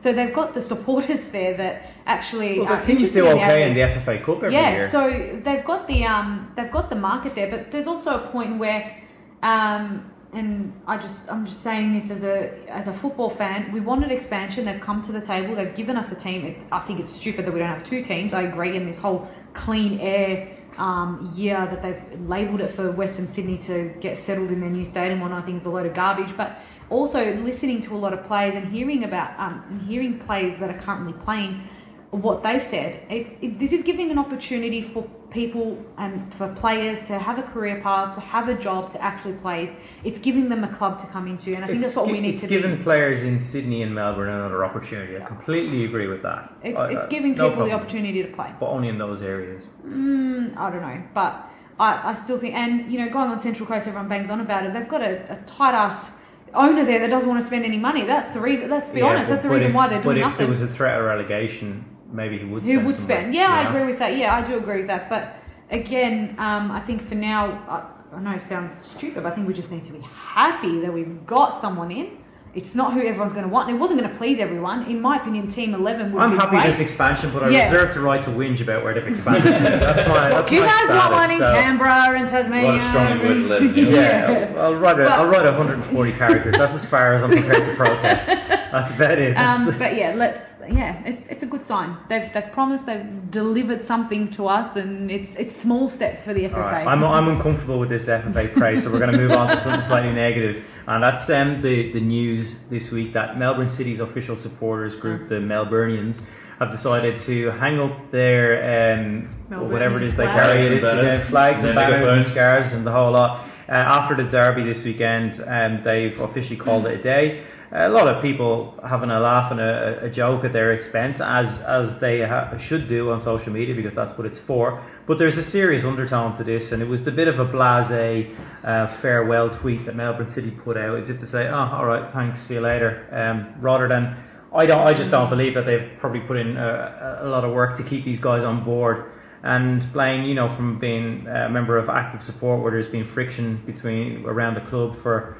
So 0.00 0.14
they've 0.14 0.32
got 0.32 0.54
the 0.54 0.62
supporters 0.62 1.28
there 1.28 1.54
that 1.58 1.90
actually 2.06 2.58
Well, 2.58 2.68
are 2.68 2.76
their 2.76 2.96
team's 2.96 3.14
in 3.14 3.22
okay 3.22 3.68
in 3.68 3.74
the 3.74 3.80
FFA 3.80 4.24
Cup 4.24 4.36
every 4.36 4.52
yeah, 4.54 4.70
year. 4.70 4.88
so 4.88 5.40
they've 5.44 5.64
got 5.64 5.86
the 5.86 6.04
um, 6.04 6.50
they've 6.56 6.70
got 6.70 6.88
the 6.88 6.96
market 6.96 7.34
there, 7.34 7.50
but 7.50 7.70
there's 7.70 7.86
also 7.86 8.12
a 8.12 8.28
point 8.28 8.58
where, 8.58 8.96
um, 9.42 10.10
and 10.32 10.72
I 10.86 10.96
just 10.96 11.30
I'm 11.30 11.44
just 11.44 11.62
saying 11.62 11.92
this 11.92 12.10
as 12.10 12.24
a 12.24 12.66
as 12.70 12.88
a 12.88 12.94
football 12.94 13.28
fan, 13.28 13.70
we 13.72 13.80
wanted 13.80 14.10
expansion. 14.10 14.64
They've 14.64 14.80
come 14.80 15.02
to 15.02 15.12
the 15.12 15.20
table. 15.20 15.54
They've 15.54 15.74
given 15.74 15.96
us 15.96 16.10
a 16.12 16.16
team. 16.16 16.46
It, 16.46 16.64
I 16.72 16.80
think 16.80 16.98
it's 16.98 17.12
stupid 17.12 17.44
that 17.44 17.52
we 17.52 17.58
don't 17.58 17.68
have 17.68 17.84
two 17.84 18.02
teams. 18.02 18.32
I 18.32 18.42
agree. 18.42 18.76
in 18.76 18.86
this 18.86 18.98
whole 18.98 19.28
clean 19.52 20.00
air 20.00 20.56
um, 20.78 21.30
year 21.36 21.68
that 21.70 21.82
they've 21.82 22.20
labelled 22.26 22.62
it 22.62 22.70
for 22.70 22.90
Western 22.90 23.28
Sydney 23.28 23.58
to 23.58 23.92
get 24.00 24.16
settled 24.16 24.50
in 24.50 24.60
their 24.60 24.70
new 24.70 24.84
stadium, 24.84 25.20
one 25.20 25.32
I 25.32 25.42
think 25.42 25.60
is 25.60 25.66
a 25.66 25.70
load 25.70 25.84
of 25.84 25.92
garbage. 25.92 26.34
But 26.36 26.58
also 26.90 27.34
listening 27.36 27.80
to 27.82 27.94
a 27.94 27.98
lot 27.98 28.12
of 28.12 28.24
players 28.24 28.54
and 28.54 28.68
hearing 28.68 29.04
about 29.04 29.38
um, 29.38 29.80
hearing 29.88 30.18
players 30.18 30.56
that 30.58 30.70
are 30.70 30.78
currently 30.78 31.12
playing 31.24 31.62
what 32.10 32.42
they 32.42 32.58
said. 32.58 33.00
It's 33.08 33.38
it, 33.40 33.58
this 33.58 33.72
is 33.72 33.82
giving 33.82 34.10
an 34.10 34.18
opportunity 34.18 34.82
for 34.82 35.02
people 35.30 35.78
and 35.96 36.34
for 36.34 36.52
players 36.54 37.04
to 37.04 37.16
have 37.20 37.38
a 37.38 37.42
career 37.42 37.80
path, 37.80 38.16
to 38.16 38.20
have 38.20 38.48
a 38.48 38.54
job, 38.54 38.90
to 38.90 39.00
actually 39.00 39.34
play. 39.34 39.66
It's, 39.66 39.76
it's 40.02 40.18
giving 40.18 40.48
them 40.48 40.64
a 40.64 40.68
club 40.74 40.98
to 40.98 41.06
come 41.06 41.28
into, 41.28 41.54
and 41.54 41.64
I 41.64 41.68
think 41.68 41.78
It's 41.78 41.94
that's 41.94 41.96
what 41.96 42.10
we 42.10 42.20
need 42.20 42.34
it's 42.34 42.42
to 42.42 42.48
giving 42.48 42.76
do. 42.78 42.82
players 42.82 43.22
in 43.22 43.38
Sydney 43.38 43.82
and 43.82 43.94
Melbourne 43.94 44.28
another 44.28 44.64
opportunity. 44.64 45.16
I 45.16 45.20
completely 45.24 45.84
agree 45.84 46.08
with 46.08 46.22
that. 46.22 46.52
It's, 46.64 46.76
I- 46.76 46.90
it's 46.90 47.06
I- 47.06 47.08
giving 47.08 47.36
no 47.36 47.50
people 47.50 47.66
the 47.66 47.72
opportunity 47.72 48.22
to 48.24 48.28
play. 48.28 48.52
but 48.58 48.66
only 48.66 48.88
in 48.88 48.98
those 48.98 49.22
areas. 49.22 49.68
Mm, 49.86 50.56
I 50.56 50.70
don't 50.70 50.82
know, 50.82 51.00
but 51.14 51.48
I, 51.78 52.10
I 52.10 52.14
still 52.14 52.36
think, 52.38 52.54
and 52.56 52.90
you 52.92 52.98
know, 52.98 53.08
going 53.08 53.30
on 53.30 53.38
Central 53.38 53.68
Coast, 53.68 53.86
everyone 53.86 54.08
bangs 54.08 54.30
on 54.30 54.40
about 54.40 54.66
it. 54.66 54.72
They've 54.72 54.88
got 54.88 55.02
a, 55.02 55.32
a 55.32 55.36
tight 55.46 55.74
ass 55.74 56.10
owner 56.54 56.84
there 56.84 56.98
that 57.00 57.10
doesn't 57.10 57.28
want 57.28 57.40
to 57.40 57.46
spend 57.46 57.64
any 57.64 57.78
money. 57.78 58.04
That's 58.04 58.32
the 58.32 58.40
reason. 58.40 58.70
Let's 58.70 58.90
be 58.90 59.00
Yeah, 59.00 59.06
honest. 59.06 59.30
That's 59.30 59.42
the 59.42 59.50
reason 59.50 59.68
if- 59.68 59.74
why 59.74 59.86
they're 59.88 60.02
doing 60.02 60.16
But 60.16 60.18
if 60.18 60.24
nothing. 60.24 60.38
there 60.38 60.48
was 60.48 60.62
a 60.62 60.66
threat 60.68 60.98
or 61.00 61.10
allegation, 61.10 61.84
maybe 62.12 62.38
he 62.38 62.44
would. 62.44 62.64
Spend 62.64 62.86
would 62.86 62.96
spend? 62.96 63.34
Yeah, 63.34 63.48
I 63.52 63.68
agree 63.70 63.84
with 63.86 63.98
that. 63.98 64.16
Yeah, 64.16 64.34
I 64.34 64.42
do 64.42 64.56
agree 64.58 64.78
with 64.78 64.86
that. 64.88 65.08
But 65.08 65.36
again, 65.70 66.34
um, 66.38 66.70
I 66.70 66.80
think 66.80 67.00
for 67.02 67.14
now, 67.14 67.62
I, 67.68 68.16
I 68.16 68.20
know 68.20 68.32
it 68.32 68.42
sounds 68.42 68.72
stupid, 68.74 69.22
but 69.22 69.32
I 69.32 69.34
think 69.34 69.46
we 69.46 69.54
just 69.54 69.70
need 69.70 69.84
to 69.84 69.92
be 69.92 70.00
happy 70.00 70.80
that 70.80 70.92
we've 70.92 71.24
got 71.26 71.50
someone 71.60 71.90
in. 71.90 72.18
It's 72.52 72.74
not 72.74 72.92
who 72.94 73.00
everyone's 73.00 73.32
going 73.32 73.44
to 73.44 73.48
want. 73.48 73.68
and 73.68 73.76
It 73.78 73.80
wasn't 73.80 74.00
going 74.00 74.10
to 74.10 74.18
please 74.18 74.40
everyone. 74.40 74.82
In 74.90 75.00
my 75.00 75.18
opinion, 75.20 75.46
Team 75.46 75.72
Eleven 75.72 76.10
would 76.12 76.20
I'm 76.20 76.32
be 76.32 76.36
happy 76.36 76.50
great. 76.50 76.64
there's 76.64 76.80
expansion, 76.80 77.30
but 77.32 77.44
I 77.44 77.48
Yeah. 77.50 77.70
reserve 77.70 77.94
the 77.94 78.00
right 78.00 78.22
to 78.24 78.30
whinge 78.30 78.60
about 78.60 78.82
where 78.82 78.92
they've 78.92 79.06
expanded. 79.06 79.54
to. 79.54 79.60
That's 79.60 80.08
my 80.08 80.30
that's 80.30 80.50
you 80.50 80.60
my 80.62 80.66
guys 80.66 80.88
want 80.88 81.00
status, 81.00 81.16
one 81.16 81.30
in 81.30 81.38
so- 81.38 81.52
Canberra 81.54 82.18
and 82.18 82.26
A 82.26 82.30
Tasmania. 82.30 82.68
lot 82.68 82.76
of 82.80 82.90
strongly 82.90 83.24
worded 83.26 83.46
letters. 83.46 83.76
you 83.76 83.84
know. 83.90 84.00
Yeah, 84.00 84.52
I'll, 84.56 84.62
I'll 84.62 84.74
write 84.74 84.98
a, 84.98 85.04
But- 85.04 85.12
I'll 85.12 85.26
write 85.26 85.44
140 85.44 86.12
characters. 86.12 86.54
That's 86.58 86.74
as 86.74 86.84
far 86.84 87.14
as 87.14 87.22
I'm 87.22 87.30
prepared 87.30 87.64
to 87.66 87.74
protest. 87.76 88.26
That's 88.72 88.90
about 88.90 89.18
it. 89.20 89.34
Um, 89.36 89.72
but 89.78 89.94
yeah, 89.96 90.14
let's 90.16 90.59
yeah, 90.72 91.02
it's 91.04 91.26
it's 91.28 91.42
a 91.42 91.46
good 91.46 91.62
sign. 91.64 91.96
They've 92.08 92.32
they've 92.32 92.50
promised 92.52 92.86
they've 92.86 93.30
delivered 93.30 93.84
something 93.84 94.30
to 94.32 94.46
us, 94.46 94.76
and 94.76 95.10
it's 95.10 95.34
it's 95.36 95.56
small 95.56 95.88
steps 95.88 96.24
for 96.24 96.32
the 96.34 96.44
FFA. 96.44 96.54
All 96.56 96.60
right. 96.62 96.86
I'm, 96.86 97.02
I'm 97.04 97.28
uncomfortable 97.28 97.78
with 97.78 97.88
this 97.88 98.06
FFA 98.06 98.52
praise, 98.54 98.82
so 98.84 98.90
we're 98.92 98.98
going 98.98 99.12
to 99.12 99.18
move 99.18 99.32
on 99.32 99.48
to 99.48 99.56
something 99.58 99.82
slightly 99.82 100.12
negative. 100.12 100.64
And 100.86 101.02
that's 101.02 101.28
um, 101.30 101.60
the, 101.60 101.92
the 101.92 102.00
news 102.00 102.60
this 102.70 102.90
week 102.90 103.12
that 103.12 103.38
Melbourne 103.38 103.68
City's 103.68 104.00
official 104.00 104.36
supporters 104.36 104.96
group, 104.96 105.28
the 105.28 105.36
Melburnians, 105.36 106.20
have 106.58 106.70
decided 106.70 107.16
to 107.20 107.50
hang 107.52 107.78
up 107.80 108.10
their, 108.10 108.94
um, 108.98 109.28
whatever 109.70 109.96
it 109.98 110.02
is 110.02 110.16
they 110.16 110.24
flags. 110.24 110.40
carry, 110.46 110.66
it 110.66 110.72
is, 110.72 110.82
Banners. 110.82 111.20
uh, 111.20 111.24
flags 111.26 111.62
and 111.64 111.74
Yeah, 111.74 111.74
banners 111.74 111.94
and 111.94 112.00
megaphones. 112.06 112.26
scarves 112.32 112.72
and 112.72 112.86
the 112.86 112.90
whole 112.92 113.12
lot. 113.12 113.46
Uh, 113.68 113.72
after 113.74 114.16
the 114.16 114.24
derby 114.24 114.64
this 114.64 114.82
weekend, 114.82 115.40
um, 115.46 115.82
they've 115.84 116.18
officially 116.20 116.56
called 116.56 116.86
it 116.86 116.98
a 116.98 117.02
day. 117.02 117.44
A 117.72 117.88
lot 117.88 118.08
of 118.08 118.20
people 118.20 118.74
having 118.84 119.10
a 119.10 119.20
laugh 119.20 119.52
and 119.52 119.60
a, 119.60 120.06
a 120.06 120.10
joke 120.10 120.44
at 120.44 120.52
their 120.52 120.72
expense, 120.72 121.20
as 121.20 121.60
as 121.60 122.00
they 122.00 122.26
ha- 122.26 122.56
should 122.56 122.88
do 122.88 123.12
on 123.12 123.20
social 123.20 123.52
media, 123.52 123.76
because 123.76 123.94
that's 123.94 124.18
what 124.18 124.26
it's 124.26 124.40
for. 124.40 124.82
But 125.06 125.18
there's 125.18 125.38
a 125.38 125.42
serious 125.44 125.84
undertone 125.84 126.36
to 126.38 126.42
this, 126.42 126.72
and 126.72 126.82
it 126.82 126.88
was 126.88 127.04
the 127.04 127.12
bit 127.12 127.28
of 127.28 127.38
a 127.38 127.46
blasé 127.46 128.36
uh, 128.64 128.88
farewell 128.88 129.50
tweet 129.50 129.86
that 129.86 129.94
Melbourne 129.94 130.28
City 130.28 130.50
put 130.50 130.76
out, 130.76 130.98
as 130.98 131.10
if 131.10 131.20
to 131.20 131.26
say, 131.26 131.46
"Oh, 131.46 131.54
all 131.54 131.86
right, 131.86 132.10
thanks, 132.10 132.40
see 132.40 132.54
you 132.54 132.60
later," 132.60 133.06
um, 133.12 133.60
rather 133.60 133.86
than. 133.86 134.16
I 134.52 134.66
don't. 134.66 134.84
I 134.84 134.92
just 134.92 135.12
don't 135.12 135.30
believe 135.30 135.54
that 135.54 135.64
they've 135.64 135.92
probably 135.98 136.20
put 136.20 136.36
in 136.36 136.56
a, 136.56 137.20
a 137.22 137.28
lot 137.28 137.44
of 137.44 137.52
work 137.52 137.76
to 137.76 137.84
keep 137.84 138.04
these 138.04 138.18
guys 138.18 138.42
on 138.42 138.64
board. 138.64 139.12
And 139.44 139.82
Blayne, 139.92 140.26
you 140.26 140.34
know, 140.34 140.48
from 140.48 140.80
being 140.80 141.26
a 141.28 141.48
member 141.48 141.78
of 141.78 141.88
active 141.88 142.20
support, 142.20 142.60
where 142.60 142.72
there's 142.72 142.88
been 142.88 143.04
friction 143.06 143.62
between 143.64 144.26
around 144.26 144.54
the 144.54 144.60
club 144.62 145.00
for 145.00 145.36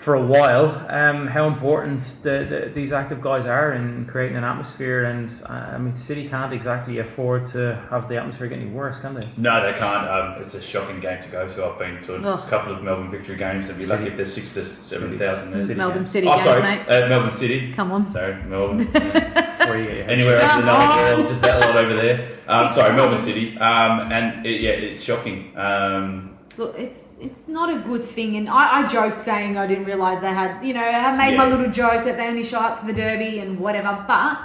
for 0.00 0.14
a 0.14 0.24
while, 0.24 0.86
um, 0.88 1.26
how 1.26 1.46
important 1.46 2.00
the, 2.22 2.46
the, 2.48 2.70
these 2.74 2.90
active 2.90 3.20
guys 3.20 3.44
are 3.44 3.74
in 3.74 4.06
creating 4.06 4.38
an 4.38 4.44
atmosphere. 4.44 5.04
And 5.04 5.30
uh, 5.44 5.52
I 5.52 5.78
mean, 5.78 5.92
City 5.92 6.26
can't 6.26 6.54
exactly 6.54 6.98
afford 7.00 7.44
to 7.48 7.86
have 7.90 8.08
the 8.08 8.16
atmosphere 8.16 8.48
get 8.48 8.58
any 8.60 8.70
worse, 8.70 8.98
can 8.98 9.12
they? 9.14 9.28
No, 9.36 9.62
they 9.62 9.78
can't. 9.78 10.08
Um, 10.08 10.42
it's 10.42 10.54
a 10.54 10.60
shocking 10.62 11.00
game 11.00 11.22
to 11.22 11.28
go 11.28 11.46
to. 11.46 11.64
I've 11.66 11.78
been 11.78 12.02
to 12.04 12.14
a 12.16 12.32
Ugh. 12.34 12.48
couple 12.48 12.74
of 12.74 12.82
Melbourne 12.82 13.10
victory 13.10 13.36
games. 13.36 13.68
I'd 13.68 13.76
be 13.76 13.84
lucky 13.84 14.06
if 14.06 14.16
there's 14.16 14.32
six 14.32 14.54
to 14.54 14.64
seven 14.82 15.18
thousand 15.18 15.50
there. 15.52 15.76
Melbourne 15.76 16.06
City 16.06 16.26
Oh, 16.26 16.32
games, 16.32 16.44
sorry, 16.44 16.62
mate. 16.62 16.86
uh, 16.88 17.08
Melbourne 17.08 17.30
City. 17.32 17.72
Come 17.74 17.92
on. 17.92 18.10
Sorry, 18.12 18.42
Melbourne. 18.44 18.90
Yeah. 18.94 19.46
Where 19.68 19.78
you 19.78 19.84
get 19.84 19.96
your 19.96 20.04
head 20.06 20.12
Anywhere 20.14 20.40
else 20.40 20.54
in 20.54 20.60
Come 20.60 20.66
the 20.66 20.72
on. 20.72 20.98
world, 21.18 21.28
just 21.28 21.42
that 21.42 21.60
lot 21.60 21.76
over 21.76 21.94
there. 21.94 22.38
Um, 22.48 22.72
sorry, 22.72 22.96
Melbourne. 22.96 23.22
City. 23.22 23.58
Um, 23.58 24.10
and 24.10 24.46
it, 24.46 24.62
yeah, 24.62 24.70
it's 24.70 25.02
shocking. 25.02 25.52
Um, 26.52 26.58
Look, 26.58 26.78
it's 26.78 27.16
it's 27.20 27.48
not 27.48 27.72
a 27.74 27.80
good 27.80 28.04
thing, 28.04 28.36
and 28.36 28.48
I, 28.48 28.80
I 28.80 28.86
joked 28.86 29.20
saying 29.22 29.56
I 29.56 29.66
didn't 29.66 29.84
realise 29.84 30.20
they 30.20 30.28
had, 30.28 30.64
you 30.64 30.74
know, 30.74 30.80
I 30.80 31.16
made 31.16 31.36
my 31.36 31.46
little 31.46 31.70
joke 31.70 32.04
that 32.04 32.16
they 32.16 32.26
only 32.26 32.44
show 32.44 32.58
up 32.58 32.80
to 32.80 32.86
the 32.86 32.92
derby 32.92 33.38
and 33.38 33.58
whatever. 33.58 34.04
But 34.06 34.38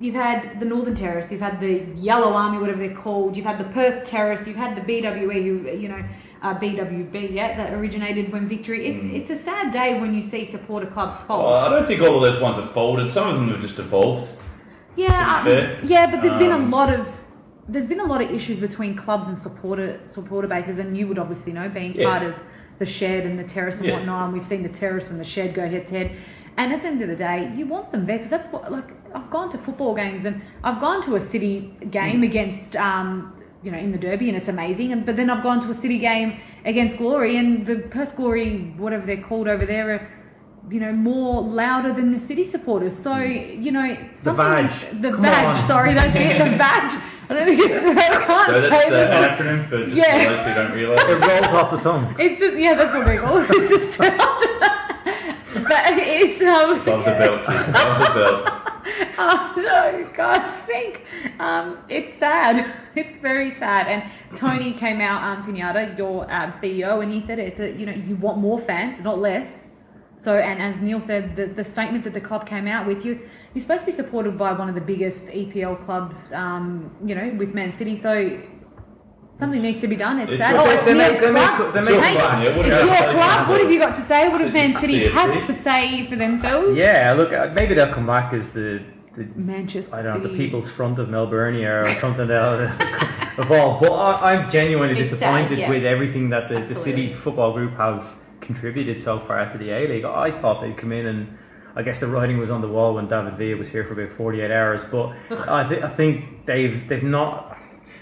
you've 0.00 0.14
had 0.14 0.58
the 0.60 0.64
Northern 0.66 0.94
Terrace, 0.94 1.30
you've 1.30 1.40
had 1.40 1.60
the 1.60 1.86
Yellow 1.94 2.32
Army, 2.32 2.58
whatever 2.58 2.78
they're 2.86 2.96
called, 2.96 3.36
you've 3.36 3.46
had 3.46 3.58
the 3.58 3.70
Perth 3.72 4.04
Terrace, 4.04 4.46
you've 4.46 4.56
had 4.56 4.76
the 4.76 4.80
BWE, 4.80 5.42
who 5.44 5.70
you 5.78 5.88
know, 5.88 6.02
uh, 6.42 6.58
BWB, 6.58 7.32
yeah, 7.32 7.56
that 7.56 7.72
originated 7.74 8.32
when 8.32 8.48
Victory. 8.48 8.86
It's 8.86 9.04
it's 9.04 9.30
a 9.30 9.44
sad 9.44 9.72
day 9.72 10.00
when 10.00 10.14
you 10.14 10.22
see 10.22 10.46
supporter 10.46 10.86
clubs 10.86 11.22
fold. 11.22 11.44
well, 11.44 11.58
I 11.58 11.68
don't 11.68 11.86
think 11.86 12.00
all 12.02 12.16
of 12.16 12.22
those 12.32 12.42
ones 12.42 12.56
have 12.56 12.72
folded. 12.72 13.12
Some 13.12 13.28
of 13.28 13.34
them 13.36 13.48
have 13.50 13.60
just 13.60 13.78
evolved. 13.78 14.28
Yeah, 14.96 15.42
um, 15.46 15.86
yeah, 15.88 16.10
but 16.10 16.20
there's 16.20 16.36
been 16.36 16.50
a 16.52 16.56
Um, 16.56 16.70
lot 16.70 16.92
of 16.92 17.06
there's 17.72 17.86
been 17.86 18.00
a 18.00 18.04
lot 18.04 18.20
of 18.22 18.30
issues 18.30 18.58
between 18.60 18.94
clubs 18.94 19.28
and 19.28 19.36
supporter 19.36 19.98
supporter 20.04 20.48
bases, 20.48 20.78
and 20.78 20.96
you 20.96 21.06
would 21.08 21.18
obviously 21.18 21.52
know 21.52 21.68
being 21.68 21.94
Yeah. 21.94 22.08
part 22.10 22.22
of 22.22 22.34
the 22.78 22.86
shed 22.86 23.24
and 23.26 23.38
the 23.38 23.44
terrace 23.44 23.78
and 23.78 23.86
Yeah. 23.86 23.94
whatnot. 23.96 24.24
And 24.24 24.32
we've 24.32 24.44
seen 24.44 24.62
the 24.62 24.68
terrace 24.68 25.10
and 25.10 25.18
the 25.18 25.24
shed 25.24 25.54
go 25.54 25.66
head 25.68 25.86
to 25.88 25.94
head. 25.98 26.10
And 26.56 26.72
at 26.72 26.82
the 26.82 26.88
end 26.88 27.00
of 27.02 27.08
the 27.08 27.16
day, 27.16 27.50
you 27.56 27.64
want 27.66 27.92
them 27.92 28.04
there 28.06 28.18
because 28.18 28.30
that's 28.30 28.46
what 28.52 28.70
like 28.70 28.90
I've 29.14 29.30
gone 29.30 29.48
to 29.50 29.58
football 29.58 29.94
games 29.94 30.24
and 30.24 30.40
I've 30.62 30.80
gone 30.80 31.02
to 31.02 31.16
a 31.16 31.20
city 31.20 31.74
game 31.90 32.20
Mm. 32.20 32.24
against 32.26 32.76
um, 32.76 33.32
you 33.62 33.70
know 33.70 33.78
in 33.78 33.92
the 33.92 33.98
derby 33.98 34.28
and 34.28 34.36
it's 34.36 34.48
amazing. 34.48 34.92
And 34.92 35.04
but 35.06 35.16
then 35.16 35.30
I've 35.30 35.42
gone 35.42 35.60
to 35.60 35.70
a 35.70 35.74
city 35.74 35.98
game 35.98 36.34
against 36.64 36.98
Glory 36.98 37.36
and 37.36 37.64
the 37.64 37.76
Perth 37.76 38.16
Glory, 38.16 38.72
whatever 38.76 39.06
they're 39.06 39.16
called 39.30 39.48
over 39.48 39.64
there. 39.64 39.90
Are, 39.94 40.08
you 40.70 40.80
know, 40.80 40.92
more 40.92 41.42
louder 41.42 41.92
than 41.92 42.12
the 42.12 42.18
city 42.18 42.44
supporters. 42.44 42.96
So, 42.96 43.16
you 43.16 43.72
know, 43.72 43.96
something 44.14 44.36
badge. 44.44 44.80
the 45.00 45.10
Come 45.12 45.22
badge, 45.22 45.60
on. 45.62 45.66
sorry, 45.66 45.94
that's 45.94 46.16
it, 46.16 46.38
the 46.38 46.56
badge. 46.58 47.02
I 47.28 47.34
don't 47.34 47.46
think 47.46 47.60
it's 47.70 47.84
right. 47.84 47.96
I 47.98 48.24
can't 48.26 48.46
So 48.52 48.60
that's 48.60 48.86
uh, 48.86 48.90
that. 48.90 49.40
an 49.40 49.46
acronym 49.58 49.68
for 49.68 49.84
just 49.84 49.96
Yeah. 49.96 50.28
those 50.28 50.46
who 50.46 50.54
don't 50.54 50.70
It 50.72 50.74
realise. 50.74 51.42
rolls 51.42 51.54
off 51.54 51.70
the 51.70 51.76
tongue. 51.78 52.16
It's 52.18 52.38
just, 52.40 52.56
yeah, 52.56 52.74
that's 52.74 52.94
what 52.94 53.06
they 53.06 53.16
call 53.18 53.38
it. 53.38 53.48
It's 53.50 53.96
just, 53.96 53.98
but 55.54 55.84
it's, 55.98 56.40
um, 56.42 56.72
Above 56.80 57.04
the 57.04 57.10
belt, 57.10 57.46
kids. 57.46 57.68
Above 57.68 57.98
the 58.14 58.20
belt. 58.20 58.58
Oh, 59.18 59.52
so 59.56 60.10
guys, 60.16 60.64
think 60.66 61.04
um, 61.38 61.78
it's 61.88 62.16
sad. 62.18 62.74
It's 62.96 63.16
very 63.18 63.50
sad. 63.50 63.86
And 63.86 64.36
Tony 64.36 64.72
came 64.72 65.00
out, 65.00 65.22
um, 65.22 65.44
Pignata, 65.44 65.96
your 65.96 66.22
um, 66.32 66.50
CEO, 66.52 67.02
and 67.02 67.12
he 67.12 67.20
said 67.20 67.38
it's 67.38 67.60
a 67.60 67.70
you 67.72 67.86
know 67.86 67.92
you 67.92 68.16
want 68.16 68.38
more 68.38 68.58
fans, 68.58 68.98
not 69.00 69.18
less. 69.20 69.68
So, 70.22 70.36
and 70.36 70.62
as 70.62 70.80
Neil 70.80 71.00
said, 71.00 71.34
the, 71.34 71.46
the 71.46 71.64
statement 71.64 72.04
that 72.04 72.14
the 72.14 72.20
club 72.20 72.46
came 72.46 72.68
out 72.68 72.86
with, 72.86 73.04
you 73.04 73.18
you're 73.54 73.62
supposed 73.62 73.80
to 73.80 73.86
be 73.86 73.92
supported 73.92 74.38
by 74.38 74.52
one 74.52 74.68
of 74.68 74.76
the 74.76 74.80
biggest 74.80 75.26
EPL 75.26 75.80
clubs, 75.84 76.30
um, 76.32 76.94
you 77.04 77.16
know, 77.16 77.34
with 77.36 77.54
Man 77.54 77.72
City. 77.72 77.96
So 77.96 78.40
Something 79.36 79.62
needs 79.62 79.80
to 79.80 79.88
be 79.88 79.96
done. 79.96 80.20
It's 80.20 80.30
It's 80.32 80.38
sad. 80.38 80.52
your- 80.54 80.60
Oh, 80.62 80.70
it's 80.70 80.84
they 80.84 80.94
Neil's 80.94 81.18
they 81.18 81.32
club. 81.32 81.74
they 81.74 81.80
make- 81.80 82.00
Mate, 82.00 82.14
Yeah, 82.14 82.56
what 82.56 82.66
it's 82.66 82.82
about 82.82 83.02
your 83.04 83.12
club. 83.14 83.48
What 83.48 83.60
have 83.62 83.72
you 83.72 83.78
got 83.80 83.94
to 83.96 84.04
say? 84.06 84.28
What 84.28 84.40
have 84.42 84.52
Man 84.52 84.74
City 84.80 84.92
City 85.00 85.08
have 85.08 85.46
to 85.46 85.54
say 85.54 86.06
for 86.08 86.14
themselves? 86.16 86.78
Yeah, 86.78 87.14
look, 87.14 87.32
uh, 87.32 87.50
maybe 87.52 87.74
they'll 87.74 87.92
come 87.92 88.06
back 88.06 88.32
as 88.32 88.50
the, 88.50 88.80
the 89.16 89.24
Manchester 89.34 89.92
I 89.96 90.02
don't 90.02 90.22
know, 90.22 90.28
the 90.28 90.36
people's 90.36 90.68
front 90.70 91.00
of 91.00 91.08
Melburnia 91.08 91.82
or 91.86 91.94
something 91.98 92.28
they'll 92.28 92.60
evolve. 93.44 93.80
But 93.80 93.90
I, 93.92 94.34
I'm 94.34 94.50
genuinely 94.50 95.00
It's 95.00 95.10
sad, 95.10 95.18
disappointed 95.18 95.58
yeah. 95.58 95.70
with 95.70 95.84
everything 95.84 96.28
that 96.30 96.48
the, 96.48 96.60
the 96.60 96.76
City 96.76 97.12
Football 97.12 97.52
Group 97.54 97.72
have 97.78 98.06
contributed 98.42 99.00
so 99.00 99.18
far 99.20 99.50
to 99.50 99.58
the 99.58 99.70
A 99.70 99.88
League. 99.88 100.04
I 100.04 100.30
thought 100.40 100.60
they'd 100.60 100.76
come 100.76 100.92
in 100.92 101.06
and 101.06 101.38
I 101.74 101.82
guess 101.82 102.00
the 102.00 102.06
writing 102.06 102.36
was 102.38 102.50
on 102.50 102.60
the 102.60 102.68
wall 102.68 102.94
when 102.94 103.08
David 103.08 103.38
Villa 103.38 103.56
was 103.56 103.68
here 103.70 103.84
for 103.84 103.94
about 103.98 104.14
48 104.16 104.50
hours. 104.50 104.82
But 104.90 105.14
I, 105.48 105.66
th- 105.66 105.82
I 105.82 105.88
think 105.88 106.44
they've 106.46 106.86
they've 106.88 107.02
not. 107.02 107.56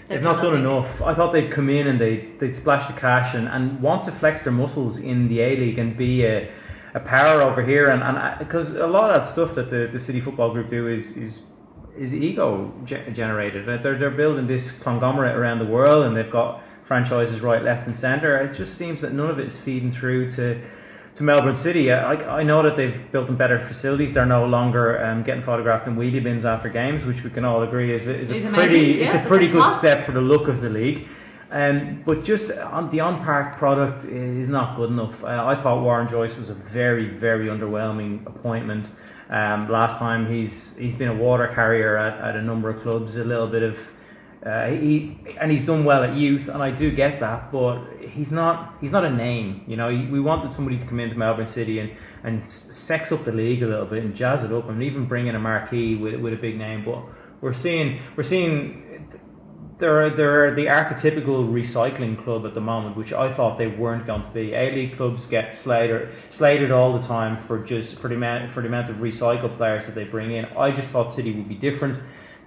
They've, 0.09 0.17
They've 0.17 0.23
not 0.23 0.41
done 0.41 0.61
nothing. 0.63 0.65
enough. 0.65 1.01
I 1.03 1.13
thought 1.15 1.31
they'd 1.31 1.49
come 1.49 1.69
in 1.69 1.87
and 1.87 2.01
they'd, 2.01 2.37
they'd 2.37 2.53
splash 2.53 2.85
the 2.85 2.91
cash 2.99 3.33
and, 3.33 3.47
and 3.47 3.81
want 3.81 4.03
to 4.03 4.11
flex 4.11 4.41
their 4.41 4.51
muscles 4.51 4.97
in 4.97 5.29
the 5.29 5.39
A 5.39 5.55
League 5.55 5.79
and 5.79 5.95
be 5.95 6.25
a, 6.25 6.51
a 6.95 6.99
power 6.99 7.41
over 7.41 7.63
here. 7.63 7.85
And 7.87 8.03
and 8.03 8.37
because 8.39 8.75
a 8.75 8.87
lot 8.87 9.09
of 9.09 9.15
that 9.15 9.27
stuff 9.31 9.55
that 9.55 9.69
the, 9.69 9.87
the 9.93 9.99
City 9.99 10.19
Football 10.19 10.51
Group 10.51 10.67
do 10.69 10.89
is 10.89 11.11
is 11.11 11.43
is 11.97 12.13
ego 12.13 12.73
ge- 12.83 13.13
generated. 13.13 13.69
Uh, 13.69 13.77
They're 13.77 13.97
they're 13.97 14.09
building 14.11 14.47
this 14.47 14.71
conglomerate 14.71 15.35
around 15.37 15.59
the 15.59 15.65
world 15.77 16.05
and 16.05 16.13
they've 16.17 16.31
got 16.31 16.61
franchises 16.91 17.39
right, 17.39 17.63
left, 17.63 17.87
and 17.87 17.95
centre. 17.95 18.35
It 18.39 18.53
just 18.53 18.77
seems 18.77 18.99
that 18.99 19.13
none 19.13 19.29
of 19.29 19.39
it 19.39 19.47
is 19.47 19.57
feeding 19.57 19.91
through 19.91 20.29
to. 20.31 20.61
To 21.15 21.23
Melbourne 21.23 21.55
City, 21.55 21.91
I, 21.91 22.39
I 22.39 22.43
know 22.43 22.63
that 22.63 22.77
they've 22.77 22.99
built 23.11 23.27
in 23.27 23.35
better 23.35 23.59
facilities. 23.59 24.13
They're 24.13 24.25
no 24.25 24.45
longer 24.45 25.03
um, 25.05 25.23
getting 25.23 25.43
photographed 25.43 25.85
in 25.85 25.97
wheelie 25.97 26.23
bins 26.23 26.45
after 26.45 26.69
games, 26.69 27.03
which 27.03 27.21
we 27.21 27.29
can 27.29 27.43
all 27.43 27.63
agree 27.63 27.91
is 27.91 28.07
a, 28.07 28.17
is 28.17 28.29
a 28.29 28.35
amazing, 28.35 28.53
pretty 28.53 28.79
yeah, 28.79 29.05
it's 29.07 29.15
a 29.15 29.27
pretty 29.27 29.49
good 29.49 29.69
step 29.77 30.05
for 30.05 30.13
the 30.13 30.21
look 30.21 30.47
of 30.47 30.61
the 30.61 30.69
league. 30.69 31.09
Um, 31.51 32.01
but 32.05 32.23
just 32.23 32.49
on 32.77 32.89
the 32.91 33.01
on 33.01 33.21
park 33.25 33.57
product 33.57 34.05
is 34.05 34.47
not 34.47 34.77
good 34.77 34.89
enough. 34.89 35.21
Uh, 35.21 35.51
I 35.53 35.55
thought 35.61 35.83
Warren 35.83 36.07
Joyce 36.07 36.35
was 36.37 36.49
a 36.49 36.57
very 36.79 37.07
very 37.09 37.47
underwhelming 37.47 38.25
appointment. 38.25 38.85
Um, 39.29 39.69
last 39.69 39.97
time 39.97 40.21
he's 40.33 40.73
he's 40.77 40.95
been 40.95 41.09
a 41.09 41.19
water 41.27 41.47
carrier 41.47 41.97
at, 41.97 42.15
at 42.29 42.35
a 42.37 42.41
number 42.41 42.69
of 42.69 42.81
clubs, 42.83 43.17
a 43.17 43.25
little 43.25 43.47
bit 43.47 43.63
of 43.63 43.75
uh, 44.45 44.69
he 44.69 45.17
and 45.39 45.51
he's 45.51 45.63
done 45.63 45.85
well 45.85 46.03
at 46.03 46.15
youth, 46.15 46.47
and 46.47 46.63
I 46.63 46.71
do 46.71 46.89
get 46.91 47.19
that, 47.19 47.51
but 47.51 47.85
he's 47.99 48.31
not 48.31 48.75
he's 48.81 48.91
not 48.91 49.05
a 49.05 49.09
name. 49.09 49.61
You 49.67 49.77
know, 49.77 49.89
we 49.89 50.19
wanted 50.19 50.51
somebody 50.51 50.79
to 50.79 50.85
come 50.85 50.99
into 50.99 51.15
Melbourne 51.15 51.45
City 51.45 51.77
and 51.79 51.91
and 52.23 52.49
sex 52.49 53.11
up 53.11 53.23
the 53.23 53.31
league 53.31 53.61
a 53.61 53.67
little 53.67 53.85
bit 53.85 54.03
and 54.03 54.15
jazz 54.15 54.43
it 54.43 54.51
up, 54.51 54.67
and 54.67 54.81
even 54.81 55.05
bring 55.05 55.27
in 55.27 55.35
a 55.35 55.39
marquee 55.39 55.95
with 55.95 56.19
with 56.19 56.33
a 56.33 56.37
big 56.37 56.57
name. 56.57 56.83
But 56.83 57.03
we're 57.41 57.53
seeing 57.53 57.99
we're 58.15 58.23
seeing 58.23 59.09
they're 59.77 60.09
they're 60.09 60.55
the 60.55 60.65
archetypical 60.65 61.47
recycling 61.47 62.23
club 62.23 62.43
at 62.45 62.55
the 62.55 62.61
moment, 62.61 62.97
which 62.97 63.13
I 63.13 63.31
thought 63.31 63.59
they 63.59 63.67
weren't 63.67 64.07
going 64.07 64.23
to 64.23 64.29
be. 64.31 64.53
A 64.53 64.71
League 64.71 64.97
clubs 64.97 65.27
get 65.27 65.53
slated 65.53 66.09
slated 66.31 66.71
all 66.71 66.97
the 66.97 67.05
time 67.05 67.45
for 67.45 67.63
just 67.63 67.95
for 67.99 68.07
the 68.07 68.15
amount 68.15 68.51
for 68.53 68.61
the 68.61 68.67
amount 68.67 68.89
of 68.89 68.97
recycled 68.97 69.55
players 69.57 69.85
that 69.85 69.93
they 69.93 70.05
bring 70.05 70.31
in. 70.31 70.45
I 70.57 70.71
just 70.71 70.87
thought 70.89 71.11
City 71.11 71.31
would 71.31 71.47
be 71.49 71.55
different. 71.55 72.01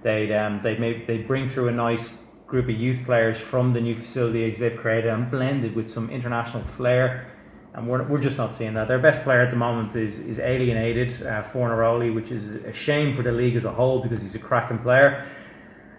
They'd 0.05 0.31
um 0.31 0.61
they 0.61 0.77
may 0.77 1.03
they 1.03 1.17
bring 1.17 1.49
through 1.49 1.69
a 1.69 1.71
nice 1.71 2.11
group 2.45 2.65
of 2.65 2.75
youth 2.85 3.03
players 3.05 3.39
from 3.39 3.73
the 3.73 3.81
new 3.81 3.95
facilities 3.99 4.59
they've 4.59 4.77
created 4.77 5.09
and 5.09 5.31
blended 5.31 5.75
with 5.75 5.89
some 5.89 6.11
international 6.11 6.63
flair. 6.77 7.25
And 7.73 7.87
we're, 7.89 8.03
we're 8.03 8.21
just 8.21 8.37
not 8.37 8.53
seeing 8.53 8.75
that. 8.75 8.87
Their 8.87 8.99
best 8.99 9.23
player 9.23 9.41
at 9.41 9.49
the 9.49 9.57
moment 9.57 9.95
is 9.95 10.19
is 10.19 10.37
alienated, 10.37 11.09
uh, 11.25 11.41
Fornaroli, 11.51 12.13
which 12.13 12.29
is 12.29 12.43
a 12.65 12.71
shame 12.71 13.15
for 13.15 13.23
the 13.23 13.31
league 13.31 13.55
as 13.55 13.65
a 13.65 13.71
whole 13.71 13.99
because 14.03 14.21
he's 14.21 14.35
a 14.35 14.39
cracking 14.49 14.77
player. 14.77 15.25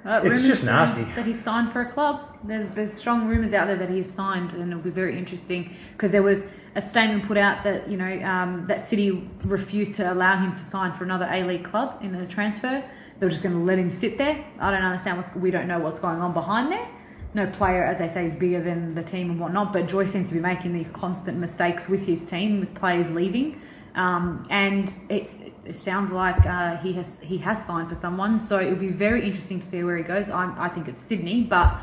Uh, 0.05 0.21
It's 0.23 0.43
just 0.43 0.63
nasty. 0.65 1.03
that 1.17 1.27
he's 1.27 1.43
signed 1.43 1.73
for 1.73 1.81
a 1.81 1.91
club. 1.97 2.21
There's 2.45 2.69
there's 2.77 2.95
strong 2.95 3.27
rumours 3.27 3.53
out 3.53 3.67
there 3.67 3.77
that 3.77 3.91
he's 3.91 4.09
signed, 4.09 4.53
and 4.53 4.71
it'll 4.71 4.85
be 4.85 4.97
very 5.03 5.19
interesting 5.19 5.75
because 5.95 6.13
there 6.13 6.23
was 6.23 6.45
a 6.77 6.81
statement 6.81 7.27
put 7.27 7.37
out 7.37 7.65
that 7.65 7.91
you 7.91 7.97
know 7.97 8.13
um, 8.23 8.67
that 8.69 8.81
City 8.81 9.29
refused 9.43 9.97
to 9.97 10.05
allow 10.13 10.37
him 10.39 10.53
to 10.55 10.65
sign 10.65 10.93
for 10.93 11.03
another 11.03 11.29
A 11.33 11.43
League 11.43 11.65
club 11.65 11.99
in 12.03 12.13
the 12.13 12.25
transfer. 12.25 12.85
They 13.19 13.27
were 13.27 13.31
just 13.31 13.43
going 13.43 13.55
to 13.55 13.63
let 13.63 13.79
him 13.79 13.91
sit 13.91 14.19
there. 14.19 14.45
I 14.59 14.71
don't 14.71 14.83
understand 14.83 15.19
what's 15.19 15.35
we 15.35 15.51
don't 15.51 15.69
know 15.69 15.79
what's 15.79 15.99
going 15.99 16.21
on 16.21 16.33
behind 16.33 16.71
there. 16.71 16.89
No 17.35 17.47
player, 17.47 17.85
as 17.85 17.99
they 17.99 18.09
say, 18.09 18.25
is 18.25 18.35
bigger 18.35 18.63
than 18.63 18.95
the 18.95 19.03
team 19.03 19.31
and 19.31 19.41
whatnot. 19.41 19.73
But 19.73 19.89
Joyce 19.89 20.13
seems 20.13 20.29
to 20.29 20.35
be 20.35 20.41
making 20.41 20.73
these 20.73 20.91
constant 20.91 21.39
mistakes 21.39 21.89
with 21.89 22.05
his 22.05 22.25
team, 22.25 22.61
with 22.61 22.75
players 22.75 23.11
leaving. 23.11 23.61
Um, 23.95 24.47
and 24.51 24.93
it 25.09 25.31
sounds 25.75 26.13
like 26.13 26.45
uh, 26.45 26.77
he 26.77 26.93
has 26.95 27.19
he 27.21 27.39
has 27.39 27.65
signed 27.65 27.89
for 27.89 27.95
someone, 27.95 28.39
so 28.39 28.61
it'll 28.61 28.77
be 28.77 28.89
very 28.89 29.25
interesting 29.25 29.59
to 29.61 29.67
see 29.67 29.83
where 29.83 29.97
he 29.97 30.03
goes. 30.03 30.29
I'm, 30.29 30.59
I 30.59 30.69
think 30.69 30.87
it's 30.87 31.03
Sydney, 31.03 31.43
but 31.43 31.79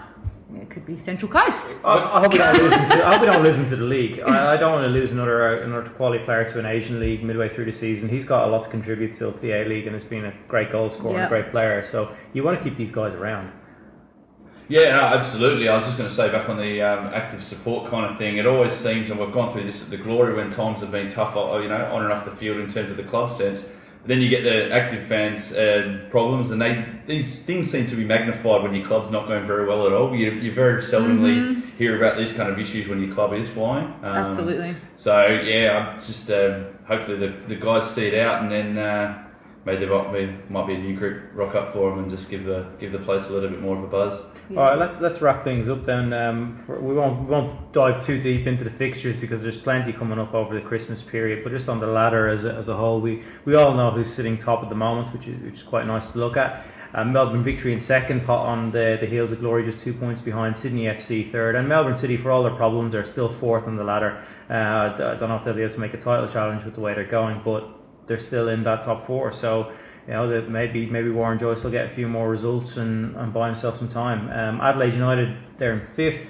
it 0.62 0.70
could 0.70 0.86
be 0.86 0.98
Central 0.98 1.32
Coast. 1.32 1.76
I, 1.84 1.98
I 1.98 2.20
hope 2.22 2.32
we 2.32 2.38
don't 2.38 2.58
lose 2.58 2.74
him 2.74 2.90
to. 2.90 3.06
I 3.06 3.12
hope 3.14 3.22
we 3.22 3.28
don't 3.28 3.44
lose 3.44 3.58
him 3.58 3.70
to 3.70 3.76
the 3.76 3.84
league. 3.84 4.20
I, 4.20 4.54
I 4.54 4.58
don't 4.58 4.74
want 4.74 4.86
to 4.86 4.90
lose 4.90 5.12
another 5.12 5.62
uh, 5.62 5.66
another 5.66 5.90
quality 5.90 6.24
player 6.24 6.48
to 6.52 6.60
an 6.60 6.66
Asian 6.66 7.00
league 7.00 7.24
midway 7.24 7.50
through 7.50 7.66
the 7.66 7.72
season. 7.72 8.10
He's 8.10 8.26
got 8.26 8.48
a 8.48 8.52
lot 8.52 8.64
to 8.64 8.70
contribute 8.70 9.14
still 9.14 9.32
to 9.32 9.40
the 9.40 9.52
A 9.52 9.66
League 9.66 9.88
and 9.88 9.94
has 9.94 10.04
been 10.04 10.26
a 10.26 10.34
great 10.48 10.72
goal 10.72 10.90
scorer 10.90 11.16
and 11.16 11.26
a 11.26 11.30
great 11.30 11.52
player. 11.52 11.84
So 11.84 12.16
you 12.34 12.44
want 12.44 12.58
to 12.58 12.64
keep 12.64 12.78
these 12.78 12.92
guys 12.92 13.14
around. 13.14 13.52
Yeah, 14.70 14.92
no, 14.92 15.02
absolutely. 15.02 15.68
I 15.68 15.76
was 15.76 15.86
just 15.86 15.98
going 15.98 16.10
to 16.10 16.16
say 16.16 16.32
back 16.32 16.48
on 16.48 16.58
the 16.58 16.82
um, 16.82 17.14
active 17.14 17.44
support 17.44 17.90
kind 17.90 18.10
of 18.10 18.18
thing. 18.18 18.38
It 18.38 18.46
always 18.48 18.74
seems, 18.74 19.10
and 19.10 19.20
we've 19.20 19.34
gone 19.34 19.52
through 19.52 19.66
this 19.66 19.82
at 19.82 19.90
the 19.90 19.98
glory 19.98 20.34
when 20.34 20.52
times 20.52 20.80
have 20.80 20.92
been 20.92 21.12
tough, 21.12 21.36
uh, 21.36 21.58
you 21.58 21.68
know, 21.68 21.86
on 21.94 22.04
and 22.04 22.14
off 22.14 22.24
the 22.26 22.36
field 22.38 22.58
in 22.58 22.72
terms 22.72 22.90
of 22.90 22.98
the 22.98 23.04
club 23.04 23.32
sense. 23.36 23.62
Then 24.06 24.20
you 24.20 24.30
get 24.30 24.44
the 24.44 24.70
active 24.74 25.08
fans 25.08 25.54
uh, 25.54 26.08
problems, 26.10 26.52
and 26.52 26.62
they 26.62 26.86
these 27.08 27.44
things 27.44 27.72
seem 27.72 27.88
to 27.90 27.96
be 27.96 28.04
magnified 28.04 28.62
when 28.64 28.76
your 28.76 28.86
club's 28.86 29.10
not 29.10 29.28
going 29.28 29.48
very 29.48 29.66
well 29.66 29.88
at 29.88 29.94
all. 29.94 30.14
You, 30.14 30.32
you 30.32 30.54
very 30.54 30.84
seldomly 30.84 31.72
hear 31.78 31.96
about 31.96 32.18
these 32.18 32.34
kind 32.34 32.50
of 32.52 32.60
issues 32.60 32.88
when 32.88 33.02
your 33.02 33.14
club 33.14 33.34
is 33.34 33.50
flying. 33.50 33.88
Um, 34.04 34.04
Absolutely. 34.04 34.76
So 34.98 35.26
yeah, 35.28 35.96
I'm 35.98 36.04
just 36.04 36.30
um, 36.32 36.66
hopefully 36.86 37.18
the, 37.18 37.34
the 37.48 37.56
guys 37.56 37.90
see 37.92 38.08
it 38.08 38.16
out, 38.16 38.44
and 38.44 38.52
then 38.52 38.78
uh, 38.78 39.26
maybe 39.66 39.86
there 39.86 39.96
might 39.96 40.12
be 40.12 40.38
might 40.50 40.68
be 40.68 40.76
a 40.76 40.80
new 40.80 40.98
group 40.98 41.32
rock 41.34 41.56
up 41.56 41.74
for 41.74 41.90
them 41.90 42.00
and 42.00 42.12
just 42.12 42.30
give 42.30 42.44
the 42.44 42.68
give 42.80 42.92
the 42.92 43.00
place 43.00 43.24
a 43.24 43.30
little 43.30 43.50
bit 43.50 43.62
more 43.62 43.78
of 43.78 43.84
a 43.84 43.88
buzz. 43.88 44.20
All 44.56 44.66
right, 44.66 44.78
let's 44.78 45.00
let's 45.00 45.20
wrap 45.20 45.44
things 45.44 45.68
up 45.68 45.84
then. 45.84 46.14
Um, 46.14 46.56
for, 46.56 46.80
we 46.80 46.94
won't 46.94 47.22
we 47.22 47.26
won't 47.26 47.74
dive 47.74 48.06
too 48.06 48.20
deep 48.22 48.46
into 48.46 48.64
the 48.64 48.70
fixtures 48.70 49.18
because 49.18 49.42
there's 49.42 49.58
plenty 49.58 49.92
coming 49.92 50.20
up 50.20 50.36
over 50.36 50.54
the 50.54 50.62
Christmas 50.62 51.02
period. 51.02 51.44
But 51.44 51.54
just 51.54 51.70
on 51.70 51.80
the 51.80 51.88
ladder 51.88 52.28
as 52.28 52.46
a, 52.46 52.54
as 52.54 52.68
a 52.68 52.78
whole, 52.78 53.02
we, 53.02 53.24
we 53.46 53.56
all 53.56 53.74
know 53.74 53.90
who's 53.90 54.14
sitting 54.14 54.38
top 54.38 54.62
at 54.62 54.70
the 54.70 54.76
moment, 54.76 55.12
which 55.12 55.28
is 55.28 55.42
which 55.42 55.56
is 55.56 55.64
quite 55.64 55.88
nice 55.88 56.10
to 56.10 56.20
look 56.20 56.38
at. 56.38 56.68
Um, 56.94 57.12
Melbourne 57.12 57.44
victory 57.44 57.74
in 57.74 57.80
second, 57.80 58.22
hot 58.22 58.46
on 58.46 58.72
the, 58.72 58.98
the 59.02 59.08
heels 59.08 59.32
of 59.32 59.40
glory, 59.40 59.66
just 59.66 59.80
two 59.80 59.94
points 59.94 60.22
behind 60.22 60.56
Sydney 60.56 60.84
FC 60.84 61.32
third, 61.32 61.56
and 61.56 61.68
Melbourne 61.68 61.98
City 61.98 62.18
for 62.18 62.30
all 62.30 62.44
their 62.44 62.54
problems, 62.54 62.92
they're 62.92 63.06
still 63.06 63.34
fourth 63.34 63.66
on 63.66 63.76
the 63.76 63.84
ladder. 63.84 64.24
Uh, 64.52 64.54
I 64.54 65.18
don't 65.20 65.30
know 65.30 65.36
if 65.36 65.44
they'll 65.44 65.56
be 65.56 65.64
able 65.64 65.74
to 65.74 65.80
make 65.80 65.96
a 65.96 66.00
title 66.00 66.28
challenge 66.28 66.64
with 66.64 66.76
the 66.76 66.82
way 66.82 66.94
they're 66.94 67.06
going, 67.06 67.42
but 67.44 67.68
they're 68.06 68.20
still 68.20 68.50
in 68.50 68.62
that 68.64 68.84
top 68.84 69.08
four. 69.08 69.32
So 69.32 69.72
you 70.08 70.14
know 70.14 70.30
that 70.30 70.50
maybe 70.50 70.86
maybe 70.86 71.10
Warren 71.10 71.40
Joyce 71.40 71.64
will 71.64 71.72
get 71.72 71.86
a 71.86 71.90
few 71.90 72.08
more 72.08 72.30
results 72.30 72.78
and, 72.78 73.16
and 73.16 73.34
buy 73.34 73.48
himself 73.48 73.78
some 73.78 73.90
time. 73.90 74.30
Um, 74.30 74.62
Adelaide 74.62 74.94
United 74.94 75.38
they're 75.58 75.74
in 75.74 75.88
fifth. 75.96 76.28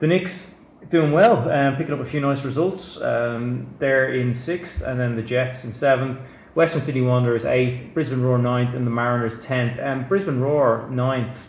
The 0.00 0.06
Nix 0.06 0.52
doing 0.90 1.12
well, 1.12 1.48
um, 1.50 1.76
picking 1.76 1.94
up 1.94 2.00
a 2.00 2.04
few 2.04 2.20
nice 2.20 2.44
results. 2.44 3.00
Um, 3.00 3.74
they're 3.78 4.14
in 4.14 4.34
sixth, 4.34 4.82
and 4.82 4.98
then 4.98 5.16
the 5.16 5.22
Jets 5.22 5.64
in 5.64 5.72
seventh. 5.72 6.18
Western 6.54 6.80
City 6.80 7.00
Wanderers 7.00 7.44
eighth, 7.44 7.94
Brisbane 7.94 8.22
Roar 8.22 8.38
ninth, 8.38 8.74
and 8.74 8.86
the 8.86 8.90
Mariners 8.90 9.44
tenth. 9.44 9.78
Um, 9.80 10.06
Brisbane 10.06 10.40
Roar 10.40 10.88
ninth. 10.90 11.48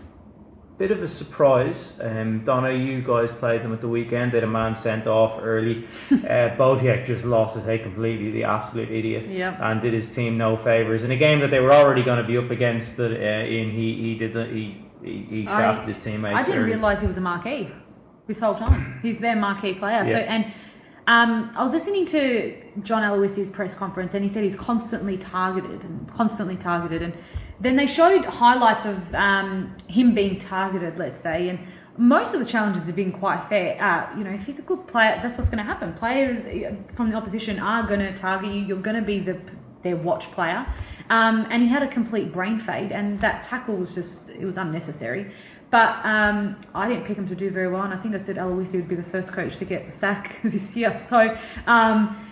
Bit 0.77 0.91
of 0.91 1.01
a 1.01 1.07
surprise. 1.07 1.93
Um, 2.01 2.43
Donna, 2.43 2.71
you 2.73 3.01
guys 3.01 3.31
played 3.31 3.63
them 3.63 3.71
at 3.71 3.79
the 3.79 3.87
weekend. 3.87 4.33
They 4.33 4.37
had 4.37 4.43
a 4.43 4.47
man 4.47 4.75
sent 4.75 5.07
off 5.07 5.39
early. 5.41 5.87
uh, 6.11 6.15
Bautheac 6.57 7.05
just 7.05 7.23
lost 7.23 7.55
his 7.55 7.63
head 7.63 7.81
completely, 7.83 8.31
the 8.31 8.43
absolute 8.43 8.91
idiot, 8.91 9.25
Yep. 9.29 9.57
and 9.61 9.81
did 9.81 9.93
his 9.93 10.13
team 10.13 10.37
no 10.37 10.57
favors 10.57 11.05
in 11.05 11.11
a 11.11 11.15
game 11.17 11.39
that 11.39 11.49
they 11.49 11.61
were 11.61 11.71
already 11.71 12.03
going 12.03 12.21
to 12.21 12.27
be 12.27 12.37
up 12.37 12.51
against. 12.51 12.97
That 12.97 13.11
uh, 13.11 13.45
in 13.45 13.71
he 13.71 13.95
he 14.01 14.15
did 14.15 14.33
the, 14.33 14.45
he 14.47 14.85
he, 15.01 15.25
he 15.29 15.45
shafted 15.45 15.87
his 15.87 15.99
teammates. 16.03 16.35
I 16.35 16.43
didn't 16.43 16.59
early. 16.59 16.71
realise 16.71 16.99
he 16.99 17.07
was 17.07 17.17
a 17.17 17.21
marquee 17.21 17.69
this 18.27 18.39
whole 18.39 18.55
time. 18.55 18.99
He's 19.01 19.19
their 19.19 19.37
marquee 19.37 19.75
player. 19.75 20.03
So 20.05 20.17
and 20.17 20.51
um, 21.07 21.51
I 21.55 21.63
was 21.63 21.71
listening 21.71 22.05
to 22.07 22.53
John 22.81 23.01
Aloisi's 23.01 23.49
press 23.49 23.75
conference, 23.75 24.13
and 24.13 24.23
he 24.23 24.29
said 24.29 24.43
he's 24.43 24.55
constantly 24.57 25.17
targeted 25.17 25.83
and 25.83 26.11
constantly 26.11 26.57
targeted. 26.57 27.01
And 27.01 27.13
then 27.59 27.75
they 27.75 27.87
showed 27.87 28.25
highlights 28.25 28.85
of 28.85 29.13
um, 29.15 29.75
him 29.87 30.13
being 30.13 30.37
targeted, 30.37 30.99
let's 30.99 31.21
say, 31.21 31.49
and 31.49 31.59
most 31.97 32.33
of 32.33 32.39
the 32.39 32.45
challenges 32.45 32.85
have 32.85 32.95
been 32.95 33.11
quite 33.11 33.43
fair. 33.45 33.81
Uh, 33.81 34.17
you 34.17 34.23
know, 34.23 34.31
if 34.31 34.45
he's 34.45 34.59
a 34.59 34.63
good 34.63 34.85
player, 34.87 35.19
that's 35.23 35.37
what's 35.37 35.49
going 35.49 35.59
to 35.59 35.63
happen. 35.63 35.93
Players 35.93 36.45
uh, 36.45 36.75
from 36.93 37.09
the 37.09 37.15
opposition 37.15 37.59
are 37.59 37.83
going 37.83 38.01
to 38.01 38.13
target 38.13 38.53
you. 38.53 38.61
You're 38.61 38.77
going 38.77 38.97
to 38.97 39.01
be 39.01 39.19
the 39.19 39.39
their 39.85 39.95
watch 39.95 40.31
player. 40.31 40.65
Um, 41.09 41.45
and 41.49 41.61
he 41.61 41.69
had 41.69 41.83
a 41.83 41.87
complete 41.87 42.33
brain 42.33 42.59
fade, 42.59 42.91
and 42.91 43.21
that 43.21 43.43
tackle 43.43 43.75
was 43.75 43.93
just 43.93 44.29
it 44.31 44.43
was 44.43 44.57
unnecessary. 44.57 45.31
But 45.69 46.03
um, 46.03 46.57
I 46.73 46.87
didn't 46.89 47.05
pick 47.05 47.17
him 47.17 47.27
to 47.27 47.35
do 47.35 47.49
very 47.49 47.67
well, 47.67 47.83
and 47.83 47.93
I 47.93 47.97
think 47.97 48.15
I 48.15 48.17
said 48.17 48.37
Aloisi 48.37 48.73
would 48.73 48.87
be 48.87 48.95
the 48.95 49.03
first 49.03 49.31
coach 49.31 49.57
to 49.57 49.65
get 49.65 49.85
the 49.85 49.91
sack 49.91 50.39
this 50.43 50.75
year. 50.75 50.97
So 50.97 51.37
um, 51.67 52.24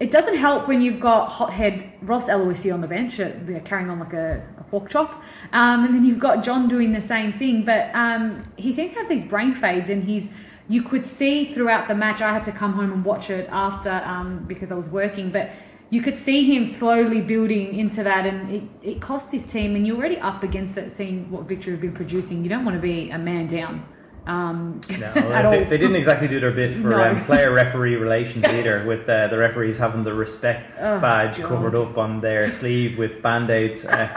it 0.00 0.12
doesn't 0.12 0.36
help 0.36 0.68
when 0.68 0.80
you've 0.80 1.00
got 1.00 1.28
hothead 1.28 1.90
Ross 2.02 2.26
Aloisi 2.26 2.72
on 2.72 2.80
the 2.80 2.86
bench, 2.86 3.18
uh, 3.18 3.30
carrying 3.64 3.90
on 3.90 3.98
like 3.98 4.12
a, 4.12 4.46
a 4.56 4.62
pork 4.64 4.88
chop, 4.88 5.22
um, 5.52 5.84
and 5.84 5.94
then 5.94 6.04
you've 6.04 6.20
got 6.20 6.44
John 6.44 6.68
doing 6.68 6.92
the 6.92 7.02
same 7.02 7.32
thing. 7.32 7.64
But 7.64 7.90
um, 7.94 8.42
he 8.56 8.72
seems 8.72 8.92
to 8.92 8.98
have 8.98 9.08
these 9.08 9.24
brain 9.24 9.52
fades, 9.52 9.90
and 9.90 10.04
he's 10.04 10.28
you 10.68 10.82
could 10.82 11.04
see 11.04 11.52
throughout 11.52 11.88
the 11.88 11.94
match. 11.94 12.20
I 12.20 12.32
had 12.32 12.44
to 12.44 12.52
come 12.52 12.74
home 12.74 12.92
and 12.92 13.04
watch 13.04 13.30
it 13.30 13.48
after 13.50 14.02
um, 14.04 14.44
because 14.46 14.70
I 14.70 14.74
was 14.74 14.88
working, 14.88 15.30
but 15.30 15.50
you 15.90 16.00
could 16.00 16.18
see 16.18 16.44
him 16.44 16.64
slowly 16.66 17.20
building 17.20 17.76
into 17.76 18.04
that, 18.04 18.24
and 18.24 18.52
it, 18.52 18.62
it 18.82 19.00
cost 19.00 19.32
his 19.32 19.44
team. 19.46 19.74
And 19.74 19.84
you're 19.84 19.96
already 19.96 20.18
up 20.18 20.44
against 20.44 20.76
it, 20.78 20.92
seeing 20.92 21.28
what 21.28 21.48
Victory 21.48 21.72
have 21.72 21.80
been 21.80 21.94
producing. 21.94 22.44
You 22.44 22.50
don't 22.50 22.64
want 22.64 22.76
to 22.76 22.82
be 22.82 23.10
a 23.10 23.18
man 23.18 23.48
down. 23.48 23.84
Um, 24.28 24.80
No, 24.98 25.06
at 25.06 25.14
they, 25.50 25.58
all. 25.64 25.64
they 25.64 25.78
didn't 25.78 25.96
exactly 25.96 26.28
do 26.28 26.38
their 26.38 26.52
bit 26.52 26.72
for 26.82 26.90
No. 26.90 27.02
um, 27.02 27.24
player-referee 27.26 27.96
relations 27.96 28.44
either, 28.44 28.84
with 28.86 29.08
uh, 29.08 29.28
the 29.28 29.38
referees 29.38 29.78
having 29.78 30.04
the 30.04 30.12
respect 30.14 30.72
Oh, 30.80 31.00
badge 31.00 31.38
God. 31.38 31.48
covered 31.48 31.74
up 31.74 31.96
on 31.98 32.20
their 32.20 32.52
sleeve 32.60 32.98
with 32.98 33.22
band-aids. 33.22 33.84
Uh, 33.86 34.08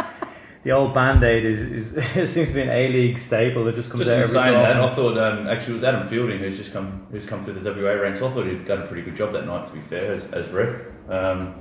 the 0.64 0.72
old 0.74 0.94
band-aid 0.94 1.44
is, 1.46 1.62
is 1.62 1.94
it 2.16 2.28
seems 2.30 2.50
to 2.50 2.54
be 2.54 2.62
an 2.62 2.70
A-League 2.70 3.18
staple 3.18 3.64
that 3.66 3.74
just 3.76 3.90
comes 3.90 4.06
Just 4.06 4.12
out 4.12 4.18
in 4.18 4.22
every 4.24 4.34
so 4.36 4.42
saying 4.44 4.54
that. 4.54 4.78
I 4.82 4.94
thought 4.96 5.18
um, 5.18 5.48
actually 5.48 5.72
it 5.72 5.76
was 5.76 5.84
Adam 5.86 6.08
Fielding 6.08 6.38
who's 6.40 6.58
just 6.58 6.72
come 6.72 7.08
who's 7.12 7.26
come 7.26 7.44
through 7.46 7.60
the 7.60 7.74
WA 7.74 7.94
ranks. 7.94 8.22
I 8.22 8.30
thought 8.32 8.46
he'd 8.46 8.66
done 8.66 8.84
a 8.84 8.86
pretty 8.88 9.02
good 9.02 9.16
job 9.16 9.34
that 9.34 9.48
night. 9.48 9.68
To 9.70 9.74
be 9.74 9.82
fair, 9.90 10.14
as, 10.14 10.24
as 10.34 10.48
ref. 10.52 10.82
Um, 11.10 11.56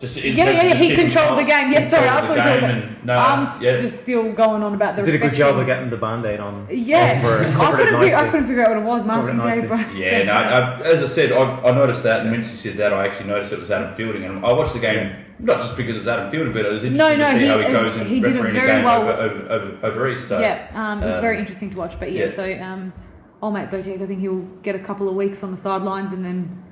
just 0.00 0.16
in 0.16 0.36
Yeah, 0.36 0.50
yeah, 0.50 0.62
yeah. 0.62 0.68
just 0.70 0.82
He 0.82 0.94
controlled 0.94 1.38
the 1.38 1.44
game. 1.44 1.72
Yes, 1.72 1.90
sorry, 1.90 2.08
I 2.08 2.20
thought 2.20 2.36
you 2.36 2.60
were. 2.60 2.68
And, 2.68 3.04
no, 3.04 3.16
I'm 3.16 3.62
yeah. 3.62 3.80
just 3.80 4.00
still 4.02 4.32
going 4.32 4.62
on 4.62 4.74
about 4.74 4.96
the. 4.96 5.02
Did 5.02 5.16
a 5.16 5.18
good 5.18 5.34
job 5.34 5.58
of 5.58 5.66
getting 5.66 5.90
the 5.90 5.96
band-aid 5.96 6.40
on. 6.40 6.68
Yeah, 6.70 7.20
over, 7.24 7.44
I 7.44 7.76
couldn't, 7.76 8.00
figure, 8.00 8.16
I 8.16 8.30
couldn't 8.30 8.46
figure 8.46 8.62
out 8.64 8.70
what 8.70 8.78
it 8.78 8.84
was. 8.84 9.04
Masking 9.04 9.40
tape. 9.40 9.68
nicely. 9.70 10.00
Yeah, 10.00 10.22
no, 10.24 10.32
I, 10.32 10.80
as 10.82 11.02
I 11.02 11.08
said, 11.08 11.32
I, 11.32 11.42
I 11.42 11.70
noticed 11.72 12.02
that, 12.04 12.20
and 12.20 12.30
when 12.30 12.42
she 12.42 12.54
said 12.54 12.76
that, 12.76 12.92
I 12.92 13.08
actually 13.08 13.28
noticed 13.28 13.52
it 13.52 13.60
was 13.60 13.70
Adam 13.70 13.94
Fielding, 13.96 14.24
and 14.24 14.44
I 14.44 14.52
watched 14.52 14.74
the 14.74 14.80
game 14.80 15.24
not 15.40 15.60
just 15.60 15.76
because 15.76 15.94
it 15.94 15.98
was 16.00 16.08
Adam 16.08 16.30
Fielding, 16.30 16.52
but 16.52 16.64
it 16.64 16.72
was 16.72 16.84
interesting 16.84 17.18
No, 17.18 17.24
no, 17.24 17.32
to 17.32 17.38
see 17.38 17.44
he- 17.44 17.48
how 17.48 17.58
he 17.58 17.72
goes 17.72 17.96
and 17.96 18.06
he 18.08 18.20
did 18.20 18.36
it 18.36 18.42
very 18.42 18.52
game 18.54 18.84
well. 18.84 19.02
over, 19.02 19.12
over, 19.12 19.52
over, 19.52 19.86
over 19.86 20.12
East. 20.12 20.28
So, 20.28 20.40
yeah, 20.40 20.68
um, 20.74 21.02
it 21.02 21.06
was 21.06 21.16
um, 21.16 21.20
very 21.20 21.38
interesting 21.38 21.70
to 21.70 21.76
watch. 21.76 21.98
But 21.98 22.12
yeah, 22.12 22.26
yeah. 22.26 22.34
so 22.34 22.62
um, 22.62 22.92
old 23.40 23.54
mate 23.54 23.70
Bautheac, 23.70 24.02
I 24.02 24.06
think 24.06 24.20
he'll 24.20 24.40
get 24.62 24.74
a 24.74 24.80
couple 24.80 25.08
of 25.08 25.14
weeks 25.14 25.42
on 25.42 25.50
the 25.52 25.56
sidelines 25.56 26.12
and 26.12 26.24
then 26.24 26.64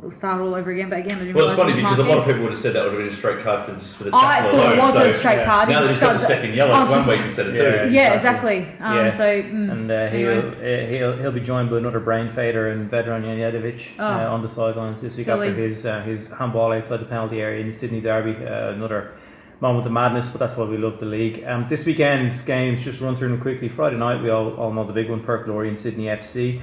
we'll 0.00 0.10
start 0.10 0.40
all 0.40 0.54
over 0.54 0.70
again. 0.70 0.88
But 0.90 1.00
again, 1.00 1.16
I 1.16 1.20
didn't 1.20 1.34
Well, 1.34 1.48
it's 1.48 1.56
funny 1.56 1.72
it 1.72 1.82
was 1.82 1.96
because 1.96 1.98
a 1.98 2.02
lot 2.08 2.18
of 2.18 2.24
people 2.26 2.42
would 2.42 2.52
have 2.52 2.60
said 2.60 2.74
that 2.74 2.84
would 2.84 2.92
have 2.94 3.00
been 3.02 3.12
a 3.12 3.16
straight 3.16 3.42
card 3.44 3.66
for 3.66 3.74
just 3.74 3.96
for 3.96 4.04
the 4.04 4.10
I 4.14 4.20
tackle 4.40 4.50
thought 4.50 4.66
alone. 4.66 4.78
it 4.78 4.82
was 4.82 4.94
so, 4.94 5.08
a 5.08 5.12
straight 5.12 5.44
card. 5.44 5.68
Now 5.68 5.82
that 5.82 5.90
he's 5.90 6.00
got 6.00 6.12
the 6.18 6.26
second 6.26 6.54
yellow, 6.54 6.80
it's 6.82 6.90
one 6.90 6.98
just- 6.98 7.08
week 7.08 7.20
instead 7.20 7.46
of 7.48 7.54
Yeah. 7.56 7.84
two. 7.84 7.90
Yeah, 7.94 8.14
exactly. 8.14 8.66
Um, 8.80 8.96
Yeah. 8.96 9.10
So 9.10 9.24
mm, 9.24 9.70
And 9.72 9.90
uh, 9.90 10.08
he'll, 10.08 10.30
anyway. 10.30 10.84
uh, 10.84 10.88
he'll 10.90 11.16
he'll 11.18 11.32
be 11.32 11.40
joined 11.40 11.70
by 11.70 11.78
another 11.78 12.00
brain 12.00 12.32
fader 12.32 12.68
and 12.68 12.90
Vedran 12.90 13.22
Janjetovic 13.24 13.80
Oh. 13.98 14.04
uh, 14.04 14.28
on 14.30 14.42
the 14.42 14.48
sidelines 14.50 15.00
this 15.00 15.16
week 15.16 15.26
Silly. 15.26 15.48
after 15.48 15.60
his 15.60 15.84
uh, 15.86 16.00
his 16.02 16.28
handball 16.30 16.72
outside 16.72 17.00
the 17.00 17.04
penalty 17.06 17.40
area 17.40 17.60
in 17.60 17.66
the 17.68 17.74
Sydney 17.74 18.00
Derby. 18.00 18.36
Uh, 18.44 18.70
another 18.72 19.12
moment 19.60 19.84
of 19.84 19.92
madness, 19.92 20.26
but 20.30 20.38
that's 20.38 20.56
why 20.56 20.64
we 20.64 20.78
love 20.78 20.98
the 20.98 21.04
league. 21.04 21.44
Um, 21.46 21.66
this 21.68 21.84
weekend's 21.84 22.40
games, 22.40 22.80
just 22.82 22.98
run 23.02 23.14
through 23.14 23.28
them 23.28 23.40
quickly. 23.42 23.68
Friday 23.68 23.96
night, 23.98 24.22
we 24.22 24.30
all, 24.30 24.54
all 24.54 24.72
know 24.72 24.86
the 24.86 24.92
big 24.94 25.10
one, 25.10 25.20
Perth 25.22 25.44
Glory 25.44 25.68
and 25.68 25.78
Sydney 25.78 26.04
FC. 26.06 26.62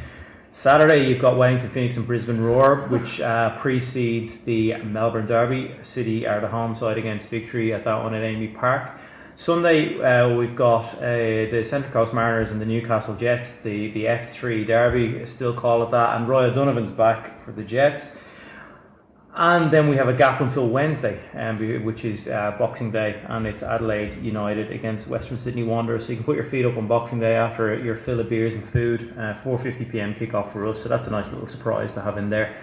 Saturday, 0.53 1.07
you've 1.07 1.21
got 1.21 1.37
Wellington 1.37 1.69
Phoenix 1.69 1.97
and 1.97 2.07
Brisbane 2.07 2.41
Roar, 2.41 2.87
which 2.87 3.21
uh, 3.21 3.57
precedes 3.59 4.37
the 4.39 4.75
Melbourne 4.77 5.27
Derby. 5.27 5.75
City 5.83 6.25
are 6.25 6.41
the 6.41 6.47
home 6.47 6.75
side 6.75 6.97
against 6.97 7.29
Victory 7.29 7.73
at 7.73 7.83
that 7.83 8.03
one 8.03 8.13
at 8.15 8.23
AAMI 8.23 8.55
Park. 8.55 8.91
Sunday, 9.35 10.01
uh, 10.01 10.35
we've 10.35 10.55
got 10.55 10.95
uh, 10.95 11.01
the 11.51 11.63
Central 11.63 11.93
Coast 11.93 12.11
Mariners 12.11 12.49
and 12.49 12.59
the 12.59 12.65
Newcastle 12.65 13.15
Jets, 13.15 13.53
the, 13.57 13.91
the 13.91 14.05
F3 14.05 14.65
Derby, 14.65 15.25
still 15.27 15.53
call 15.53 15.83
it 15.83 15.91
that, 15.91 16.15
and 16.17 16.27
Roy 16.27 16.45
O'Donovan's 16.45 16.89
back 16.89 17.43
for 17.45 17.51
the 17.51 17.63
Jets. 17.63 18.09
And 19.39 19.69
then 19.69 19.87
we 19.87 19.95
have 19.97 20.07
a 20.07 20.13
gap 20.13 20.41
until 20.41 20.67
Wednesday, 20.67 21.19
um, 21.35 21.85
which 21.85 22.05
is 22.05 22.27
uh, 22.27 22.55
Boxing 22.57 22.89
Day, 22.89 23.21
and 23.27 23.45
it's 23.45 23.61
Adelaide 23.61 24.23
United 24.23 24.71
against 24.71 25.07
Western 25.07 25.37
Sydney 25.37 25.61
Wanderers. 25.61 26.05
So 26.05 26.09
you 26.09 26.15
can 26.15 26.25
put 26.25 26.37
your 26.37 26.45
feet 26.45 26.65
up 26.65 26.75
on 26.75 26.87
Boxing 26.87 27.19
Day 27.19 27.35
after 27.35 27.77
your 27.77 27.97
fill 27.97 28.19
of 28.19 28.29
beers 28.29 28.55
and 28.55 28.67
food. 28.71 29.13
Uh, 29.15 29.35
4:50 29.43 29.91
p.m. 29.91 30.15
kickoff 30.15 30.51
for 30.51 30.67
us, 30.67 30.81
so 30.81 30.89
that's 30.89 31.05
a 31.05 31.11
nice 31.11 31.29
little 31.31 31.45
surprise 31.45 31.93
to 31.93 32.01
have 32.01 32.17
in 32.17 32.31
there. 32.31 32.57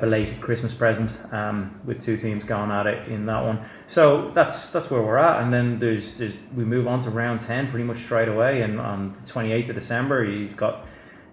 Belated 0.00 0.40
Christmas 0.40 0.74
present 0.74 1.12
um, 1.32 1.80
with 1.84 2.02
two 2.02 2.16
teams 2.16 2.42
going 2.42 2.72
at 2.72 2.88
it 2.88 3.06
in 3.06 3.24
that 3.26 3.40
one. 3.40 3.64
So 3.86 4.32
that's 4.34 4.70
that's 4.70 4.90
where 4.90 5.00
we're 5.00 5.18
at, 5.18 5.40
and 5.40 5.52
then 5.52 5.78
there's 5.78 6.14
there's 6.14 6.34
we 6.56 6.64
move 6.64 6.88
on 6.88 7.00
to 7.02 7.10
round 7.10 7.42
10 7.42 7.70
pretty 7.70 7.84
much 7.84 7.98
straight 7.98 8.26
away, 8.26 8.62
and 8.62 8.80
on 8.80 9.16
the 9.24 9.32
28th 9.32 9.68
of 9.68 9.74
December 9.76 10.24
you've 10.24 10.56
got 10.56 10.84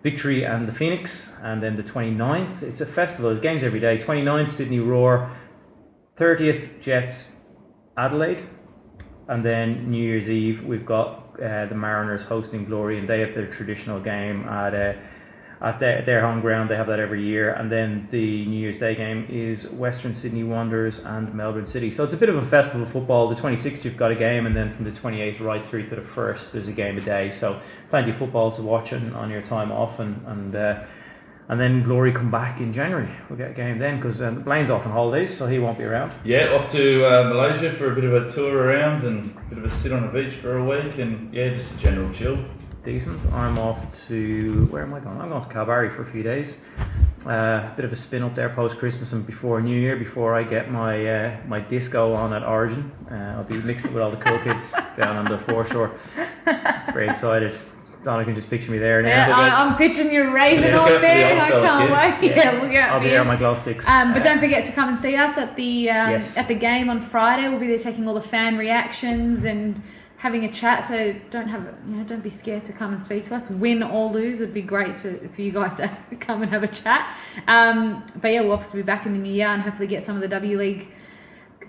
Victory 0.05 0.43
and 0.43 0.67
the 0.67 0.71
Phoenix, 0.71 1.29
and 1.41 1.63
then 1.63 1.75
the 1.75 1.81
29th, 1.81 2.61
it's 2.61 2.79
a 2.79 2.85
festival, 2.85 3.31
there's 3.31 3.41
games 3.41 3.63
every 3.63 3.79
day. 3.79 3.97
29th, 3.97 4.51
Sydney 4.51 4.77
Roar, 4.77 5.31
30th, 6.19 6.79
Jets, 6.79 7.31
Adelaide, 7.97 8.47
and 9.29 9.43
then 9.43 9.89
New 9.89 9.97
Year's 9.97 10.29
Eve, 10.29 10.63
we've 10.63 10.85
got 10.85 11.39
uh, 11.41 11.65
the 11.65 11.73
Mariners 11.73 12.21
hosting 12.21 12.65
Glory, 12.65 12.99
and 12.99 13.09
they 13.09 13.19
have 13.21 13.33
their 13.33 13.47
traditional 13.47 13.99
game 13.99 14.47
at 14.47 14.75
uh, 14.75 14.93
at 15.65 15.79
their, 15.79 16.03
their 16.03 16.21
home 16.21 16.41
ground. 16.41 16.69
They 16.69 16.75
have 16.75 16.87
that 16.87 16.99
every 16.99 17.25
year, 17.25 17.53
and 17.53 17.71
then 17.71 18.07
the 18.11 18.45
New 18.45 18.59
Year's 18.59 18.77
Day 18.77 18.95
game 18.95 19.25
is 19.29 19.67
Western 19.71 20.13
Sydney 20.13 20.43
Wanderers 20.43 20.99
and 20.99 21.33
Melbourne 21.33 21.65
City. 21.65 21.89
So 21.89 22.03
it's 22.03 22.13
a 22.13 22.17
bit 22.17 22.29
of 22.29 22.35
a 22.35 22.45
festival 22.45 22.83
of 22.83 22.91
football. 22.91 23.27
The 23.27 23.35
26th, 23.35 23.83
you've 23.83 23.97
got 23.97 24.11
a 24.11 24.15
game, 24.15 24.45
and 24.45 24.55
then 24.55 24.73
from 24.73 24.85
the 24.85 24.91
28th 24.91 25.39
right 25.41 25.65
through 25.65 25.89
to 25.89 25.95
the 25.95 26.01
1st, 26.01 26.51
there's 26.51 26.67
a 26.67 26.71
game 26.71 26.99
a 26.99 27.01
day. 27.01 27.31
So 27.31 27.59
plenty 27.89 28.11
of 28.11 28.17
football 28.17 28.51
to 28.51 28.61
watch 28.61 28.93
on, 28.93 29.13
on 29.13 29.29
your 29.31 29.41
time 29.41 29.71
off, 29.71 29.99
and 29.99 30.25
and. 30.27 30.55
Uh, 30.55 30.83
and 31.47 31.59
then 31.59 31.83
Glory 31.83 32.11
come 32.11 32.31
back 32.31 32.59
in 32.59 32.73
January. 32.73 33.07
We'll 33.29 33.37
get 33.37 33.51
a 33.51 33.53
game 33.53 33.77
then 33.77 33.97
because 33.97 34.19
um, 34.19 34.41
Blayne's 34.41 34.71
off 34.71 34.87
on 34.87 34.91
holidays, 34.91 35.37
so 35.37 35.45
he 35.45 35.59
won't 35.59 35.77
be 35.77 35.83
around. 35.83 36.11
Yeah, 36.23 36.55
off 36.55 36.71
to 36.71 37.05
uh, 37.05 37.29
Malaysia 37.29 37.71
for 37.71 37.91
a 37.91 37.93
bit 37.93 38.03
of 38.03 38.13
a 38.13 38.31
tour 38.31 38.63
around 38.63 39.03
and 39.03 39.29
a 39.37 39.41
bit 39.53 39.59
of 39.59 39.65
a 39.65 39.69
sit 39.69 39.91
on 39.91 40.05
a 40.05 40.11
beach 40.11 40.33
for 40.33 40.57
a 40.57 40.65
week, 40.65 40.97
and 40.97 41.31
yeah, 41.31 41.53
just 41.53 41.71
a 41.71 41.77
general 41.77 42.11
chill. 42.13 42.43
Decent. 42.85 43.25
I'm 43.33 43.57
off 43.57 43.91
to 44.07 44.67
where 44.69 44.83
am 44.83 44.93
I 44.93 44.99
going? 44.99 45.19
I'm 45.19 45.29
going 45.29 45.41
to 45.43 45.49
Calgary 45.49 45.89
for 45.89 46.03
a 46.03 46.11
few 46.11 46.21
days. 46.21 46.59
Uh, 47.25 47.29
a 47.31 47.73
bit 47.75 47.83
of 47.83 47.91
a 47.91 47.95
spin 47.95 48.21
up 48.21 48.35
there 48.35 48.49
post 48.49 48.77
Christmas 48.77 49.11
and 49.11 49.25
before 49.25 49.59
New 49.59 49.75
Year, 49.75 49.95
before 49.95 50.35
I 50.35 50.43
get 50.43 50.69
my 50.69 51.03
uh, 51.07 51.37
my 51.47 51.59
disco 51.59 52.13
on 52.13 52.31
at 52.31 52.43
Origin. 52.43 52.91
Uh, 53.09 53.15
I'll 53.37 53.43
be 53.43 53.57
mixing 53.57 53.91
with 53.91 54.03
all 54.03 54.11
the 54.11 54.17
cool 54.17 54.37
kids 54.43 54.71
down 54.97 55.15
on 55.17 55.25
the 55.25 55.39
foreshore. 55.45 55.97
Very 56.93 57.09
excited. 57.09 57.57
Donna 58.03 58.23
can 58.23 58.35
just 58.35 58.51
picture 58.51 58.69
me 58.69 58.77
there 58.77 59.01
now. 59.01 59.09
Yeah, 59.29 59.35
I, 59.35 59.63
I'm 59.65 59.75
pitching 59.77 60.13
you 60.13 60.29
raving 60.29 60.65
Yeah, 60.65 60.77
on 60.77 60.91
look 60.91 60.91
out 60.91 60.93
for 60.93 61.01
the 61.01 61.07
there, 61.07 61.41
I 61.41 61.49
can't 61.49 62.21
wait. 62.21 62.31
Yeah, 62.37 62.51
look 62.51 62.75
out 62.75 62.89
I'll 62.91 62.99
be 63.01 63.07
there 63.09 63.21
on 63.21 63.25
my 63.27 63.35
glow 63.35 63.55
sticks. 63.55 63.87
Um, 63.89 64.13
but 64.13 64.21
Uh, 64.21 64.25
don't 64.25 64.39
forget 64.39 64.63
to 64.65 64.71
come 64.71 64.89
and 64.89 64.99
see 64.99 65.15
us 65.15 65.39
at 65.39 65.55
the 65.55 65.89
um, 65.89 66.11
Yes. 66.11 66.37
at 66.37 66.47
the 66.47 66.53
game 66.53 66.91
on 66.91 67.01
Friday. 67.01 67.49
We'll 67.49 67.57
be 67.59 67.65
there 67.65 67.79
taking 67.79 68.07
all 68.07 68.13
the 68.13 68.21
fan 68.21 68.59
reactions 68.59 69.43
and 69.43 69.81
having 70.17 70.45
a 70.45 70.51
chat. 70.51 70.87
So 70.87 71.15
don't 71.29 71.47
have 71.47 71.63
you 71.87 71.95
know 71.95 72.03
don't 72.03 72.23
be 72.23 72.29
scared 72.29 72.65
to 72.65 72.73
come 72.73 72.93
and 72.93 73.03
speak 73.03 73.25
to 73.25 73.35
us. 73.35 73.49
Win 73.49 73.83
or 73.83 74.11
lose, 74.11 74.39
it'd 74.39 74.53
be 74.53 74.61
great 74.61 74.97
to, 75.01 75.27
for 75.29 75.41
you 75.41 75.51
guys 75.51 75.77
to 75.77 76.15
come 76.19 76.41
and 76.41 76.51
have 76.51 76.63
a 76.63 76.67
chat. 76.67 77.17
Um, 77.47 78.05
but 78.21 78.29
yeah, 78.29 78.41
we'll 78.41 78.53
obviously 78.53 78.81
be 78.81 78.85
back 78.85 79.05
in 79.05 79.13
the 79.13 79.19
new 79.19 79.33
year 79.33 79.47
and 79.47 79.61
hopefully 79.61 79.87
get 79.87 80.05
some 80.05 80.15
of 80.15 80.21
the 80.21 80.27
W 80.27 80.57
League 80.57 80.87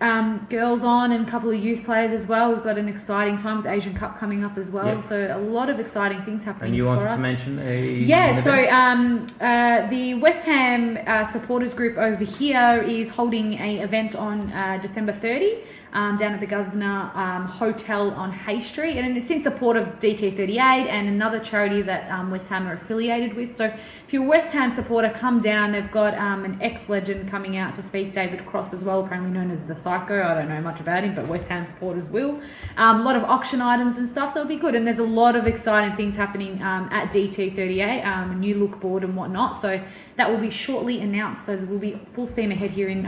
um, 0.01 0.47
girls 0.51 0.85
on 0.85 1.13
and 1.13 1.27
a 1.27 1.31
couple 1.31 1.51
of 1.51 1.63
youth 1.63 1.85
players 1.85 2.13
as 2.13 2.27
well. 2.27 2.53
We've 2.53 2.63
got 2.63 2.79
an 2.79 2.89
exciting 2.89 3.39
time 3.39 3.57
with 3.57 3.65
the 3.65 3.73
Asian 3.73 3.95
Cup 3.95 4.19
coming 4.19 4.45
up 4.45 4.59
as 4.59 4.71
well. 4.71 4.87
Yeah. 4.87 5.01
So 5.01 5.35
a 5.35 5.39
lot 5.39 5.71
of 5.71 5.81
exciting 5.81 6.23
things 6.25 6.45
happening. 6.45 6.69
and 6.69 6.77
you 6.77 6.85
wanted 6.85 7.07
us. 7.07 7.17
to 7.17 7.23
mention 7.23 7.59
a 7.61 7.95
Yeah, 7.95 8.43
so 8.43 8.53
um, 8.71 9.27
uh, 9.41 9.89
the 9.89 10.15
West 10.15 10.45
Ham 10.45 10.99
uh, 11.07 11.31
supporters 11.31 11.75
group 11.75 11.97
over 11.97 12.25
here 12.25 12.85
is 12.87 13.09
holding 13.09 13.55
a 13.55 13.81
event 13.81 14.15
on 14.15 14.53
uh, 14.53 14.79
December 14.83 15.13
30 15.13 15.59
um, 15.93 16.17
down 16.17 16.35
at 16.35 16.41
the 16.41 16.47
Gusner 16.47 17.15
um, 17.17 17.47
Hotel 17.47 18.11
on 18.11 18.33
Hay 18.33 18.61
Street, 18.61 18.99
and 18.99 19.17
it's 19.17 19.31
in 19.31 19.43
support 19.43 19.77
of 19.77 19.87
DT38 19.99 20.59
and 20.59 21.09
another 21.09 21.41
charity 21.41 21.83
that 21.83 22.11
um, 22.11 22.31
West 22.31 22.49
Ham 22.49 22.67
are 22.67 22.75
affiliated 22.75 23.35
with. 23.35 23.57
So 23.57 23.65
if 24.07 24.13
you're 24.13 24.25
a 24.25 24.29
West 24.29 24.53
Ham 24.53 24.71
supporter, 24.71 25.11
come 25.11 25.41
down. 25.41 25.73
They've 25.73 25.91
got 25.91 26.15
um, 26.15 26.45
an 26.45 26.59
ex-legend 26.61 27.31
coming 27.31 27.57
out 27.57 27.75
to 27.77 27.83
speak, 27.83 28.13
David 28.13 28.45
Cross 28.47 28.73
as 28.73 28.83
well, 28.83 29.05
apparently 29.05 29.33
known 29.33 29.51
as 29.51 29.65
the 29.65 29.75
Psycho. 29.75 30.23
I 30.23 30.35
don't 30.35 30.49
know 30.49 30.61
much 30.61 30.81
about 30.81 31.03
him, 31.03 31.15
but 31.15 31.27
West 31.27 31.49
Ham 31.49 31.65
supporters 31.65 32.05
will. 32.11 32.41
Um, 32.77 33.01
a 33.01 33.05
lot 33.05 33.17
of 33.17 33.25
auction 33.25 33.61
items 33.61 33.97
and 33.97 34.09
stuff, 34.11 34.33
so 34.33 34.41
it'll 34.41 34.49
be 34.49 34.57
good. 34.57 34.75
And 34.75 34.87
there's 34.87 34.99
a 34.99 35.03
lot 35.03 35.35
of 35.35 35.47
exciting 35.47 35.97
things 35.97 36.15
happening 36.15 36.63
um, 36.63 36.89
at 36.93 37.13
DT38, 37.13 38.07
um, 38.07 38.31
a 38.33 38.35
new 38.35 38.55
look 38.57 38.81
board 38.81 39.03
and 39.03 39.17
whatnot. 39.17 39.61
So 39.61 39.83
that 40.17 40.31
will 40.31 40.41
be 40.41 40.51
shortly 40.51 41.01
announced. 41.01 41.47
So 41.47 41.57
we'll 41.57 41.79
be 41.79 42.01
full 42.15 42.29
steam 42.29 42.51
ahead 42.51 42.71
here 42.71 42.89
in 42.89 43.07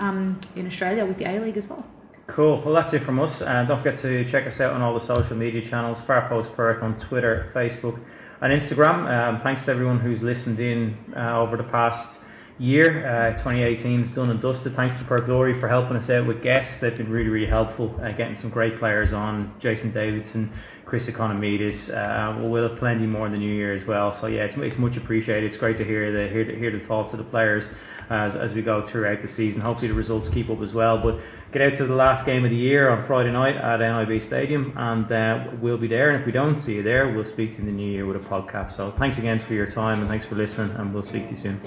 in 0.57 0.67
Australia 0.67 1.05
with 1.05 1.19
the 1.19 1.29
A 1.29 1.41
League 1.41 1.57
as 1.57 1.67
well. 1.67 1.85
Cool. 2.29 2.61
Well, 2.61 2.75
that's 2.75 2.93
it 2.93 3.03
from 3.03 3.19
us. 3.21 3.41
Uh, 3.41 3.65
don't 3.65 3.79
forget 3.79 3.99
to 4.01 4.23
check 4.27 4.47
us 4.47 4.61
out 4.61 4.75
on 4.75 4.83
all 4.83 4.93
the 4.93 5.01
social 5.01 5.35
media 5.35 5.63
channels, 5.63 5.99
Farpost 5.99 6.55
Perth 6.55 6.83
on 6.83 7.01
Twitter, 7.01 7.51
Facebook, 7.55 7.99
and 8.43 8.53
Instagram. 8.53 9.09
Um, 9.11 9.41
thanks 9.41 9.65
to 9.65 9.71
everyone 9.71 9.99
who's 9.99 10.23
listened 10.23 10.61
in 10.61 10.97
uh, 11.17 11.41
over 11.41 11.57
the 11.57 11.65
past 11.65 12.21
year. 12.59 13.07
Uh, 13.07 13.43
2018's 13.43 14.11
done 14.11 14.31
and 14.31 14.43
dusted. 14.43 14.75
Thanks 14.75 14.99
to 14.99 15.05
Perth 15.05 15.25
Glory 15.25 15.59
for 15.59 15.69
helping 15.69 15.97
us 15.97 16.11
out 16.11 16.27
with 16.27 16.43
guests. 16.43 16.79
They've 16.79 16.95
been 16.95 17.11
really, 17.11 17.31
really 17.31 17.47
helpful, 17.47 17.99
uh, 18.03 18.13
getting 18.13 18.37
some 18.37 18.51
great 18.51 18.79
players 18.79 19.15
on. 19.15 19.55
Jason 19.59 19.91
Davidson, 19.91 20.53
Chris 20.85 21.09
Ikonomidis. 21.09 21.91
Uh, 21.91 22.47
we'll 22.47 22.69
have 22.69 22.79
plenty 22.79 23.07
more 23.07 23.25
in 23.25 23.33
the 23.33 23.39
new 23.39 23.53
year 23.53 23.73
as 23.73 23.87
well. 23.87 24.13
So 24.13 24.27
yeah, 24.27 24.45
it's, 24.45 24.57
it's 24.59 24.77
much 24.77 24.99
appreciated. 24.99 25.45
It's 25.45 25.57
great 25.57 25.79
to 25.79 25.85
hear 25.85 26.13
the 26.13 26.31
hear 26.31 26.45
the, 26.45 26.55
hear 26.55 26.71
the 26.71 26.81
thoughts 26.81 27.15
of 27.15 27.19
the 27.19 27.25
players 27.25 27.71
as, 28.11 28.37
as 28.37 28.55
we 28.55 28.63
go 28.63 28.83
throughout 28.83 29.23
the 29.23 29.29
season. 29.29 29.63
Hopefully 29.63 29.89
the 29.89 29.95
results 29.95 30.29
keep 30.29 30.51
up 30.51 30.61
as 30.61 30.75
well. 30.75 30.99
But 30.99 31.21
get 31.53 31.63
out 31.63 31.75
to 31.75 31.87
the 31.87 31.95
last 31.95 32.27
game 32.27 32.45
of 32.45 32.51
the 32.51 32.57
year 32.57 32.91
on 32.91 33.03
Friday 33.03 33.33
night 33.33 33.57
at 33.57 33.81
NIB 33.81 34.23
Stadium, 34.23 34.73
and 34.77 35.11
uh, 35.11 35.51
we'll 35.61 35.79
be 35.79 35.89
there. 35.89 36.11
And 36.11 36.21
if 36.21 36.27
we 36.27 36.33
don't 36.33 36.59
see 36.59 36.77
you 36.77 36.83
there, 36.83 37.09
we'll 37.09 37.25
speak 37.25 37.53
to 37.53 37.59
you 37.59 37.61
in 37.61 37.67
the 37.67 37.73
new 37.73 37.91
year 37.91 38.07
with 38.07 38.17
a 38.17 38.21
podcast. 38.21 38.73
So 38.73 38.93
thanks 38.93 39.19
again 39.19 39.41
for 39.41 39.55
your 39.55 39.67
time, 39.67 40.01
and 40.01 40.09
thanks 40.09 40.25
for 40.25 40.35
listening, 40.35 40.77
and 40.77 40.93
we'll 40.93 41.03
speak 41.03 41.25
to 41.25 41.31
you 41.31 41.37
soon. 41.37 41.61